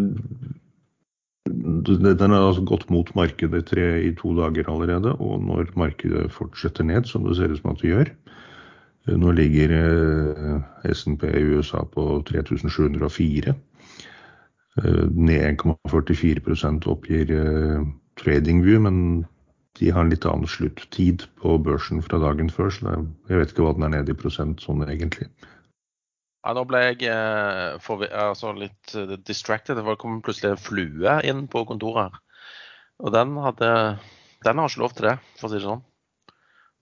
den 1.48 2.34
har 2.34 2.42
altså 2.42 2.66
gått 2.68 2.90
mot 2.94 3.10
markedet 3.18 3.70
i 3.78 4.12
to 4.18 4.34
dager 4.38 4.70
allerede, 4.72 5.14
og 5.22 5.44
når 5.46 5.72
markedet 5.80 6.32
fortsetter 6.34 6.88
ned, 6.88 7.08
som 7.10 7.28
det 7.28 7.38
ser 7.38 7.54
ut 7.54 7.62
som 7.62 7.72
at 7.74 7.84
det 7.84 7.94
gjør 7.94 8.10
eh, 8.10 8.27
Nå 9.08 9.32
ligger 9.32 9.72
S&P 10.84 10.92
SNP 10.92 11.24
i 11.32 11.46
USA 11.56 11.86
på 11.88 12.10
3704. 12.28 13.56
Eh, 14.84 15.06
ned 15.10 15.60
1,44 15.62 16.88
oppgir 16.92 17.32
eh, 17.34 17.86
TradingView, 18.20 18.80
men 18.84 18.98
de 19.80 19.90
har 19.94 20.06
en 20.06 20.12
litt 20.12 20.26
annen 20.26 20.50
sluttid 20.50 21.26
på 21.42 21.56
børsen 21.66 22.04
fra 22.06 22.20
dagen 22.22 22.50
før, 22.54 22.70
så 22.74 22.98
jeg 23.30 23.40
vet 23.40 23.54
ikke 23.54 23.66
hva 23.66 23.74
den 23.78 23.88
er 23.88 23.96
nede 23.96 24.14
i 24.14 24.18
prosent 24.18 24.62
sånn 24.62 24.86
egentlig. 24.86 25.30
Ja, 26.46 26.54
Nå 26.54 26.64
ble 26.70 26.84
jeg 26.84 27.10
eh, 27.10 27.80
for, 27.84 28.06
altså 28.06 28.54
litt 28.58 28.94
distracted. 29.26 29.80
Det 29.82 29.98
kom 30.02 30.22
plutselig 30.26 30.54
en 30.54 30.62
flue 30.62 31.18
inn 31.26 31.48
på 31.50 31.66
kontoret. 31.70 32.14
her. 32.14 32.54
Og 33.02 33.14
den 33.14 33.36
hadde 33.42 33.72
Den 34.46 34.60
har 34.62 34.70
ikke 34.70 34.82
lov 34.84 34.94
til 34.94 35.08
det, 35.10 35.18
for 35.40 35.48
å 35.48 35.50
si 35.50 35.58
det 35.58 35.66
sånn. 35.66 35.82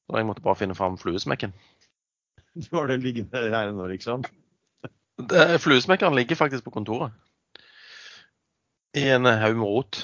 Så 0.05 0.19
jeg 0.19 0.27
måtte 0.27 0.43
bare 0.43 0.59
finne 0.59 0.75
fram 0.75 0.99
fluesmekken. 0.99 1.53
Du 2.63 2.69
har 2.77 2.87
det 2.87 3.01
liggende 3.03 3.49
her 3.51 3.71
nå, 3.75 3.87
liksom? 3.91 4.23
Fluesmekkeren 5.59 6.15
ligger 6.15 6.39
faktisk 6.39 6.63
på 6.65 6.73
kontoret 6.75 7.11
i 8.95 9.09
en 9.11 9.27
haug 9.27 9.57
med 9.59 9.67
rot. 9.67 10.01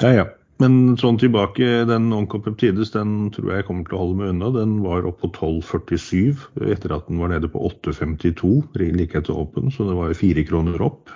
Ja, 0.00 0.12
ja. 0.16 0.26
Men 0.60 0.98
sånn 1.00 1.16
tilbake, 1.16 1.66
den 1.88 2.10
Oncopeptides 2.12 2.90
den 2.92 3.30
tror 3.32 3.54
jeg 3.54 3.64
kommer 3.68 3.86
til 3.86 3.96
å 3.96 4.00
holde 4.02 4.18
meg 4.18 4.32
unna. 4.34 4.50
Den 4.52 4.74
var 4.84 5.06
opp 5.08 5.22
på 5.22 5.30
12,47 5.32 6.66
etter 6.68 6.92
at 6.92 7.06
den 7.08 7.22
var 7.22 7.32
nede 7.32 7.48
på 7.48 7.62
8,52 7.70 8.66
like 8.98 9.16
etter 9.16 9.38
åpen, 9.40 9.70
så 9.72 9.88
det 9.88 9.96
var 9.96 10.10
jo 10.10 10.18
fire 10.20 10.44
kroner 10.44 10.84
opp. 10.84 11.14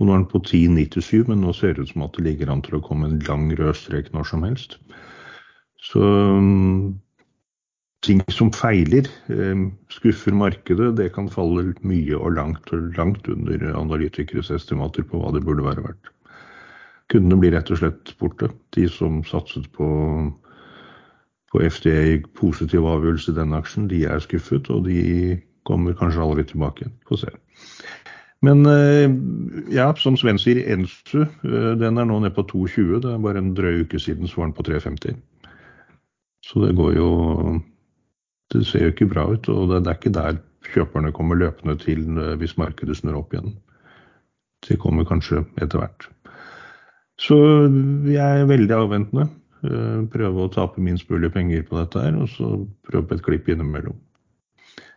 Og 0.00 0.08
nå 0.08 0.14
er 0.14 0.22
den 0.22 0.30
på 0.30 0.40
10,97, 0.40 1.28
men 1.28 1.44
nå 1.44 1.52
ser 1.56 1.74
det 1.76 1.84
ut 1.84 1.92
som 1.92 2.06
at 2.06 2.16
det 2.16 2.24
ligger 2.24 2.54
an 2.54 2.64
til 2.64 2.78
å 2.78 2.84
komme 2.86 3.10
en 3.10 3.20
lang 3.26 3.50
rød 3.58 3.76
strek 3.76 4.08
når 4.16 4.30
som 4.30 4.46
helst. 4.48 4.78
Så 5.84 6.00
ting 8.06 8.22
som 8.32 8.52
feiler, 8.52 9.08
eh, 9.28 9.66
skuffer 9.92 10.32
markedet, 10.32 10.96
det 10.96 11.12
kan 11.14 11.28
falle 11.28 11.74
mye 11.82 12.16
og 12.16 12.32
langt, 12.38 12.72
og 12.72 12.96
langt 12.96 13.28
under 13.28 13.74
analytikeres 13.76 14.50
estimater 14.50 15.04
på 15.04 15.20
hva 15.20 15.34
det 15.36 15.44
burde 15.44 15.66
være 15.66 15.84
verdt. 15.84 16.14
Kundene 17.10 17.40
blir 17.42 17.52
rett 17.56 17.70
og 17.70 17.80
slett 17.80 18.14
borte. 18.18 18.50
De 18.76 18.86
som 18.88 19.20
satset 19.26 19.66
på, 19.74 19.86
på 21.50 21.62
FDA 21.66 22.20
positiv 22.38 22.86
avgjørelse 22.86 23.32
i 23.32 23.38
den 23.40 23.56
aksjen, 23.56 23.88
de 23.90 24.04
er 24.06 24.22
skuffet, 24.22 24.70
og 24.70 24.86
de 24.86 25.40
kommer 25.66 25.96
kanskje 25.98 26.22
aldri 26.22 26.46
tilbake. 26.46 26.88
Få 27.08 27.18
se. 27.20 27.32
Men 28.46 28.64
eh, 28.64 29.10
ja, 29.74 29.90
som 30.00 30.16
Sven 30.16 30.38
sier, 30.40 30.62
Ensu 30.72 31.26
eh, 31.26 31.72
den 31.76 31.98
er 32.00 32.06
nå 32.08 32.22
nede 32.22 32.32
på 32.32 32.46
2,20. 32.48 33.02
Det 33.02 33.10
er 33.12 33.26
bare 33.26 33.42
en 33.42 33.52
drøy 33.58 33.82
uke 33.82 34.00
siden 34.00 34.30
så 34.30 34.40
var 34.40 34.48
den 34.48 34.56
på 34.56 34.64
3,50. 34.70 35.18
Så 36.46 36.62
det 36.64 36.72
går 36.78 36.94
jo 36.96 37.10
det 38.52 38.66
ser 38.66 38.86
jo 38.86 38.92
ikke 38.94 39.10
bra 39.10 39.26
ut. 39.30 39.48
Og 39.52 39.70
det, 39.72 39.82
er 39.84 39.98
ikke 39.98 40.14
der 40.14 40.40
kjøperne 40.74 41.12
kommer 41.16 41.38
løpende 41.38 41.76
til 41.80 42.06
eh, 42.18 42.36
hvis 42.40 42.58
markedet 42.60 42.98
snur 42.98 43.22
opp 43.22 43.34
igjen. 43.34 43.54
Det 44.66 44.78
kommer 44.82 45.08
kanskje 45.08 45.44
etter 45.62 45.80
hvert. 45.80 46.08
Så 47.20 47.36
jeg 48.08 48.42
er 48.42 48.48
veldig 48.48 48.76
avventende. 48.76 49.28
Eh, 49.64 50.04
prøve 50.12 50.46
å 50.46 50.52
tape 50.52 50.82
minst 50.82 51.10
mulig 51.12 51.32
penger 51.34 51.66
på 51.68 51.80
dette 51.80 52.04
her, 52.06 52.16
og 52.16 52.30
så 52.32 52.54
prøve 52.88 53.08
på 53.08 53.18
et 53.18 53.26
klipp 53.26 53.50
innimellom. 53.52 53.98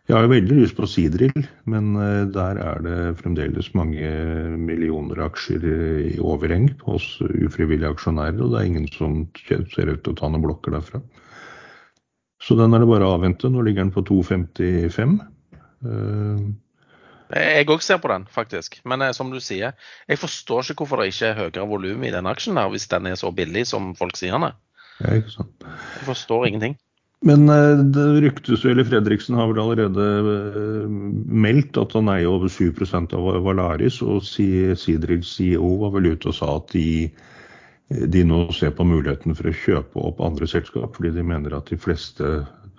Jeg 0.04 0.18
har 0.18 0.26
jo 0.26 0.34
veldig 0.34 0.56
lyst 0.58 0.76
på 0.76 0.88
sidrill, 0.88 1.46
men 1.70 1.94
eh, 1.96 2.24
der 2.32 2.60
er 2.60 2.82
det 2.84 2.96
fremdeles 3.22 3.70
mange 3.76 4.08
millioner 4.60 5.22
aksjer 5.24 5.64
i 5.64 6.16
overheng 6.20 6.70
hos 6.84 7.06
ufrivillige 7.24 7.94
aksjonærer, 7.94 8.40
og 8.40 8.52
det 8.52 8.60
er 8.60 8.72
ingen 8.72 8.90
som 8.92 9.22
ser 9.46 9.92
ut 9.94 10.02
til 10.04 10.12
å 10.12 10.18
ta 10.18 10.28
noen 10.28 10.44
blokker 10.44 10.76
derfra. 10.76 11.00
Så 12.44 12.56
den 12.58 12.76
er 12.76 12.82
det 12.82 12.90
bare 12.90 13.06
å 13.08 13.16
avvente. 13.16 13.48
Nå 13.48 13.64
ligger 13.64 13.86
den 13.86 13.94
på 13.94 14.04
2,55. 14.04 15.16
Uh, 15.84 16.40
eh, 17.32 17.60
jeg 17.60 17.68
òg 17.72 17.84
ser 17.84 18.00
på 18.02 18.10
den, 18.12 18.26
faktisk. 18.32 18.80
Men 18.88 19.04
eh, 19.04 19.14
som 19.16 19.32
du 19.32 19.40
sier, 19.40 19.76
jeg 20.10 20.20
forstår 20.20 20.72
ikke 20.72 20.84
hvorfor 20.84 21.00
det 21.00 21.12
ikke 21.12 21.30
er 21.30 21.38
høyere 21.40 21.68
volum 21.70 22.04
i 22.04 22.12
den 22.12 22.28
aksjen 22.28 22.60
der, 22.60 22.68
hvis 22.72 22.88
den 22.92 23.08
er 23.08 23.20
så 23.20 23.32
billig 23.34 23.64
som 23.70 23.94
folk 23.96 24.20
sier 24.20 24.36
den 24.36 24.50
er. 24.50 24.58
Ja, 25.00 25.16
ikke 25.16 25.32
sant. 25.38 25.64
Jeg 25.64 26.08
forstår 26.10 26.50
ingenting. 26.50 26.76
Men 27.24 27.48
uh, 27.48 27.80
det 27.96 28.08
ryktes 28.26 28.66
jo, 28.66 28.74
eller 28.74 28.84
Fredriksen 28.84 29.38
har 29.40 29.48
vel 29.48 29.62
allerede 29.62 30.08
meldt 31.24 31.80
at 31.80 31.96
han 31.96 32.12
eier 32.12 32.28
over 32.28 32.52
7% 32.52 33.16
av 33.16 33.30
Valaris, 33.46 34.02
og 34.04 34.20
Sidril 34.28 35.24
CEO 35.24 35.78
var 35.80 35.96
vel 35.96 36.12
ute 36.12 36.28
og 36.28 36.36
sa 36.36 36.58
at 36.58 36.76
de 36.76 36.84
de 37.88 38.24
nå 38.24 38.46
ser 38.56 38.72
på 38.76 38.86
muligheten 38.88 39.36
for 39.36 39.50
å 39.50 39.56
kjøpe 39.64 40.04
opp 40.08 40.22
andre 40.24 40.48
selskap, 40.48 40.96
fordi 40.96 41.12
de 41.16 41.26
mener 41.26 41.56
at 41.56 41.68
de 41.68 41.78
fleste 41.80 42.30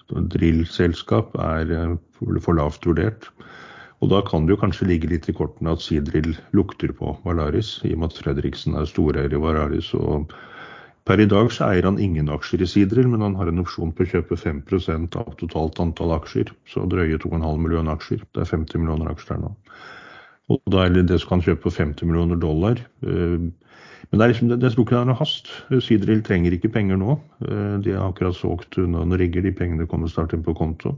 drillselskap 0.10 1.36
er 1.42 1.72
eh, 1.74 1.94
for 2.42 2.58
lavt 2.58 2.86
vurdert. 2.88 3.30
Og 4.04 4.12
da 4.12 4.20
kan 4.26 4.46
det 4.46 4.56
jo 4.56 4.62
kanskje 4.62 4.90
ligge 4.90 5.10
litt 5.10 5.30
i 5.32 5.36
kortene 5.36 5.74
at 5.74 5.82
Sidrill 5.82 6.34
lukter 6.58 6.92
på 6.94 7.16
Valaris, 7.24 7.78
i 7.88 7.94
og 7.96 8.02
med 8.02 8.12
at 8.12 8.20
Fredriksen 8.22 8.76
er 8.78 8.90
storeier 8.90 9.34
i 9.34 9.42
Valaris 9.42 9.94
og 9.98 10.34
Per 11.06 11.22
i 11.22 11.28
dag 11.30 11.52
så 11.54 11.68
eier 11.68 11.86
han 11.86 12.00
ingen 12.02 12.32
aksjer 12.34 12.64
i 12.66 12.68
Sidril, 12.70 13.06
men 13.12 13.22
han 13.22 13.36
har 13.38 13.52
en 13.52 13.62
opsjon 13.62 13.92
på 13.94 14.02
å 14.02 14.08
kjøpe 14.10 14.40
5% 14.42 15.18
av 15.22 15.36
totalt 15.38 15.78
antall 15.84 16.16
aksjer. 16.16 16.50
Så 16.66 16.88
drøye 16.90 17.20
2,5 17.22 17.44
millioner 17.62 17.94
aksjer. 17.94 18.24
Det 18.34 18.42
er 18.42 18.50
50 18.50 18.82
millioner 18.82 19.12
aksjer 19.12 19.36
der 19.36 19.44
nå. 19.44 19.52
Og 20.50 20.74
da 20.74 20.82
er 20.82 20.98
det 20.98 21.20
som 21.22 21.36
kan 21.36 21.44
kjøpe 21.46 21.68
for 21.68 21.78
50 21.78 22.10
millioner 22.10 22.42
dollar. 22.42 22.82
Eh, 24.06 24.12
men 24.12 24.20
det 24.20 24.26
er 24.26 24.34
liksom, 24.34 24.50
det, 24.50 24.60
det 24.62 24.74
tror 24.74 24.86
ikke 24.86 24.96
det 24.96 25.02
er 25.02 25.10
noe 25.10 25.20
hast. 25.20 25.52
Sidril 25.82 26.24
trenger 26.26 26.56
ikke 26.56 26.74
penger 26.74 27.00
nå. 27.02 27.18
Eh, 27.48 27.78
de 27.86 27.96
har 27.96 28.10
akkurat 28.10 28.38
solgt 28.38 28.78
noen 28.78 29.16
rigger, 29.18 29.46
de 29.46 29.54
pengene 29.56 29.88
kommer 29.90 30.12
snart 30.12 30.36
inn 30.36 30.46
på 30.46 30.56
konto. 30.58 30.96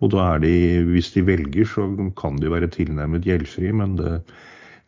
Og 0.00 0.14
da 0.14 0.34
er 0.34 0.44
de, 0.44 0.54
hvis 0.88 1.12
de 1.12 1.26
velger, 1.26 1.66
så 1.68 1.86
kan 2.16 2.38
de 2.40 2.50
være 2.50 2.70
tilnærmet 2.72 3.26
gjeldfri, 3.28 3.68
men 3.76 3.98
det, 3.98 4.22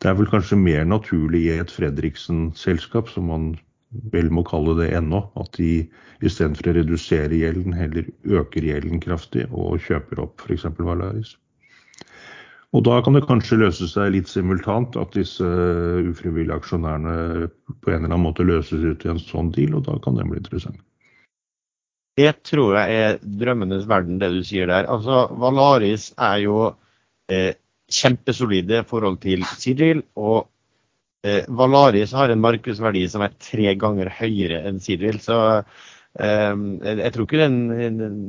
det 0.01 0.09
er 0.09 0.17
vel 0.17 0.29
kanskje 0.31 0.57
mer 0.57 0.87
naturlig 0.89 1.45
i 1.45 1.59
et 1.61 1.71
Fredriksen-selskap, 1.71 3.11
som 3.13 3.29
man 3.29 3.51
vel 4.13 4.31
må 4.33 4.41
kalle 4.47 4.73
det 4.79 4.89
ennå, 4.97 5.21
at 5.37 5.53
de 5.59 5.85
istedenfor 6.25 6.71
å 6.71 6.75
redusere 6.79 7.37
gjelden, 7.37 7.75
heller 7.77 8.09
øker 8.25 8.65
gjelden 8.65 9.01
kraftig 9.03 9.45
og 9.51 9.77
kjøper 9.85 10.23
opp 10.25 10.41
f.eks. 10.41 10.65
Valaris. 10.79 11.35
Og 12.73 12.81
da 12.87 12.97
kan 13.05 13.13
det 13.13 13.25
kanskje 13.29 13.59
løse 13.61 13.87
seg 13.89 14.15
litt 14.15 14.31
simultant 14.31 14.95
at 14.97 15.13
disse 15.13 15.45
ufrivillige 16.09 16.57
aksjonærene 16.57 17.49
på 17.83 17.91
en 17.91 17.99
eller 17.99 18.09
annen 18.09 18.25
måte 18.25 18.45
løses 18.47 18.81
ut 18.81 19.05
i 19.05 19.11
en 19.13 19.21
sånn 19.21 19.51
deal, 19.53 19.75
og 19.77 19.85
da 19.85 19.99
kan 20.01 20.17
det 20.17 20.25
bli 20.29 20.41
interessant. 20.41 20.79
Det 22.17 22.31
tror 22.45 22.77
jeg 22.77 23.03
er 23.03 23.19
drømmenes 23.21 23.85
verden, 23.89 24.17
det 24.21 24.31
du 24.33 24.41
sier 24.45 24.69
der. 24.69 24.89
Altså, 24.89 25.27
Valaris 25.41 26.11
er 26.21 26.41
jo 26.43 26.57
eh, 27.29 27.53
kjempesolide 27.93 28.81
i 28.81 28.89
forhold 28.89 29.21
til 29.21 29.45
Sidril, 29.57 30.03
og 30.17 30.49
Eh, 31.23 31.43
Valaris 31.47 32.11
har 32.11 32.29
en 32.29 32.41
markedsverdi 32.43 33.05
som 33.07 33.23
er 33.23 33.35
tre 33.39 33.71
ganger 33.79 34.09
høyere 34.11 34.59
enn 34.67 34.81
Sidril. 34.83 35.21
Så 35.23 35.37
eh, 35.39 35.83
jeg 36.13 37.13
tror 37.13 37.25
ikke 37.25 37.41
den, 37.41 37.55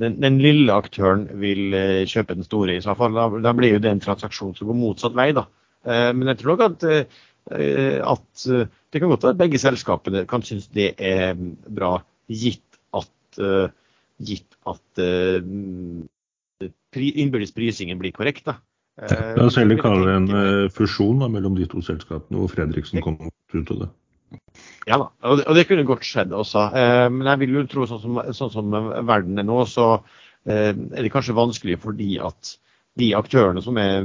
den, 0.01 0.16
den, 0.23 0.39
lille 0.40 0.73
aktøren 0.73 1.27
vil 1.40 1.74
eh, 1.77 2.06
kjøpe 2.09 2.36
den 2.39 2.47
store 2.47 2.78
i 2.78 2.81
så 2.85 2.94
fall. 2.97 3.12
Da, 3.12 3.28
da 3.44 3.52
blir 3.56 3.74
jo 3.74 3.82
det 3.82 3.90
en 3.93 4.01
transaksjon 4.01 4.55
som 4.56 4.70
går 4.70 4.78
motsatt 4.78 5.16
vei. 5.16 5.32
da. 5.36 5.44
Eh, 5.85 6.12
men 6.16 6.32
jeg 6.32 6.40
tror 6.40 6.55
nok 6.55 6.65
at, 6.70 6.86
eh, 6.89 8.01
at 8.01 8.47
det 8.48 9.02
kan 9.02 9.11
godt 9.11 9.27
være 9.27 9.36
at 9.36 9.43
begge 9.43 9.61
selskapene 9.61 10.24
kan 10.31 10.43
synes 10.43 10.70
det 10.73 10.94
er 10.97 11.35
bra, 11.36 11.98
gitt 12.32 12.78
at, 12.97 13.40
gitt 14.24 14.56
at 14.65 15.02
innbyrdes 16.94 17.52
prisingen 17.52 18.01
blir 18.01 18.15
korrekt. 18.16 18.47
da. 18.48 18.56
La 19.36 19.44
oss 19.44 19.59
heller 19.61 19.77
kalle 19.77 20.06
det 20.06 20.16
en 20.23 20.73
fusjon 20.73 21.20
da, 21.20 21.28
mellom 21.28 21.59
de 21.59 21.69
to 21.69 21.82
selskapene, 21.85 22.39
hvor 22.39 22.48
Fredriksen 22.48 23.05
kom 23.05 23.19
ut 23.27 23.74
av 23.74 23.82
det. 23.82 23.90
Ja 24.88 24.98
da, 25.01 25.09
og 25.24 25.38
det, 25.40 25.46
og 25.48 25.56
det 25.56 25.64
kunne 25.68 25.86
godt 25.88 26.05
skjedd 26.06 26.34
også. 26.36 26.66
Eh, 26.76 27.06
men 27.12 27.30
jeg 27.30 27.42
vil 27.44 27.56
jo 27.59 27.64
tro 27.70 27.86
sånn 27.88 28.02
som, 28.02 28.20
sånn 28.36 28.52
som 28.52 28.76
verden 29.09 29.40
er 29.40 29.46
nå, 29.48 29.62
så 29.70 29.88
eh, 29.96 30.70
er 30.72 31.01
det 31.01 31.12
kanskje 31.14 31.36
vanskelig 31.36 31.78
fordi 31.82 32.18
at 32.22 32.56
de 33.01 33.09
aktørene 33.18 33.62
som 33.64 33.78
er 33.80 34.05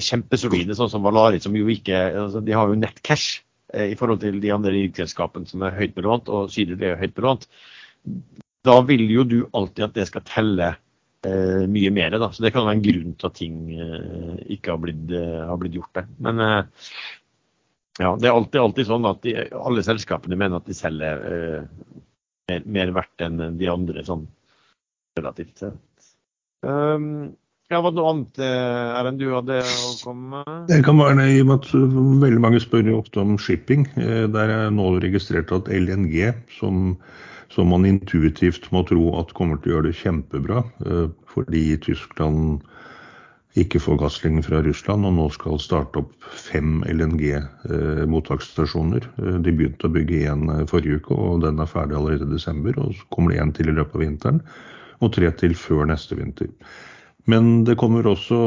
kjempesolide, 0.00 0.76
sånn 0.78 0.88
som 0.92 1.04
Valarit 1.04 1.44
som 1.44 1.56
jo 1.58 1.66
ikke 1.68 1.98
altså, 2.22 2.40
De 2.40 2.54
har 2.56 2.70
jo 2.70 2.78
nett 2.80 3.02
cash 3.04 3.42
i 3.76 3.96
forhold 3.98 4.22
til 4.22 4.38
de 4.40 4.54
andre 4.54 4.72
riksselskapene 4.72 5.44
som 5.50 5.64
er 5.66 5.74
høyt 5.76 5.92
belånt, 5.98 6.30
og 6.32 6.48
Syder 6.54 6.80
er 6.80 7.00
høyt 7.00 7.12
belånt. 7.18 7.44
Da 8.66 8.80
vil 8.86 9.04
jo 9.10 9.24
du 9.28 9.38
alltid 9.52 9.84
at 9.88 9.96
det 9.98 10.06
skal 10.08 10.24
telle 10.26 10.70
eh, 11.26 11.64
mye 11.70 11.92
mer. 11.94 12.16
Da. 12.18 12.30
Så 12.32 12.44
det 12.44 12.52
kan 12.54 12.66
være 12.66 12.78
en 12.78 12.84
grunn 12.86 13.14
til 13.18 13.28
at 13.28 13.38
ting 13.38 13.58
eh, 13.74 14.34
ikke 14.56 14.74
har 14.74 14.82
blitt, 14.82 15.06
eh, 15.14 15.42
har 15.50 15.60
blitt, 15.60 15.76
gjort. 15.78 15.92
Det. 15.98 16.06
Men 16.26 16.42
eh, 16.42 16.88
ja, 18.02 18.12
det 18.20 18.28
er 18.28 18.36
alltid, 18.36 18.60
alltid 18.60 18.88
sånn 18.88 19.08
at 19.08 19.22
de, 19.24 19.34
alle 19.56 19.84
selskapene 19.86 20.38
mener 20.38 20.60
at 20.60 20.68
de 20.68 20.76
selger 20.76 21.24
eh, 21.30 21.66
mer, 22.50 22.68
mer, 22.78 22.94
verdt 23.00 23.26
enn 23.26 23.42
de 23.58 23.72
andre, 23.72 24.04
sånn 24.06 24.26
relativt 25.18 25.64
sett. 25.64 26.08
Um, 26.66 27.36
ja, 27.70 27.80
Var 27.82 27.92
det 27.92 27.98
noe 27.98 28.10
annet 28.12 28.40
eh, 28.42 28.96
Erlend, 29.00 29.22
du 29.22 29.32
hadde 29.34 29.60
å 29.64 29.92
komme 30.04 30.42
med? 30.42 30.66
Det 30.70 30.82
kan 30.86 31.00
være 31.00 31.28
i 31.32 31.40
og 31.42 31.48
med 31.50 31.56
at 31.60 31.70
veldig 32.26 32.42
mange 32.44 32.62
spør 32.62 32.92
ofte 32.98 33.22
om 33.22 33.38
shipping. 33.40 33.88
Der 33.96 34.52
er 34.58 34.74
nå 34.74 34.92
registrert 35.02 35.54
at 35.56 35.72
LNG, 35.72 36.30
som 36.60 36.94
som 37.56 37.70
man 37.72 37.86
intuitivt 37.88 38.70
må 38.74 38.82
tro 38.88 39.12
at 39.20 39.34
kommer 39.36 39.60
til 39.60 39.72
å 39.72 39.76
gjøre 39.76 39.90
det 39.90 40.00
kjempebra, 40.00 40.62
eh, 40.86 41.06
fordi 41.32 41.64
Tyskland 41.84 42.64
ikke 43.56 43.80
får 43.80 43.96
gasslinjen 44.02 44.44
fra 44.44 44.58
Russland, 44.64 45.06
og 45.08 45.12
nå 45.16 45.26
skal 45.32 45.58
starte 45.62 45.98
opp 46.02 46.12
fem 46.28 46.82
LNG-mottaksstasjoner. 46.92 49.02
Eh, 49.22 49.38
de 49.44 49.50
begynte 49.52 49.86
å 49.88 49.94
bygge 49.94 50.26
én 50.28 50.42
eh, 50.52 50.68
forrige 50.68 50.96
uke, 51.00 51.12
og 51.16 51.40
den 51.46 51.60
er 51.62 51.68
ferdig 51.70 51.96
allerede 51.98 52.26
i 52.28 52.34
desember. 52.34 52.72
Og 52.82 52.88
så 52.98 53.04
kommer 53.14 53.28
det 53.32 53.42
én 53.42 53.54
til 53.56 53.68
i 53.72 53.76
løpet 53.78 53.96
av 53.96 54.02
vinteren, 54.04 54.38
og 55.00 55.08
tre 55.16 55.28
til 55.40 55.52
før 55.56 55.82
neste 55.88 56.12
vinter. 56.18 56.50
Men 57.26 57.64
det 57.66 57.80
kommer 57.80 58.06
også 58.06 58.38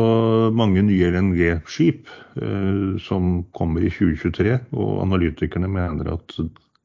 mange 0.56 0.82
nye 0.88 1.12
LNG-skip 1.12 2.02
eh, 2.40 2.96
som 3.04 3.22
kommer 3.58 3.80
i 3.84 3.92
2023, 3.92 4.56
og 4.78 4.90
analytikerne 5.08 5.70
mener 5.74 6.06
at 6.14 6.28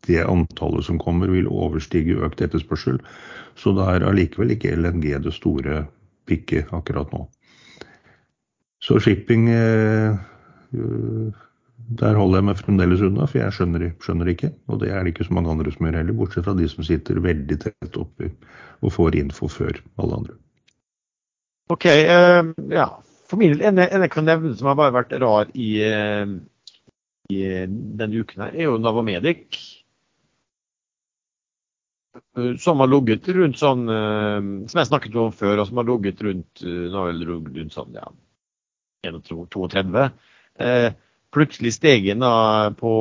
det 0.09 0.25
antallet 0.25 0.85
som 0.85 0.99
kommer, 1.01 1.31
vil 1.33 1.49
overstige 1.49 2.19
økt 2.25 2.43
etterspørsel. 2.45 3.01
Så 3.57 3.73
det 3.77 3.87
er 3.89 4.09
allikevel 4.09 4.57
ikke 4.57 4.75
LNG 4.77 5.07
det 5.25 5.35
store 5.37 5.85
pikket 6.29 6.73
akkurat 6.77 7.13
nå. 7.15 7.25
Så 8.85 9.01
shipping 9.01 9.49
eh, 9.49 10.17
Der 12.01 12.19
holder 12.19 12.41
jeg 12.41 12.47
meg 12.49 12.61
fremdeles 12.61 13.03
unna, 13.05 13.29
for 13.29 13.41
jeg 13.41 13.57
skjønner, 13.57 13.87
skjønner 14.05 14.31
ikke. 14.33 14.51
Og 14.69 14.81
det 14.83 14.91
er 14.93 15.05
det 15.05 15.15
ikke 15.15 15.27
så 15.29 15.37
mange 15.37 15.53
andre 15.53 15.73
som 15.73 15.87
gjør 15.87 15.99
heller, 16.01 16.17
bortsett 16.19 16.47
fra 16.47 16.57
de 16.59 16.69
som 16.69 16.87
sitter 16.87 17.21
veldig 17.25 17.59
tett 17.63 17.99
oppi 18.01 18.31
og 18.85 18.93
får 18.93 19.17
info 19.21 19.49
før 19.53 19.79
alle 20.01 20.21
andre. 20.21 20.37
OK. 21.73 21.87
Uh, 21.89 22.51
ja. 22.73 22.89
For 23.29 23.41
min 23.41 23.57
en, 23.57 23.81
en 23.81 24.05
jeg 24.05 24.13
kan 24.13 24.27
nevne 24.29 24.53
som 24.57 24.69
har 24.69 24.77
bare 24.77 24.93
vært 24.97 25.15
rar 25.23 25.53
i, 25.57 25.69
uh, 25.81 26.35
i 27.33 27.41
denne 27.71 28.21
uken, 28.21 28.45
her, 28.45 28.53
er 28.53 28.69
jo 28.69 28.77
Navamedic. 28.81 29.61
Som 32.61 32.83
har 32.83 32.91
ligget 32.91 33.27
rundt 33.35 33.59
sånn 33.59 33.89
Som 33.91 34.79
jeg 34.79 34.87
snakket 34.87 35.17
om 35.19 35.33
før, 35.35 35.59
og 35.59 35.67
som 35.67 35.81
har 35.81 35.87
ligget 35.89 36.21
rundt 36.23 36.63
rundt 36.63 37.75
sånn 37.75 37.97
ja, 37.97 38.07
31. 39.05 40.11
Eh, 40.59 40.89
plutselig 41.35 41.75
steg 41.75 42.07
den 42.07 42.25
på, 42.79 42.95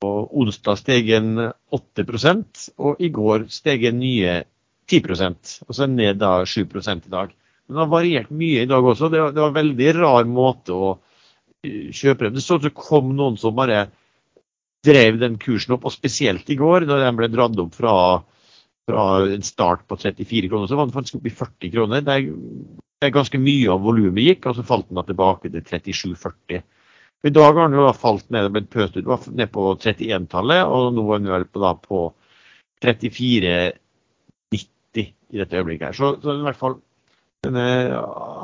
på 0.00 0.12
onsdag 0.40 0.80
steg 0.80 1.12
den 1.12 1.50
8 1.74 2.04
og 2.78 3.00
i 3.00 3.10
går 3.12 3.48
steg 3.52 3.84
den 3.84 4.00
nye 4.00 4.42
10 4.90 5.00
og 5.66 5.74
så 5.74 5.86
ned 5.88 6.20
da 6.20 6.44
7 6.44 6.60
i 6.64 7.10
dag. 7.10 7.34
Men 7.66 7.76
det 7.76 7.80
har 7.80 7.92
variert 7.92 8.30
mye 8.30 8.62
i 8.62 8.68
dag 8.68 8.84
også. 8.84 9.08
Det 9.08 9.20
var, 9.20 9.32
det 9.32 9.40
var 9.40 9.52
en 9.52 9.60
veldig 9.60 9.92
rar 9.96 10.24
måte 10.28 10.72
å 10.72 10.94
kjøpe 11.64 12.26
det 12.26 12.34
Det 12.36 12.44
så 12.44 12.58
ut 12.58 12.62
som 12.62 12.68
det 12.68 12.74
kom 12.76 13.14
noen 13.16 13.38
som 13.40 13.56
bare 13.56 13.86
drev 14.84 15.18
den 15.20 15.38
kursen 15.40 15.78
opp, 15.78 15.86
og 15.88 15.94
spesielt 15.94 16.50
i 16.52 16.58
går, 16.60 16.84
da 16.84 17.00
den 17.00 17.16
ble 17.16 17.30
dratt 17.32 17.56
opp 17.60 17.76
fra, 17.78 17.94
fra 18.90 19.04
en 19.34 19.44
start 19.44 19.86
på 19.88 19.96
34 19.96 20.48
kroner, 20.48 20.66
så 20.68 20.78
var 20.78 20.88
den 20.88 20.94
faktisk 20.94 21.18
oppe 21.18 21.30
i 21.30 21.38
40 21.38 21.70
kroner. 21.72 22.04
Det 22.04 22.14
er, 22.14 22.22
ganske 23.12 23.36
mye 23.36 23.68
av 23.68 23.82
volumet 23.84 24.24
gikk, 24.24 24.46
og 24.48 24.54
så 24.56 24.62
falt 24.64 24.88
den 24.88 24.96
da 24.96 25.02
tilbake 25.04 25.50
til 25.52 25.60
37,40. 25.60 26.62
I 27.24 27.32
dag 27.32 27.56
har 27.56 27.68
den 27.68 27.78
jo 27.78 27.86
da 27.86 27.92
falt 27.96 28.30
ned 28.32 28.52
blitt 28.52 28.70
pøst 28.72 28.96
ut, 28.96 29.08
var 29.08 29.20
ned 29.32 29.48
på 29.52 29.76
31-tallet, 29.76 30.64
og 30.64 30.92
nå 30.96 31.04
er 31.08 31.18
den 31.20 31.32
vel 31.32 31.44
på, 31.48 31.60
da, 31.60 31.74
på 31.80 32.14
34,90 32.84 35.14
i 35.34 35.40
dette 35.40 35.58
øyeblikket. 35.58 35.88
her. 35.88 35.96
Så, 35.96 36.06
så 36.22 36.36
i 36.36 36.44
hvert 36.44 36.60
fall 36.60 36.76
den 37.44 37.56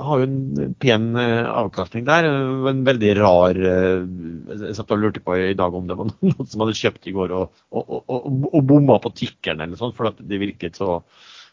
har 0.05 0.21
jo 0.21 0.27
en 0.27 0.75
pen 0.81 1.09
eh, 1.19 1.47
avkastning 1.49 2.07
der. 2.09 2.29
En 2.71 2.85
veldig 2.87 3.11
rar 3.19 3.59
eh, 3.59 4.05
Jeg 4.51 4.77
satt 4.79 4.95
og 4.95 5.03
lurte 5.03 5.23
på 5.25 5.37
i 5.39 5.57
dag 5.59 5.75
om 5.77 5.89
det 5.89 5.97
var 5.99 6.11
noen 6.27 6.49
som 6.49 6.65
hadde 6.65 6.79
kjøpt 6.79 7.11
i 7.11 7.15
går 7.17 7.35
og, 7.37 7.61
og, 7.75 7.93
og, 8.01 8.31
og 8.51 8.65
bomma 8.71 8.99
på 9.03 9.13
tikkeren 9.23 9.65
eller 9.65 9.81
sånt, 9.81 9.97
for 9.99 10.13
det 10.17 10.41
virket 10.43 10.81
så, 10.81 11.01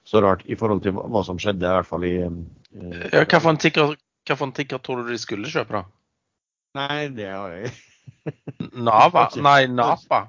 så, 0.07 0.21
rart 0.23 0.45
i 0.45 0.57
forhold 0.59 0.83
til 0.85 0.95
hva 0.97 1.23
som 1.27 1.39
skjedde, 1.41 1.65
i 1.65 1.75
hvert 1.79 1.89
fall 1.89 2.07
i 2.07 2.15
eh, 2.23 2.39
ja, 3.13 3.25
for 3.37 3.51
en 3.53 3.61
tikker, 3.61 3.97
tikker 4.27 4.83
tror 4.83 5.03
du 5.03 5.11
de 5.13 5.19
skulle 5.21 5.51
kjøpe, 5.51 5.81
da? 5.81 5.85
Nei, 6.77 7.07
det 7.15 7.31
har 7.31 7.53
jeg 7.55 7.75
Nava? 8.87 9.27
Nei, 9.43 9.61
Napa. 9.71 10.23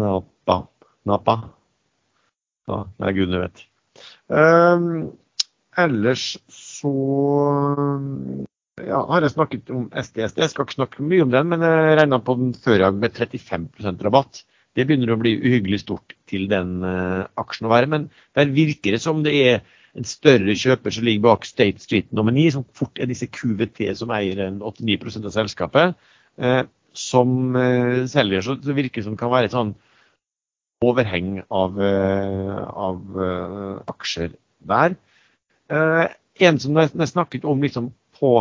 Napa. 0.00 0.60
Napa. 1.06 1.36
Ja, 2.66 2.82
det 2.98 3.08
er 3.08 3.16
gudene 3.16 3.42
vet. 3.46 3.66
Um, 4.26 5.12
ellers 5.78 6.34
så 6.52 6.92
ja, 8.82 9.00
har 9.08 9.24
jeg 9.24 9.34
snakket 9.36 9.72
om 9.72 9.86
SDSD. 9.92 10.42
Jeg 10.42 10.52
skal 10.52 10.66
ikke 10.66 10.78
snakke 10.80 11.06
mye 11.06 11.24
om 11.24 11.32
den, 11.32 11.48
men 11.52 11.64
jeg 11.64 11.96
regna 12.00 12.20
på 12.22 12.36
den 12.40 12.52
før 12.58 12.78
i 12.80 12.84
dag 12.84 13.00
med 13.00 13.16
35% 13.16 14.04
rabatt. 14.06 14.42
Det 14.76 14.84
begynner 14.84 15.14
å 15.14 15.20
bli 15.20 15.36
uhyggelig 15.40 15.80
stort 15.86 16.12
til 16.28 16.50
den 16.50 16.82
uh, 16.84 17.24
aksjen 17.40 17.68
å 17.68 17.72
være. 17.72 17.88
Men 17.92 18.08
der 18.36 18.52
virker 18.52 18.96
det 18.96 19.00
som 19.04 19.22
det 19.24 19.32
er 19.40 19.62
en 19.96 20.04
større 20.04 20.52
kjøper 20.58 20.92
som 20.92 21.06
ligger 21.06 21.24
bak 21.30 21.46
State 21.48 21.80
Street 21.80 22.10
nummer 22.12 22.34
9, 22.36 22.50
som 22.58 22.66
fort 22.76 23.00
er 23.00 23.08
disse 23.08 23.30
QVT 23.32 23.86
som 23.96 24.12
eier 24.12 24.42
89 24.58 25.22
av 25.22 25.32
selskapet. 25.38 25.96
Uh, 26.36 26.66
som 26.96 27.56
eh, 27.56 28.06
selger, 28.08 28.40
så 28.40 28.56
det 28.56 28.76
virker 28.76 29.04
som 29.04 29.14
det 29.14 29.20
kan 29.20 29.32
være 29.32 29.50
et 29.50 29.54
sånn 29.54 29.74
overheng 30.84 31.42
av, 31.48 31.80
eh, 31.82 32.62
av 32.68 33.22
eh, 33.22 33.82
aksjer 33.92 34.34
der. 34.68 34.96
Eh, 35.72 36.06
en 36.46 36.58
som 36.60 36.76
jeg 36.76 37.08
snakket 37.08 37.46
om 37.48 37.62
liksom 37.64 37.92
på 38.18 38.32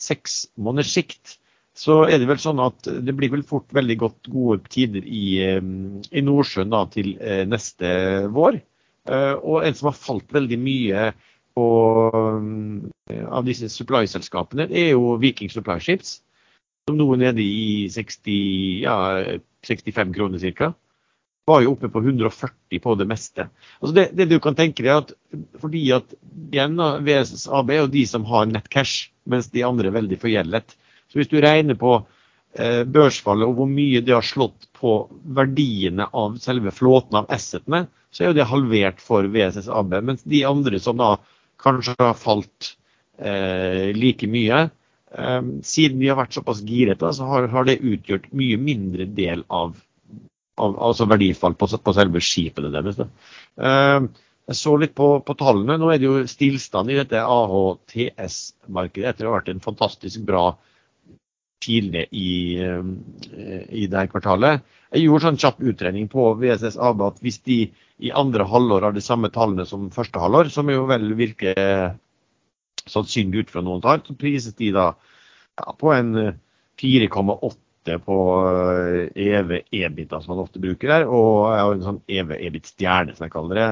seks 0.00 0.46
måneders 0.56 0.92
sikt, 0.92 1.36
så 1.76 2.02
er 2.04 2.18
det 2.20 2.28
vel 2.28 2.40
sånn 2.40 2.60
at 2.60 2.84
det 2.84 3.14
blir 3.16 3.30
vel 3.32 3.44
fort 3.46 3.68
veldig 3.72 3.96
godt 4.00 4.28
gode 4.28 4.68
tider 4.68 5.04
i, 5.06 5.40
i 5.48 6.22
Nordsjøen 6.24 6.72
da, 6.72 6.82
til 6.92 7.14
neste 7.48 7.92
vår. 8.34 8.58
Og 9.40 9.64
en 9.64 9.76
som 9.78 9.88
har 9.88 9.96
falt 9.96 10.34
veldig 10.34 10.58
mye 10.60 11.06
på, 11.56 11.68
av 13.30 13.46
disse 13.46 13.70
supply-selskapene, 13.72 14.66
er 14.68 14.90
jo 14.92 15.14
Viking 15.22 15.52
Supply 15.52 15.78
Ships. 15.80 16.18
Som 16.90 16.98
nå 17.00 17.06
er 17.14 17.22
nede 17.22 17.46
i 17.46 17.86
60, 17.92 18.36
ja, 18.84 18.98
65 19.64 20.12
kroner 20.18 20.52
ca. 20.58 20.74
Var 21.50 21.64
jo 21.64 21.74
oppe 21.74 21.90
på 21.92 22.02
140 22.04 22.82
på 22.84 22.94
det 23.00 23.08
meste. 23.10 23.48
Altså 23.80 23.94
det, 23.96 24.06
det, 24.18 24.28
du 24.30 24.38
kan 24.42 24.58
tenke 24.58 24.84
deg 24.86 24.92
at 24.94 25.12
fordi 25.62 25.82
at 25.96 26.14
igjen 26.50 26.78
VSAB 27.06 27.74
er 27.74 27.82
jo 27.82 27.92
de 27.92 28.06
som 28.08 28.26
har 28.30 28.48
nettcash, 28.50 29.10
mens 29.30 29.50
de 29.52 29.66
andre 29.66 29.90
er 29.90 29.98
veldig 29.98 30.18
forgjeldet. 30.22 30.76
Så 31.10 31.18
hvis 31.18 31.30
du 31.30 31.40
regner 31.42 31.78
på 31.78 31.96
eh, 32.54 32.82
børsfallet 32.86 33.48
og 33.48 33.58
hvor 33.58 33.70
mye 33.70 34.02
det 34.04 34.14
har 34.14 34.26
slått 34.26 34.68
på 34.78 34.94
verdiene 35.36 36.06
av 36.16 36.38
selve 36.42 36.72
flåten 36.74 37.20
av 37.20 37.30
assetene, 37.34 37.86
så 38.10 38.24
er 38.24 38.30
jo 38.30 38.38
det 38.40 38.50
halvert 38.50 39.02
for 39.02 39.26
VSSAB. 39.30 39.96
Mens 40.06 40.22
de 40.26 40.44
andre 40.46 40.80
som 40.82 40.98
da 40.98 41.16
kanskje 41.62 41.94
har 41.98 42.16
falt 42.18 42.72
eh, 43.18 43.90
like 43.96 44.28
mye, 44.30 44.64
eh, 45.14 45.42
siden 45.66 46.00
de 46.00 46.10
har 46.10 46.18
vært 46.20 46.38
såpass 46.38 46.62
girete, 46.66 47.12
så 47.14 47.28
har, 47.30 47.68
det 47.68 47.80
utgjort 47.82 48.30
mye 48.36 48.58
mindre 48.60 49.06
del 49.18 49.44
av 49.48 49.76
altså 50.60 51.06
verdifall 51.10 51.56
på, 51.58 51.68
på, 51.80 51.94
selve 51.96 52.22
skipene 52.24 52.72
deres. 52.74 53.00
Eh, 53.00 54.08
jeg 54.50 54.58
så 54.58 54.74
litt 54.80 54.96
på, 54.98 55.12
på, 55.26 55.36
tallene. 55.38 55.78
Nå 55.78 55.92
er 55.92 56.00
det 56.00 56.08
jo 56.08 56.24
stillstand 56.28 56.90
i 56.90 56.98
dette 56.98 57.22
AHTS-markedet 57.22 59.12
etter 59.12 59.28
å 59.28 59.32
ha 59.32 59.38
vært 59.38 59.52
en 59.52 59.62
fantastisk 59.62 60.24
bra 60.26 60.50
tidlig 61.60 62.06
i, 62.16 62.58
eh, 62.64 63.64
i 63.82 63.86
det 63.92 64.06
kvartalet. 64.10 64.64
Jeg 64.90 65.04
gjorde 65.04 65.28
sånn 65.28 65.38
kjapp 65.38 65.60
utregning 65.70 66.08
på 66.10 66.32
VSS 66.40 66.80
AB 66.82 67.04
at 67.06 67.20
hvis 67.22 67.38
de 67.46 67.60
i 68.00 68.12
andre 68.16 68.46
halvår 68.48 68.88
har 68.88 68.96
de 68.96 69.04
samme 69.04 69.30
tallene 69.30 69.66
som 69.68 69.90
første 69.94 70.18
halvår, 70.18 70.50
som 70.50 70.70
jo 70.72 70.86
vel 70.88 71.12
virker 71.18 71.98
sannsynlig 72.90 73.44
ut 73.44 73.52
fra 73.52 73.62
noen 73.62 73.82
tall, 73.84 74.00
så 74.02 74.16
prises 74.18 74.56
de 74.58 74.72
da 74.74 74.90
ja, 75.60 75.72
på 75.78 75.92
en 75.94 76.14
4,8 76.80 77.52
eh, 77.90 78.00
på 78.02 78.16
eh, 79.12 79.34
EBIT, 79.80 80.14
som 80.14 80.34
man 80.34 80.44
ofte 80.44 80.62
bruker 80.62 80.94
her, 80.94 81.06
og 81.08 81.50
jeg 81.50 81.64
har 81.64 81.74
en 81.76 81.86
sånn 81.88 82.00
EV 82.20 82.32
EBIT-stjerne, 82.38 83.16
som 83.16 83.26
jeg 83.26 83.34
kaller 83.34 83.60
det. 83.60 83.68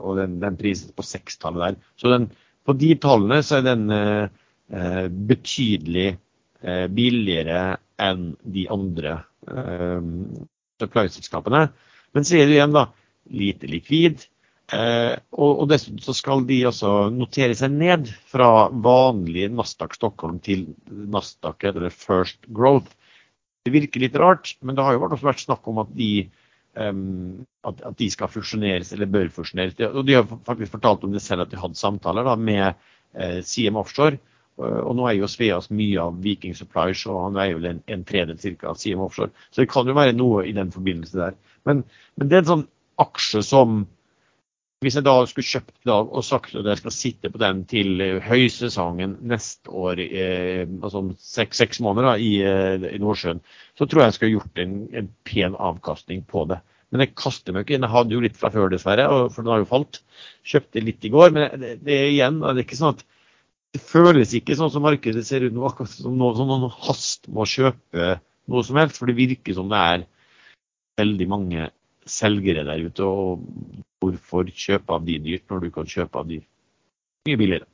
Og 0.00 0.20
den, 0.20 0.38
den 0.42 0.58
prises 0.60 0.92
på 0.96 1.06
sekstallet 1.06 1.64
der. 1.64 1.80
Så 2.00 2.12
den, 2.12 2.30
på 2.66 2.76
de 2.76 2.92
tallene 3.00 3.42
så 3.46 3.60
er 3.60 3.66
den 3.70 3.88
eh, 3.94 5.08
betydelig 5.30 6.16
Eh, 6.66 6.86
billigere 6.88 7.76
enn 8.00 8.30
de 8.42 8.64
andre 8.72 9.18
eh, 9.46 10.06
supply-selskapene. 10.80 11.66
Men 12.16 12.24
så 12.26 12.38
er 12.38 12.48
det 12.48 12.56
igjen 12.56 12.74
da 12.74 12.86
lite 13.28 13.68
likvid. 13.68 14.24
Eh, 14.72 15.12
og, 15.36 15.50
og, 15.50 15.66
dessuten 15.70 16.00
så 16.02 16.14
skal 16.16 16.42
de 16.48 16.62
også 16.66 17.10
notere 17.14 17.54
seg 17.54 17.76
ned 17.76 18.08
fra 18.32 18.66
vanlig 18.72 19.50
Nasdaq 19.54 19.94
Stockholm 19.94 20.40
til 20.42 20.64
Nasdaq 20.88 21.68
eller 21.70 21.92
First 21.92 22.48
Growth. 22.48 22.96
Det 23.66 23.74
virker 23.74 24.02
litt 24.02 24.16
rart, 24.22 24.54
men 24.62 24.78
det 24.78 24.84
har 24.86 24.94
jo 24.96 25.06
også 25.08 25.26
vært 25.26 25.42
snakk 25.42 25.66
om 25.70 25.82
at 25.82 25.90
de, 25.98 26.10
um, 26.78 27.42
at, 27.66 27.82
at 27.90 27.98
de 27.98 28.08
skal 28.12 28.30
fusjoneres 28.30 28.94
eller 28.94 29.10
bør 29.10 29.32
fusjoneres. 29.34 29.74
Og 29.90 30.04
de 30.06 30.16
har 30.20 30.30
faktisk 30.46 30.76
fortalt 30.78 31.04
om 31.06 31.14
det 31.14 31.24
selv 31.24 31.46
at 31.46 31.52
de 31.52 31.60
hadde 31.60 31.78
samtaler 31.80 32.26
da, 32.26 32.36
med 32.38 32.68
eh, 32.70 33.42
CM 33.44 33.82
Offshore 33.82 34.20
og 34.56 34.94
nå 34.96 35.04
er 35.08 35.18
jo 35.18 35.28
Sveas 35.28 35.68
mye 35.68 36.00
av 36.00 36.16
Viking 36.24 36.54
Supplies, 36.56 37.02
og 37.10 37.18
han 37.26 37.36
er 37.40 37.50
jo 37.50 37.58
en, 37.68 37.82
en 37.92 38.04
tredjedel 38.08 38.38
cirka 38.40 38.70
av 38.70 38.78
CM 38.80 39.02
Offshore. 39.04 39.34
Så 39.50 39.62
det 39.62 39.68
kan 39.72 39.88
jo 39.88 39.96
være 39.96 40.16
noe 40.16 40.46
i 40.48 40.54
den 40.56 40.72
forbindelse 40.72 41.18
der. 41.18 41.36
Men, 41.68 41.82
men 42.16 42.30
det 42.30 42.38
er 42.38 42.44
en 42.44 42.52
sånn 42.52 42.64
aksje 43.02 43.42
som 43.44 43.82
Hvis 44.84 44.98
jeg 44.98 45.06
da 45.06 45.14
skulle 45.24 45.48
kjøpt 45.48 45.72
i 45.72 45.88
dag 45.88 46.10
og 46.12 46.24
sagt 46.26 46.56
at 46.58 46.66
jeg 46.68 46.78
skal 46.82 46.92
sitte 46.92 47.30
på 47.32 47.38
den 47.40 47.62
til 47.68 48.02
høysesongen 48.26 49.14
neste 49.30 49.72
år, 49.72 50.02
eh, 50.04 50.66
altså 50.82 51.00
om 51.00 51.14
seks, 51.16 51.62
seks 51.62 51.80
måneder 51.80 52.10
da, 52.10 52.12
i, 52.20 52.32
eh, 52.44 52.84
i, 52.90 53.00
Nordsjøen, 53.00 53.40
så 53.78 53.88
tror 53.88 54.02
jeg 54.02 54.10
jeg 54.10 54.16
skulle 54.18 54.34
gjort 54.34 54.60
en, 54.60 54.74
en, 55.00 55.08
pen 55.24 55.56
avkastning 55.56 56.20
på 56.28 56.44
det. 56.50 56.60
Men 56.92 57.06
jeg 57.06 57.14
kaster 57.16 57.56
meg 57.56 57.64
ikke 57.64 57.78
inn. 57.78 57.86
Jeg 57.88 57.94
hadde 57.94 58.14
jo 58.14 58.20
litt 58.26 58.36
fra 58.36 58.52
før, 58.52 58.68
dessverre, 58.72 59.08
for 59.32 59.40
den 59.40 59.54
har 59.54 59.64
jo 59.64 59.70
falt. 59.72 60.02
Kjøpte 60.46 60.84
litt 60.84 61.08
i 61.08 61.12
går. 61.16 61.32
Men 61.34 61.64
det, 61.64 61.72
det 61.88 61.96
er 61.96 62.12
igjen, 62.12 62.38
det 62.44 62.52
er 62.52 62.62
ikke 62.66 62.78
sånn 62.78 62.94
at 62.98 63.02
det 63.74 63.82
føles 63.82 64.36
ikke 64.36 64.60
sånn 64.60 64.70
som 64.72 64.84
markedet 64.84 65.24
ser 65.26 65.48
ut 65.48 65.56
nå, 65.56 65.64
akkurat 65.66 65.96
som 65.96 66.20
noe, 66.20 66.36
som 66.36 66.52
noen 66.52 66.68
hast 66.84 67.26
med 67.32 67.42
å 67.42 67.50
kjøpe 67.56 68.12
noe 68.52 68.68
som 68.68 68.78
helst. 68.84 69.00
For 69.00 69.08
det 69.08 69.18
virker 69.24 69.56
som 69.56 69.72
det 69.72 69.82
er 69.96 70.06
veldig 71.00 71.32
mange 71.32 71.72
selgere 72.06 72.68
der 72.68 72.86
ute. 72.86 73.08
Og 73.08 73.82
hvorfor 74.06 74.50
kjøpe 74.50 74.96
av 74.96 75.06
de 75.06 75.18
dyrt 75.22 75.50
når 75.50 75.66
du 75.66 75.72
kan 75.74 75.90
kjøpe 75.90 76.22
av 76.22 76.30
de 76.30 76.40
mye 77.26 77.40
billigere? 77.40 77.68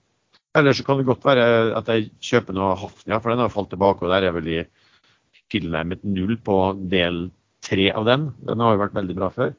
Eller 0.59 0.77
så 0.77 0.85
kan 0.85 0.99
det 1.01 1.09
godt 1.09 1.25
være 1.25 1.45
at 1.79 1.89
jeg 1.89 2.11
kjøper 2.21 2.57
noe 2.57 2.75
Hafnia, 2.77 3.21
for 3.21 3.33
den 3.33 3.41
har 3.41 3.53
falt 3.53 3.71
tilbake. 3.73 4.05
Og 4.05 4.13
der 4.13 4.27
er 4.29 4.35
vel 4.37 4.51
i 4.53 4.59
tilnærmet 5.53 6.05
null 6.05 6.37
på 6.45 6.59
del 6.93 7.27
tre 7.65 7.89
av 7.97 8.05
den. 8.09 8.29
Den 8.45 8.61
har 8.61 8.75
jo 8.75 8.83
vært 8.83 8.99
veldig 8.99 9.17
bra 9.17 9.31
før. 9.33 9.55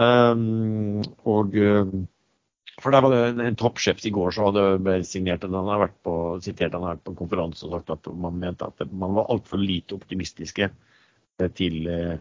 Um, 0.00 1.02
og 1.28 1.52
um, 1.52 2.06
for 2.80 2.94
der 2.94 3.04
var 3.04 3.12
det 3.12 3.20
en, 3.26 3.42
en 3.44 3.58
toppsjef 3.60 4.00
i 4.08 4.12
går 4.14 4.32
som 4.32 4.48
hadde 4.48 5.02
signert 5.04 5.44
den. 5.44 5.56
Han 5.58 5.68
har 5.68 5.82
vært 5.84 5.98
på, 6.06 6.14
sitert 6.44 6.76
han 6.76 6.86
har 6.86 7.00
på 7.02 7.12
en 7.12 7.18
konferanse 7.18 7.66
og 7.68 7.74
sagt 7.76 7.92
at 7.92 8.12
man 8.16 8.40
mente 8.40 8.68
at 8.68 8.86
man 8.88 9.18
var 9.18 9.28
altfor 9.32 9.60
lite 9.60 9.98
optimistiske 9.98 10.70
eh, 10.70 11.50
til, 11.58 11.82
eh, 11.92 12.16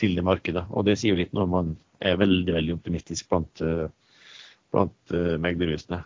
til, 0.00 0.16
det 0.16 0.26
markedet. 0.26 0.64
Og 0.70 0.86
det 0.88 0.98
sier 0.98 1.14
jo 1.14 1.20
litt 1.20 1.34
når 1.36 1.48
man 1.50 1.72
er 1.98 2.18
veldig 2.20 2.54
veldig 2.54 2.76
optimistisk 2.76 3.28
blant, 3.30 3.62
eh, 3.64 3.88
blant 4.70 5.16
meglerhusene. 5.42 5.98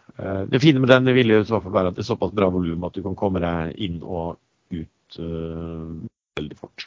Det 0.49 0.61
fine 0.63 0.81
med 0.81 0.93
den 0.93 1.11
vil 1.13 1.35
jo 1.35 1.41
i 1.43 1.49
så 1.49 1.59
fall 1.61 1.75
være 1.75 1.91
at 1.91 1.99
det 1.99 2.05
er 2.05 2.09
såpass 2.13 2.33
bra 2.37 2.49
volum 2.55 2.87
at 2.87 2.95
du 2.95 3.03
kan 3.05 3.19
komme 3.19 3.43
deg 3.43 3.75
inn 3.83 3.99
og 4.01 4.39
ut 4.73 5.19
uh, 5.19 5.89
veldig 6.39 6.59
fort. 6.59 6.87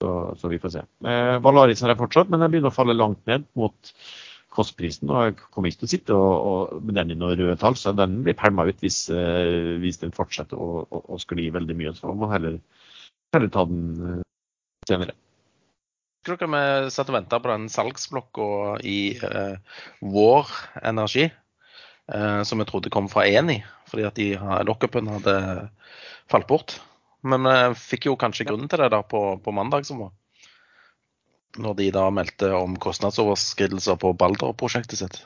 Så, 0.00 0.10
så, 0.40 0.48
vi 0.48 0.58
får 0.58 0.74
se. 0.74 0.82
Uh, 1.04 1.36
Valarisen 1.44 1.90
er 1.90 1.98
fortsatt, 2.00 2.30
men 2.32 2.40
den 2.40 2.52
begynner 2.52 2.72
å 2.72 2.76
falle 2.76 2.96
langt 2.96 3.20
ned 3.28 3.44
mot 3.58 3.92
kostprisen. 4.50 5.10
og 5.12 5.28
Jeg 5.28 5.36
kommer 5.52 5.70
ikke 5.70 5.82
til 5.82 5.88
å 5.88 5.92
sitte 5.92 6.16
og, 6.16 6.46
og, 6.50 6.84
med 6.86 6.96
den 6.96 7.12
i 7.14 7.18
noen 7.18 7.36
røde 7.38 7.58
tall, 7.60 7.76
så 7.78 7.92
den 7.96 8.20
blir 8.24 8.38
pælma 8.38 8.66
ut 8.68 8.80
hvis, 8.84 9.02
uh, 9.12 9.76
hvis, 9.82 10.00
den 10.02 10.16
fortsetter 10.16 10.58
å, 10.58 10.86
å, 10.88 11.02
å, 11.14 11.20
skli 11.22 11.50
veldig 11.54 11.76
mye. 11.78 11.94
Så 11.98 12.08
må 12.08 12.24
man 12.24 12.34
heller, 12.34 12.60
heller 13.36 13.52
ta 13.52 13.66
den 13.68 14.22
senere. 14.88 15.16
Husker 16.20 16.36
dere 16.36 16.84
vi 16.84 16.90
satt 16.92 17.08
og 17.08 17.16
venta 17.16 17.38
på 17.40 17.48
den 17.48 17.68
salgsblokka 17.72 18.48
i 18.84 19.16
eh, 19.16 19.78
Vår 20.04 20.52
Energi, 20.84 21.30
som 22.44 22.58
vi 22.58 22.64
trodde 22.66 22.90
kom 22.90 23.06
fra 23.06 23.22
Eni, 23.22 23.60
fordi 23.86 24.04
at 24.08 24.16
de, 24.18 24.24
lockupen 24.66 25.06
hadde 25.06 25.34
falt 26.32 26.48
bort. 26.50 26.74
Men 27.22 27.46
vi 27.46 27.78
fikk 27.78 28.08
jo 28.08 28.16
kanskje 28.18 28.48
grunnen 28.48 28.66
til 28.68 28.82
det 28.82 28.88
da 28.90 28.98
på, 29.06 29.20
på 29.44 29.54
mandag 29.54 29.86
som 29.86 30.02
var 30.02 30.10
når 31.58 31.74
de 31.80 31.86
da 31.94 32.04
meldte 32.14 32.50
om 32.54 32.76
kostnadsoverskridelser 32.78 33.96
på 33.98 34.12
Balder-prosjektet 34.18 35.00
sitt. 35.00 35.16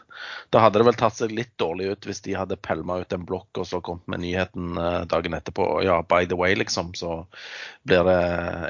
Da 0.55 0.63
hadde 0.65 0.81
det 0.81 0.87
vel 0.89 0.97
tatt 0.97 1.19
seg 1.19 1.35
litt 1.37 1.53
dårlig 1.61 1.91
ut 1.93 2.09
hvis 2.09 2.23
de 2.25 2.37
hadde 2.39 2.57
pælma 2.65 3.01
ut 3.03 3.13
en 3.13 3.27
blokk 3.29 3.61
og 3.61 3.69
så 3.69 3.81
kommet 3.85 4.09
med 4.09 4.23
nyheten 4.25 4.79
eh, 4.81 5.03
dagen 5.11 5.37
etterpå. 5.37 5.67
Ja, 5.85 6.01
by 6.09 6.25
the 6.31 6.39
way, 6.41 6.57
liksom, 6.57 6.95
så 6.97 7.27
blir 7.85 8.07
det 8.09 8.21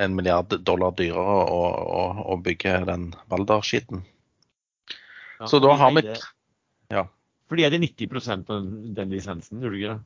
en 0.03 0.17
milliard 0.19 0.57
dollar 0.67 0.97
dyrere 0.99 1.39
å, 1.47 1.61
å, 2.01 2.03
å 2.35 2.39
bygge 2.43 2.81
den 2.91 3.13
Balder-skitten. 3.31 4.03
Ja, 5.39 5.47
så 5.51 5.63
da 5.63 5.77
har 5.79 5.95
vi 5.95 6.09
Ja. 6.91 7.07
For 7.45 7.61
de 7.61 7.67
er 7.67 7.75
det 7.75 7.83
90 7.85 8.51
av 8.51 8.69
den 8.97 9.11
lisensen, 9.13 9.61
gjør 9.63 9.71
du 9.75 9.79
ikke 9.79 9.95
det? 9.95 10.03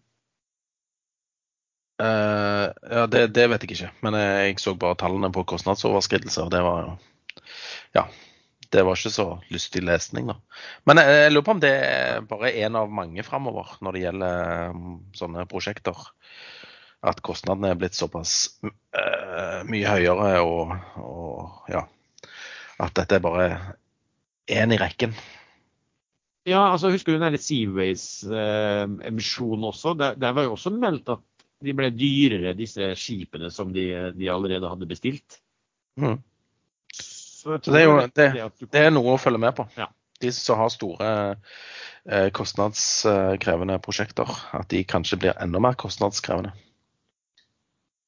Uh, 1.99 2.71
ja, 2.91 3.07
det, 3.11 3.21
det, 3.35 3.45
vet 3.51 3.65
jeg 3.65 3.75
ikke. 3.75 3.93
Men 4.07 4.15
jeg, 4.19 4.43
jeg 4.47 4.61
så 4.63 4.75
bare 4.79 4.99
tallene 4.99 5.31
på 5.35 5.43
kostnadsoverskridelser. 5.51 6.51
Det 6.53 6.61
var 6.63 6.83
jo 6.85 6.91
ja, 7.97 8.05
det 8.73 8.83
var 8.85 8.97
ikke 8.99 9.11
så 9.13 9.27
lystig 9.53 9.83
lesning, 9.87 10.27
da. 10.29 10.35
Men 10.89 10.97
jeg, 11.01 11.07
jeg 11.23 11.33
lurer 11.33 11.47
på 11.47 11.55
om 11.57 11.63
det 11.63 11.71
er 11.73 12.27
bare 12.29 12.57
én 12.61 12.75
av 12.77 12.91
mange 12.93 13.23
framover 13.25 13.67
når 13.85 13.91
det 13.95 14.03
gjelder 14.03 14.35
um, 14.75 14.99
sånne 15.17 15.47
prosjekter. 15.49 15.97
At 17.09 17.23
kostnadene 17.25 17.69
er 17.73 17.79
blitt 17.79 17.97
såpass 17.97 18.33
uh, 18.67 19.61
mye 19.71 19.87
høyere 19.87 20.43
og, 20.43 20.75
og, 20.99 21.63
ja 21.71 21.87
At 22.83 22.95
dette 22.99 23.15
er 23.17 23.23
bare 23.23 23.77
én 24.51 24.73
i 24.75 24.81
rekken. 24.81 25.13
Ja, 26.49 26.73
altså 26.73 26.91
husker 26.91 27.13
du 27.15 27.19
den 27.23 27.39
Seaways-emisjonen 27.39 29.65
uh, 29.65 29.69
også? 29.71 29.95
Der, 30.01 30.15
der, 30.19 30.33
var 30.35 30.43
jo 30.49 30.53
også 30.57 30.71
meldt 30.75 31.09
at 31.15 31.23
de 31.65 31.73
ble 31.77 31.89
dyrere, 31.95 32.59
disse 32.59 32.95
skipene 32.99 33.51
som 33.53 33.73
de, 33.75 34.13
de 34.17 34.31
allerede 34.33 34.71
hadde 34.71 34.87
bestilt. 34.91 35.41
Mhm. 36.01 36.19
Så, 37.49 37.59
Så 37.65 37.73
det 37.73 37.81
er 37.81 37.89
jo 37.89 37.99
det, 38.13 38.29
det 38.69 38.85
er 38.85 38.93
noe 38.93 39.17
å 39.17 39.21
følge 39.21 39.41
med 39.41 39.57
på. 39.57 39.65
Ja. 39.79 39.89
De 40.21 40.31
som 40.35 40.59
har 40.59 40.71
store 40.75 41.11
eh, 42.05 42.29
kostnadskrevende 42.35 43.79
prosjekter, 43.81 44.29
at 44.59 44.69
de 44.73 44.83
kanskje 44.85 45.21
blir 45.23 45.39
enda 45.41 45.63
mer 45.63 45.79
kostnadskrevende. 45.79 46.53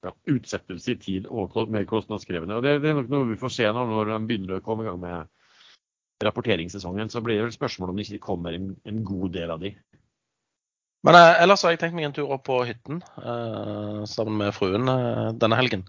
ja, 0.05 0.13
utsettelse 0.33 0.95
i 0.95 0.99
tid 1.01 1.29
og 1.29 1.57
mer 1.73 1.85
kostnadskrevende. 1.89 2.57
Og 2.57 2.65
det, 2.65 2.79
det 2.85 2.93
er 2.93 2.99
nok 3.01 3.13
noe 3.13 3.29
vi 3.29 3.39
får 3.41 3.53
se 3.57 3.69
nå 3.69 3.85
når 3.89 4.13
de 4.15 4.19
begynner 4.29 4.59
å 4.59 4.65
komme 4.65 4.87
i 4.87 4.89
gang 4.89 5.01
med 5.03 6.25
rapporteringssesongen. 6.25 7.13
Så 7.13 7.23
blir 7.25 7.39
det 7.39 7.49
vel 7.49 7.57
spørsmål 7.57 7.93
om 7.93 8.01
det 8.01 8.09
ikke 8.09 8.27
kommer 8.31 8.57
en, 8.57 8.75
en 8.89 9.03
god 9.05 9.37
del 9.37 9.53
av 9.53 9.63
de. 9.63 9.75
Men 11.07 11.17
eh, 11.17 11.43
ellers 11.43 11.63
har 11.65 11.73
jeg 11.73 11.81
tenkt 11.81 11.97
meg 11.97 12.09
en 12.09 12.17
tur 12.17 12.33
opp 12.35 12.45
på 12.49 12.59
hytten 12.69 13.01
eh, 13.01 14.01
sammen 14.11 14.37
med 14.43 14.53
fruen 14.57 14.91
eh, 14.93 15.29
denne 15.41 15.57
helgen. 15.57 15.87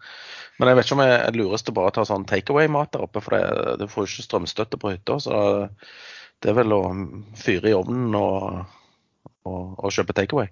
Men 0.59 0.71
jeg 0.71 0.77
vet 0.77 0.87
ikke 0.87 0.97
om 0.97 1.03
jeg 1.03 1.15
er 1.17 1.39
lurest 1.39 1.71
bare 1.75 1.91
å 1.91 1.95
ta 1.95 2.05
sånn 2.07 2.27
takeaway-mat 2.29 2.93
der 2.93 3.03
oppe, 3.03 3.23
for 3.23 3.35
det, 3.35 3.77
det 3.81 3.89
får 3.91 4.05
jo 4.05 4.11
ikke 4.11 4.27
strømstøtte 4.27 4.79
på 4.79 4.93
hytta. 4.93 5.17
Så 5.23 5.39
det 6.41 6.51
er 6.51 6.59
vel 6.61 6.75
å 6.75 6.83
fyre 7.39 7.71
i 7.71 7.75
ovnen 7.75 8.15
og, 8.17 8.61
og, 9.49 9.73
og 9.81 9.95
kjøpe 9.95 10.15
takeaway. 10.15 10.51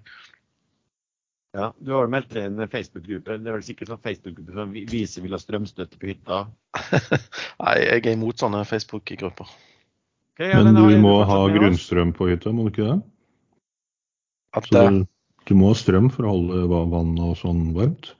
Ja, 1.56 1.72
Du 1.82 1.94
har 1.96 2.04
jo 2.04 2.10
meldt 2.12 2.30
deg 2.34 2.46
en 2.46 2.70
Facebook-gruppe. 2.70 3.38
Det 3.42 3.50
er 3.50 3.56
vel 3.56 3.64
sikkert 3.66 3.90
sånn 3.90 4.02
Facebook-gruppe 4.04 4.54
som 4.54 4.74
viser 4.92 5.24
vil 5.24 5.34
ha 5.34 5.40
strømstøtte 5.40 5.98
på 5.98 6.12
hytta. 6.12 6.44
Nei, 7.64 7.74
jeg 7.80 8.04
er 8.04 8.12
imot 8.12 8.42
sånne 8.42 8.60
Facebook-grupper. 8.68 9.48
Okay, 10.36 10.52
ja, 10.52 10.60
Men 10.62 10.78
du 10.78 11.00
må 11.02 11.16
ha 11.26 11.40
grunnstrøm 11.50 12.12
på 12.16 12.28
hytta, 12.30 12.52
må 12.54 12.68
du 12.68 12.74
ikke 12.74 12.86
det? 12.92 13.00
At, 14.56 14.66
Så 14.66 14.82
du, 14.90 15.04
du 15.46 15.54
må 15.58 15.70
ha 15.70 15.78
strøm 15.78 16.10
for 16.14 16.26
å 16.26 16.34
holde 16.34 16.64
vann 16.70 17.14
og 17.22 17.36
sånn 17.38 17.70
varmt? 17.76 18.14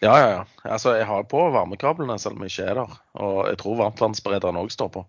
Ja, 0.00 0.14
ja, 0.16 0.28
ja. 0.32 0.44
Altså, 0.64 0.94
jeg 0.96 1.06
har 1.06 1.26
på 1.28 1.42
varmekablene 1.52 2.16
selv 2.18 2.38
om 2.38 2.44
jeg 2.46 2.54
ikke 2.54 2.68
er 2.72 2.78
der. 2.80 2.98
Og 3.20 3.40
jeg 3.50 3.60
tror 3.60 3.80
varmtvannsberederen 3.82 4.60
òg 4.62 4.72
står 4.72 4.92
på. 4.94 5.04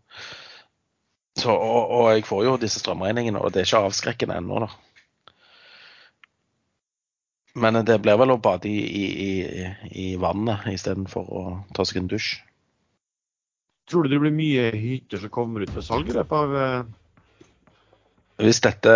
Så, 1.39 1.53
og, 1.55 1.91
og 1.95 2.09
jeg 2.11 2.25
får 2.27 2.43
jo 2.43 2.57
disse 2.59 2.81
strømregningene, 2.83 3.39
og 3.39 3.53
det 3.53 3.61
er 3.61 3.69
ikke 3.69 3.85
avskrekkende 3.87 4.41
ennå, 4.41 4.65
da. 4.65 4.71
Men 7.61 7.79
det 7.87 7.97
blir 8.03 8.19
vel 8.19 8.31
å 8.31 8.39
bade 8.39 8.67
i, 8.67 8.79
i, 8.79 9.07
i, 9.23 9.69
i 9.91 10.07
vannet 10.19 10.67
istedenfor 10.71 11.27
å 11.27 11.43
ta 11.75 11.87
seg 11.87 12.03
en 12.03 12.11
dusj. 12.11 12.35
Tror 13.91 14.05
du 14.05 14.13
det 14.13 14.21
blir 14.23 14.35
mye 14.35 14.69
hytter 14.75 15.19
som 15.19 15.31
kommer 15.33 15.63
ut 15.63 15.71
for 15.73 15.83
salg 15.83 16.07
i 16.07 16.15
løpet 16.15 16.37
av 16.37 16.53
eh, 16.55 16.83
Hvis 18.45 18.61
dette 18.63 18.93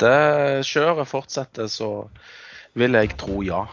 rentekjøret 0.00 1.08
fortsetter, 1.08 1.66
så 1.68 2.08
vil 2.74 2.94
jeg 2.94 3.16
tro 3.18 3.42
ja. 3.42 3.66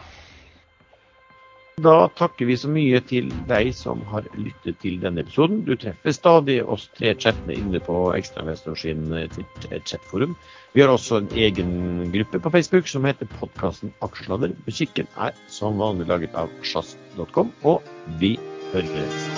Da 1.82 2.06
takker 2.14 2.46
vi 2.46 2.54
så 2.56 2.68
mye 2.70 3.00
til 3.02 3.32
deg 3.48 3.72
som 3.74 4.00
har 4.06 4.22
lyttet 4.38 4.78
til 4.78 5.00
denne 5.02 5.24
episoden. 5.24 5.64
Du 5.66 5.74
treffer 5.74 6.12
stadig 6.14 6.62
oss 6.62 6.88
tre 6.94 7.16
chattene 7.18 7.56
inne 7.56 7.80
på 7.82 8.14
Ekstrainvestor 8.14 8.78
sin 8.78 9.10
eh, 9.12 9.26
eh, 9.70 9.82
chatforum. 9.82 10.36
Vi 10.74 10.82
har 10.82 10.88
også 10.88 11.18
en 11.18 11.28
egen 11.34 12.12
gruppe 12.14 12.38
på 12.38 12.50
Facebook 12.50 12.86
som 12.86 13.04
heter 13.04 13.26
podkasten 13.40 13.92
Aksjesladder. 14.06 14.54
Musikken 14.68 15.10
er 15.18 15.34
som 15.48 15.82
vanlig 15.82 16.06
laget 16.06 16.34
av 16.38 16.50
sjazz.com, 16.62 17.50
og 17.64 17.82
vi 18.22 18.36
høres. 18.70 19.28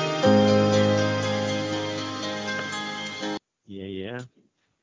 Yeah, 3.66 3.88
yeah. 3.88 4.35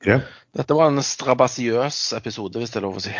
Ja. 0.05 0.19
Dette 0.53 0.75
var 0.77 0.91
en 0.91 1.03
strabasiøs 1.03 2.13
episode, 2.17 2.59
hvis 2.61 2.73
det 2.73 2.79
er 2.79 2.85
lov 2.85 2.99
å 2.99 3.03
si. 3.03 3.13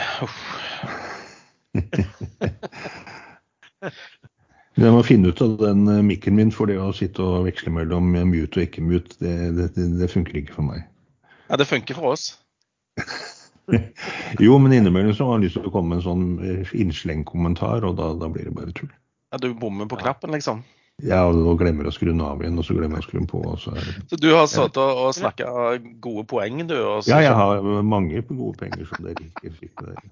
Jeg 4.78 4.92
må 4.96 5.04
finne 5.08 5.32
ut 5.32 5.42
av 5.42 5.56
den 5.62 5.88
eh, 5.90 6.04
mikken 6.06 6.38
min, 6.38 6.52
for 6.54 6.70
det 6.70 6.78
å 6.82 6.92
sitte 6.96 7.24
og 7.24 7.48
veksle 7.48 7.74
mellom 7.74 8.12
mute 8.14 8.60
og 8.60 8.68
ikke 8.68 8.84
mute, 8.86 9.16
det, 9.24 9.36
det, 9.58 9.70
det, 9.78 9.88
det 10.02 10.12
funker 10.12 10.42
ikke 10.44 10.58
for 10.60 10.68
meg. 10.68 10.84
Ja, 11.50 11.58
det 11.60 11.70
funker 11.70 11.98
for 12.00 12.16
oss. 12.16 12.34
Jo, 14.44 14.58
men 14.60 14.74
innimellom 14.76 15.14
så 15.16 15.24
har 15.30 15.38
jeg 15.38 15.46
lyst 15.46 15.56
til 15.56 15.70
å 15.70 15.72
komme 15.72 15.94
med 15.94 16.02
en 16.02 16.04
sånn 16.04 16.24
eh, 16.44 16.72
innslengkommentar, 16.84 17.86
og 17.88 17.96
da, 17.96 18.10
da 18.20 18.28
blir 18.28 18.50
det 18.50 18.56
bare 18.58 18.74
tull. 18.76 18.90
Ja, 19.32 19.40
du 19.40 19.54
bommer 19.56 19.88
på 19.88 20.02
knappen, 20.02 20.34
liksom. 20.36 20.66
Ja, 21.02 21.24
og 21.26 21.58
glemmer 21.58 21.88
å 21.90 21.92
skru 21.92 22.12
den 22.12 22.22
av 22.22 22.42
igjen, 22.44 22.58
og 22.62 22.66
så 22.68 22.76
glemmer 22.78 23.00
jeg 23.00 23.04
å 23.04 23.08
skru 23.08 23.18
den 23.18 23.30
på. 23.32 23.40
Og 23.50 23.58
så 23.60 23.74
er 23.74 23.82
det... 23.82 23.94
Så 24.12 24.20
du 24.22 24.30
har 24.30 24.46
sittet 24.52 24.78
og, 24.78 25.00
og 25.08 25.16
snakka 25.18 25.48
gode 26.04 26.24
poeng, 26.30 26.62
du. 26.70 26.76
Og 26.78 27.02
så, 27.04 27.16
Ja, 27.16 27.22
jeg 27.26 27.34
har 27.40 27.66
mange 27.84 28.22
gode 28.30 28.54
penger 28.62 28.86
som 28.92 29.08
dere 29.08 29.26
ikke 29.26 29.52
fikk 29.58 29.72
med 29.82 29.90
dere. 29.90 30.02